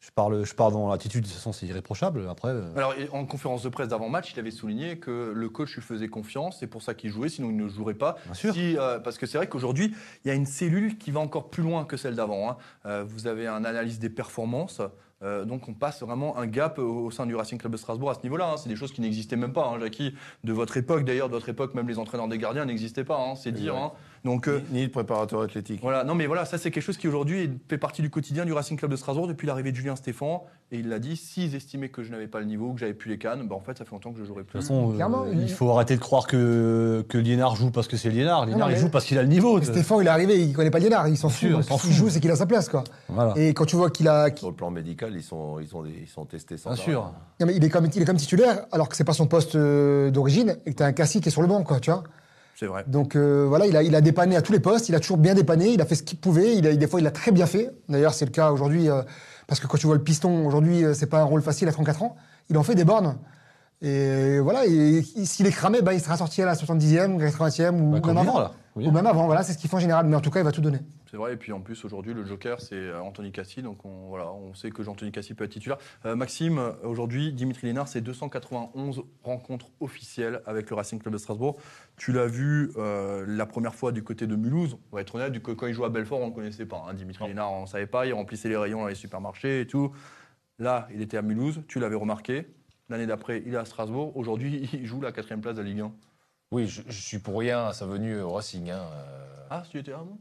Je 0.00 0.10
parle, 0.10 0.44
je 0.44 0.54
parle 0.54 0.74
dans 0.74 0.90
l'attitude, 0.90 1.22
de 1.22 1.26
toute 1.26 1.34
façon, 1.36 1.54
c'est 1.54 1.64
irréprochable. 1.64 2.28
Après, 2.28 2.50
euh, 2.50 2.74
Alors, 2.76 2.92
en 3.12 3.24
conférence 3.24 3.62
de 3.62 3.70
presse 3.70 3.88
d'avant-match, 3.88 4.34
il 4.34 4.38
avait 4.38 4.50
souligné 4.50 4.98
que 4.98 5.32
le 5.34 5.48
coach 5.48 5.74
lui 5.76 5.80
faisait 5.80 6.08
confiance, 6.08 6.58
c'est 6.60 6.66
pour 6.66 6.82
ça 6.82 6.92
qu'il 6.92 7.08
jouait, 7.08 7.30
sinon 7.30 7.48
il 7.48 7.56
ne 7.56 7.68
jouerait 7.68 7.94
pas. 7.94 8.16
bien 8.26 8.34
sûr. 8.34 8.52
Si, 8.52 8.76
euh, 8.76 8.98
parce 8.98 9.16
que 9.16 9.24
c'est 9.24 9.38
vrai 9.38 9.48
qu'aujourd'hui, 9.48 9.94
il 10.22 10.28
y 10.28 10.30
a 10.30 10.34
une 10.34 10.44
cellule 10.44 10.98
qui 10.98 11.10
va 11.10 11.20
encore 11.20 11.48
plus 11.48 11.62
loin 11.62 11.86
que 11.86 11.96
celle 11.96 12.16
d'avant. 12.16 12.50
hein. 12.50 12.56
Euh, 12.84 13.02
vous 13.06 13.26
avez 13.26 13.46
un 13.46 13.64
analyse 13.64 13.98
des 13.98 14.10
performances. 14.10 14.82
Euh, 15.24 15.44
donc 15.44 15.68
on 15.68 15.74
passe 15.74 16.02
vraiment 16.02 16.36
un 16.36 16.46
gap 16.46 16.78
au, 16.78 17.10
sein 17.10 17.26
du 17.26 17.34
Racing 17.34 17.58
Club 17.58 17.72
de 17.72 17.76
Strasbourg 17.76 18.10
à 18.10 18.14
ce 18.14 18.22
niveau-là. 18.22 18.52
hein. 18.52 18.56
C'est 18.56 18.68
des 18.68 18.76
choses 18.76 18.92
qui 18.92 19.00
n'existaient 19.00 19.36
même 19.36 19.52
pas, 19.52 19.66
hein, 19.66 19.80
Jackie. 19.80 20.14
De 20.44 20.52
votre 20.52 20.76
époque, 20.76 21.04
d'ailleurs, 21.04 21.28
de 21.28 21.34
votre 21.34 21.48
époque, 21.48 21.74
même 21.74 21.88
les 21.88 21.98
entraîneurs 21.98 22.28
des 22.28 22.38
gardiens 22.38 22.64
n'existaient 22.64 23.04
pas. 23.04 23.18
hein, 23.18 23.34
c'est 23.34 23.52
dire. 23.52 23.92
Donc 24.24 24.48
euh, 24.48 24.60
Ni, 24.70 24.78
ni 24.80 24.84
le 24.86 24.90
préparateur 24.90 25.42
athlétique. 25.42 25.80
voilà, 25.82 26.02
non 26.02 26.14
mais 26.14 26.26
voilà, 26.26 26.46
ça 26.46 26.56
c'est 26.56 26.70
quelque 26.70 26.82
chose 26.82 26.96
qui 26.96 27.06
aujourd'hui 27.08 27.50
fait 27.68 27.76
partie 27.76 28.00
du 28.00 28.08
quotidien 28.08 28.46
du 28.46 28.54
Racing 28.54 28.78
Club 28.78 28.90
de 28.90 28.96
Strasbourg 28.96 29.26
depuis 29.26 29.46
l'arrivée 29.46 29.70
de 29.70 29.76
Julien 29.76 29.96
Stéphan. 29.96 30.44
Et 30.72 30.78
il 30.78 30.88
l'a 30.88 30.98
dit, 30.98 31.14
s'ils 31.16 31.54
estimaient 31.54 31.90
que 31.90 32.02
je 32.02 32.10
n'avais 32.10 32.26
pas 32.26 32.40
le 32.40 32.46
niveau, 32.46 32.72
que 32.72 32.80
j'avais 32.80 32.94
plus 32.94 33.10
les 33.10 33.18
cannes, 33.18 33.46
bah 33.46 33.54
en 33.54 33.60
fait 33.60 33.76
ça 33.76 33.84
fait 33.84 33.92
longtemps 33.92 34.12
que 34.12 34.18
je 34.18 34.24
jouerais 34.24 34.40
De 34.42 34.46
plus. 34.46 34.58
toute 34.60 34.66
façon, 34.66 34.90
euh, 34.92 34.94
Clairement, 34.94 35.26
il 35.30 35.42
il- 35.42 35.48
faut 35.50 35.70
arrêter 35.70 35.94
de 35.94 36.00
croire 36.00 36.26
que, 36.26 37.04
que 37.08 37.18
Liénard 37.18 37.54
joue 37.54 37.70
parce 37.70 37.86
que 37.86 37.98
c'est 37.98 38.08
Liénard. 38.08 38.46
Liénard, 38.46 38.60
non, 38.68 38.68
il 38.72 38.76
mais- 38.76 38.80
joue 38.80 38.88
parce 38.88 39.04
qu'il 39.04 39.18
a 39.18 39.22
le 39.22 39.28
niveau. 39.28 39.60
Stéphane, 39.62 39.98
il 40.00 40.06
est 40.06 40.10
arrivé, 40.10 40.40
il 40.42 40.54
connaît 40.54 40.70
pas 40.70 40.78
Liénard, 40.78 41.06
il 41.08 41.18
s'en 41.18 41.28
fout. 41.28 41.50
il 41.84 41.92
joue, 41.92 42.08
c'est 42.08 42.18
qu'il 42.20 42.30
a 42.30 42.36
sa 42.36 42.46
place, 42.46 42.70
quoi. 42.70 42.82
Voilà. 43.10 43.34
Et 43.36 43.52
quand 43.52 43.66
tu 43.66 43.76
vois 43.76 43.90
qu'il 43.90 44.08
a, 44.08 44.34
Sur 44.34 44.48
le 44.48 44.56
plan 44.56 44.70
médical, 44.70 45.12
ils 45.14 45.22
sont, 45.22 45.60
ils 45.60 45.68
sont, 45.68 45.82
des- 45.82 45.98
ils 46.02 46.08
sont 46.08 46.24
testés 46.24 46.56
sans 46.56 46.70
Bien 46.72 46.82
sûr. 46.82 47.12
Non, 47.40 47.46
mais 47.46 47.54
il 47.54 47.62
est 47.62 47.68
comme, 47.68 47.86
il 47.94 48.00
est 48.02 48.06
comme 48.06 48.16
titulaire, 48.16 48.64
alors 48.72 48.88
que 48.88 48.96
c'est 48.96 49.04
pas 49.04 49.12
son 49.12 49.26
poste 49.26 49.54
euh, 49.54 50.10
d'origine, 50.10 50.56
et 50.64 50.70
que 50.72 50.76
t'as 50.76 50.86
un 50.86 50.92
Cassis 50.92 51.20
qui 51.20 51.28
est 51.28 51.32
sur 51.32 51.42
le 51.42 51.48
banc, 51.48 51.62
quoi, 51.62 51.78
tu 51.78 51.90
vois. 51.90 52.04
C'est 52.54 52.66
vrai. 52.66 52.84
Donc 52.86 53.16
euh, 53.16 53.46
voilà, 53.48 53.66
il 53.66 53.76
a, 53.76 53.82
il 53.82 53.94
a 53.94 54.00
dépanné 54.00 54.36
à 54.36 54.42
tous 54.42 54.52
les 54.52 54.60
postes, 54.60 54.88
il 54.88 54.94
a 54.94 55.00
toujours 55.00 55.16
bien 55.16 55.34
dépanné, 55.34 55.72
il 55.72 55.80
a 55.80 55.86
fait 55.86 55.96
ce 55.96 56.02
qu'il 56.02 56.18
pouvait, 56.18 56.56
il 56.56 56.66
a, 56.66 56.74
des 56.74 56.86
fois 56.86 57.00
il 57.00 57.06
a 57.06 57.10
très 57.10 57.32
bien 57.32 57.46
fait. 57.46 57.72
D'ailleurs, 57.88 58.14
c'est 58.14 58.24
le 58.24 58.30
cas 58.30 58.52
aujourd'hui, 58.52 58.88
euh, 58.88 59.02
parce 59.46 59.60
que 59.60 59.66
quand 59.66 59.76
tu 59.76 59.86
vois 59.86 59.96
le 59.96 60.02
piston, 60.02 60.46
aujourd'hui, 60.46 60.84
euh, 60.84 60.94
c'est 60.94 61.06
pas 61.06 61.20
un 61.20 61.24
rôle 61.24 61.42
facile 61.42 61.68
à 61.68 61.72
34 61.72 62.02
ans. 62.02 62.16
Il 62.50 62.56
en 62.56 62.62
fait 62.62 62.74
des 62.74 62.84
bornes. 62.84 63.16
Et 63.86 64.40
voilà, 64.40 64.64
et, 64.66 65.02
s'il 65.02 65.46
est 65.46 65.50
cramé, 65.50 65.82
bah, 65.82 65.92
il 65.92 66.00
sera 66.00 66.16
sorti 66.16 66.40
à 66.40 66.46
la 66.46 66.54
70e, 66.54 67.18
80e, 67.18 67.74
ou 67.80 67.90
Bah, 67.90 68.00
même 68.06 68.16
avant. 68.16 68.40
là. 68.40 68.52
Oui. 68.76 68.86
Ou 68.88 68.90
même 68.90 69.06
avant, 69.06 69.26
voilà, 69.26 69.42
c'est 69.44 69.52
ce 69.52 69.58
qu'il 69.58 69.70
fait 69.70 69.76
en 69.76 69.80
général. 69.80 70.06
Mais 70.06 70.16
en 70.16 70.20
tout 70.20 70.30
cas, 70.30 70.40
il 70.40 70.44
va 70.44 70.50
tout 70.52 70.60
donner. 70.62 70.78
C'est 71.08 71.16
vrai, 71.18 71.34
et 71.34 71.36
puis 71.36 71.52
en 71.52 71.60
plus 71.60 71.84
aujourd'hui 71.84 72.12
le 72.12 72.24
joker 72.24 72.60
c'est 72.60 72.74
euh, 72.74 73.00
Anthony 73.00 73.30
Cassi, 73.30 73.62
donc 73.62 73.84
on, 73.84 74.08
voilà, 74.08 74.32
on 74.32 74.52
sait 74.52 74.70
que 74.72 74.82
Anthony 74.88 75.12
Cassi 75.12 75.34
peut 75.34 75.44
être 75.44 75.52
titulaire. 75.52 75.78
Euh, 76.06 76.16
Maxime, 76.16 76.60
aujourd'hui 76.82 77.32
Dimitri 77.32 77.68
Lénard 77.68 77.86
c'est 77.86 78.00
291 78.00 79.04
rencontres 79.22 79.66
officielles 79.78 80.40
avec 80.44 80.70
le 80.70 80.74
Racing 80.76 80.98
Club 80.98 81.12
de 81.14 81.18
Strasbourg. 81.18 81.56
Tu 81.96 82.10
l'as 82.10 82.26
vu 82.26 82.72
euh, 82.78 83.24
la 83.28 83.46
première 83.46 83.76
fois 83.76 83.92
du 83.92 84.02
côté 84.02 84.26
de 84.26 84.34
Mulhouse, 84.34 84.76
on 84.90 84.96
va 84.96 85.02
être 85.02 85.14
honnête, 85.14 85.30
du 85.30 85.40
coup, 85.40 85.54
quand 85.54 85.68
il 85.68 85.74
jouait 85.74 85.86
à 85.86 85.88
Belfort 85.90 86.18
on 86.18 86.24
ne 86.24 86.28
le 86.30 86.34
connaissait 86.34 86.66
pas. 86.66 86.84
hein. 86.88 86.94
Dimitri 86.94 87.22
Non. 87.22 87.28
Lénard 87.28 87.52
on 87.52 87.62
ne 87.62 87.66
savait 87.66 87.86
pas, 87.86 88.06
il 88.06 88.12
remplissait 88.12 88.48
les 88.48 88.56
rayons 88.56 88.80
dans 88.80 88.88
les 88.88 88.96
supermarchés 88.96 89.60
et 89.60 89.66
tout. 89.68 89.92
Là 90.58 90.88
il 90.92 91.00
était 91.00 91.16
à 91.16 91.22
Mulhouse, 91.22 91.62
tu 91.68 91.78
l'avais 91.78 91.94
remarqué. 91.94 92.48
L'année 92.88 93.06
d'après 93.06 93.42
il 93.46 93.54
est 93.54 93.58
à 93.58 93.64
Strasbourg, 93.64 94.16
aujourd'hui 94.16 94.68
il 94.72 94.86
joue 94.86 95.00
la 95.00 95.12
quatrième 95.12 95.40
place 95.40 95.56
de 95.56 95.62
la 95.62 95.68
Ligue 95.68 95.80
1. 95.80 95.92
Oui, 96.52 96.66
je, 96.68 96.82
je 96.86 97.00
suis 97.00 97.18
pour 97.18 97.38
rien 97.38 97.66
à 97.66 97.72
sa 97.72 97.86
venue 97.86 98.20
au 98.20 98.30
Racing. 98.32 98.70
hein, 98.70 98.82
euh. 98.92 99.46
Ah, 99.50 99.62
tu 99.70 99.78
étais 99.78 99.92
bon 99.92 100.18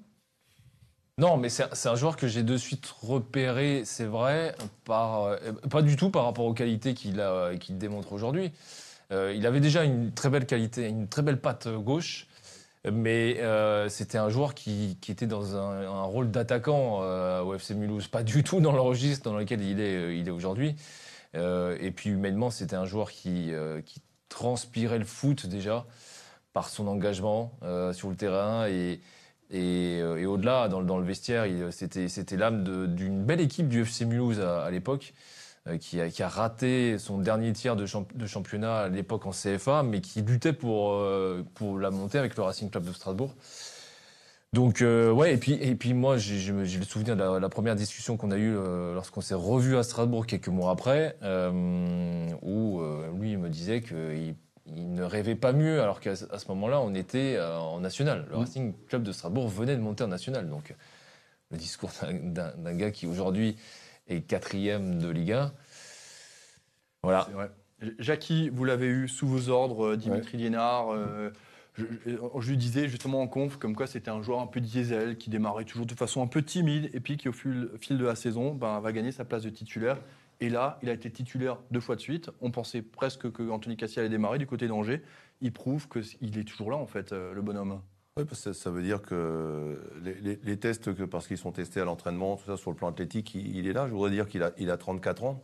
Non, 1.18 1.38
mais 1.38 1.50
c'est 1.50 1.88
un 1.88 1.96
joueur 1.96 2.16
que 2.16 2.28
j'ai 2.28 2.42
de 2.44 2.58
suite 2.58 2.88
repéré, 3.02 3.84
c'est 3.86 4.06
vrai, 4.06 4.56
par, 4.86 5.24
euh, 5.26 5.38
pas 5.70 5.82
du 5.82 5.96
tout 5.96 6.10
par 6.10 6.26
rapport 6.26 6.46
aux 6.46 6.54
qualités 6.54 6.94
qu'il 6.96 7.22
a- 7.22 7.56
qu'il 7.58 7.78
démontre 7.78 8.14
aujourd'hui. 8.14 8.52
Euh, 9.12 9.34
il 9.36 9.46
avait 9.46 9.60
déjà 9.60 9.84
une 9.84 10.12
très 10.12 10.30
belle 10.30 10.46
qualité, 10.48 10.88
une 10.88 11.08
très 11.08 11.22
belle 11.22 11.40
patte 11.40 11.68
gauche, 11.68 12.28
mais 12.92 13.38
euh, 13.42 13.88
c'était 13.90 14.18
un 14.18 14.30
joueur 14.30 14.56
qui, 14.56 14.98
qui 15.02 15.12
était 15.12 15.28
dans 15.28 15.56
un, 15.56 15.86
un 15.86 16.04
rôle 16.04 16.32
d'attaquant 16.32 17.02
euh, 17.04 17.42
au 17.44 17.54
FC 17.54 17.76
Mulhouse, 17.76 18.08
pas 18.08 18.24
du 18.24 18.44
tout 18.44 18.60
dans 18.60 18.72
le 18.72 18.82
registre 18.82 19.30
dans 19.30 19.38
lequel 19.38 19.62
il 19.62 19.80
est, 19.80 19.96
euh, 19.96 20.16
il 20.16 20.28
est 20.28 20.32
aujourd'hui. 20.32 20.76
Euh, 21.36 21.78
et 21.80 21.92
puis 21.92 22.12
humainement, 22.12 22.50
c'était 22.50 22.76
un 22.76 22.86
joueur 22.86 23.12
qui, 23.12 23.54
euh, 23.54 23.82
qui 23.82 24.02
transpirait 24.30 25.00
le 25.00 25.06
foot 25.06 25.46
déjà 25.48 25.86
par 26.54 26.70
son 26.70 26.88
engagement 26.88 27.58
euh, 27.64 27.94
sur 27.94 28.10
le 28.10 28.16
terrain 28.16 28.68
et, 28.68 29.02
au-delà, 30.26 30.68
dans, 30.68 30.80
le- 30.80 31.06
vestiaire, 31.06 31.46
c'était 31.72 32.38
l'âme 32.38 32.64
d'une 32.96 33.24
belle 33.24 33.42
équipe 33.42 33.68
du 33.68 33.82
FC 33.82 34.06
Mulhouse 34.06 34.40
à, 34.40 34.70
l'époque, 34.72 35.14
qui, 35.80 36.02
a, 36.02 36.28
raté 36.28 36.98
son 36.98 37.20
dernier 37.20 37.54
tiers 37.54 37.76
de, 37.76 37.86
champ- 37.86 38.08
de 38.16 38.26
championnat 38.26 38.80
à 38.80 38.90
l'époque 38.90 39.28
en 39.28 39.32
CFA, 39.32 39.84
mais 39.84 40.02
qui 40.02 40.24
luttait 40.24 40.54
pour 40.54 41.00
la 41.80 41.92
montée 41.92 42.18
avec 42.18 42.36
le 42.36 42.42
Racing 42.44 42.72
Club 42.72 42.86
de 42.86 42.94
Strasbourg. 42.94 43.36
Donc, 44.54 44.82
euh, 44.84 45.12
ouais, 45.12 45.34
et 45.34 45.38
puis, 45.38 45.54
et 45.54 45.74
puis 45.76 45.94
moi, 45.96 46.18
j'ai 46.18 46.52
le 46.52 46.66
souvenir 46.86 47.16
de 47.16 47.24
la, 47.24 47.40
la 47.40 47.50
première 47.50 47.76
discussion 47.76 48.18
qu'on 48.18 48.30
a 48.30 48.38
eue 48.38 48.56
euh, 48.56 48.94
lorsqu'on 48.94 49.22
s'est 49.22 49.34
revu 49.34 49.78
à 49.78 49.84
Strasbourg 49.84 50.28
quelques 50.28 50.48
mois 50.48 50.72
après, 50.72 51.18
euh, 51.24 52.28
où 52.44 52.80
euh, 52.82 53.10
lui 53.20 53.32
il 53.32 53.40
me 53.40 53.50
disait 53.50 53.82
qu'il 53.82 54.36
il 54.66 54.94
ne 54.94 55.04
rêvait 55.04 55.36
pas 55.36 55.52
mieux, 55.54 55.82
alors 55.82 56.00
qu'à 56.00 56.16
ce 56.16 56.48
moment-là, 56.50 56.80
on 56.80 56.94
était 56.94 57.36
euh, 57.36 57.58
en 57.58 57.80
national. 57.80 58.28
Le 58.30 58.38
Mm. 58.38 58.40
Racing 58.40 58.74
Club 58.88 59.04
de 59.04 59.12
Strasbourg 59.12 59.50
venait 59.50 59.76
de 59.76 59.82
monter 59.82 60.04
en 60.04 60.08
national. 60.08 60.48
Donc, 60.48 60.74
le 61.52 61.58
discours 61.58 61.92
d'un- 62.22 62.74
gars 62.76 62.92
qui 62.92 63.08
aujourd'hui 63.08 63.58
est 64.08 64.22
quatrième 64.22 65.00
de 65.00 65.10
Ligue 65.10 65.32
1. 65.34 65.52
Voilà. 67.02 67.28
Jackie, 68.00 68.50
vous 68.50 68.64
l'avez 68.64 68.86
eu 68.88 69.10
sous 69.10 69.28
vos 69.28 69.50
ordres, 69.50 69.88
euh, 69.88 69.98
Dimitri 69.98 70.38
Liénard. 70.38 70.92
Je, 71.76 72.50
lui 72.50 72.58
disais 72.58 72.88
justement 72.88 73.22
en 73.22 73.28
conf 73.28 73.58
comme 73.58 73.76
quoi 73.76 73.88
c'était 73.88 74.12
un 74.12 74.22
joueur 74.22 74.40
un 74.40 74.48
peu 74.48 74.62
diesel 74.62 75.18
qui 75.18 75.30
démarrait 75.30 75.66
toujours 75.66 75.86
de 75.86 75.96
façon 75.96 76.22
un 76.22 76.28
peu 76.28 76.44
timide 76.44 76.90
et 76.94 77.00
puis 77.00 77.18
qui 77.18 77.30
au 77.30 77.32
fil, 77.32 77.70
de 77.90 78.06
la 78.06 78.16
saison 78.16 78.54
ben, 78.54 78.80
va 78.80 78.92
gagner 78.92 79.12
sa 79.12 79.26
place 79.26 79.44
de 79.44 79.50
titulaire. 79.50 79.98
Et 80.40 80.50
là, 80.50 80.78
il 80.84 80.90
a 80.90 80.94
été 80.94 81.10
titulaire 81.10 81.58
deux 81.72 81.80
fois 81.80 81.96
de 81.96 82.02
suite. 82.02 82.30
On 82.42 82.52
pensait 82.52 82.82
presque 82.82 83.32
que 83.32 83.50
Anthony 83.50 83.78
Cassi 83.78 84.00
allait 84.00 84.10
démarrer 84.10 84.38
du 84.38 84.46
côté 84.46 84.68
d'Angers. 84.68 85.02
Il 85.42 85.52
prouve 85.52 85.88
qu'il 85.88 86.38
est 86.38 86.44
toujours 86.44 86.70
là 86.70 86.78
en 86.78 86.86
fait, 86.86 87.12
euh, 87.12 87.34
le 87.34 87.42
bonhomme. 87.42 87.82
Oui, 88.18 88.26
parce 88.26 88.44
que 88.44 88.54
ça 88.54 88.70
veut 88.70 88.84
dire 88.84 89.02
que 89.02 89.80
les, 90.04 90.58
tests, 90.58 90.92
parce 91.08 91.28
qu'ils 91.28 91.40
sont 91.40 91.52
testés 91.52 91.82
à 91.82 91.86
l'entraînement, 91.86 92.38
tout 92.38 92.46
ça 92.46 92.58
sur 92.58 92.70
le 92.70 92.76
plan 92.76 92.90
athlétique, 92.90 93.34
il, 93.34 93.68
est 93.68 93.74
là. 93.74 93.88
Je 93.88 93.94
voudrais 93.94 94.12
dire 94.12 94.28
qu'il 94.28 94.44
a, 94.44 94.52
il 94.60 94.70
a 94.70 94.78
34 94.78 95.24
ans, 95.24 95.44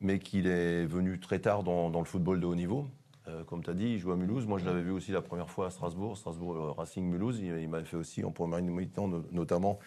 mais 0.00 0.18
qu'il 0.18 0.46
est 0.46 0.84
venu 0.84 1.18
très 1.18 1.38
tard 1.38 1.62
dans 1.62 1.98
le 1.98 2.04
football 2.04 2.40
de 2.40 2.46
haut 2.46 2.54
niveau. 2.54 2.90
Euh, 3.26 3.42
comme 3.44 3.62
tu 3.64 3.70
as 3.70 3.74
dit, 3.74 3.86
il 3.94 3.98
joue 3.98 4.12
à 4.12 4.16
Mulhouse. 4.16 4.46
Moi, 4.46 4.58
je 4.58 4.66
l'avais 4.66 4.82
vu 4.82 4.90
aussi 4.90 5.10
la 5.12 5.22
première 5.22 5.48
fois 5.48 5.66
à 5.66 5.70
Strasbourg, 5.70 6.16
Strasbourg 6.16 6.56
euh, 6.56 6.70
Racing 6.72 7.04
Mulhouse. 7.08 7.38
Il, 7.40 7.58
il 7.58 7.68
m'avait 7.68 7.84
fait 7.86 7.96
aussi 7.96 8.22
en 8.24 8.30
première 8.30 8.60
mi-temps, 8.60 9.08
no- 9.08 9.24
notamment, 9.32 9.78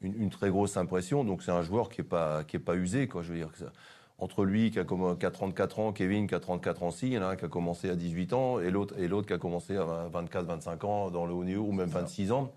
une, 0.00 0.20
une 0.20 0.30
très 0.30 0.50
grosse 0.50 0.76
impression. 0.76 1.22
Donc, 1.24 1.42
c'est 1.42 1.52
un 1.52 1.62
joueur 1.62 1.88
qui 1.88 2.00
n'est 2.00 2.06
pas, 2.08 2.42
qui 2.42 2.56
est 2.56 2.60
pas 2.60 2.74
usé. 2.74 3.06
Quoi. 3.06 3.22
Je 3.22 3.32
veux 3.32 3.38
dire 3.38 3.52
que 3.52 3.58
ça- 3.58 3.72
entre 4.18 4.44
lui 4.44 4.70
qui 4.72 4.78
a, 4.80 4.84
comm- 4.84 5.16
qui 5.18 5.24
a 5.26 5.30
34 5.30 5.78
ans, 5.78 5.92
Kevin 5.92 6.26
qui 6.26 6.34
a 6.34 6.40
34 6.40 6.82
ans 6.82 6.88
aussi, 6.88 7.06
il 7.08 7.12
y 7.12 7.18
en 7.18 7.22
a 7.22 7.26
un 7.26 7.36
qui 7.36 7.44
a 7.44 7.48
commencé 7.48 7.90
à 7.90 7.94
18 7.96 8.32
ans 8.32 8.58
et 8.60 8.70
l'autre 8.70 8.94
et 8.98 9.06
l'autre 9.08 9.26
qui 9.26 9.32
a 9.34 9.38
commencé 9.38 9.76
à 9.76 10.08
24, 10.12 10.44
25 10.46 10.84
ans 10.84 11.10
dans 11.10 11.26
le 11.26 11.32
haut 11.34 11.44
niveau 11.44 11.64
ou 11.64 11.72
même 11.72 11.88
26 11.88 12.30
ans. 12.32 12.52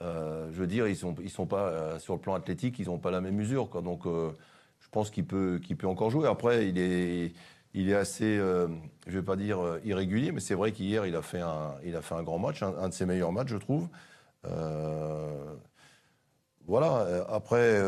Euh, 0.00 0.48
je 0.52 0.56
veux 0.60 0.66
dire, 0.66 0.86
ils 0.88 0.96
sont 0.96 1.14
ils 1.22 1.28
sont 1.30 1.46
pas 1.46 1.98
sur 1.98 2.14
le 2.14 2.20
plan 2.20 2.34
athlétique, 2.34 2.78
ils 2.78 2.86
n'ont 2.86 2.98
pas 2.98 3.10
la 3.10 3.20
même 3.20 3.34
mesure. 3.34 3.68
Quoi. 3.68 3.82
Donc, 3.82 4.04
je 4.04 4.88
pense 4.90 5.10
qu'il 5.10 5.26
peut 5.26 5.58
qu'il 5.62 5.76
peut 5.76 5.86
encore 5.88 6.10
jouer. 6.10 6.26
Après, 6.28 6.68
il 6.68 6.78
est 6.78 7.32
il 7.78 7.90
est 7.90 7.94
assez, 7.94 8.36
euh, 8.36 8.66
je 9.06 9.12
vais 9.18 9.24
pas 9.24 9.36
dire 9.36 9.60
euh, 9.60 9.80
irrégulier, 9.84 10.32
mais 10.32 10.40
c'est 10.40 10.56
vrai 10.56 10.72
qu'hier 10.72 11.06
il 11.06 11.14
a 11.14 11.22
fait 11.22 11.40
un 11.40 12.22
grand 12.24 12.40
match, 12.40 12.60
un, 12.60 12.88
de 12.88 12.92
ses 12.92 13.06
meilleurs 13.06 13.30
matchs, 13.30 13.50
je 13.50 13.56
trouve. 13.56 13.88
Euh, 14.46 15.54
voilà. 16.66 17.24
Après. 17.30 17.80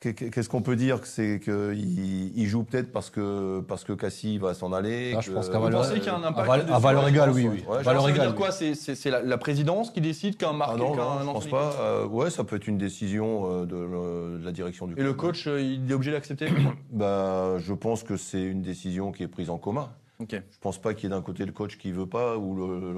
Qu'est-ce 0.00 0.48
qu'on 0.48 0.62
peut 0.62 0.76
dire 0.76 1.00
C'est 1.04 1.40
qu'il 1.42 2.30
il 2.38 2.46
joue 2.46 2.62
peut-être 2.62 2.92
parce 2.92 3.10
que, 3.10 3.58
parce 3.66 3.82
que 3.82 3.92
Cassie 3.92 4.38
va 4.38 4.54
s'en 4.54 4.72
aller. 4.72 5.12
Ah, 5.16 5.20
je 5.20 5.28
que- 5.30 5.34
pense 5.34 5.48
qu'à 5.48 5.58
valeur- 5.58 5.92
qu'il 5.92 6.04
y 6.04 6.08
a 6.08 6.14
un 6.14 6.22
impact 6.22 6.70
à 6.70 6.78
valeur 6.78 7.08
égale, 7.08 7.30
pense, 7.30 7.36
oui, 7.36 7.48
oui. 7.48 7.64
Ouais, 7.68 7.82
Valeur 7.82 8.02
ça 8.02 8.08
veut 8.08 8.14
égale, 8.14 8.26
dire 8.28 8.36
quoi 8.36 8.52
C'est- 8.52 9.04
la, 9.10 9.22
la 9.22 9.38
présidence 9.38 9.90
qui 9.90 10.00
décide 10.00 10.36
qu'un 10.36 10.50
Ah 10.50 10.52
marqué 10.52 10.78
non, 10.78 10.92
qu'un 10.92 10.98
non, 10.98 11.14
je 11.24 11.28
Anthony 11.30 11.32
pense 11.32 11.46
pas. 11.48 11.74
Euh, 11.80 12.06
ouais, 12.06 12.30
ça 12.30 12.44
peut 12.44 12.54
être 12.54 12.68
une 12.68 12.78
décision 12.78 13.50
euh, 13.62 13.66
de, 13.66 13.74
le- 13.74 14.38
de 14.38 14.44
la 14.44 14.52
direction 14.52 14.86
du 14.86 14.94
Et 14.96 15.02
le 15.02 15.14
coach, 15.14 15.48
euh, 15.48 15.60
il 15.60 15.90
est 15.90 15.94
obligé 15.94 16.12
d'accepter 16.12 16.46
bah, 16.92 17.56
Je 17.58 17.72
pense 17.74 18.04
que 18.04 18.16
c'est 18.16 18.42
une 18.42 18.62
décision 18.62 19.10
qui 19.10 19.24
est 19.24 19.28
prise 19.28 19.50
en 19.50 19.58
commun. 19.58 19.88
Ok. 20.20 20.30
Je 20.32 20.58
pense 20.60 20.78
pas 20.78 20.94
qu'il 20.94 21.08
y 21.10 21.12
ait 21.12 21.16
d'un 21.16 21.22
côté 21.22 21.44
le 21.44 21.52
coach 21.52 21.76
qui 21.76 21.90
veut 21.90 22.06
pas 22.06 22.36
ou 22.38 22.54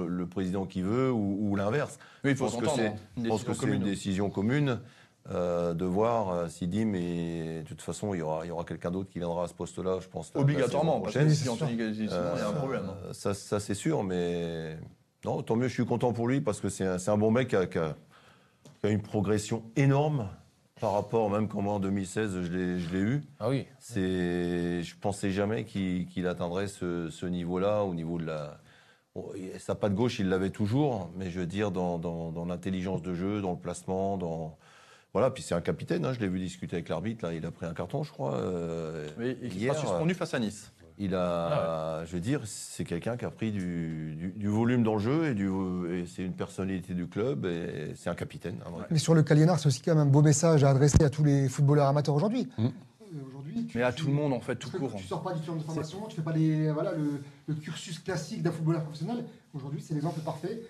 le, 0.07 0.25
président 0.27 0.65
qui 0.67 0.83
veut 0.83 1.11
ou, 1.11 1.37
ou 1.49 1.55
l'inverse. 1.55 1.97
Oui, 2.23 2.31
il 2.31 2.37
faut 2.37 2.45
Je 2.47 2.51
pense 2.51 2.59
que 2.61 2.65
s'entendre. 2.67 2.81
c'est- 2.83 2.87
hein. 2.89 2.95
Une 3.17 3.23
Je 3.25 3.29
pense 3.29 3.43
que 3.43 3.53
c'est 3.55 3.67
une 3.67 3.83
décision 3.83 4.29
commune 4.29 4.79
euh, 5.29 5.73
de 5.73 5.85
voir 5.85 6.29
euh, 6.29 6.47
s'il 6.47 6.69
dit, 6.69 6.83
mais 6.85 7.61
de 7.61 7.67
toute 7.67 7.81
façon, 7.81 8.13
il 8.13 8.19
y 8.19 8.21
aura, 8.21 8.45
il 8.45 8.49
y 8.49 8.51
aura 8.51 8.63
quelqu'un 8.63 8.89
d'autre 8.91 9.09
qui 9.09 9.19
viendra 9.19 9.43
à 9.43 9.47
ce 9.47 9.53
poste-là, 9.53 9.99
je 10.01 10.07
pense. 10.07 10.31
Obligatoirement, 10.35 10.99
parce 11.01 11.13
que 11.15 11.29
si 11.29 11.47
Anthony 11.49 11.75
Gazzi, 11.77 12.07
sinon 12.07 12.31
il 12.35 12.39
y 12.39 12.41
a 12.41 12.47
un 12.49 12.53
problème. 12.53 12.85
hein. 12.89 12.95
Euh, 13.05 13.13
ça, 13.13 13.33
ça, 13.33 13.59
c'est 13.59 13.75
sûr, 13.75 14.03
mais 14.03 14.77
non, 15.23 15.41
tant 15.43 15.55
mieux, 15.55 15.67
je 15.67 15.73
suis 15.73 15.85
content 15.85 16.11
pour 16.13 16.27
lui 16.27 16.41
parce 16.41 16.59
que 16.59 16.69
c'est 16.69 16.85
un, 16.85 16.97
c'est 16.97 17.11
un 17.11 17.17
bon 17.17 17.29
mec 17.31 17.49
qui 17.49 17.55
a, 17.55 17.65
qui 17.67 17.77
a- 17.77 17.95
qui 18.79 18.87
a 18.87 18.89
une 18.89 19.01
progression 19.03 19.63
énorme 19.75 20.27
par 20.79 20.93
rapport, 20.93 21.29
même 21.29 21.47
quand 21.47 21.61
moi 21.61 21.73
en 21.75 21.79
2016, 21.79 22.41
je 22.41 22.51
l'ai 22.51 22.79
je 22.79 22.89
l'ai 22.91 22.99
eu. 23.01 23.21
Ah 23.39 23.49
oui. 23.49 23.67
C'est, 23.79 24.81
je 24.81 24.95
pensais 24.99 25.29
jamais 25.29 25.65
qu'il 25.65 26.25
atteindrait 26.25 26.65
ce, 26.67 27.09
ce 27.11 27.27
niveau-là, 27.27 27.83
au 27.83 27.93
niveau 27.93 28.17
de 28.17 28.25
la. 28.25 28.59
Sa 29.59 29.75
patte 29.75 29.93
gauche, 29.93 30.17
il 30.19 30.29
l'avait 30.29 30.49
toujours, 30.49 31.11
mais 31.17 31.29
je 31.29 31.41
veux 31.41 31.45
dire 31.45 31.69
dans, 31.69 31.99
dans, 31.99 32.31
dans 32.31 32.45
l'intelligence 32.45 33.01
de 33.03 33.13
jeu, 33.13 33.41
dans 33.41 33.51
le 33.51 33.57
placement, 33.59 34.17
dans 34.17 34.57
voilà. 35.13 35.29
Puis 35.31 35.43
c'est 35.43 35.55
un 35.55 35.61
capitaine. 35.61 36.05
hein, 36.05 36.13
je 36.13 36.19
l'ai 36.19 36.27
vu 36.27 36.39
discuter 36.39 36.75
avec 36.77 36.89
l'arbitre. 36.89 37.25
Là, 37.25 37.33
il 37.33 37.45
a 37.45 37.51
pris 37.51 37.65
un 37.65 37.73
carton, 37.73 38.03
je 38.03 38.11
crois. 38.11 38.35
euh, 38.35 39.07
Oui, 39.19 39.37
qui 39.49 39.57
hier. 39.59 39.73
sera 39.75 39.85
suspendu 39.87 40.13
face 40.13 40.33
à 40.33 40.39
Nice. 40.39 40.71
Il 40.97 41.15
a, 41.15 42.03
je 42.05 42.11
veux 42.11 42.19
dire, 42.19 42.41
c'est 42.45 42.83
quelqu'un 42.83 43.17
qui 43.17 43.25
a 43.25 43.31
pris 43.31 43.51
du, 43.51 44.13
du, 44.15 44.27
du 44.35 44.47
volume 44.47 44.83
dans 44.83 44.93
le 44.93 44.99
jeu 44.99 45.27
et, 45.29 45.33
du, 45.33 45.49
et 45.91 46.05
c'est 46.05 46.21
une 46.21 46.33
personnalité 46.33 46.93
du 46.93 47.07
club 47.07 47.45
et 47.45 47.93
c'est 47.95 48.09
un 48.11 48.13
capitaine. 48.15 48.57
hein, 48.65 48.69
ouais. 48.77 48.83
Mais 48.91 48.99
sur 48.99 49.15
le 49.15 49.23
Caliénard, 49.23 49.57
c'est 49.59 49.67
aussi 49.67 49.81
quand 49.81 49.95
même 49.95 50.07
un 50.07 50.11
beau 50.11 50.21
message 50.21 50.63
à 50.63 50.69
adresser 50.69 51.03
à 51.03 51.09
tous 51.09 51.23
les 51.23 51.49
footballeurs 51.49 51.87
amateurs 51.87 52.13
aujourd'hui. 52.13 52.47
Mm. 52.57 52.65
Euh, 52.65 52.69
Mais 53.73 53.81
à 53.81 53.91
tu- 53.91 54.03
tout 54.03 54.07
le 54.09 54.13
monde, 54.13 54.31
en 54.33 54.41
fait, 54.41 54.55
tout 54.57 54.69
court. 54.69 54.93
Tu 54.95 55.03
sors 55.05 55.23
pas 55.23 55.33
du 55.33 55.43
centre 55.43 55.57
de 55.57 55.63
formation, 55.63 56.05
tu 56.07 56.17
fais 56.17 56.21
pas 56.21 56.33
les, 56.33 56.71
voilà, 56.71 56.91
le, 56.91 57.23
le 57.47 57.55
cursus 57.55 57.97
classique 57.99 58.43
d'un 58.43 58.51
footballeur 58.51 58.83
professionnel. 58.83 59.23
Aujourd'hui, 59.55 59.81
c'est 59.81 59.93
l'exemple 59.95 60.19
parfait 60.21 60.61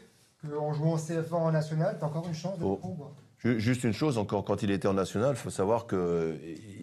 qu'en 0.41 0.71
jouant 0.73 0.93
en 0.93 0.97
CFA 0.97 1.35
en 1.35 1.51
national, 1.51 1.97
tu 1.99 2.05
as 2.05 2.07
encore 2.07 2.27
une 2.27 2.33
chance 2.33 2.57
de 2.57 2.63
Oh. 2.63 2.77
pro. 2.77 2.95
Juste 3.43 3.83
une 3.83 3.93
chose, 3.93 4.19
encore 4.19 4.45
quand 4.45 4.61
il 4.61 4.69
était 4.69 4.87
en 4.87 4.93
national, 4.93 5.31
il 5.31 5.35
faut 5.35 5.49
savoir 5.49 5.87
qu'il 5.87 5.99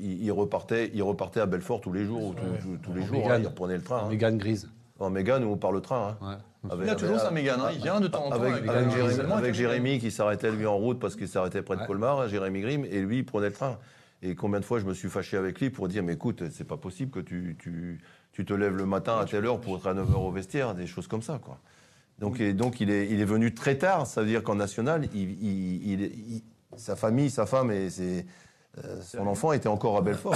il 0.01 0.33
repartait, 0.33 0.91
il 0.93 1.03
repartait 1.05 1.39
à 1.41 1.47
Belfort 1.47 1.81
tous 1.81 1.93
les 1.93 2.05
jours, 2.05 2.25
ou 2.29 2.35
tous- 2.35 2.41
tous, 2.63 2.77
tous 2.83 2.93
les 2.95 3.03
En 3.03 3.07
jours, 3.07 3.17
Mégane. 3.19 3.33
hein, 3.33 3.39
il 3.43 3.47
reprenait 3.47 3.77
le 3.77 3.83
train. 3.83 4.03
hein. 4.05 4.09
Mégane 4.09 4.39
grise. 4.39 4.69
En 4.99 5.11
Mégane 5.11 5.45
ou 5.45 5.55
par 5.57 5.71
le 5.71 5.81
train. 5.81 6.17
hein. 6.21 6.27
Ouais. 6.65 6.71
Avec- 6.73 6.87
Il 6.87 6.91
a 6.91 6.95
toujours 6.97 7.15
avec- 7.15 7.27
sa 7.29 7.31
Mégane, 7.31 7.61
hein. 7.61 7.71
il 7.73 7.81
vient 7.81 8.01
de 8.01 8.09
temps 8.09 8.25
en 8.27 8.31
temps. 8.31 8.37
Avec, 8.37 8.55
avec- 8.69 8.69
avec 8.93 9.21
avec 9.31 9.55
Jérémy, 9.55 10.01
qui 10.01 10.11
s'arrêtait 10.11 10.51
lui 10.51 10.67
en 10.67 10.77
route 10.77 10.99
parce 10.99 11.15
qu'il 11.15 11.29
s'arrêtait 11.29 11.63
près 11.63 11.77
de 11.77 11.83
Ouais. 11.83 11.87
Colmar, 11.87 12.21
hein, 12.21 12.27
Jérémy 12.27 12.61
Grimm, 12.63 12.85
et 12.85 13.01
lui 13.03 13.19
il 13.19 13.25
prenait 13.25 13.47
le 13.47 13.53
train. 13.53 13.79
Et 14.23 14.35
combien 14.35 14.59
de 14.59 14.65
fois 14.65 14.81
je 14.81 14.85
me 14.85 14.95
suis 14.95 15.09
fâché 15.09 15.37
avec 15.37 15.61
lui 15.61 15.71
pour 15.71 15.87
dire 15.87 16.03
mais 16.03 16.15
écoute, 16.15 16.43
c'est 16.51 16.67
pas 16.67 16.77
possible 16.77 17.13
que 17.13 17.21
tu, 17.21 17.57
tu, 17.61 18.01
tu 18.33 18.45
te 18.45 18.53
lèves 18.53 18.75
le 18.75 18.85
matin 18.85 19.17
à 19.21 19.25
telle 19.27 19.47
heure 19.47 19.61
pour 19.61 19.77
être 19.77 19.87
à 19.87 19.95
9h 19.95 20.17
au 20.17 20.33
vestiaire, 20.33 20.75
des 20.75 20.89
choses 20.89 21.07
comme 21.07 21.23
ça. 21.23 21.39
Quoi. 21.41 21.61
Donc, 22.19 22.41
et 22.41 22.53
donc 22.53 22.81
il, 22.81 22.91
est, 22.91 23.09
il 23.09 23.21
est 23.21 23.25
venu 23.25 23.55
très 23.55 23.77
tard, 23.77 24.07
ça 24.07 24.23
veut 24.23 24.27
dire 24.27 24.43
qu'en 24.43 24.57
national, 24.57 25.09
il, 25.15 25.21
il- 25.43 25.93
il- 25.93 26.03
il- 26.03 26.43
sa 26.77 26.97
famille, 26.97 27.31
sa 27.31 27.47
femme 27.47 27.71
et 27.71 27.91
ses- 27.91 28.27
euh, 28.85 29.01
son 29.03 29.27
enfant 29.27 29.53
étaient 29.53 29.69
encore 29.69 29.97
à 29.97 30.01
Belfort. 30.03 30.35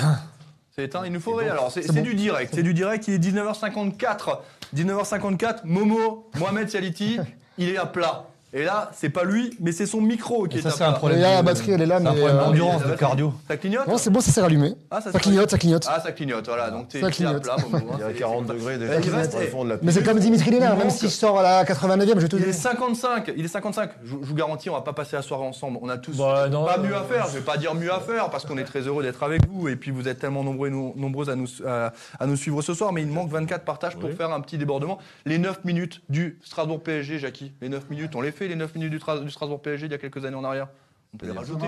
C'est 0.74 0.84
éteint, 0.84 1.04
il 1.04 1.12
nous 1.12 1.20
faudrait. 1.20 1.48
Alors, 1.50 1.70
c'est 1.70 1.82
c'est 1.82 1.88
c'est 1.88 1.94
bon. 2.00 2.02
du 2.04 2.14
direct. 2.14 2.52
C'est 2.54 2.62
du 2.62 2.72
direct, 2.72 3.06
il 3.08 3.14
est 3.14 3.18
19h54. 3.18 4.38
19h54, 4.74 5.60
Momo, 5.64 6.30
Mohamed 6.38 6.70
Saliti, 6.70 7.18
il 7.58 7.68
est 7.68 7.76
à 7.76 7.84
plat. 7.86 8.26
Et 8.54 8.64
là, 8.64 8.90
c'est 8.94 9.08
pas 9.08 9.24
lui, 9.24 9.56
mais 9.60 9.72
c'est 9.72 9.86
son 9.86 10.00
micro 10.02 10.46
qui 10.46 10.56
Et 10.56 10.60
est 10.60 10.62
ça, 10.62 10.70
c'est 10.70 10.84
un 10.84 10.92
problème. 10.92 11.18
Et 11.18 11.22
là, 11.22 11.30
de- 11.30 11.34
la 11.36 11.42
batterie, 11.42 11.72
elle 11.72 11.80
est 11.80 11.86
là, 11.86 11.98
c'est 12.00 12.06
un 12.06 12.12
mais, 12.12 12.18
problème 12.18 12.36
euh, 12.38 12.44
d'endurance, 12.44 12.82
mais- 12.84 12.90
de 12.92 12.96
cardio. 12.96 13.32
Ça 13.48 13.56
clignote 13.56 13.86
Non, 13.88 13.96
c'est 13.96 14.10
bon, 14.10 14.20
ça 14.20 14.30
s'est 14.30 14.40
rallumé. 14.42 14.74
Ah, 14.90 15.00
ça 15.00 15.10
Ça 15.10 15.18
clignote, 15.18 15.50
ça 15.50 15.56
clignote. 15.56 15.86
Ah, 15.88 16.00
ça 16.00 16.12
clignote, 16.12 16.46
voilà. 16.46 16.70
Donc, 16.70 16.88
t'es 16.88 17.02
à 17.02 17.10
clignote. 17.10 17.42
plat, 17.42 17.56
hein. 17.58 17.64
Il 17.94 18.00
y 18.00 18.02
a 18.02 18.08
C'est- 18.08 18.14
40 18.14 18.46
c'est- 18.46 18.52
degrés 18.52 18.74
Il 18.74 18.78
déjà. 18.80 19.78
Mais 19.82 19.92
c'est 19.92 20.02
comme 20.02 20.18
Dimitri 20.18 20.50
Lénard, 20.50 20.76
même 20.76 20.90
si 20.90 21.06
je 21.06 21.10
sors 21.12 21.38
à 21.38 21.42
la 21.42 21.64
89e, 21.64 22.18
je 22.18 22.22
vais 22.24 22.28
te 22.28 22.36
Il 22.36 22.42
est 22.42 22.46
dire. 22.46 22.54
55, 22.54 23.32
il 23.36 23.44
est 23.44 23.48
55. 23.48 23.90
Je, 24.04 24.14
vous 24.20 24.34
garantis, 24.34 24.68
on 24.70 24.74
va 24.74 24.82
pas 24.82 24.92
passer 24.92 25.16
la 25.16 25.22
soirée 25.22 25.44
ensemble. 25.44 25.78
On 25.80 25.88
a 25.88 25.96
tous 25.96 26.16
Bah, 26.18 26.46
pas 26.50 26.78
mieux 26.78 26.94
à 26.94 27.02
faire. 27.04 27.26
Je 27.28 27.34
vais 27.38 27.40
pas 27.44 27.56
dire 27.56 27.74
mieux 27.74 27.92
à 27.92 28.00
faire 28.00 28.28
parce 28.30 28.44
qu'on 28.44 28.58
est 28.58 28.64
très 28.64 28.80
heureux 28.80 29.02
d'être 29.02 29.22
avec 29.22 29.48
vous 29.48 29.68
et 29.68 29.76
puis 29.76 29.90
vous 29.90 30.08
êtes 30.08 30.18
tellement 30.18 30.44
nombreux 30.44 30.68
nombreuses 30.68 31.30
à 31.30 31.36
nous, 31.36 31.46
à, 31.66 31.92
nous 32.26 32.36
suivre 32.36 32.60
ce 32.62 32.74
soir. 32.74 32.92
Mais 32.92 33.02
il 33.02 33.08
manque 33.08 33.30
24 33.30 33.64
partages 33.64 33.96
pour 33.96 34.10
faire 34.10 34.30
un 34.30 34.40
petit 34.40 34.58
débordement. 34.58 34.98
Les 35.24 35.38
9 35.38 35.64
minutes 35.64 36.02
du 36.08 36.38
Strasbourg 36.44 36.82
PSG, 36.82 37.18
Jackie. 37.18 37.52
Les 37.62 37.68
9 37.68 37.88
minutes, 37.88 38.14
on 38.14 38.20
les 38.20 38.30
fait 38.32 38.41
les 38.48 38.56
9 38.56 38.74
minutes 38.74 38.90
du, 38.90 38.98
Tra- 38.98 39.22
du 39.22 39.30
Strasbourg 39.30 39.60
PSG 39.62 39.86
il 39.86 39.92
y 39.92 39.94
a 39.94 39.98
quelques 39.98 40.24
années 40.24 40.36
en 40.36 40.44
arrière. 40.44 40.68
On 41.14 41.18
peut 41.18 41.26
les 41.26 41.32
rajouter. 41.32 41.66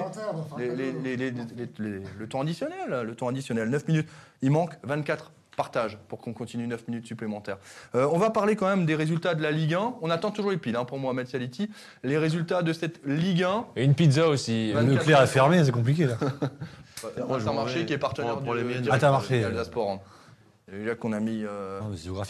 Le 1.78 2.26
temps 2.28 2.40
additionnel, 2.40 3.02
le 3.04 3.14
temps 3.14 3.28
additionnel, 3.28 3.68
9 3.68 3.88
minutes. 3.88 4.08
Il 4.42 4.50
manque 4.50 4.72
24 4.82 5.32
partages 5.56 5.98
pour 6.08 6.18
qu'on 6.20 6.32
continue 6.32 6.66
9 6.66 6.88
minutes 6.88 7.06
supplémentaires. 7.06 7.58
Euh, 7.94 8.08
on 8.10 8.18
va 8.18 8.30
parler 8.30 8.56
quand 8.56 8.66
même 8.66 8.86
des 8.86 8.94
résultats 8.96 9.34
de 9.34 9.42
la 9.42 9.50
Ligue 9.52 9.74
1. 9.74 9.94
On 10.02 10.10
attend 10.10 10.30
toujours 10.30 10.50
les 10.50 10.56
piles 10.56 10.74
hein, 10.76 10.84
pour 10.84 10.98
Mohamed 10.98 11.28
Saliti. 11.28 11.70
Les 12.02 12.18
résultats 12.18 12.62
de 12.62 12.72
cette 12.72 13.00
Ligue 13.06 13.42
1. 13.44 13.66
Et 13.76 13.84
une 13.84 13.94
pizza 13.94 14.28
aussi. 14.28 14.72
Ouais. 14.74 14.80
Le 14.82 14.92
nucléaire 14.92 15.22
est 15.22 15.26
fermé, 15.28 15.62
c'est 15.64 15.70
compliqué 15.72 16.06
là. 16.06 16.16
Intermarché 17.30 17.80
m'en 17.80 17.86
qui 17.86 17.92
est 17.92 17.98
partenaire 17.98 18.38
pour- 18.38 18.54
les 18.54 18.80
du- 18.80 18.90
Intermarché. 18.90 19.44
Sport. 19.64 20.00
Et 20.72 20.84
là 20.86 20.94
qu'on 20.94 21.12
a 21.12 21.20
mis. 21.20 21.44
euh, 21.44 21.80
Non, 21.80 21.88
mais 21.90 21.96
c'est 21.98 22.08
voilà, 22.08 22.26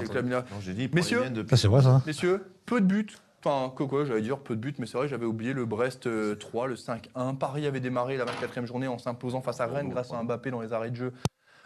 le 0.00 0.08
club. 0.08 0.26
Non, 0.28 0.42
j'ai 0.60 0.72
dit, 0.74 0.86
pour 0.86 0.94
Messieurs, 0.94 1.18
les 1.18 1.24
miennes 1.24 1.34
depuis- 1.34 1.50
Ça, 1.50 1.56
c'est 1.62 1.68
vrai 1.68 1.82
ça. 1.82 2.00
Messieurs, 2.06 2.46
peu 2.64 2.80
de 2.80 2.86
buts. 2.86 3.06
Enfin, 3.44 3.72
quoi, 3.74 3.88
quoi, 3.88 4.04
j'allais 4.04 4.22
dire 4.22 4.38
peu 4.38 4.54
de 4.54 4.60
buts, 4.60 4.74
mais 4.78 4.86
c'est 4.86 4.96
vrai, 4.96 5.08
j'avais 5.08 5.26
oublié 5.26 5.52
le 5.52 5.64
Brest 5.64 6.06
euh, 6.06 6.36
3, 6.36 6.68
le 6.68 6.76
5-1. 6.76 7.36
Paris 7.36 7.66
avait 7.66 7.80
démarré 7.80 8.16
la 8.16 8.24
24e 8.24 8.66
journée 8.66 8.86
en 8.86 8.98
s'imposant 8.98 9.42
face 9.42 9.60
à 9.60 9.66
Rennes 9.66 9.88
grâce 9.88 10.12
à 10.12 10.16
un 10.16 10.22
Mbappé 10.22 10.52
dans 10.52 10.60
les 10.60 10.72
arrêts 10.72 10.90
de 10.90 10.96
jeu 10.96 11.12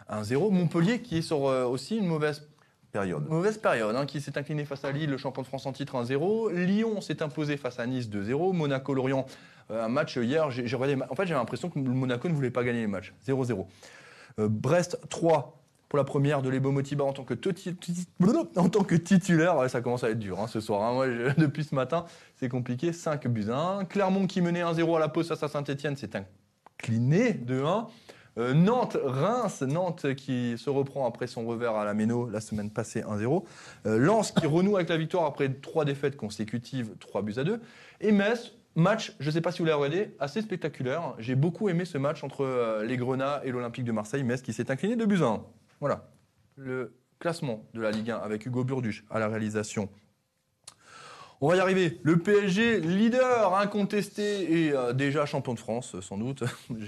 1-0. 0.09 0.51
Montpellier 0.51 1.01
qui 1.01 1.17
est 1.19 1.21
sur 1.21 1.47
euh, 1.47 1.65
aussi 1.65 1.97
une 1.97 2.07
mauvaise 2.07 2.47
période. 2.91 3.29
Mauvaise 3.29 3.59
période, 3.59 3.95
hein, 3.95 4.07
qui 4.07 4.21
s'est 4.21 4.35
incliné 4.39 4.65
face 4.65 4.85
à 4.85 4.91
Lille, 4.91 5.11
le 5.11 5.17
champion 5.17 5.43
de 5.43 5.47
France 5.47 5.67
en 5.67 5.71
titre 5.71 6.01
1-0. 6.01 6.51
Lyon 6.51 6.99
s'est 6.99 7.21
imposé 7.21 7.57
face 7.57 7.77
à 7.77 7.85
Nice 7.85 8.09
2-0. 8.09 8.53
Monaco-Lorient, 8.53 9.27
euh, 9.69 9.85
un 9.85 9.89
match 9.89 10.17
hier, 10.17 10.49
j'ai 10.49 10.75
regardé. 10.75 10.99
En 11.09 11.15
fait, 11.15 11.27
j'avais 11.27 11.39
l'impression 11.39 11.69
que 11.69 11.77
le 11.77 11.91
Monaco 11.91 12.27
ne 12.27 12.33
voulait 12.33 12.49
pas 12.49 12.63
gagner 12.63 12.81
les 12.81 12.87
matchs. 12.87 13.13
0-0. 13.27 13.67
Euh, 14.39 14.47
Brest 14.49 14.99
3 15.09 15.61
pour 15.89 15.97
la 15.97 16.03
première 16.03 16.41
de 16.41 16.49
Lebo 16.49 16.71
Motiba 16.71 17.03
en 17.03 17.13
tant 17.13 17.23
que, 17.23 17.33
en 18.55 18.69
tant 18.69 18.83
que 18.83 18.95
titulaire. 18.95 19.69
Ça 19.69 19.81
commence 19.81 20.03
à 20.03 20.09
être 20.09 20.19
dur 20.19 20.39
hein, 20.39 20.47
ce 20.47 20.59
soir. 20.59 20.81
hein. 21.01 21.33
Depuis 21.37 21.63
ce 21.63 21.75
matin, 21.75 22.05
c'est 22.35 22.49
compliqué. 22.49 22.93
5 22.93 23.27
buts 23.27 23.49
à 23.49 23.79
1. 23.79 23.85
Clermont 23.85 24.27
qui 24.27 24.41
menait 24.41 24.63
1-0 24.63 24.95
à 24.95 24.99
la 24.99 25.07
pause 25.07 25.31
à 25.31 25.47
Saint-Etienne 25.47 25.95
s'est 25.95 26.11
incliné 26.15 27.31
2-1. 27.33 27.87
Euh, 28.37 28.53
Nantes, 28.53 28.97
Reims, 29.03 29.63
Nantes 29.63 30.13
qui 30.13 30.57
se 30.57 30.69
reprend 30.69 31.07
après 31.07 31.25
son 31.25 31.45
revers 31.47 31.75
à 31.75 31.85
la 31.85 31.93
Méno 31.95 32.29
la 32.29 32.39
semaine 32.39 32.69
passée 32.69 33.01
1-0. 33.01 33.43
Euh, 33.87 33.97
Lens 33.97 34.31
qui 34.31 34.45
renoue 34.45 34.75
avec 34.75 34.89
la 34.89 34.97
victoire 34.97 35.25
après 35.25 35.51
trois 35.51 35.85
défaites 35.85 36.17
consécutives, 36.17 36.95
3 36.99 37.23
buts 37.23 37.33
à 37.37 37.43
2. 37.43 37.59
Et 38.01 38.11
Metz, 38.11 38.53
match, 38.75 39.15
je 39.19 39.27
ne 39.27 39.31
sais 39.31 39.41
pas 39.41 39.51
si 39.51 39.59
vous 39.59 39.65
l'avez 39.65 39.77
regardé, 39.81 40.15
assez 40.19 40.43
spectaculaire. 40.43 41.15
J'ai 41.17 41.33
beaucoup 41.33 41.67
aimé 41.69 41.83
ce 41.85 41.97
match 41.97 42.23
entre 42.23 42.43
euh, 42.45 42.85
les 42.85 42.97
Grenats 42.97 43.41
et 43.43 43.51
l'Olympique 43.51 43.85
de 43.85 43.91
Marseille. 43.91 44.23
Metz 44.23 44.43
qui 44.43 44.53
s'est 44.53 44.69
incliné 44.69 44.95
2 44.95 45.05
buts 45.07 45.23
à 45.23 45.27
1. 45.27 45.43
Voilà. 45.79 46.09
Le 46.55 46.93
classement 47.19 47.63
de 47.73 47.81
la 47.81 47.91
Ligue 47.91 48.11
1 48.11 48.17
avec 48.17 48.45
Hugo 48.45 48.63
Burduche 48.63 49.05
à 49.09 49.19
la 49.19 49.27
réalisation. 49.27 49.89
On 51.39 51.49
va 51.49 51.55
y 51.55 51.59
arriver. 51.59 51.99
Le 52.01 52.17
PSG, 52.17 52.79
leader 52.79 53.55
incontesté 53.55 54.65
et 54.65 54.71
euh, 54.71 54.91
déjà 54.91 55.27
champion 55.27 55.53
de 55.53 55.59
France, 55.59 55.95
sans 56.01 56.17
doute. 56.17 56.43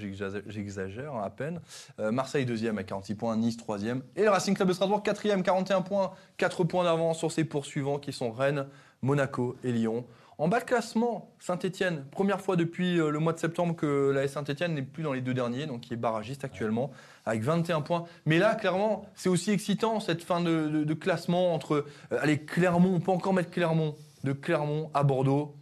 J'exagère- 0.48 1.14
à 1.14 1.30
peine. 1.30 1.60
Euh, 2.00 2.10
Marseille, 2.10 2.44
deuxième 2.46 2.76
à 2.78 2.82
46 2.82 3.14
points. 3.14 3.36
Nice, 3.36 3.56
troisième. 3.56 4.02
Et 4.16 4.24
le 4.24 4.30
Racing 4.30 4.56
Club 4.56 4.66
de 4.66 4.72
Strasbourg, 4.72 5.04
quatrième, 5.04 5.44
41 5.44 5.82
points. 5.82 6.10
4 6.36 6.64
points 6.64 6.82
d'avance 6.82 7.18
sur 7.18 7.30
ses 7.30 7.44
poursuivants 7.44 8.00
qui 8.00 8.12
sont 8.12 8.32
Rennes, 8.32 8.66
Monaco 9.02 9.56
et 9.62 9.70
Lyon. 9.70 10.04
En 10.40 10.48
bas 10.48 10.58
de 10.60 10.64
classement, 10.64 11.34
Saint-Etienne, 11.38 12.06
première 12.10 12.40
fois 12.40 12.56
depuis 12.56 12.98
euh, 12.98 13.10
le 13.10 13.18
mois 13.18 13.34
de 13.34 13.38
septembre 13.38 13.76
que 13.76 14.10
la 14.10 14.26
Saint-Etienne 14.26 14.72
n'est 14.72 14.80
plus 14.80 15.02
dans 15.02 15.12
les 15.12 15.20
deux 15.20 15.34
derniers, 15.34 15.66
donc 15.66 15.82
qui 15.82 15.92
est 15.92 15.98
barragiste 15.98 16.44
actuellement, 16.44 16.92
avec 17.26 17.42
21 17.42 17.82
points. 17.82 18.04
Mais 18.24 18.38
là, 18.38 18.54
clairement, 18.54 19.04
c'est 19.14 19.28
aussi 19.28 19.50
excitant 19.50 20.00
cette 20.00 20.22
fin 20.24 20.40
de, 20.40 20.94
classement 20.94 21.52
entre. 21.52 21.84
euh, 22.12 22.18
allez, 22.22 22.38
Clermont, 22.38 22.94
on 22.94 23.00
peut 23.00 23.10
encore 23.12 23.34
mettre 23.34 23.50
Clermont, 23.50 23.96
de 24.24 24.32
Clermont 24.32 24.90
à 24.94 25.02
Bordeaux. 25.02 25.56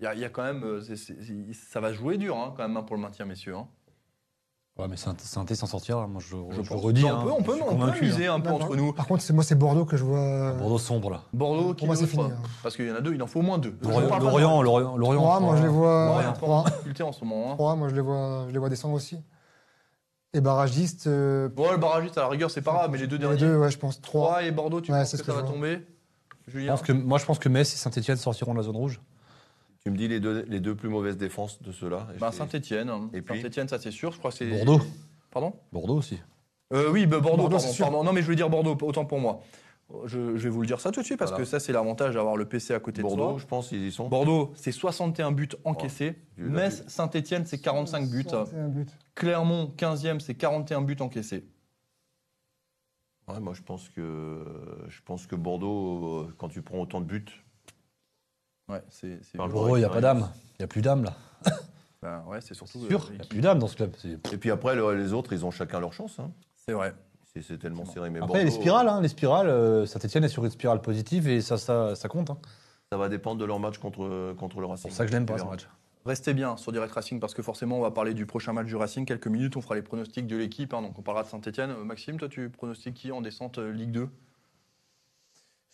Il 0.00 0.04
y, 0.04 0.24
a- 0.24 0.28
quand 0.30 0.44
même. 0.44 0.64
euh, 0.64 0.80
ça 1.52 1.80
va 1.80 1.92
jouer 1.92 2.16
dur, 2.16 2.38
hein, 2.38 2.54
quand 2.56 2.66
même, 2.66 2.78
hein, 2.78 2.84
pour 2.84 2.96
le 2.96 3.02
maintien, 3.02 3.26
messieurs. 3.26 3.56
hein. 3.56 3.68
Ouais, 4.78 4.88
mais 4.90 4.96
Saint-Étienne 4.98 5.56
s'en 5.56 5.66
sortir, 5.66 6.00
là, 6.00 6.06
moi 6.06 6.20
je, 6.20 6.36
redis. 6.36 7.02
on 7.06 7.08
hein, 7.08 7.22
peut, 7.24 7.30
on 7.32 7.42
peut, 7.42 7.52
on 7.66 7.76
peut 7.76 7.84
hein. 7.84 8.34
un 8.34 8.40
peu 8.40 8.50
Non, 8.50 8.56
entre 8.56 8.76
non. 8.76 8.76
nous. 8.76 8.92
Par 8.92 9.06
contre, 9.06 9.24
moi, 9.32 9.42
c'est 9.42 9.54
Bordeaux 9.54 9.86
que 9.86 9.96
je 9.96 10.04
vois. 10.04 10.52
Bordeaux 10.52 10.76
sombre 10.78 11.08
là. 11.08 11.22
Bordeaux, 11.32 11.70
qui 11.72 11.78
Pour 11.78 11.86
moi, 11.86 11.96
est 11.96 11.98
c'est 12.00 12.06
fini. 12.06 12.24
hein. 12.24 12.36
Parce 12.62 12.76
qu'il 12.76 12.86
y 12.86 12.92
en 12.92 12.94
a 12.94 13.00
deux, 13.00 13.14
il 13.14 13.22
en 13.22 13.26
faut 13.26 13.40
au 13.40 13.42
moins 13.42 13.56
deux. 13.56 13.74
Lorient, 13.80 14.18
Lorient, 14.18 14.62
Lorient, 14.62 14.96
Lorient. 14.98 15.20
Trois, 15.22 15.40
moi, 15.40 15.56
je 15.56 15.62
les 15.62 15.68
vois. 15.68 16.06
Lorient, 16.06 16.32
Trois. 16.34 16.64
en 17.04 17.12
ce 17.12 17.24
moment. 17.24 17.52
hein. 17.52 17.54
Trois, 17.54 17.74
moi, 17.74 17.88
je 17.88 17.94
les 17.94 18.02
vois, 18.02 18.44
je 18.48 18.52
les 18.52 18.58
vois 18.58 18.68
descendre 18.68 18.94
aussi. 18.94 19.18
Et 20.34 20.42
barragiste, 20.42 21.06
euh, 21.06 21.48
Bon, 21.48 21.70
le 21.72 21.78
barragiste, 21.78 22.18
à 22.18 22.22
la 22.22 22.28
rigueur, 22.28 22.50
c'est 22.50 22.60
pas 22.60 22.72
grave, 22.74 22.90
mais 22.90 22.98
les 22.98 23.06
deux 23.06 23.16
les 23.16 23.20
derniers. 23.22 23.38
deux, 23.38 23.56
ouais, 23.56 23.70
je 23.70 23.78
pense. 23.78 24.02
Trois. 24.02 24.28
3 24.28 24.42
et 24.42 24.50
Bordeaux, 24.50 24.82
tu 24.82 24.92
Ouais, 24.92 24.98
penses 25.00 25.12
que 25.16 25.24
ça 25.24 25.32
va 25.32 25.42
tomber 25.42 25.86
Je 26.48 26.52
Julien 26.52 26.72
pense 26.72 26.82
que, 26.82 26.92
moi, 26.92 27.16
je 27.16 27.24
pense 27.24 27.38
que 27.38 27.48
Metz 27.48 27.72
et 27.72 27.76
Saint-Etienne 27.78 28.18
sortiront 28.18 28.52
de 28.52 28.58
la 28.58 28.64
zone 28.64 28.76
rouge. 28.76 29.00
Tu 29.86 29.92
me 29.92 29.96
dis 29.96 30.08
les 30.08 30.18
deux, 30.18 30.44
les 30.48 30.58
deux 30.58 30.74
plus 30.74 30.88
mauvaises 30.88 31.16
défenses 31.16 31.62
de 31.62 31.70
ceux-là. 31.70 32.08
Bah, 32.18 32.32
Saint-Etienne. 32.32 32.90
Et 33.12 33.22
puis 33.22 33.40
Saint-Etienne, 33.40 33.68
ça 33.68 33.78
c'est 33.78 33.92
sûr. 33.92 34.10
Je 34.10 34.18
crois 34.18 34.32
que 34.32 34.36
c'est. 34.38 34.64
Bordeaux. 34.64 34.84
Pardon? 35.30 35.52
Bordeaux 35.70 35.94
aussi. 35.98 36.18
Euh, 36.72 36.90
oui, 36.90 37.06
bah, 37.06 37.20
Bordeaux, 37.20 37.42
Bordeaux, 37.42 37.42
pardon, 37.50 37.58
c'est 37.60 37.72
sûr. 37.72 37.84
pardon. 37.84 38.02
Non, 38.02 38.12
mais 38.12 38.18
je 38.20 38.24
voulais 38.24 38.34
dire 38.36 38.50
Bordeaux, 38.50 38.76
autant 38.82 39.04
pour 39.04 39.20
moi. 39.20 39.42
Je, 40.06 40.36
je 40.36 40.42
vais 40.42 40.48
vous 40.48 40.62
le 40.62 40.66
dire 40.66 40.80
ça 40.80 40.90
tout 40.90 41.02
de 41.02 41.06
suite 41.06 41.20
parce 41.20 41.30
Voilà. 41.30 41.44
que 41.44 41.48
ça, 41.48 41.60
c'est 41.60 41.70
l'avantage 41.72 42.14
d'avoir 42.14 42.36
le 42.36 42.46
PC 42.46 42.74
à 42.74 42.80
côté 42.80 43.00
de 43.00 43.06
Bordeaux, 43.06 43.38
je 43.38 43.46
pense, 43.46 43.70
ils 43.70 43.86
y 43.86 43.92
sont. 43.92 44.08
Bordeaux, 44.08 44.50
c'est 44.56 44.72
61 44.72 45.30
buts 45.30 45.50
encaissés. 45.62 46.16
Metz, 46.36 46.82
Saint-Etienne, 46.88 47.44
c'est 47.46 47.58
45 47.60 48.10
buts. 48.10 48.26
C'est 48.28 48.34
un 48.56 48.66
but. 48.66 48.88
Clermont, 49.14 49.72
15e, 49.78 50.18
c'est 50.18 50.34
41 50.34 50.82
buts 50.82 50.96
encaissés. 50.98 51.44
Ouais, 53.28 53.38
moi, 53.38 53.54
je 53.54 53.62
pense 53.62 53.88
que 53.88 54.44
je 54.88 55.00
pense 55.04 55.28
que 55.28 55.36
Bordeaux, 55.36 56.22
euh, 56.22 56.34
quand 56.38 56.48
tu 56.48 56.60
prends 56.62 56.78
autant 56.80 57.00
de 57.00 57.06
buts, 57.06 57.24
Ouais, 58.68 58.82
c'est. 58.90 59.18
c'est- 59.24 59.38
Par 59.38 59.46
le 59.46 59.52
Pour 59.52 59.66
eux, 59.66 59.78
il 59.78 59.80
n'y 59.80 59.84
a 59.84 59.88
pas 59.88 60.00
d'âme. 60.00 60.28
Il 60.58 60.62
n'y 60.62 60.64
a 60.64 60.68
plus 60.68 60.82
d'âme, 60.82 61.04
là. 61.04 61.12
Ben, 62.02 62.22
ouais, 62.28 62.40
c'est 62.40 62.54
surtout. 62.54 62.86
Sûr, 62.86 63.00
euh, 63.00 63.06
il 63.10 63.14
n'y 63.16 63.22
a 63.22 63.24
plus 63.24 63.40
d'âme 63.40 63.58
dans 63.58 63.66
ce 63.66 63.74
club. 63.76 63.92
C'est- 63.98 64.32
et 64.32 64.36
puis 64.38 64.50
après 64.50 64.74
le- 64.76 64.94
les 64.94 65.12
autres, 65.12 65.32
ils 65.32 65.44
ont 65.44 65.50
chacun 65.50 65.80
leur 65.80 65.92
chance. 65.92 66.18
hein. 66.20 66.30
C'est 66.66 66.72
vrai. 66.72 66.94
C'est 67.32 67.42
c'est 67.42 67.58
tellement 67.58 67.84
serré. 67.84 68.10
Mais 68.10 68.20
Après, 68.22 68.44
les 68.44 68.50
spirales, 68.50 68.88
hein, 68.88 69.00
les 69.00 69.08
spirales, 69.08 69.48
euh, 69.48 69.86
Saint-Etienne 69.86 70.22
est 70.24 70.28
sur 70.28 70.44
une 70.44 70.50
spirale 70.50 70.80
positive 70.82 71.26
et 71.28 71.40
ça, 71.40 71.56
ça, 71.58 71.94
ça 71.96 72.08
compte. 72.08 72.30
hein. 72.30 72.38
Ça 72.92 72.98
va 72.98 73.08
dépendre 73.08 73.40
de 73.40 73.44
leur 73.44 73.58
match 73.58 73.78
contre 73.78 74.34
contre 74.34 74.60
le 74.60 74.66
C'est 74.66 74.70
Racing. 74.70 74.90
pour 74.90 74.96
ça 74.96 75.04
que 75.04 75.10
je 75.10 75.16
l'aime 75.16 75.26
pas, 75.26 75.38
ce 75.38 75.44
match. 75.44 75.68
Restez 76.04 76.34
bien 76.34 76.56
sur 76.56 76.70
Direct 76.70 76.92
Racing 76.92 77.18
parce 77.18 77.34
que 77.34 77.42
forcément, 77.42 77.78
on 77.78 77.82
va 77.82 77.90
parler 77.90 78.14
du 78.14 78.26
prochain 78.26 78.52
match 78.52 78.66
du 78.66 78.76
Racing. 78.76 79.04
Quelques 79.04 79.26
minutes, 79.26 79.56
on 79.56 79.60
fera 79.60 79.74
les 79.74 79.82
pronostics 79.82 80.26
de 80.28 80.36
l'équipe. 80.36 80.72
hein, 80.74 80.82
donc, 80.82 80.96
on 80.98 81.02
parlera 81.02 81.24
de 81.24 81.28
Saint-Etienne. 81.28 81.74
Maxime, 81.84 82.18
toi, 82.18 82.28
tu 82.28 82.48
pronostiques 82.50 82.94
qui 82.94 83.10
en 83.10 83.20
descente 83.22 83.58
euh, 83.58 83.72
Ligue 83.72 83.90
2 83.90 84.08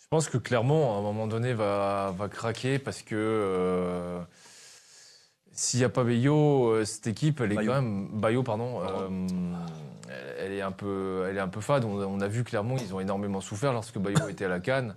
Je 0.03 0.07
pense 0.09 0.29
que 0.29 0.37
Clermont, 0.37 0.93
à 0.93 0.97
un 0.99 1.01
moment 1.01 1.25
donné, 1.27 1.53
va, 1.53 2.13
va 2.17 2.27
craquer 2.29 2.77
parce 2.77 3.01
que 3.01 3.15
euh, 3.15 4.19
s'il 5.51 5.79
n'y 5.79 5.85
a 5.85 5.89
pas 5.89 6.03
Bayo, 6.03 6.67
euh, 6.67 6.85
cette 6.85 7.07
équipe, 7.07 7.41
elle 7.41 7.51
est 7.53 7.55
Bayo. 7.55 7.71
quand 7.71 7.81
même. 7.81 8.09
Bayo, 8.13 8.43
pardon. 8.43 8.81
euh, 8.81 9.09
elle 10.39 10.51
est 10.51 10.61
un 10.61 10.71
peu, 10.71 11.25
elle 11.27 11.37
est 11.37 11.41
un 11.41 11.47
peu 11.47 11.61
fade. 11.61 11.83
On, 11.85 11.97
on 11.99 12.21
a 12.21 12.27
vu 12.27 12.43
Clermont, 12.43 12.77
ils 12.77 12.93
ont 12.93 12.99
énormément 12.99 13.41
souffert 13.41 13.73
lorsque 13.73 13.97
Bayo 13.97 14.27
était 14.29 14.45
à 14.45 14.49
la 14.49 14.59
Cannes. 14.59 14.95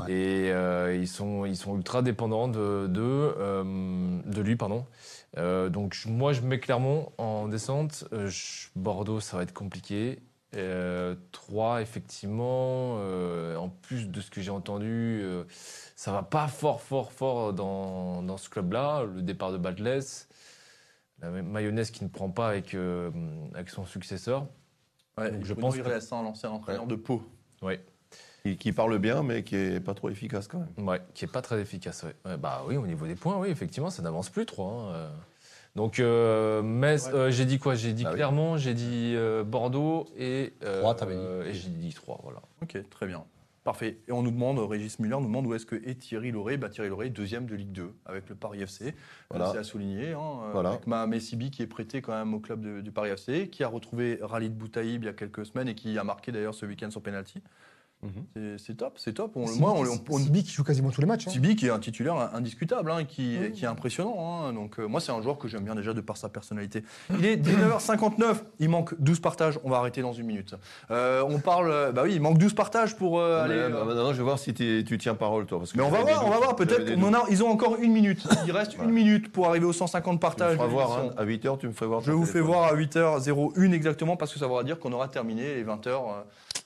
Ouais. 0.00 0.10
Et 0.10 0.50
euh, 0.52 0.94
ils, 0.96 1.08
sont, 1.08 1.44
ils 1.44 1.56
sont 1.56 1.76
ultra 1.76 2.00
dépendants 2.00 2.48
de, 2.48 2.86
de, 2.88 3.34
de 4.24 4.40
lui. 4.40 4.56
Pardon. 4.56 4.86
Donc 5.36 5.96
moi, 6.06 6.32
je 6.32 6.40
mets 6.40 6.58
Clermont 6.58 7.12
en 7.18 7.48
descente. 7.48 8.04
Bordeaux, 8.76 9.20
ça 9.20 9.36
va 9.36 9.42
être 9.42 9.52
compliqué. 9.52 10.20
Euh, 10.54 11.14
3, 11.32 11.80
effectivement, 11.80 12.96
euh, 12.98 13.56
en 13.56 13.68
plus 13.70 14.08
de 14.10 14.20
ce 14.20 14.30
que 14.30 14.40
j'ai 14.42 14.50
entendu, 14.50 15.20
euh, 15.22 15.44
ça 15.96 16.12
va 16.12 16.22
pas 16.22 16.46
fort, 16.46 16.82
fort, 16.82 17.10
fort 17.12 17.52
dans, 17.54 18.22
dans 18.22 18.36
ce 18.36 18.50
club-là. 18.50 19.04
Le 19.04 19.22
départ 19.22 19.50
de 19.52 19.56
Badless, 19.56 20.28
la 21.20 21.30
mayonnaise 21.30 21.90
qui 21.90 22.04
ne 22.04 22.10
prend 22.10 22.28
pas 22.30 22.48
avec, 22.50 22.74
euh, 22.74 23.10
avec 23.54 23.70
son 23.70 23.86
successeur. 23.86 24.46
Ouais, 25.18 25.30
Donc, 25.30 25.44
je 25.44 25.54
pense 25.54 25.76
que 25.76 25.80
hein, 26.14 26.22
l'ancien 26.22 26.50
entraîneur 26.50 26.86
de 26.86 26.96
Pau. 26.96 27.22
Oui, 27.62 27.78
Qui, 28.42 28.56
qui 28.56 28.72
parle 28.72 28.98
bien, 28.98 29.22
mais 29.22 29.44
qui 29.44 29.56
est 29.56 29.80
pas 29.80 29.94
trop 29.94 30.10
efficace 30.10 30.48
quand 30.48 30.58
même. 30.58 30.88
ouais, 30.88 31.00
qui 31.14 31.24
est 31.24 31.32
pas 31.32 31.42
très 31.42 31.60
efficace. 31.60 32.04
ouais. 32.04 32.36
Bah 32.36 32.62
oui, 32.66 32.76
au 32.76 32.86
niveau 32.86 33.06
des 33.06 33.14
points, 33.14 33.38
oui, 33.38 33.48
effectivement, 33.48 33.88
ça 33.90 34.02
n'avance 34.02 34.28
plus 34.30 34.44
trop. 34.46 34.68
hein, 34.68 34.92
euh. 34.94 35.10
Donc, 35.74 36.00
euh, 36.00 36.60
Metz, 36.62 37.06
Ouais. 37.06 37.14
euh, 37.14 37.30
j'ai 37.30 37.46
dit 37.46 37.58
quoi? 37.58 37.74
J'ai 37.74 37.92
dit 37.94 38.04
Ah 38.06 38.10
oui. 38.10 38.16
Clermont, 38.16 38.56
j'ai 38.58 38.74
dit 38.74 39.14
euh, 39.16 39.42
Bordeaux 39.42 40.06
et, 40.18 40.52
euh, 40.64 40.80
Trois, 40.80 40.94
t'avais 40.94 41.14
dit. 41.14 41.20
euh, 41.22 41.46
et 41.46 41.54
j'ai 41.54 41.70
dit 41.70 41.94
3, 41.94 42.20
voilà. 42.22 42.42
Ok, 42.62 42.76
très 42.90 43.06
bien. 43.06 43.24
Parfait. 43.64 43.98
Et 44.08 44.12
on 44.12 44.22
nous 44.22 44.32
demande, 44.32 44.58
Régis 44.58 44.98
Muller 44.98 45.16
nous 45.20 45.26
demande 45.28 45.46
où 45.46 45.54
est-ce 45.54 45.64
que 45.64 45.76
est 45.76 45.94
Thierry 45.98 46.32
Lauré? 46.32 46.56
Bah, 46.56 46.68
Thierry 46.68 46.88
Lauré, 46.88 47.10
deuxième 47.10 47.46
de 47.46 47.54
Ligue 47.54 47.70
2 47.72 47.94
avec 48.06 48.28
le 48.28 48.34
Paris 48.34 48.60
FC. 48.60 48.92
Voilà. 49.30 49.50
C'est 49.52 49.58
à 49.58 49.62
souligner. 49.62 50.12
hein, 50.12 50.50
Voilà. 50.52 50.70
Avec 50.70 50.86
ma 50.88 51.06
Messibi 51.06 51.50
qui 51.52 51.62
est 51.62 51.66
prêté 51.68 52.02
quand 52.02 52.12
même 52.12 52.34
au 52.34 52.40
club 52.40 52.60
de- 52.60 52.80
du 52.80 52.90
Paris 52.90 53.10
FC, 53.10 53.48
qui 53.48 53.62
a 53.62 53.68
retrouvé 53.68 54.18
Ralid 54.20 54.52
Boutaïb 54.54 55.04
il 55.04 55.06
y 55.06 55.08
a 55.08 55.12
quelques 55.12 55.46
semaines 55.46 55.68
et 55.68 55.74
qui 55.76 55.96
a 55.96 56.02
marqué 56.04 56.32
d'ailleurs 56.32 56.54
ce 56.54 56.66
week-end 56.66 56.90
sur 56.90 57.00
penalty. 57.02 57.40
Mhm. 58.02 58.12
C'est- 58.34 58.64
C'est 58.66 58.74
top, 58.76 58.94
c'est 58.96 59.12
top. 59.14 59.32
On, 59.36 59.46
moi, 59.58 59.74
on, 59.76 59.84
on, 60.14 60.18
Sibi 60.18 60.42
qui 60.44 60.50
joue 60.52 60.64
quasiment 60.64 60.90
tous 60.90 61.00
les 61.00 61.06
matchs. 61.06 61.26
hein. 61.28 61.30
Tibi 61.30 61.54
qui 61.56 61.66
est 61.66 61.70
un 61.70 61.78
titulaire 61.78 62.30
indiscutable, 62.34 62.90
hein, 62.90 63.04
qui, 63.04 63.36
Oui. 63.40 63.52
qui 63.52 63.64
est 63.64 63.68
impressionnant. 63.68 64.16
hein. 64.46 64.52
Donc 64.52 64.78
euh, 64.78 64.86
moi 64.86 65.00
c'est 65.00 65.12
un 65.12 65.22
joueur 65.22 65.38
que 65.38 65.46
j'aime 65.48 65.64
bien 65.64 65.74
déjà 65.74 65.92
de 65.94 66.00
par 66.00 66.16
sa 66.16 66.28
personnalité. 66.28 66.82
Il 67.10 67.24
est 67.24 67.36
19h59, 67.36 68.36
il 68.58 68.68
manque 68.68 68.94
12 69.00 69.20
partages, 69.20 69.58
on 69.64 69.70
va 69.70 69.78
arrêter 69.78 70.02
dans 70.02 70.12
une 70.12 70.26
minute. 70.26 70.54
Euh, 70.90 71.22
on 71.28 71.38
parle, 71.38 71.92
bah 71.92 72.02
oui, 72.04 72.14
il 72.14 72.20
manque 72.20 72.38
12 72.38 72.54
partages 72.54 72.96
pour 72.96 73.18
euh, 73.20 73.44
Mais, 73.46 73.54
aller... 73.54 73.60
euh, 73.62 73.76
euh, 73.76 73.84
maintenant, 73.84 74.12
je 74.12 74.18
vais 74.18 74.24
voir 74.24 74.38
si 74.38 74.52
tu 74.54 74.98
tiens 74.98 75.14
parole, 75.14 75.46
toi. 75.46 75.58
Parce 75.58 75.72
que 75.72 75.78
mais 75.78 75.84
on 75.84 75.90
va 75.90 76.00
voir, 76.02 76.26
on 76.26 76.30
va 76.30 76.36
voir, 76.38 76.56
peut-être 76.56 76.90
ils 77.30 77.42
ont 77.44 77.48
encore 77.48 77.76
une 77.80 77.92
minute. 77.92 78.22
Il 78.46 78.52
reste 78.52 78.74
Voilà. 78.74 78.88
une 78.90 78.94
minute 78.94 79.30
pour 79.32 79.46
arriver 79.48 79.64
aux 79.66 79.72
150 79.72 80.12
doutes. 80.14 80.20
Tu 80.20 80.26
me 80.26 80.46
partages. 80.56 80.56
voir, 80.70 80.98
hein, 80.98 81.10
à 81.16 81.24
8h, 81.24 81.58
tu 81.58 81.66
me 81.68 81.72
feras 81.72 81.86
voir. 81.86 82.00
Je 82.00 82.12
vous 82.12 82.26
fais 82.26 82.40
voir 82.40 82.64
à 82.64 82.74
8h01 82.74 83.72
exactement 83.72 84.16
parce 84.16 84.32
que 84.32 84.38
ça 84.38 84.46
voudra 84.46 84.64
dire 84.64 84.78
qu'on 84.78 84.92
aura 84.92 85.08
terminé 85.08 85.54
les 85.54 85.64
20h 85.64 85.90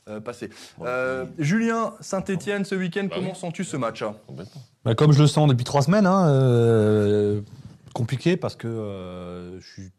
Euh, 0.08 1.24
puis- 1.24 1.44
Julien, 1.44 1.94
Saint-Etienne 2.00 2.64
ce 2.64 2.74
week-end, 2.74 3.04
Bah 3.04 3.16
comment 3.16 3.30
oui. 3.30 3.36
sens-tu 3.38 3.64
ce 3.64 3.76
match 3.76 4.04
Complètement. 4.26 4.62
Bah, 4.84 4.94
comme 4.94 5.12
je 5.12 5.20
le 5.20 5.26
sens 5.26 5.48
depuis 5.48 5.64
trois 5.64 5.82
semaines, 5.82 6.06
hein, 6.06 6.28
euh, 6.28 7.40
compliqué 7.92 8.36
parce 8.36 8.54
que 8.56 8.68
euh, 8.68 9.60
je 9.60 9.66
suis 9.66 9.90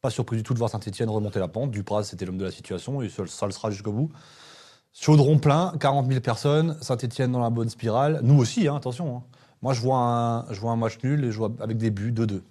pas 0.00 0.10
surpris 0.10 0.36
du 0.36 0.42
tout 0.44 0.54
de 0.54 0.58
voir 0.58 0.70
Saint-Etienne 0.70 1.10
remonter 1.10 1.40
la 1.40 1.48
pente. 1.48 1.70
Dupraz, 1.72 2.04
c'était 2.04 2.24
l'homme 2.24 2.38
de 2.38 2.44
la 2.44 2.52
situation 2.52 3.02
et 3.02 3.08
ça, 3.08 3.26
ça 3.26 3.46
le 3.46 3.52
sera 3.52 3.70
jusqu'au 3.70 3.92
bout. 3.92 4.10
Chaudron 4.92 5.38
plein, 5.38 5.74
40 5.80 6.06
000 6.08 6.20
personnes, 6.20 6.76
Saint-Etienne 6.80 7.32
dans 7.32 7.40
la 7.42 7.50
bonne 7.50 7.68
spirale. 7.68 8.20
Nous 8.22 8.38
aussi, 8.38 8.68
hein, 8.68 8.76
attention. 8.76 9.16
hein. 9.18 9.22
Moi, 9.60 9.72
je 9.74 9.80
vois, 9.80 9.98
un, 9.98 10.52
je 10.52 10.60
vois 10.60 10.70
un 10.70 10.76
match 10.76 10.98
nul 11.02 11.24
et 11.24 11.32
je 11.32 11.36
vois 11.38 11.50
avec 11.60 11.76
des 11.78 11.90
buts 11.90 12.12
2-2. 12.12 12.42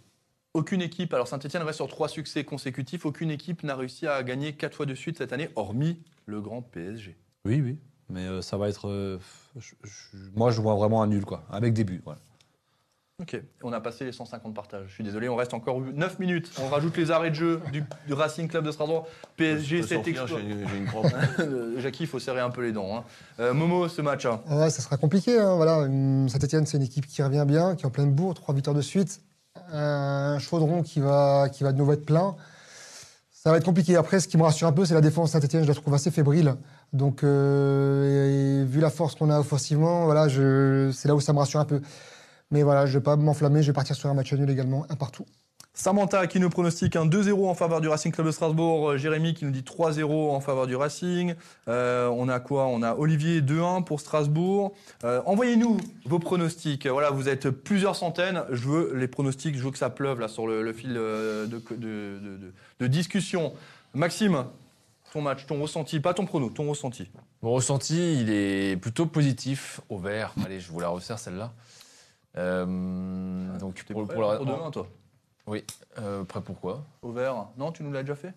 Aucune 0.53 0.81
équipe, 0.81 1.13
alors 1.13 1.27
Saint-Etienne 1.27 1.63
reste 1.63 1.77
sur 1.77 1.87
trois 1.87 2.09
succès 2.09 2.43
consécutifs, 2.43 3.05
aucune 3.05 3.31
équipe 3.31 3.63
n'a 3.63 3.75
réussi 3.75 4.07
à 4.07 4.23
gagner 4.23 4.53
quatre 4.53 4.75
fois 4.75 4.85
de 4.85 4.95
suite 4.95 5.17
cette 5.19 5.31
année, 5.31 5.49
hormis 5.55 5.99
le 6.27 6.41
grand 6.41 6.61
PSG. 6.61 7.17
Oui, 7.45 7.61
oui. 7.61 7.79
Mais 8.09 8.25
euh, 8.27 8.41
ça 8.41 8.57
va 8.57 8.69
être. 8.69 8.87
euh, 8.87 9.17
je- 9.57 9.73
je- 9.83 10.17
moi, 10.35 10.51
je 10.51 10.61
vois 10.61 10.75
vraiment 10.75 11.01
un 11.01 11.07
nul, 11.07 11.25
quoi, 11.25 11.43
avec 11.49 11.73
des 11.73 11.83
buts. 11.83 12.01
voilà. 12.05 12.19
Ok, 13.19 13.41
on 13.63 13.73
a 13.73 13.81
passé 13.81 14.05
les 14.05 14.11
150 14.11 14.53
partages. 14.53 14.85
Je 14.89 14.93
suis 14.93 15.03
désolé, 15.03 15.27
on 15.27 15.35
reste 15.35 15.55
encore 15.55 15.81
9 15.81 16.19
minutes. 16.19 16.51
On 16.61 16.67
rajoute 16.67 16.95
les 16.97 17.09
arrêts 17.09 17.31
de 17.31 17.35
jeu 17.35 17.59
du, 17.71 17.83
du 18.05 18.13
Racing 18.13 18.47
Club 18.47 18.63
de 18.63 18.71
Strasbourg. 18.71 19.07
PSG, 19.37 19.77
Je 19.77 19.81
peux 19.81 19.87
cet 19.87 19.95
sortir, 20.05 20.21
exploit. 20.21 20.39
J'ai 20.39 20.67
j'ai 20.67 20.77
une. 21.73 21.79
Jackie, 21.81 22.03
il 22.03 22.07
faut 22.07 22.19
serrer 22.19 22.41
un 22.41 22.51
peu 22.51 22.61
les 22.61 22.71
dents. 22.71 22.95
hein. 22.97 23.03
Euh, 23.39 23.55
Momo, 23.55 23.87
ce 23.87 24.03
match. 24.03 24.27
hein. 24.27 24.39
Ouais, 24.47 24.69
ça 24.69 24.83
sera 24.83 24.97
compliqué. 24.97 25.39
hein, 25.39 25.55
voilà. 25.55 25.85
Saint-Etienne, 26.29 26.67
c'est 26.67 26.77
une 26.77 26.83
équipe 26.83 27.07
qui 27.07 27.23
revient 27.23 27.45
bien, 27.47 27.75
qui 27.75 27.83
est 27.83 27.87
en 27.87 27.91
pleine 27.91 28.11
bourre, 28.13 28.35
trois 28.35 28.53
victoires 28.53 28.75
de 28.75 28.81
suite. 28.83 29.19
Un 29.73 30.37
chaudron 30.37 30.83
qui 30.83 30.99
va, 30.99 31.49
qui 31.51 31.63
va 31.63 31.71
de 31.73 31.77
nouveau 31.79 31.93
être 31.93 32.05
plein. 32.05 32.35
Ça 33.47 33.51
va 33.51 33.59
être 33.59 33.63
compliqué. 33.63 33.95
Après, 33.95 34.19
ce 34.19 34.27
qui 34.27 34.35
me 34.35 34.43
rassure 34.43 34.67
un 34.67 34.73
peu, 34.73 34.83
c'est 34.83 34.93
la 34.93 34.99
défense 34.99 35.31
Saint-Etienne. 35.31 35.63
Je 35.63 35.69
la 35.69 35.73
trouve 35.73 35.93
assez 35.93 36.11
fébrile. 36.11 36.55
Donc, 36.91 37.23
euh, 37.23 38.65
vu 38.67 38.81
la 38.81 38.89
force 38.89 39.15
qu'on 39.15 39.29
a 39.29 39.39
offensivement, 39.39 40.03
voilà, 40.03 40.27
c'est 40.27 41.07
là 41.07 41.15
où 41.15 41.21
ça 41.21 41.31
me 41.31 41.39
rassure 41.39 41.61
un 41.61 41.65
peu. 41.65 41.79
Mais 42.51 42.61
voilà, 42.61 42.85
je 42.85 42.91
ne 42.91 42.97
vais 42.97 43.03
pas 43.03 43.15
m'enflammer. 43.15 43.61
Je 43.61 43.67
vais 43.67 43.73
partir 43.73 43.95
sur 43.95 44.09
un 44.09 44.13
match 44.13 44.33
nul 44.33 44.49
également, 44.49 44.85
un 44.89 44.97
partout. 44.97 45.23
Samantha 45.81 46.25
qui 46.25 46.39
nous 46.39 46.49
pronostique 46.49 46.95
un 46.95 47.05
2-0 47.05 47.47
en 47.47 47.53
faveur 47.53 47.81
du 47.81 47.87
Racing 47.87 48.11
Club 48.11 48.25
de 48.25 48.31
Strasbourg. 48.31 48.89
Euh, 48.89 48.97
Jérémy 48.97 49.35
qui 49.35 49.45
nous 49.45 49.51
dit 49.51 49.61
3-0 49.61 50.31
en 50.31 50.39
faveur 50.39 50.65
du 50.65 50.75
Racing. 50.75 51.35
Euh, 51.67 52.07
on 52.07 52.27
a 52.29 52.39
quoi? 52.39 52.65
On 52.65 52.81
a 52.81 52.95
Olivier 52.95 53.41
2-1 53.41 53.83
pour 53.83 53.99
Strasbourg. 53.99 54.73
Euh, 55.03 55.21
Envoyez-nous 55.27 55.77
vos 56.05 56.17
pronostics. 56.17 56.87
Voilà, 56.87 57.11
vous 57.11 57.29
êtes 57.29 57.51
plusieurs 57.51 57.95
centaines. 57.95 58.43
Je 58.49 58.67
veux 58.67 58.95
les 58.95 59.07
pronostics. 59.07 59.55
Je 59.55 59.61
veux 59.63 59.69
que 59.69 59.77
ça 59.77 59.91
pleuve 59.91 60.19
là 60.19 60.27
sur 60.27 60.47
le, 60.47 60.63
le 60.63 60.73
fil 60.73 60.93
de, 60.95 61.45
de- 61.45 61.61
de- 61.75 61.75
de- 61.77 62.53
de 62.79 62.87
discussion. 62.87 63.53
Maxime, 63.93 64.45
ton 65.13 65.21
match, 65.21 65.45
ton 65.45 65.61
ressenti, 65.61 65.99
pas 65.99 66.15
ton 66.15 66.25
prono, 66.25 66.49
ton 66.49 66.67
ressenti. 66.67 67.07
Mon 67.43 67.51
ressenti, 67.51 68.19
il 68.19 68.31
est 68.31 68.77
plutôt 68.81 69.05
positif 69.05 69.79
au 69.89 69.99
vert. 69.99 70.33
Allez, 70.43 70.59
je 70.59 70.71
vous 70.71 70.79
la 70.79 70.87
resserre 70.89 71.19
celle-là. 71.19 71.53
Euh, 72.35 73.57
donc 73.59 73.83
pour, 73.91 74.07
pour 74.07 74.21
la- 74.23 74.37
pour 74.37 74.45
demain, 74.47 74.71
toi? 74.71 74.87
Oui, 75.47 75.63
euh, 75.97 76.23
prêt 76.25 76.41
pourquoi? 76.41 76.83
Au 77.01 77.11
vert 77.11 77.47
Non, 77.57 77.71
tu 77.71 77.83
nous 77.83 77.91
l'as 77.91 78.03
déjà 78.03 78.15
fait? 78.15 78.33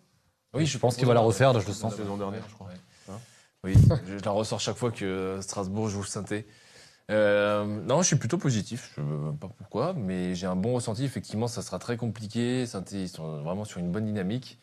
Oui, 0.54 0.66
Je 0.66 0.78
pense 0.78 0.96
qu'il 0.96 1.06
va 1.06 1.14
la 1.14 1.20
refaire, 1.20 1.58
je 1.60 1.66
le 1.66 1.72
sens. 1.72 1.92
La 1.92 1.98
saison 1.98 2.16
dernière, 2.16 2.42
je 2.48 2.54
crois. 2.54 2.68
Ouais. 2.68 2.74
Hein? 3.10 3.18
Oui, 3.64 3.74
je 4.06 4.18
je 4.18 4.24
la 4.24 4.30
ressors 4.30 4.60
chaque 4.60 4.76
fois 4.76 4.90
que 4.90 5.38
Strasbourg 5.42 5.88
joue 5.88 6.04
synthé. 6.04 6.46
Euh, 7.10 7.64
non, 7.64 8.02
je 8.02 8.06
suis 8.06 8.16
plutôt 8.16 8.38
positif. 8.38 8.92
Je 8.96 9.00
ne 9.02 9.32
sais 9.32 9.38
pas 9.38 9.48
pourquoi, 9.58 9.92
mais 9.94 10.34
j'ai 10.34 10.46
un 10.46 10.56
bon 10.56 10.74
ressenti. 10.74 11.04
Effectivement, 11.04 11.48
ça 11.48 11.62
sera 11.62 11.78
très 11.78 11.96
compliqué. 11.96 12.66
Synthé, 12.66 13.02
ils 13.02 13.08
sont 13.08 13.42
vraiment 13.42 13.64
sur 13.64 13.80
une 13.80 13.90
bonne 13.90 14.06
dynamique. 14.06 14.58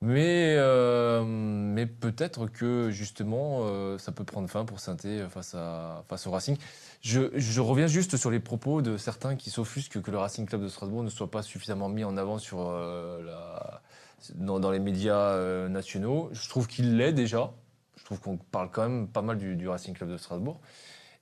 Mais, 0.00 0.54
euh, 0.58 1.22
mais 1.24 1.86
peut-être 1.86 2.46
que 2.46 2.90
justement, 2.90 3.60
euh, 3.62 3.96
ça 3.96 4.12
peut 4.12 4.24
prendre 4.24 4.48
fin 4.50 4.66
pour 4.66 4.78
Synthé 4.78 5.24
face, 5.30 5.54
à, 5.54 6.04
face 6.08 6.26
au 6.26 6.30
Racing. 6.30 6.58
Je, 7.00 7.30
je 7.34 7.60
reviens 7.62 7.86
juste 7.86 8.18
sur 8.18 8.30
les 8.30 8.40
propos 8.40 8.82
de 8.82 8.98
certains 8.98 9.34
qui 9.34 9.48
s'offusquent 9.48 10.02
que 10.02 10.10
le 10.10 10.18
Racing 10.18 10.44
Club 10.46 10.62
de 10.62 10.68
Strasbourg 10.68 11.04
ne 11.04 11.08
soit 11.08 11.30
pas 11.30 11.42
suffisamment 11.42 11.88
mis 11.88 12.04
en 12.04 12.18
avant 12.18 12.38
sur, 12.38 12.60
euh, 12.60 13.22
la, 13.24 13.82
dans, 14.34 14.60
dans 14.60 14.70
les 14.70 14.78
médias 14.78 15.38
nationaux. 15.68 16.28
Je 16.32 16.48
trouve 16.50 16.66
qu'il 16.66 16.98
l'est 16.98 17.14
déjà. 17.14 17.52
Je 17.96 18.04
trouve 18.04 18.20
qu'on 18.20 18.36
parle 18.36 18.70
quand 18.70 18.82
même 18.82 19.08
pas 19.08 19.22
mal 19.22 19.38
du, 19.38 19.56
du 19.56 19.68
Racing 19.68 19.94
Club 19.94 20.10
de 20.10 20.18
Strasbourg. 20.18 20.60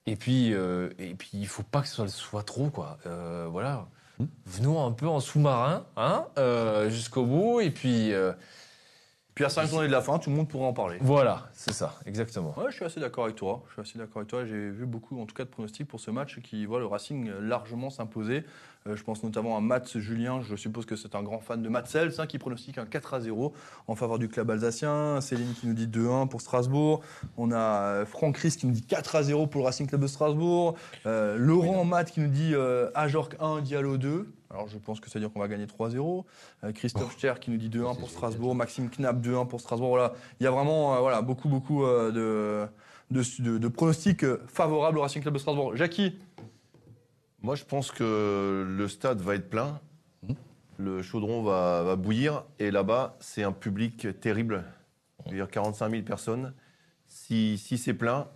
Et 0.07 0.17
puis, 0.17 0.49
et 0.49 1.15
puis, 1.15 1.29
il 1.33 1.47
faut 1.47 1.63
pas 1.63 1.81
que 1.81 1.87
ce 1.87 1.95
soit, 1.95 2.09
soit 2.09 2.43
trop, 2.43 2.69
quoi. 2.69 2.97
Voilà. 3.49 3.87
Venons 4.45 4.85
un 4.85 4.91
peu 4.91 5.07
en 5.07 5.21
sous-marin, 5.21 5.85
hein, 5.95 6.25
jusqu'au 6.89 7.25
bout. 7.25 7.61
Et 7.61 7.71
puis, 7.71 8.11
Puis 9.35 9.43
à 9.45 9.49
5 9.49 9.65
journées 9.65 9.87
de 9.87 9.91
la 9.91 10.01
fin, 10.01 10.19
tout 10.19 10.29
le 10.29 10.35
monde 10.35 10.47
pourra 10.47 10.67
en 10.67 10.73
parler. 10.73 10.97
voilà, 11.01 11.49
c'est 11.53 11.73
ça, 11.73 11.95
exactement. 12.05 12.53
Ouais, 12.57 12.65
je 12.69 12.75
suis 12.75 12.85
assez 12.85 12.99
d'accord 12.99 13.23
avec 13.23 13.35
toi. 13.35 13.63
Je 13.67 13.73
suis 13.73 13.81
assez 13.81 13.97
d'accord 13.97 14.17
avec 14.17 14.29
toi. 14.29 14.45
J'ai 14.45 14.69
vu 14.69 14.85
beaucoup, 14.85 15.19
en 15.19 15.25
tout 15.25 15.33
cas, 15.33 15.43
de 15.43 15.49
pronostics 15.49 15.87
pour 15.87 15.99
ce 15.99 16.11
match 16.11 16.39
qui 16.41 16.65
voit 16.65 16.79
le 16.79 16.85
Racing 16.85 17.31
largement 17.39 17.89
s'imposer. 17.89 18.43
Euh, 18.87 18.95
je 18.95 19.03
pense 19.03 19.23
notamment 19.23 19.55
à 19.55 19.61
Mats 19.61 19.81
Julien. 19.95 20.41
Je 20.41 20.55
suppose 20.55 20.85
que 20.85 20.95
c'est 20.95 21.15
un 21.15 21.23
grand 21.23 21.39
fan 21.39 21.61
de 21.61 21.69
Matsels 21.69 22.13
hein, 22.19 22.27
qui 22.27 22.37
pronostique 22.37 22.77
un 22.77 22.85
4 22.85 23.13
à 23.13 23.19
0 23.21 23.53
en 23.87 23.95
faveur 23.95 24.19
du 24.19 24.27
club 24.27 24.51
alsacien. 24.51 25.21
Céline 25.21 25.53
qui 25.53 25.67
nous 25.67 25.73
dit 25.73 25.87
2-1 25.87 26.27
pour 26.27 26.41
Strasbourg. 26.41 27.01
On 27.37 27.51
a 27.51 27.57
euh, 27.57 28.05
Franck 28.05 28.37
Ries 28.37 28.51
qui 28.51 28.67
nous 28.67 28.73
dit 28.73 28.81
4 28.85 29.15
à 29.15 29.23
0 29.23 29.47
pour 29.47 29.61
le 29.61 29.65
Racing 29.65 29.87
Club 29.87 30.01
de 30.01 30.07
Strasbourg. 30.07 30.75
Euh, 31.05 31.37
Laurent 31.37 31.85
Matt 31.85 32.11
qui 32.11 32.19
nous 32.19 32.27
dit 32.27 32.53
Ajorc 32.95 33.35
1, 33.39 33.61
Diallo 33.61 33.97
2. 33.97 34.27
Alors 34.51 34.67
je 34.67 34.77
pense 34.77 34.99
que 34.99 35.09
ça 35.09 35.17
veut 35.17 35.25
dire 35.25 35.33
qu'on 35.33 35.39
va 35.39 35.47
gagner 35.47 35.65
3-0. 35.65 36.25
Euh, 36.63 36.71
Christophe 36.73 37.17
Cher 37.19 37.39
qui 37.39 37.49
nous 37.51 37.57
dit 37.57 37.69
2-1 37.69 37.97
pour 37.97 38.09
Strasbourg. 38.09 38.53
Maxime 38.53 38.89
Knapp 38.89 39.17
2-1 39.21 39.47
pour 39.47 39.59
Strasbourg. 39.61 39.89
Voilà. 39.89 40.13
Il 40.39 40.43
y 40.43 40.47
a 40.47 40.51
vraiment 40.51 40.95
euh, 40.95 40.99
voilà, 40.99 41.21
beaucoup, 41.21 41.47
beaucoup 41.49 41.83
euh, 41.85 42.67
de, 43.09 43.17
de, 43.21 43.41
de- 43.43 43.57
de 43.57 43.67
pronostics 43.69 44.25
favorables 44.47 44.97
au 44.97 45.01
Racing 45.01 45.21
Club 45.21 45.33
de 45.35 45.39
Strasbourg. 45.39 45.75
Jackie? 45.75 46.19
Moi, 47.43 47.55
je 47.55 47.65
pense 47.65 47.91
que 47.91 48.65
le 48.67 48.87
stade 48.87 49.19
va 49.19 49.35
être 49.35 49.49
plein. 49.49 49.79
Le 50.77 51.01
chaudron 51.01 51.43
va, 51.43 51.83
va 51.83 51.95
bouillir. 51.95 52.45
Et 52.59 52.71
là-bas, 52.71 53.17
c'est 53.19 53.43
un 53.43 53.51
public 53.51 54.07
terrible. 54.21 54.63
Je 55.25 55.31
veux 55.31 55.37
dire 55.37 55.49
45 55.49 55.89
000 55.91 56.03
personnes. 56.03 56.53
Si, 57.07 57.57
si 57.57 57.77
c'est 57.77 57.93
plein, 57.93 58.27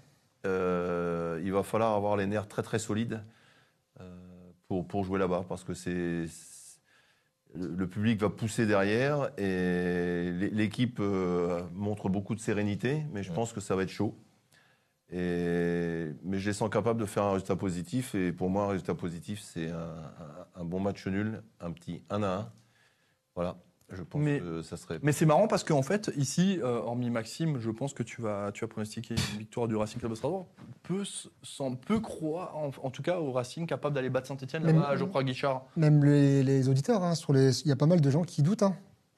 euh, 0.45 1.41
il 1.43 1.51
va 1.51 1.63
falloir 1.63 1.95
avoir 1.95 2.15
les 2.17 2.27
nerfs 2.27 2.47
très 2.47 2.61
très 2.63 2.79
solides 2.79 3.23
euh, 4.01 4.13
pour, 4.67 4.85
pour 4.87 5.03
jouer 5.03 5.19
là-bas. 5.19 5.45
Parce 5.47 5.63
que 5.63 5.73
c'est. 5.73 6.25
Le 7.55 7.87
public 7.87 8.19
va 8.19 8.29
pousser 8.29 8.65
derrière 8.67 9.31
et 9.39 10.31
l'é- 10.33 10.49
l'équipe 10.51 10.99
euh, 10.99 11.61
montre 11.73 12.09
beaucoup 12.09 12.35
de 12.35 12.39
sérénité, 12.41 13.03
mais 13.13 13.23
je 13.23 13.31
pense 13.31 13.53
que 13.53 13.61
ça 13.61 13.75
va 13.75 13.83
être 13.83 13.89
chaud. 13.89 14.15
Et, 15.11 16.07
mais 16.23 16.37
je 16.37 16.47
les 16.47 16.53
sens 16.53 16.69
capables 16.69 16.99
de 16.99 17.05
faire 17.05 17.23
un 17.23 17.31
résultat 17.33 17.55
positif. 17.55 18.13
Et 18.15 18.31
pour 18.31 18.49
moi, 18.49 18.65
un 18.65 18.67
résultat 18.69 18.93
positif, 18.95 19.41
c'est 19.41 19.69
un, 19.69 19.75
un- 19.77 20.61
un 20.61 20.65
bon 20.65 20.79
match 20.79 21.05
nul, 21.07 21.41
un 21.61 21.71
petit 21.71 22.03
1 22.09 22.23
à 22.23 22.27
1. 22.27 22.51
Voilà, 23.35 23.55
je 23.91 24.01
pense 24.03 24.21
Mais- 24.21 24.39
que 24.39 24.61
ça 24.63 24.75
serait. 24.75 24.99
Mais 25.03 25.11
c'est 25.11 25.25
marrant 25.25 25.47
parce 25.47 25.63
qu'en 25.63 25.81
fait, 25.83 26.11
ici, 26.17 26.59
euh, 26.61 26.79
hormis 26.79 27.09
Maxime, 27.09 27.57
je 27.59 27.69
pense 27.71 27.93
que 27.93 28.03
tu 28.03 28.21
vas, 28.21 28.51
tu 28.51 28.63
as 28.65 28.67
pronostiqué 28.67 29.13
une 29.13 29.37
victoire 29.39 29.67
du 29.67 29.75
Racing 29.75 29.99
Club 29.99 30.11
de 30.11 30.15
Strasbourg. 30.15 30.47
Peu, 30.83 31.03
sans, 31.43 31.75
peu 31.75 31.99
croire, 31.99 32.57
en, 32.57 32.71
en 32.83 32.89
tout 32.89 33.01
cas, 33.03 33.19
au 33.19 33.31
Racing 33.31 33.65
capable 33.67 33.95
d'aller 33.95 34.09
battre 34.09 34.27
Saint-Etienne 34.27 34.63
Même- 34.63 34.75
là-bas 34.77 34.89
à 34.89 34.95
Geoffroy 34.97 35.23
Guichard. 35.23 35.65
Même 35.77 36.03
les, 36.03 36.43
les 36.43 36.67
auditeurs, 36.67 37.03
hein, 37.03 37.15
sur 37.15 37.31
les, 37.31 37.61
il 37.61 37.67
y 37.69 37.71
a 37.71 37.75
pas 37.77 37.85
mal 37.85 38.01
de 38.01 38.09
gens 38.09 38.23
qui 38.23 38.41
doutent. 38.41 38.63
Hein. 38.63 38.75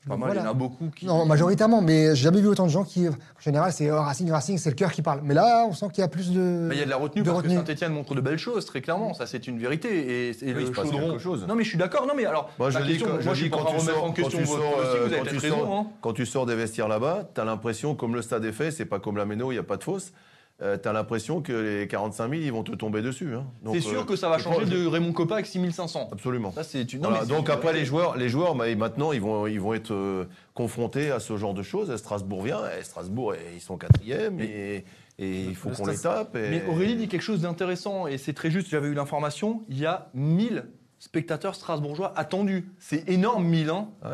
Pas 0.07 0.15
mal, 0.15 0.27
Voilà. 0.29 0.41
il 0.41 0.43
y 0.45 0.47
en 0.47 0.51
a 0.51 0.53
beaucoup 0.53 0.89
qui. 0.95 1.05
Non, 1.05 1.25
majoritairement, 1.25 1.81
mais 1.81 2.15
j'ai 2.15 2.23
jamais 2.23 2.39
vu 2.39 2.47
autant 2.47 2.65
de 2.65 2.71
gens 2.71 2.85
qui. 2.85 3.07
En 3.09 3.11
général, 3.41 3.73
c'est 3.73 3.91
oh, 3.91 4.01
Racing, 4.01 4.31
Racing, 4.31 4.57
c'est 4.57 4.69
le 4.69 4.75
cœur 4.75 4.93
qui 4.93 5.01
parle. 5.01 5.19
Mais 5.23 5.33
là, 5.33 5.65
on 5.69 5.73
sent 5.73 5.87
qu'il 5.93 6.01
y 6.01 6.05
a 6.05 6.07
plus 6.07 6.31
de. 6.31 6.39
Mais 6.39 6.75
il 6.75 6.79
y 6.79 6.81
a 6.81 6.85
de 6.85 6.89
la 6.89 6.95
retenue 6.95 7.21
de 7.21 7.27
parce 7.29 7.37
retenue. 7.43 7.55
que 7.59 7.65
Saint-Etienne 7.67 7.91
montre 7.93 8.15
de 8.15 8.21
belles 8.21 8.37
choses, 8.37 8.65
très 8.65 8.79
clairement. 8.81 9.13
Ça, 9.13 9.25
c'est 9.25 9.45
une 9.45 9.59
vérité. 9.59 9.89
Et, 9.89 10.29
et 10.29 10.35
Oui, 10.41 10.53
le 10.53 10.61
il 10.61 10.67
se 10.67 10.71
passe 10.71 10.89
chaudron. 10.89 11.19
chose. 11.19 11.45
Non, 11.47 11.55
mais 11.55 11.63
je 11.65 11.69
suis 11.69 11.77
d'accord. 11.77 12.07
Non, 12.07 12.13
mais 12.15 12.25
alors. 12.25 12.49
Moi, 12.57 12.69
je 12.69 12.79
dis 12.79 12.87
question, 12.91 13.07
quand- 13.07 13.23
moi, 13.25 13.33
je 13.33 13.43
dis 13.43 13.49
tu 13.51 13.57
sors- 13.57 14.03
en 14.05 14.11
question 14.13 14.23
quand 14.23 14.29
tu 14.29 14.43
votre 14.45 14.61
sors, 14.61 14.71
pronostic, 14.71 14.95
euh, 14.95 14.99
vous 14.99 15.05
avez 15.05 15.15
quand 15.17 15.23
peut-être 15.23 15.33
tu 15.41 15.45
raison. 15.45 15.57
sors- 15.59 15.73
hein. 15.73 15.87
Quand 16.01 16.13
tu 16.13 16.25
sors 16.25 16.45
des 16.45 16.55
vestiaires 16.55 16.87
là-bas, 16.87 17.29
tu 17.35 17.41
as 17.41 17.45
l'impression, 17.45 17.93
comme 17.95 18.15
le 18.15 18.21
stade 18.21 18.45
est 18.45 18.53
fait, 18.53 18.71
c'est 18.71 18.85
pas 18.85 18.99
comme 18.99 19.17
la 19.17 19.25
Méno, 19.25 19.51
il 19.51 19.55
n'y 19.55 19.59
a 19.59 19.63
pas 19.63 19.75
de 19.77 19.83
fosse. 19.83 20.13
Tu 20.59 20.87
as 20.87 20.93
l'impression 20.93 21.41
que 21.41 21.53
les 21.53 21.87
45 21.87 22.29
000, 22.31 22.41
ils 22.43 22.51
vont 22.51 22.63
te 22.63 22.73
tomber 22.73 23.01
dessus. 23.01 23.33
hein. 23.35 23.45
Donc, 23.63 23.75
C'est 23.75 23.81
sûr 23.81 24.01
euh, 24.01 24.03
que 24.05 24.15
ça 24.15 24.27
va 24.29 24.37
changer 24.39 24.65
de 24.65 24.85
Raymond 24.85 25.13
Coppa 25.13 25.35
avec 25.35 25.45
6500. 25.45 26.09
Absolument. 26.11 26.51
Ça, 26.51 26.63
c'est 26.63 26.91
une. 26.93 26.99
non, 27.01 27.09
Voilà, 27.09 27.23
mais 27.23 27.27
c'est 27.29 27.35
donc 27.35 27.47
une 27.47 27.53
après 27.53 27.73
les 27.73 27.85
joueurs, 27.85 28.17
les 28.17 28.29
joueurs 28.29 28.55
bah, 28.55 28.73
maintenant 28.75 29.11
ils 29.13 29.21
vont, 29.21 29.47
ils 29.47 29.59
vont 29.59 29.73
être 29.73 29.93
euh, 29.93 30.25
confrontés 30.53 31.11
à 31.11 31.19
ce 31.19 31.37
genre 31.37 31.53
de 31.53 31.63
choses. 31.63 31.95
Strasbourg 31.95 32.43
vient, 32.43 32.61
et 32.77 32.83
Strasbourg 32.83 33.33
eh, 33.35 33.55
ils 33.55 33.61
sont 33.61 33.77
quatrième 33.77 34.39
et, 34.41 34.83
et 35.17 35.43
il 35.45 35.55
faut 35.55 35.69
qu'on 35.69 35.85
les 35.85 35.97
tape. 35.97 36.35
et- 36.35 36.49
Mais 36.49 36.63
Aurélie 36.67 36.95
dit 36.95 37.07
quelque 37.07 37.21
chose 37.21 37.41
d'intéressant 37.41 38.07
et 38.07 38.17
c'est 38.17 38.33
très 38.33 38.51
juste, 38.51 38.67
j'avais 38.69 38.87
eu 38.89 38.93
l'information, 38.93 39.63
il 39.69 39.79
y 39.79 39.85
a 39.85 40.09
1000 40.13 40.65
spectateurs 40.97 41.55
strasbourgeois 41.55 42.11
attendus. 42.17 42.69
C'est 42.79 43.07
énorme 43.09 43.45
1000 43.45 43.69
hein. 43.69 43.89
Ouais, 44.03 44.09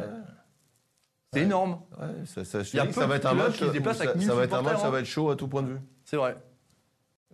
C'est 1.34 1.40
Ouais. 1.40 1.46
énorme, 1.46 1.80
ouais, 2.00 2.08
ça, 2.26 2.46
ça, 2.46 2.64
je 2.64 2.70
te 2.72 2.76
Il 2.76 2.78
y 2.78 2.80
a 2.80 2.84
dis 2.84 2.90
que 2.90 2.94
peu 2.96 3.02
ça 3.02 3.08
va 3.08 3.16
être 3.16 3.26
un 3.26 3.34
match. 3.34 3.58
ça, 3.60 3.66
1000 4.16 4.26
ça 4.28 4.36
va 4.36 4.44
être 4.44 4.54
un 4.54 4.62
match, 4.62 4.74
supporters, 4.76 4.80
ça 4.80 4.88
hein. 4.88 4.90
va 4.92 5.00
être 5.00 5.06
chaud 5.06 5.30
à 5.32 5.36
tout 5.36 5.48
point 5.48 5.64
de 5.64 5.70
vue. 5.70 5.80
C'est 6.06 6.16
vrai. 6.18 6.38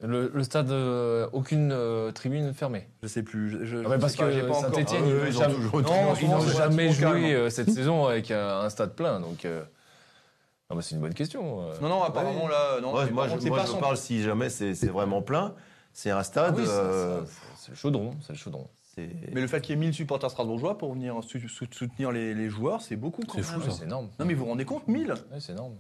Le, 0.04 0.32
le 0.34 0.44
stade, 0.44 0.72
euh, 0.72 1.30
aucune 1.32 1.72
euh, 1.72 2.12
tribune 2.12 2.56
fermée. 2.56 2.88
Je 3.04 3.08
sais 3.08 3.22
plus, 3.22 3.52
je, 3.52 3.66
je- 3.66 3.78
Ah 3.78 3.82
je 3.84 3.88
ouais, 3.90 4.00
parce 4.00 4.14
sais 4.14 4.18
pas, 4.18 4.32
que 4.32 4.54
Saint-Etienne, 4.54 5.04
Ah, 5.06 6.14
ils 6.20 6.28
n'ont 6.28 6.40
jamais, 6.42 6.92
joué 6.92 7.36
euh, 7.36 7.50
cette 7.52 7.70
saison 7.70 8.06
avec 8.08 8.32
un, 8.32 8.62
un 8.62 8.70
stade 8.72 8.96
plein. 8.96 9.20
Donc, 9.20 9.46
euh, 9.46 9.64
c'est 10.80 10.96
une 10.96 11.02
bonne 11.02 11.14
question. 11.14 11.70
euh. 11.70 11.74
Non, 11.82 11.90
non, 11.90 12.02
apparemment 12.04 12.48
là, 12.48 12.80
non. 12.82 12.92
Moi, 12.92 13.06
mais 13.06 13.12
moi, 13.12 13.26
je, 13.28 13.32
contre, 13.32 13.44
c'est 13.44 13.50
moi, 13.50 13.60
pas 13.60 13.66
je 13.68 13.78
parle 13.78 13.98
si 13.98 14.24
jamais 14.24 14.50
c'est 14.50 14.74
vraiment 14.88 15.22
plein. 15.22 15.54
C'est 15.94 16.10
un 16.10 16.18
Ah 16.18 16.24
stade. 16.24 16.56
oui, 16.58 16.66
euh, 16.68 17.20
ça- 17.26 17.32
c'est 17.58 17.70
le 17.72 17.76
chaudron, 17.76 18.16
c'est 18.26 18.34
le 18.34 18.40
chaudron. 18.40 18.68
Mais 18.98 19.42
le 19.42 19.48
fait 19.48 19.62
qu'il 19.62 19.76
y 19.76 19.78
ait 19.78 19.80
1000 19.80 19.94
supporters 19.94 20.30
strasbourgeois 20.32 20.78
pour 20.78 20.94
venir 20.94 21.16
sou- 21.24 21.40
sou- 21.48 21.66
soutenir 21.72 22.12
les, 22.12 22.34
les 22.34 22.50
joueurs, 22.50 22.82
c'est 22.82 22.96
beaucoup 22.96 23.22
quand 23.26 23.38
C'est 23.38 23.44
fou, 23.44 23.60
Ouais, 23.60 23.66
c'est 23.70 23.84
énorme. 23.86 24.10
Non, 24.20 24.26
mais 24.26 24.34
vous 24.34 24.44
vous 24.46 24.50
rendez 24.50 24.66
compte, 24.66 24.88
1000 24.88 25.12
Ouais, 25.12 25.40
c'est 25.40 25.54
énorme. 25.54 25.76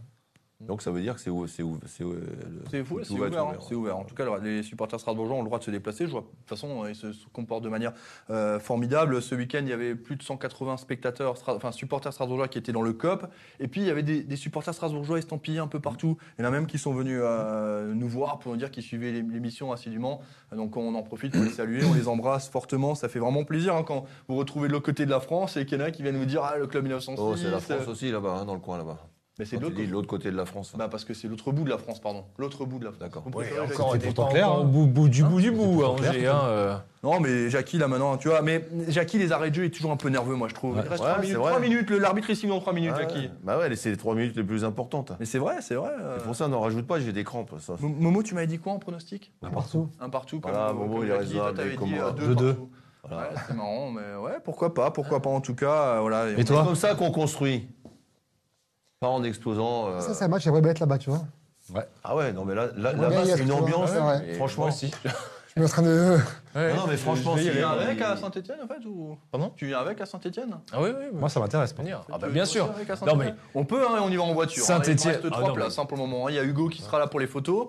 Donc 0.68 0.82
ça 0.82 0.91
veut 0.91 1.01
dire 1.01 1.16
que 1.16 1.22
c'est 1.22 1.30
euh, 1.30 1.47
le- 2.01 2.64
C'est 3.03 3.14
ouvert, 3.14 3.43
hein, 3.47 3.53
c'est 3.68 3.76
ouvert. 3.76 3.97
En 3.97 4.03
tout 4.03 4.16
cas, 4.16 4.26
le- 4.26 4.39
les 4.43 4.64
supporters 4.64 4.99
strasbourgeois 4.99 5.36
ont 5.36 5.41
le 5.41 5.45
droit 5.45 5.59
de 5.59 5.64
se 5.64 5.72
déplacer. 5.72 6.05
Je 6.05 6.12
vois, 6.12 6.22
de 6.22 6.26
toute 6.28 6.47
façon, 6.49 6.86
ils 6.88 6.95
se, 6.95 7.07
comportent 7.34 7.64
de 7.64 7.70
manière 7.70 7.93
euh, 8.30 8.59
formidable. 8.59 9.22
Ce 9.22 9.36
week-end, 9.36 9.59
il 9.62 9.70
y 9.70 9.74
avait 9.74 9.95
plus 9.95 10.16
de 10.16 10.24
180 10.24 10.78
spectateurs, 10.78 11.36
stra- 11.36 11.55
enfin 11.55 11.72
supporters 11.72 12.14
strasbourgeois 12.14 12.47
qui 12.47 12.57
étaient 12.57 12.72
dans 12.72 12.82
le 12.82 12.93
COP. 12.93 13.26
Et 13.59 13.68
puis, 13.68 13.82
il 13.82 13.88
y 13.88 13.89
avait 13.89 14.03
des, 14.03 14.24
des 14.24 14.36
supporters 14.36 14.74
strasbourgeois 14.74 15.18
estampillés 15.20 15.59
un 15.59 15.68
peu 15.68 15.80
partout. 15.80 16.18
Il 16.38 16.43
y 16.43 16.45
en 16.45 16.47
a 16.47 16.51
même 16.51 16.68
qui 16.68 16.78
sont 16.78 16.93
venus 16.93 17.20
euh, 17.22 17.93
nous 17.93 18.07
voir 18.07 18.39
pour 18.39 18.51
nous 18.51 18.57
dire 18.57 18.72
qu'ils 18.72 18.84
suivaient 18.84 19.12
l'é- 19.12 19.22
l'émission 19.24 19.72
assidûment. 19.72 20.22
Donc, 20.55 20.78
on 20.78 20.93
en 20.95 21.03
profite 21.03 21.34
pour 21.34 21.43
les 21.43 21.49
saluer. 21.49 21.84
On 21.86 21.93
les 21.93 22.07
embrasse 22.07 22.49
fortement. 22.49 22.95
Ça 22.95 23.09
fait 23.09 23.20
vraiment 23.20 23.43
plaisir 23.43 23.76
hein, 23.76 23.84
quand 23.84 24.05
vous 24.28 24.36
retrouvez 24.36 24.68
de 24.68 24.74
l'autre 24.74 24.86
côté 24.86 25.05
de 25.05 25.12
la 25.12 25.20
France 25.20 25.57
et 25.57 25.66
qu'il 25.66 25.80
y 25.80 25.82
en 25.82 25.86
a 25.86 25.91
qui 25.91 26.03
viennent 26.03 26.18
vous 26.18 26.26
dire 26.26 26.43
Ah, 26.43 26.57
le 26.57 26.68
club 26.68 26.84
1906. 26.84 27.22
Oh, 27.22 27.36
c'est 27.36 27.49
la 27.49 27.59
France 27.59 27.88
euh, 27.88 27.91
aussi 27.91 28.12
là-bas, 28.12 28.38
hein, 28.41 28.45
dans 28.45 28.53
le 28.53 28.59
coin 28.59 28.78
là-bas. 28.78 28.99
Mais 29.39 29.45
c'est 29.45 29.57
de 29.57 29.65
l'autre 29.91 30.07
côté 30.07 30.29
de 30.29 30.36
la 30.36 30.45
France. 30.45 30.73
Bah, 30.77 30.88
parce 30.91 31.05
que 31.05 31.13
c'est 31.13 31.27
l'autre 31.27 31.51
bout 31.51 31.63
de 31.63 31.69
la 31.69 31.77
France, 31.77 31.99
pardon. 32.01 32.25
L'autre 32.38 32.65
bout 32.65 32.79
de 32.79 32.84
la 32.86 32.91
France. 32.91 32.99
D'accord. 33.01 33.23
Vous 33.25 33.29
Ouais, 33.39 33.45
préférez, 33.45 33.67
Jackie 33.67 33.73
encore, 33.82 33.88
on 33.88 33.91
c'est 33.93 33.97
n'est 33.99 34.05
pourtant 34.13 34.27
clair, 34.29 34.51
hein. 34.51 34.57
au 34.59 34.63
bout, 34.65 34.86
bout 34.88 35.07
du 35.09 35.23
bout 35.23 35.39
du 35.39 35.51
bout, 35.51 35.77
pourtant 35.82 35.93
hein, 35.93 35.97
clair, 35.97 36.09
Angers, 36.11 36.19
tout 36.19 36.25
ça. 36.25 36.36
hein, 36.36 36.47
euh. 36.49 36.75
Non, 37.03 37.19
mais 37.21 37.49
Jackie, 37.49 37.77
là 37.77 37.88
maintenant, 37.88 38.17
tu 38.17 38.27
vois, 38.27 38.41
mais 38.41 38.67
Jackie, 38.89 39.17
les 39.17 39.32
arrêts 39.32 39.49
de 39.49 39.55
jeu 39.55 39.63
est 39.65 39.69
toujours 39.69 39.91
un 39.91 39.95
peu 39.97 40.09
nerveux, 40.09 40.36
moi, 40.36 40.49
je 40.49 40.53
trouve. 40.53 40.75
Ouais. 40.75 40.82
Il 40.86 40.89
reste 40.89 41.01
Ouais, 41.01 41.09
3 41.09 41.15
c'est 41.15 41.21
minutes. 41.21 41.38
vrai. 41.38 41.49
Trois 41.49 41.59
minutes, 41.61 41.89
le- 41.89 41.97
l'arbitre 41.99 42.29
est 42.29 42.36
signe 42.36 42.49
dans 42.49 42.59
3 42.59 42.73
minutes, 42.73 42.91
Ah 42.93 42.99
Jackie. 42.99 43.29
Bah 43.41 43.57
ouais, 43.57 43.73
c'est 43.77 43.89
les 43.91 43.97
trois 43.97 44.13
minutes 44.15 44.36
les 44.36 44.43
plus 44.43 44.65
importantes. 44.65 45.13
Mais 45.19 45.25
c'est 45.25 45.39
vrai, 45.39 45.55
c'est 45.61 45.75
vrai. 45.75 45.91
euh. 45.99 46.17
C'est 46.19 46.25
pour 46.25 46.36
ça, 46.36 46.47
n'en 46.49 46.59
rajoute 46.59 46.86
pas, 46.86 46.99
j'ai 46.99 47.13
des 47.13 47.23
crampes. 47.23 47.53
Ça. 47.59 47.75
Momo, 47.79 48.21
tu 48.23 48.36
m'avais 48.36 48.47
dit 48.47 48.59
quoi 48.59 48.73
en 48.73 48.79
pronostic? 48.79 49.32
Partout. 49.53 49.88
Un 50.01 50.09
partout, 50.09 50.39
comme, 50.41 50.51
Voilà, 50.51 50.73
Momo, 50.73 50.95
comme 50.97 51.05
il 51.05 51.09
est 51.11 51.15
Jackie. 51.15 51.32
Toi, 51.36 51.45
raisonnable, 51.47 51.57
t'avais 51.57 51.69
et 51.69 51.71
dit 51.71 51.77
comme 51.77 51.93
euh, 51.93 52.11
deux 52.11 52.27
Deux, 52.27 52.36
deux. 52.36 52.53
partout. 52.53 52.69
Voilà. 53.07 53.23
Ouais, 53.23 53.36
c'est 53.47 53.55
marrant, 53.55 53.89
mais 53.89 54.15
ouais, 54.21 54.38
pourquoi 54.43 54.73
pas, 54.75 54.91
pourquoi 54.91 55.21
pas 55.23 55.29
en 55.32 55.41
tout 55.41 55.55
cas, 55.55 55.95
euh, 55.95 55.99
voilà. 56.01 56.29
Et 56.29 56.36
C'est 56.38 56.43
toi 56.43 56.63
comme 56.63 56.75
ça 56.75 56.93
qu'on 56.93 57.09
construit. 57.11 57.67
Pas 59.02 59.08
en 59.10 59.24
explosant. 59.24 59.88
euh, 59.88 59.99
Ça, 59.99 60.14
c'est 60.14 60.26
un 60.26 60.28
match, 60.28 60.43
j'aimerais 60.43 60.62
bien 60.62 60.70
être 60.72 60.80
là-bas, 60.80 60.99
tu 60.99 61.10
vois. 61.10 61.24
Ah 62.04 62.16
ouais, 62.16 62.32
non 62.34 62.45
mais 62.45 62.54
là, 62.54 62.68
là, 62.78 62.91
Ouais, 62.91 63.02
là-bas, 63.02 63.16
il 63.24 63.30
y 63.30 63.32
a 63.32 63.38
c'est 63.38 63.43
une 63.43 63.52
ambiance. 63.52 63.89
ouais, 63.89 63.97
ouais. 63.99 64.30
Et 64.30 64.34
Franchement. 64.36 64.66
moi 64.66 64.72
aussi. 64.74 64.91
Je 65.56 65.62
suis 65.62 65.66
en 65.66 65.68
train 65.68 65.82
de. 65.82 66.18
Ouais, 66.56 66.74
Non, 66.76 66.84
mais 66.88 66.93
je- 66.93 66.97
franchement, 67.02 67.36
je 67.36 67.41
vais 67.41 67.43
y 67.43 67.47
si- 67.47 67.52
Tu 67.52 67.58
viens 67.58 67.72
avec 67.72 67.99
à 68.02 68.16
Saint-Etienne, 68.16 68.60
en 68.64 68.68
fait 68.68 68.86
ou... 68.86 69.18
Pardon? 69.32 69.52
Tu 69.58 69.66
viens 69.66 69.80
avec 69.80 69.99
à 69.99 70.06
Saint-Etienne 70.06 70.56
Ah 70.72 70.78
oui, 70.82 70.91
oui. 70.97 71.06
oui. 71.12 71.20
Moi, 71.20 71.28
ça 71.28 71.41
m'intéresse. 71.41 71.76
Ah 72.10 72.18
bah 72.20 72.28
bien 72.30 72.45
sûr. 72.45 72.70
Non, 73.06 73.16
mais- 73.18 73.34
On 73.54 73.66
peut, 73.66 73.84
hein, 73.86 73.99
on 74.02 74.10
y 74.10 74.16
va 74.16 74.24
en 74.24 74.34
voiture. 74.34 74.64
hein. 74.64 74.68
Saint-Étienne- 74.68 75.16
Il 75.20 75.24
reste 75.24 75.26
Ah 75.30 75.36
trois 75.38 75.49
non, 75.49 75.56
places 75.56 75.78
hein, 75.78 75.86
pour 75.86 75.97
le 75.97 76.04
moment. 76.04 76.30
Il 76.30 76.36
y 76.36 76.39
a 76.39 76.43
Hugo 76.43 76.70
qui 76.70 76.82
sera 76.82 76.99
là 76.99 77.08
pour 77.08 77.20
les 77.20 77.28
photos. 77.28 77.68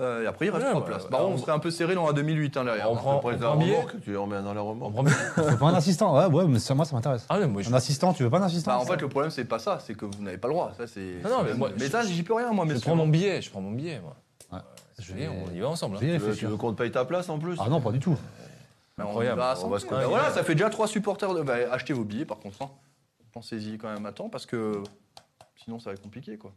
Euh, 0.00 0.22
et 0.22 0.26
après, 0.26 0.46
il 0.46 0.50
reste 0.50 0.64
Ouais, 0.64 0.70
trois 0.70 0.80
bah, 0.82 0.86
places. 0.86 1.02
bah, 1.04 1.08
Par 1.10 1.20
contre, 1.20 1.30
on- 1.30 1.34
on 1.34 1.38
serait 1.38 1.52
un 1.52 1.58
peu 1.58 1.70
serré 1.70 1.94
dans 1.94 2.06
la 2.06 2.12
2008 2.12 2.56
hein, 2.56 2.64
derrière. 2.64 2.90
On 2.90 2.96
prend, 2.96 3.16
on 3.16 3.18
prend 3.20 3.56
billet. 3.56 3.76
remorque, 3.76 4.00
tu 4.02 4.10
les 4.10 4.16
emmènes 4.16 4.42
dans 4.44 4.54
la 4.54 4.62
On 4.62 4.68
remorque. 4.70 4.92
prend 4.92 5.02
un 5.02 5.04
billet. 5.04 5.16
Tu 5.36 5.40
veux 5.42 5.58
pas 5.58 5.66
un 5.66 5.74
assistant 5.74 6.16
Ouais, 6.18 6.26
ouais, 6.26 6.46
mais 6.48 6.58
ça, 6.58 6.74
moi, 6.74 6.84
ça 6.84 6.94
m'intéresse. 6.96 7.24
Ah 7.28 7.38
non, 7.38 7.48
moi 7.48 7.62
je. 7.62 7.70
Un 7.70 7.74
assistant, 7.74 8.12
tu 8.12 8.22
veux 8.24 8.30
pas 8.30 8.38
un 8.38 8.42
assistant 8.42 8.72
Bah, 8.72 8.78
en 8.78 8.84
fait, 8.86 9.00
le 9.00 9.08
problème, 9.08 9.30
c'est 9.30 9.44
pas 9.44 9.58
ça. 9.58 9.78
C'est 9.80 9.94
que 9.94 10.04
vous 10.04 10.22
n'avez 10.22 10.38
pas 10.38 10.48
le 10.48 10.54
droit. 10.54 10.72
Ça, 10.76 10.86
c'est. 10.86 11.20
Non, 11.22 11.30
non, 11.30 11.36
c'est- 11.40 11.52
mais 11.52 11.54
moi, 11.54 11.70
mais 11.78 11.88
ça, 11.88 12.02
j'y 12.02 12.22
peux 12.22 12.34
rien, 12.34 12.50
moi. 12.52 12.66
Je 12.68 12.78
prends 12.80 12.96
mon 12.96 13.06
billet, 13.06 13.40
je 13.40 13.50
prends 13.50 13.60
mon 13.60 13.70
billet, 13.72 14.00
moi. 14.00 14.16
Ouais. 14.52 14.58
Je 14.98 15.12
vais, 15.14 15.28
on 15.28 15.52
y 15.54 15.60
va 15.60 15.68
ensemble. 15.68 15.96
hein. 15.96 16.00
Tu 16.00 16.16
veux, 16.18 16.34
tu 16.36 16.46
veux 16.46 16.56
qu'on 16.56 16.72
te 16.72 16.78
paye 16.78 16.90
ta 16.90 17.04
place 17.04 17.28
en 17.28 17.38
plus 17.38 17.56
Ah 17.60 17.68
non, 17.68 17.80
pas 17.80 17.90
du 17.92 17.98
tout. 18.00 18.16
on 18.98 19.02
Incroyable. 19.02 19.38
va 19.40 19.50
à 19.52 19.58
On 19.64 19.68
va 19.68 19.78
se 19.80 19.86
connaître. 19.86 20.08
Bah, 20.08 20.16
voilà, 20.18 20.30
ça 20.32 20.44
fait 20.44 20.54
déjà 20.54 20.70
trois 20.70 20.86
supporters. 20.88 21.34
de- 21.34 21.42
bah, 21.42 21.54
achetez 21.72 21.92
vos 21.92 22.04
billets, 22.04 22.24
par 22.24 22.38
contre. 22.38 22.62
hein. 22.62 22.70
Pensez-y 23.32 23.78
quand 23.78 23.92
même 23.92 24.06
à 24.06 24.12
temps, 24.12 24.28
parce 24.28 24.46
que 24.46 24.82
sinon, 25.56 25.78
ça 25.80 25.90
va 25.90 25.94
être 25.94 26.02
compliqué, 26.02 26.36
quoi. 26.38 26.52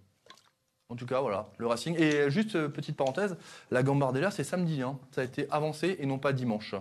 En 0.89 0.95
tout 0.95 1.05
cas, 1.05 1.19
voilà, 1.19 1.49
le 1.57 1.67
Racing. 1.67 1.95
Et 1.99 2.29
juste, 2.29 2.55
euh, 2.55 2.69
petite 2.69 2.95
parenthèse, 2.95 3.35
la 3.71 3.83
Gambardella, 3.83 4.31
c'est 4.31 4.43
samedi. 4.45 4.81
hein. 4.81 4.97
Ça 5.11 5.21
a 5.21 5.23
été 5.25 5.47
avancé 5.51 5.97
et 5.99 6.05
non 6.05 6.17
pas 6.17 6.31
dimanche. 6.31 6.75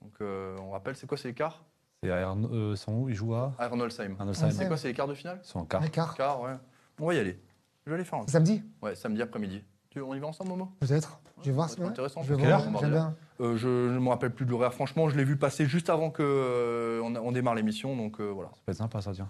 Donc, 0.00 0.12
euh, 0.22 0.56
on 0.62 0.70
rappelle, 0.70 0.96
c'est 0.96 1.06
quoi, 1.06 1.18
c'est 1.18 1.28
l'écart 1.28 1.62
C'est 2.02 2.10
Arno- 2.10 2.48
euh, 2.52 2.70
ils 2.72 2.78
sont 2.78 2.92
où 2.94 3.08
Ils 3.10 3.14
jouent 3.14 3.34
à? 3.34 3.52
Arnoldsheim. 3.58 4.16
Arnoldsheim. 4.18 4.50
C'est 4.50 4.66
quoi, 4.66 4.76
c'est 4.78 4.88
les 4.88 4.94
quarts 4.94 5.08
de 5.08 5.14
finale? 5.14 5.40
Ils 5.44 5.46
sont 5.48 5.58
en 5.60 5.64
quart. 5.66 5.82
Un 5.82 5.88
quart. 5.88 6.14
Quart, 6.14 6.40
ouais. 6.40 6.52
On 6.98 7.06
va 7.06 7.14
y 7.14 7.18
aller. 7.18 7.38
Je 7.84 7.90
vais 7.90 7.96
aller 7.96 8.04
faire 8.04 8.18
un. 8.20 8.26
Samedi, 8.26 8.62
Ouais, 8.80 8.94
samedi 8.94 9.20
après-midi. 9.20 9.62
Tu- 9.90 10.00
On 10.00 10.14
y 10.14 10.18
va 10.18 10.26
ensemble, 10.28 10.50
Momo? 10.50 10.70
Peut-être. 10.80 11.20
Je 11.42 11.46
vais 11.46 11.52
voir. 11.52 11.68
Ça 11.68 11.76
va 11.76 11.84
être 11.84 11.90
intéressant. 11.90 12.22
Je 12.22 12.32
vais 12.34 12.40
Quelle 12.40 12.48
voir. 12.48 12.66
heure 12.66 12.80
J'aime 12.80 12.90
bien. 12.90 13.16
Euh, 13.40 13.56
je 13.58 13.68
ne 13.68 13.98
me 13.98 14.08
rappelle 14.08 14.32
plus 14.32 14.46
de 14.46 14.50
l'horaire. 14.50 14.72
Franchement, 14.72 15.08
je 15.10 15.16
l'ai 15.16 15.24
vu 15.24 15.36
passer 15.36 15.66
juste 15.66 15.90
avant 15.90 16.10
que 16.10 16.22
euh, 16.22 17.00
on, 17.02 17.32
démarre 17.32 17.54
l'émission, 17.54 17.94
donc 17.96 18.18
euh, 18.20 18.24
voilà. 18.30 18.48
Ça 18.54 18.60
peut 18.64 18.72
être 18.72 18.78
sympa, 18.78 19.00
ça, 19.02 19.12
tiens. 19.12 19.28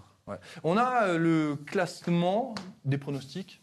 On 0.63 0.77
a 0.77 1.07
euh, 1.07 1.17
le 1.17 1.55
classement 1.55 2.55
des 2.85 2.97
pronostics, 2.97 3.61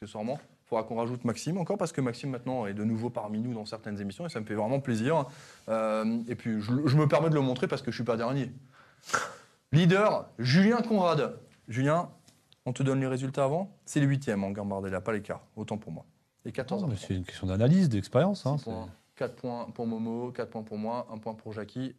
accessoirement. 0.00 0.38
Il 0.64 0.68
faudra 0.68 0.84
qu'on 0.84 0.96
rajoute 0.96 1.24
Maxime 1.24 1.58
encore, 1.58 1.78
parce 1.78 1.92
que 1.92 2.00
Maxime 2.00 2.30
maintenant 2.30 2.66
est 2.66 2.74
de 2.74 2.84
nouveau 2.84 3.08
parmi 3.08 3.38
nous 3.40 3.54
dans 3.54 3.64
certaines 3.64 4.00
émissions, 4.00 4.26
et 4.26 4.28
ça 4.28 4.40
me 4.40 4.44
fait 4.44 4.54
vraiment 4.54 4.80
plaisir. 4.80 5.24
Euh, 5.68 6.18
et 6.28 6.34
puis, 6.34 6.60
je, 6.60 6.72
je 6.86 6.96
me 6.96 7.06
permets 7.06 7.30
de 7.30 7.34
le 7.34 7.40
montrer 7.40 7.68
parce 7.68 7.82
que 7.82 7.90
je 7.90 7.96
suis 7.96 8.04
pas 8.04 8.16
dernier. 8.16 8.50
Leader, 9.72 10.26
Julien 10.38 10.78
Conrad. 10.82 11.38
Julien, 11.68 12.08
on 12.66 12.72
te 12.72 12.82
donne 12.82 13.00
les 13.00 13.06
résultats 13.06 13.44
avant 13.44 13.70
C'est 13.84 14.00
les 14.00 14.06
huitièmes 14.06 14.44
en 14.44 14.50
Gambardella, 14.50 15.00
pas 15.00 15.18
quarts. 15.20 15.42
Autant 15.56 15.78
pour 15.78 15.92
moi. 15.92 16.04
Les 16.44 16.52
14 16.52 16.82
Non, 16.82 16.88
mais 16.88 16.94
avant. 16.94 17.02
c'est 17.06 17.14
une 17.14 17.24
question 17.24 17.46
d'analyse, 17.46 17.88
d'expérience. 17.88 18.44
Hein, 18.46 18.58
Six 18.58 18.64
points. 18.64 18.88
4 19.16 19.34
points 19.36 19.66
pour 19.74 19.86
Momo, 19.86 20.30
4 20.30 20.50
points 20.50 20.62
pour 20.62 20.78
moi, 20.78 21.06
1 21.12 21.18
point 21.18 21.34
pour 21.34 21.52
Jackie. 21.52 21.94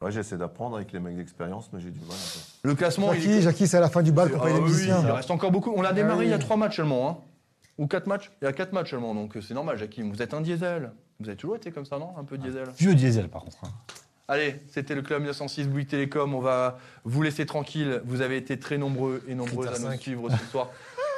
Ouais, 0.00 0.10
j'essaie 0.10 0.36
d'apprendre 0.36 0.76
avec 0.76 0.90
les 0.92 0.98
mecs 1.00 1.16
d'expérience, 1.16 1.70
mais 1.72 1.80
j'ai 1.80 1.90
du 1.90 2.00
mal. 2.00 2.08
un 2.10 2.12
peu. 2.62 2.68
Le 2.68 2.74
classement, 2.74 3.12
il 3.12 3.40
Jackie, 3.42 3.68
c'est 3.68 3.76
à 3.76 3.80
la 3.80 3.90
fin 3.90 4.02
du 4.02 4.10
bal 4.10 4.30
pour 4.30 4.40
Ah 4.42 4.44
payer 4.46 4.56
les 4.56 4.62
musiciens. 4.62 5.00
il 5.04 5.10
reste 5.10 5.30
encore 5.30 5.52
beaucoup. 5.52 5.72
On 5.76 5.82
l'a 5.82 5.90
Ah 5.90 5.92
démarré 5.92 6.20
oui. 6.20 6.26
il 6.26 6.30
y 6.30 6.34
a 6.34 6.38
trois 6.38 6.56
matchs 6.56 6.76
seulement. 6.76 7.08
Hein. 7.10 7.18
Ou 7.78 7.86
quatre 7.86 8.06
matchs 8.06 8.30
Il 8.40 8.44
y 8.44 8.48
a 8.48 8.52
quatre 8.52 8.72
matchs 8.72 8.90
seulement, 8.90 9.14
donc 9.14 9.36
euh, 9.36 9.40
c'est 9.40 9.54
normal, 9.54 9.78
Jackie. 9.78 10.02
Vous 10.02 10.20
êtes 10.22 10.34
un 10.34 10.40
diesel. 10.40 10.92
Vous 11.20 11.28
avez 11.28 11.36
toujours 11.36 11.56
été 11.56 11.70
comme 11.72 11.84
ça, 11.86 11.98
non? 11.98 12.10
Un 12.18 12.24
peu 12.24 12.36
diesel. 12.38 12.68
Vieux 12.78 12.94
diesel, 12.94 13.28
par 13.28 13.42
contre. 13.44 13.58
hein. 13.64 13.68
Allez, 14.28 14.56
c'était 14.68 14.94
le 14.94 15.02
Club 15.02 15.20
1906 15.20 15.68
Bouygues 15.68 15.88
Télécom. 15.88 16.34
On 16.34 16.40
va 16.40 16.78
vous 17.04 17.22
laisser 17.22 17.44
tranquille. 17.46 18.00
Vous 18.04 18.20
avez 18.20 18.36
été 18.36 18.58
très 18.58 18.78
nombreux 18.78 19.22
et 19.28 19.34
nombreuses 19.34 19.68
à 19.68 19.78
nous 19.78 19.90
5. 19.90 20.00
suivre 20.00 20.30
ce 20.30 20.44
soir. 20.50 20.70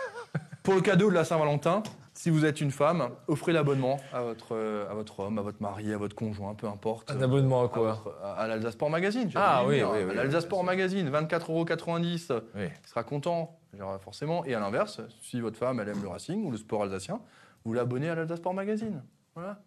Pour 0.62 0.74
le 0.74 0.80
cadeau 0.80 1.10
de 1.10 1.14
la 1.14 1.24
Saint-Valentin, 1.24 1.82
si 2.14 2.30
vous 2.30 2.44
êtes 2.46 2.60
une 2.60 2.70
femme, 2.70 3.08
offrez 3.28 3.52
l'abonnement 3.52 4.00
à 4.12 4.22
votre, 4.22 4.52
euh, 4.54 4.90
à 4.90 4.94
votre 4.94 5.20
homme, 5.20 5.38
à 5.38 5.42
votre 5.42 5.60
mari, 5.60 5.92
à 5.92 5.98
votre 5.98 6.14
conjoint, 6.16 6.54
peu 6.54 6.66
importe. 6.66 7.10
Un 7.10 7.20
abonnement 7.20 7.60
à 7.62 7.64
À, 7.66 7.68
quoi 7.68 8.00
votre- 8.02 8.16
à- 8.22 8.32
à 8.34 8.46
l'Alsace 8.48 8.72
Sport 8.72 8.88
Magazine. 8.90 9.30
Ah 9.34 9.64
oui, 9.66 9.80
À 9.80 9.92
L'Alsace 10.14 10.42
oui, 10.44 10.46
Sport. 10.48 10.64
Magazine, 10.64 11.10
24,90 11.10 12.30
euros. 12.32 12.40
Oui. 12.56 12.62
Il 12.84 12.88
sera 12.88 13.04
content, 13.04 13.58
forcément. 14.00 14.44
Et 14.44 14.54
à 14.54 14.60
l'inverse, 14.60 15.00
si 15.22 15.40
votre 15.40 15.56
femme, 15.56 15.80
elle 15.80 15.88
aime 15.88 16.02
le 16.02 16.08
Racing 16.08 16.44
ou 16.44 16.50
le 16.50 16.56
sport 16.56 16.82
alsacien, 16.82 17.20
vous 17.64 17.72
l'abonnez 17.72 18.08
à 18.08 18.14
l'Alsace 18.14 18.38
Sport 18.38 18.54
Magazine. 18.54 19.02
Voilà. 19.34 19.62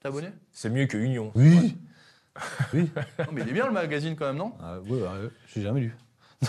T'es 0.00 0.08
abonné 0.08 0.28
C'est 0.52 0.70
mieux 0.70 0.86
que 0.86 0.96
Union. 0.96 1.32
Oui. 1.34 1.76
oui. 2.74 2.90
Non, 3.18 3.24
mais 3.32 3.42
il 3.42 3.48
est 3.48 3.52
bien 3.52 3.66
le 3.66 3.72
magazine 3.72 4.16
quand 4.16 4.26
même, 4.26 4.36
non? 4.36 4.52
Ah, 4.60 4.78
ouais, 4.80 5.02
ouais, 5.02 5.30
j'ai 5.48 5.62
jamais 5.62 5.80
lu. 5.80 5.96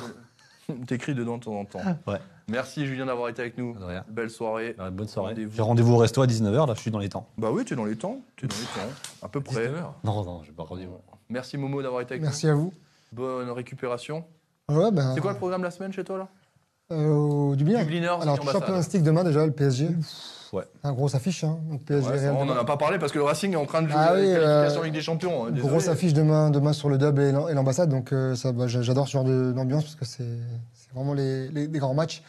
T'écris 0.87 1.13
dedans 1.15 1.37
de 1.37 1.43
temps 1.43 1.59
en 1.59 1.65
temps. 1.65 1.81
Ouais. 2.07 2.19
Merci 2.47 2.85
Julien 2.85 3.05
d'avoir 3.05 3.29
été 3.29 3.41
avec 3.41 3.57
nous. 3.57 3.75
Belle 4.07 4.29
soirée. 4.29 4.75
Ouais, 4.79 4.91
bonne 4.91 5.07
soirée. 5.07 5.29
Rendez-vous. 5.29 5.55
J'ai 5.55 5.61
rendez-vous 5.61 5.93
au 5.93 5.97
resto 5.97 6.21
à 6.21 6.27
19h, 6.27 6.67
là, 6.67 6.73
je 6.75 6.81
suis 6.81 6.91
dans 6.91 6.99
les 6.99 7.09
temps. 7.09 7.27
Bah 7.37 7.51
oui, 7.51 7.65
tu 7.65 7.73
es 7.73 7.75
dans 7.75 7.85
les 7.85 7.97
temps. 7.97 8.21
Tu 8.35 8.45
es 8.45 8.47
dans 8.47 8.55
les 8.55 8.63
temps. 8.63 8.93
À 9.21 9.29
peu 9.29 9.41
près. 9.41 9.67
19 9.67 9.75
heures. 9.75 9.95
Non, 10.03 10.23
non, 10.23 10.43
je 10.43 10.49
vais 10.49 10.55
pas 10.55 10.63
rendez-vous. 10.63 10.97
Merci 11.29 11.57
Momo 11.57 11.81
d'avoir 11.81 12.01
été 12.01 12.13
avec 12.13 12.23
Merci 12.23 12.47
à 12.47 12.53
vous. 12.53 12.65
nous. 12.65 12.73
Bonne 13.13 13.49
récupération. 13.49 14.25
Ouais, 14.69 14.91
ben, 14.91 15.13
C'est 15.13 15.21
quoi 15.21 15.31
le 15.33 15.37
programme 15.37 15.61
de 15.61 15.65
la 15.65 15.71
semaine 15.71 15.91
chez 15.91 16.03
toi 16.03 16.17
là? 16.17 16.27
Euh, 16.91 17.13
au 17.13 17.55
Dublin. 17.55 17.79
Dubliners, 17.79 18.17
Alors. 18.21 18.35
Champions 18.51 18.79
League 18.93 19.03
demain 19.03 19.23
déjà, 19.23 19.45
le 19.45 19.51
PSG. 19.51 19.89
Ouais. 20.53 20.65
Un 20.83 20.91
gros 20.91 21.15
affiche, 21.15 21.43
hein. 21.45 21.59
Donc, 21.69 21.83
PSG 21.85 22.09
Ouais, 22.09 22.19
Real 22.19 22.35
on 22.37 22.43
n'en 22.45 22.57
a 22.57 22.65
pas 22.65 22.75
parlé 22.75 22.99
parce 22.99 23.13
que 23.13 23.17
le 23.17 23.23
Racing 23.23 23.53
est 23.53 23.55
en 23.55 23.65
train 23.65 23.81
de 23.83 23.87
jouer 23.87 23.97
Ah 23.97 24.13
la 24.13 24.19
oui, 24.19 24.27
qualification 24.33 24.81
euh, 24.81 24.83
Ligue 24.83 24.93
des 24.93 25.01
Champions. 25.01 25.45
hein. 25.47 25.51
Grosse 25.51 25.87
affiche 25.87 26.11
demain, 26.13 26.49
demain 26.49 26.73
sur 26.73 26.89
le 26.89 26.97
dub 26.97 27.17
et 27.19 27.31
l'am- 27.31 27.47
et 27.49 27.53
l'ambassade. 27.53 27.89
Donc, 27.89 28.11
euh, 28.11 28.35
ça, 28.35 28.51
bah, 28.51 28.67
j'adore 28.67 29.07
ce 29.07 29.13
genre 29.13 29.23
d'ambiance 29.23 29.83
parce 29.83 29.95
que 29.95 30.03
c'est 30.05 30.27
vraiment 30.93 31.13
les, 31.13 31.47
les- 31.49 31.67
les 31.67 31.79
grands 31.79 31.93
matchs. 31.93 32.21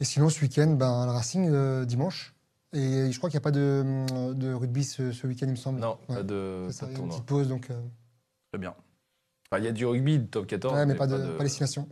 Et 0.00 0.04
sinon, 0.04 0.30
ce 0.30 0.40
week-end, 0.40 0.68
ben, 0.68 1.04
le 1.04 1.12
Racing 1.12 1.50
euh, 1.52 1.84
dimanche. 1.84 2.34
Et 2.72 3.12
je 3.12 3.18
crois 3.18 3.28
qu'il 3.28 3.36
n'y 3.36 3.42
a 3.42 3.44
pas 3.44 3.50
de, 3.50 4.32
de 4.32 4.54
rugby 4.54 4.82
ce, 4.84 5.12
ce 5.12 5.26
week-end, 5.26 5.44
il 5.46 5.50
me 5.52 5.56
semble. 5.56 5.80
Non, 5.80 5.98
Ouais. 6.08 6.16
pas 6.16 6.22
de, 6.22 6.68
ça, 6.70 6.86
pas 6.86 6.92
de 6.94 6.98
une 6.98 7.08
petite 7.08 7.24
pause, 7.24 7.48
donc. 7.48 7.68
Très 8.52 8.58
bien. 8.58 8.74
Enfin, 9.50 9.60
Il 9.60 9.66
y 9.66 9.68
a 9.68 9.72
du 9.72 9.84
rugby, 9.84 10.24
top 10.28 10.46
14, 10.46 10.74
ouais, 10.76 10.86
mais 10.86 10.94
pas 10.94 11.06
de, 11.08 11.18
pas 11.36 11.42
destination. 11.44 11.86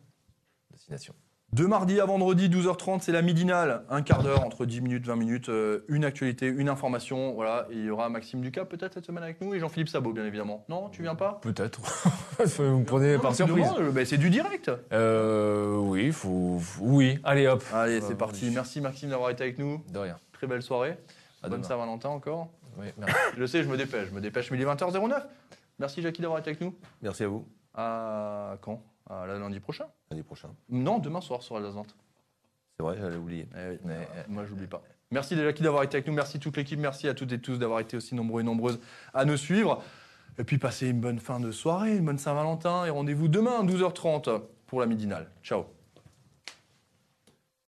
destination. 0.73 1.13
De 1.55 1.65
mardi 1.65 1.99
à 1.99 2.05
vendredi, 2.05 2.51
12h30, 2.51 3.01
c'est 3.01 3.11
la 3.11 3.23
midinale. 3.23 3.83
Un 3.89 4.03
quart 4.03 4.23
d'heure, 4.23 4.45
entre 4.45 4.67
10 4.67 4.83
minutes, 4.83 5.07
20 5.07 5.17
minutes. 5.17 5.49
euh, 5.49 5.81
une 5.89 6.05
actualité, 6.05 6.47
une 6.47 6.69
information. 6.69 7.33
Voilà. 7.33 7.67
Et 7.71 7.77
il 7.77 7.85
y 7.87 7.91
aura 7.91 8.11
Maxime 8.11 8.43
Ducas 8.43 8.67
peut-être 8.67 8.93
cette 8.95 9.07
semaine 9.07 9.25
avec 9.25 9.41
nous 9.41 9.55
et 9.55 9.59
Jean-Philippe 9.59 9.89
Sabot, 9.89 10.13
bien 10.13 10.27
évidemment. 10.27 10.67
Non, 10.69 10.91
tu 10.91 11.01
viens 11.01 11.15
pas? 11.15 11.39
Peut-être. 11.41 11.81
Vous 12.39 12.63
me 12.81 12.85
prenez 12.85 13.15
Non, 13.15 13.21
par 13.21 13.35
surprise. 13.35 13.67
euh, 13.79 13.91
bah, 13.91 14.05
c'est 14.05 14.19
du 14.19 14.29
direct. 14.29 14.71
Euh, 14.93 15.75
oui, 15.79 16.13
faut, 16.13 16.59
faut- 16.61 16.85
oui. 16.85 17.19
Allez 17.25 17.47
hop. 17.47 17.65
Allez, 17.73 17.97
Euh, 18.03 18.05
c'est 18.07 18.19
parti. 18.19 18.49
oui. 18.49 18.55
Merci 18.55 18.83
Maxime 18.83 19.09
d'avoir 19.09 19.31
été 19.31 19.43
avec 19.45 19.59
nous. 19.59 19.83
De 19.91 19.99
rien. 20.01 20.19
Très 20.33 20.47
belle 20.47 20.63
soirée. 20.63 20.99
À 21.43 21.49
Bonne. 21.49 21.65
Saint-Valentin 21.65 22.11
encore. 22.11 22.49
Oui, 22.79 22.89
merci. 22.99 23.15
Je 23.39 23.47
sais, 23.47 23.63
je 23.63 23.69
me 23.71 23.77
dépêche. 23.79 24.09
Je 24.11 24.15
me 24.15 24.21
dépêche, 24.21 24.51
mais 24.51 24.59
il 24.59 24.63
est 24.63 24.67
20h09. 24.67 25.23
Merci 25.79 26.03
Jackie 26.03 26.21
d'avoir 26.21 26.41
été 26.41 26.51
avec 26.51 26.61
nous. 26.61 26.75
Merci 27.01 27.25
à 27.25 27.29
vous. 27.29 27.47
À 27.75 28.57
quand? 28.61 28.83
La 29.09 29.39
lundi 29.39 29.61
prochain 29.61 29.87
L'année 30.11 30.23
prochaine. 30.23 30.51
Non, 30.69 30.99
demain 30.99 31.21
soir 31.21 31.43
sur 31.43 31.57
Alsace. 31.57 31.75
C'est 32.77 32.83
vrai, 32.83 32.97
j'allais 33.01 33.17
oublier. 33.17 33.49
Eh 33.57 33.71
oui, 33.71 33.79
Mais, 33.85 34.09
euh, 34.17 34.23
moi, 34.29 34.45
j'oublie 34.45 34.67
pas. 34.67 34.83
Merci 35.11 35.35
Jackie 35.37 35.63
d'avoir 35.63 35.83
été 35.83 35.97
avec 35.97 36.07
nous. 36.07 36.13
Merci 36.13 36.39
toute 36.39 36.57
l'équipe. 36.57 36.79
Merci 36.79 37.09
à 37.09 37.15
toutes 37.15 37.33
et 37.33 37.41
tous 37.41 37.59
d'avoir 37.59 37.81
été 37.81 37.97
aussi 37.97 38.15
nombreux 38.15 38.43
et 38.43 38.45
nombreuses 38.45 38.79
à 39.15 39.25
nous 39.25 39.37
suivre. 39.37 39.83
Et 40.39 40.45
puis, 40.45 40.59
passez 40.59 40.89
une 40.89 41.01
bonne 41.01 41.19
fin 41.19 41.41
de 41.41 41.51
soirée, 41.51 41.97
une 41.97 42.05
bonne 42.05 42.19
Saint-Valentin. 42.19 42.85
Et 42.85 42.91
rendez-vous 42.91 43.29
demain 43.29 43.61
à 43.61 43.65
12h30 43.65 44.43
pour 44.67 44.81
la 44.81 44.87
midinale. 44.87 45.31
Ciao. 45.43 45.65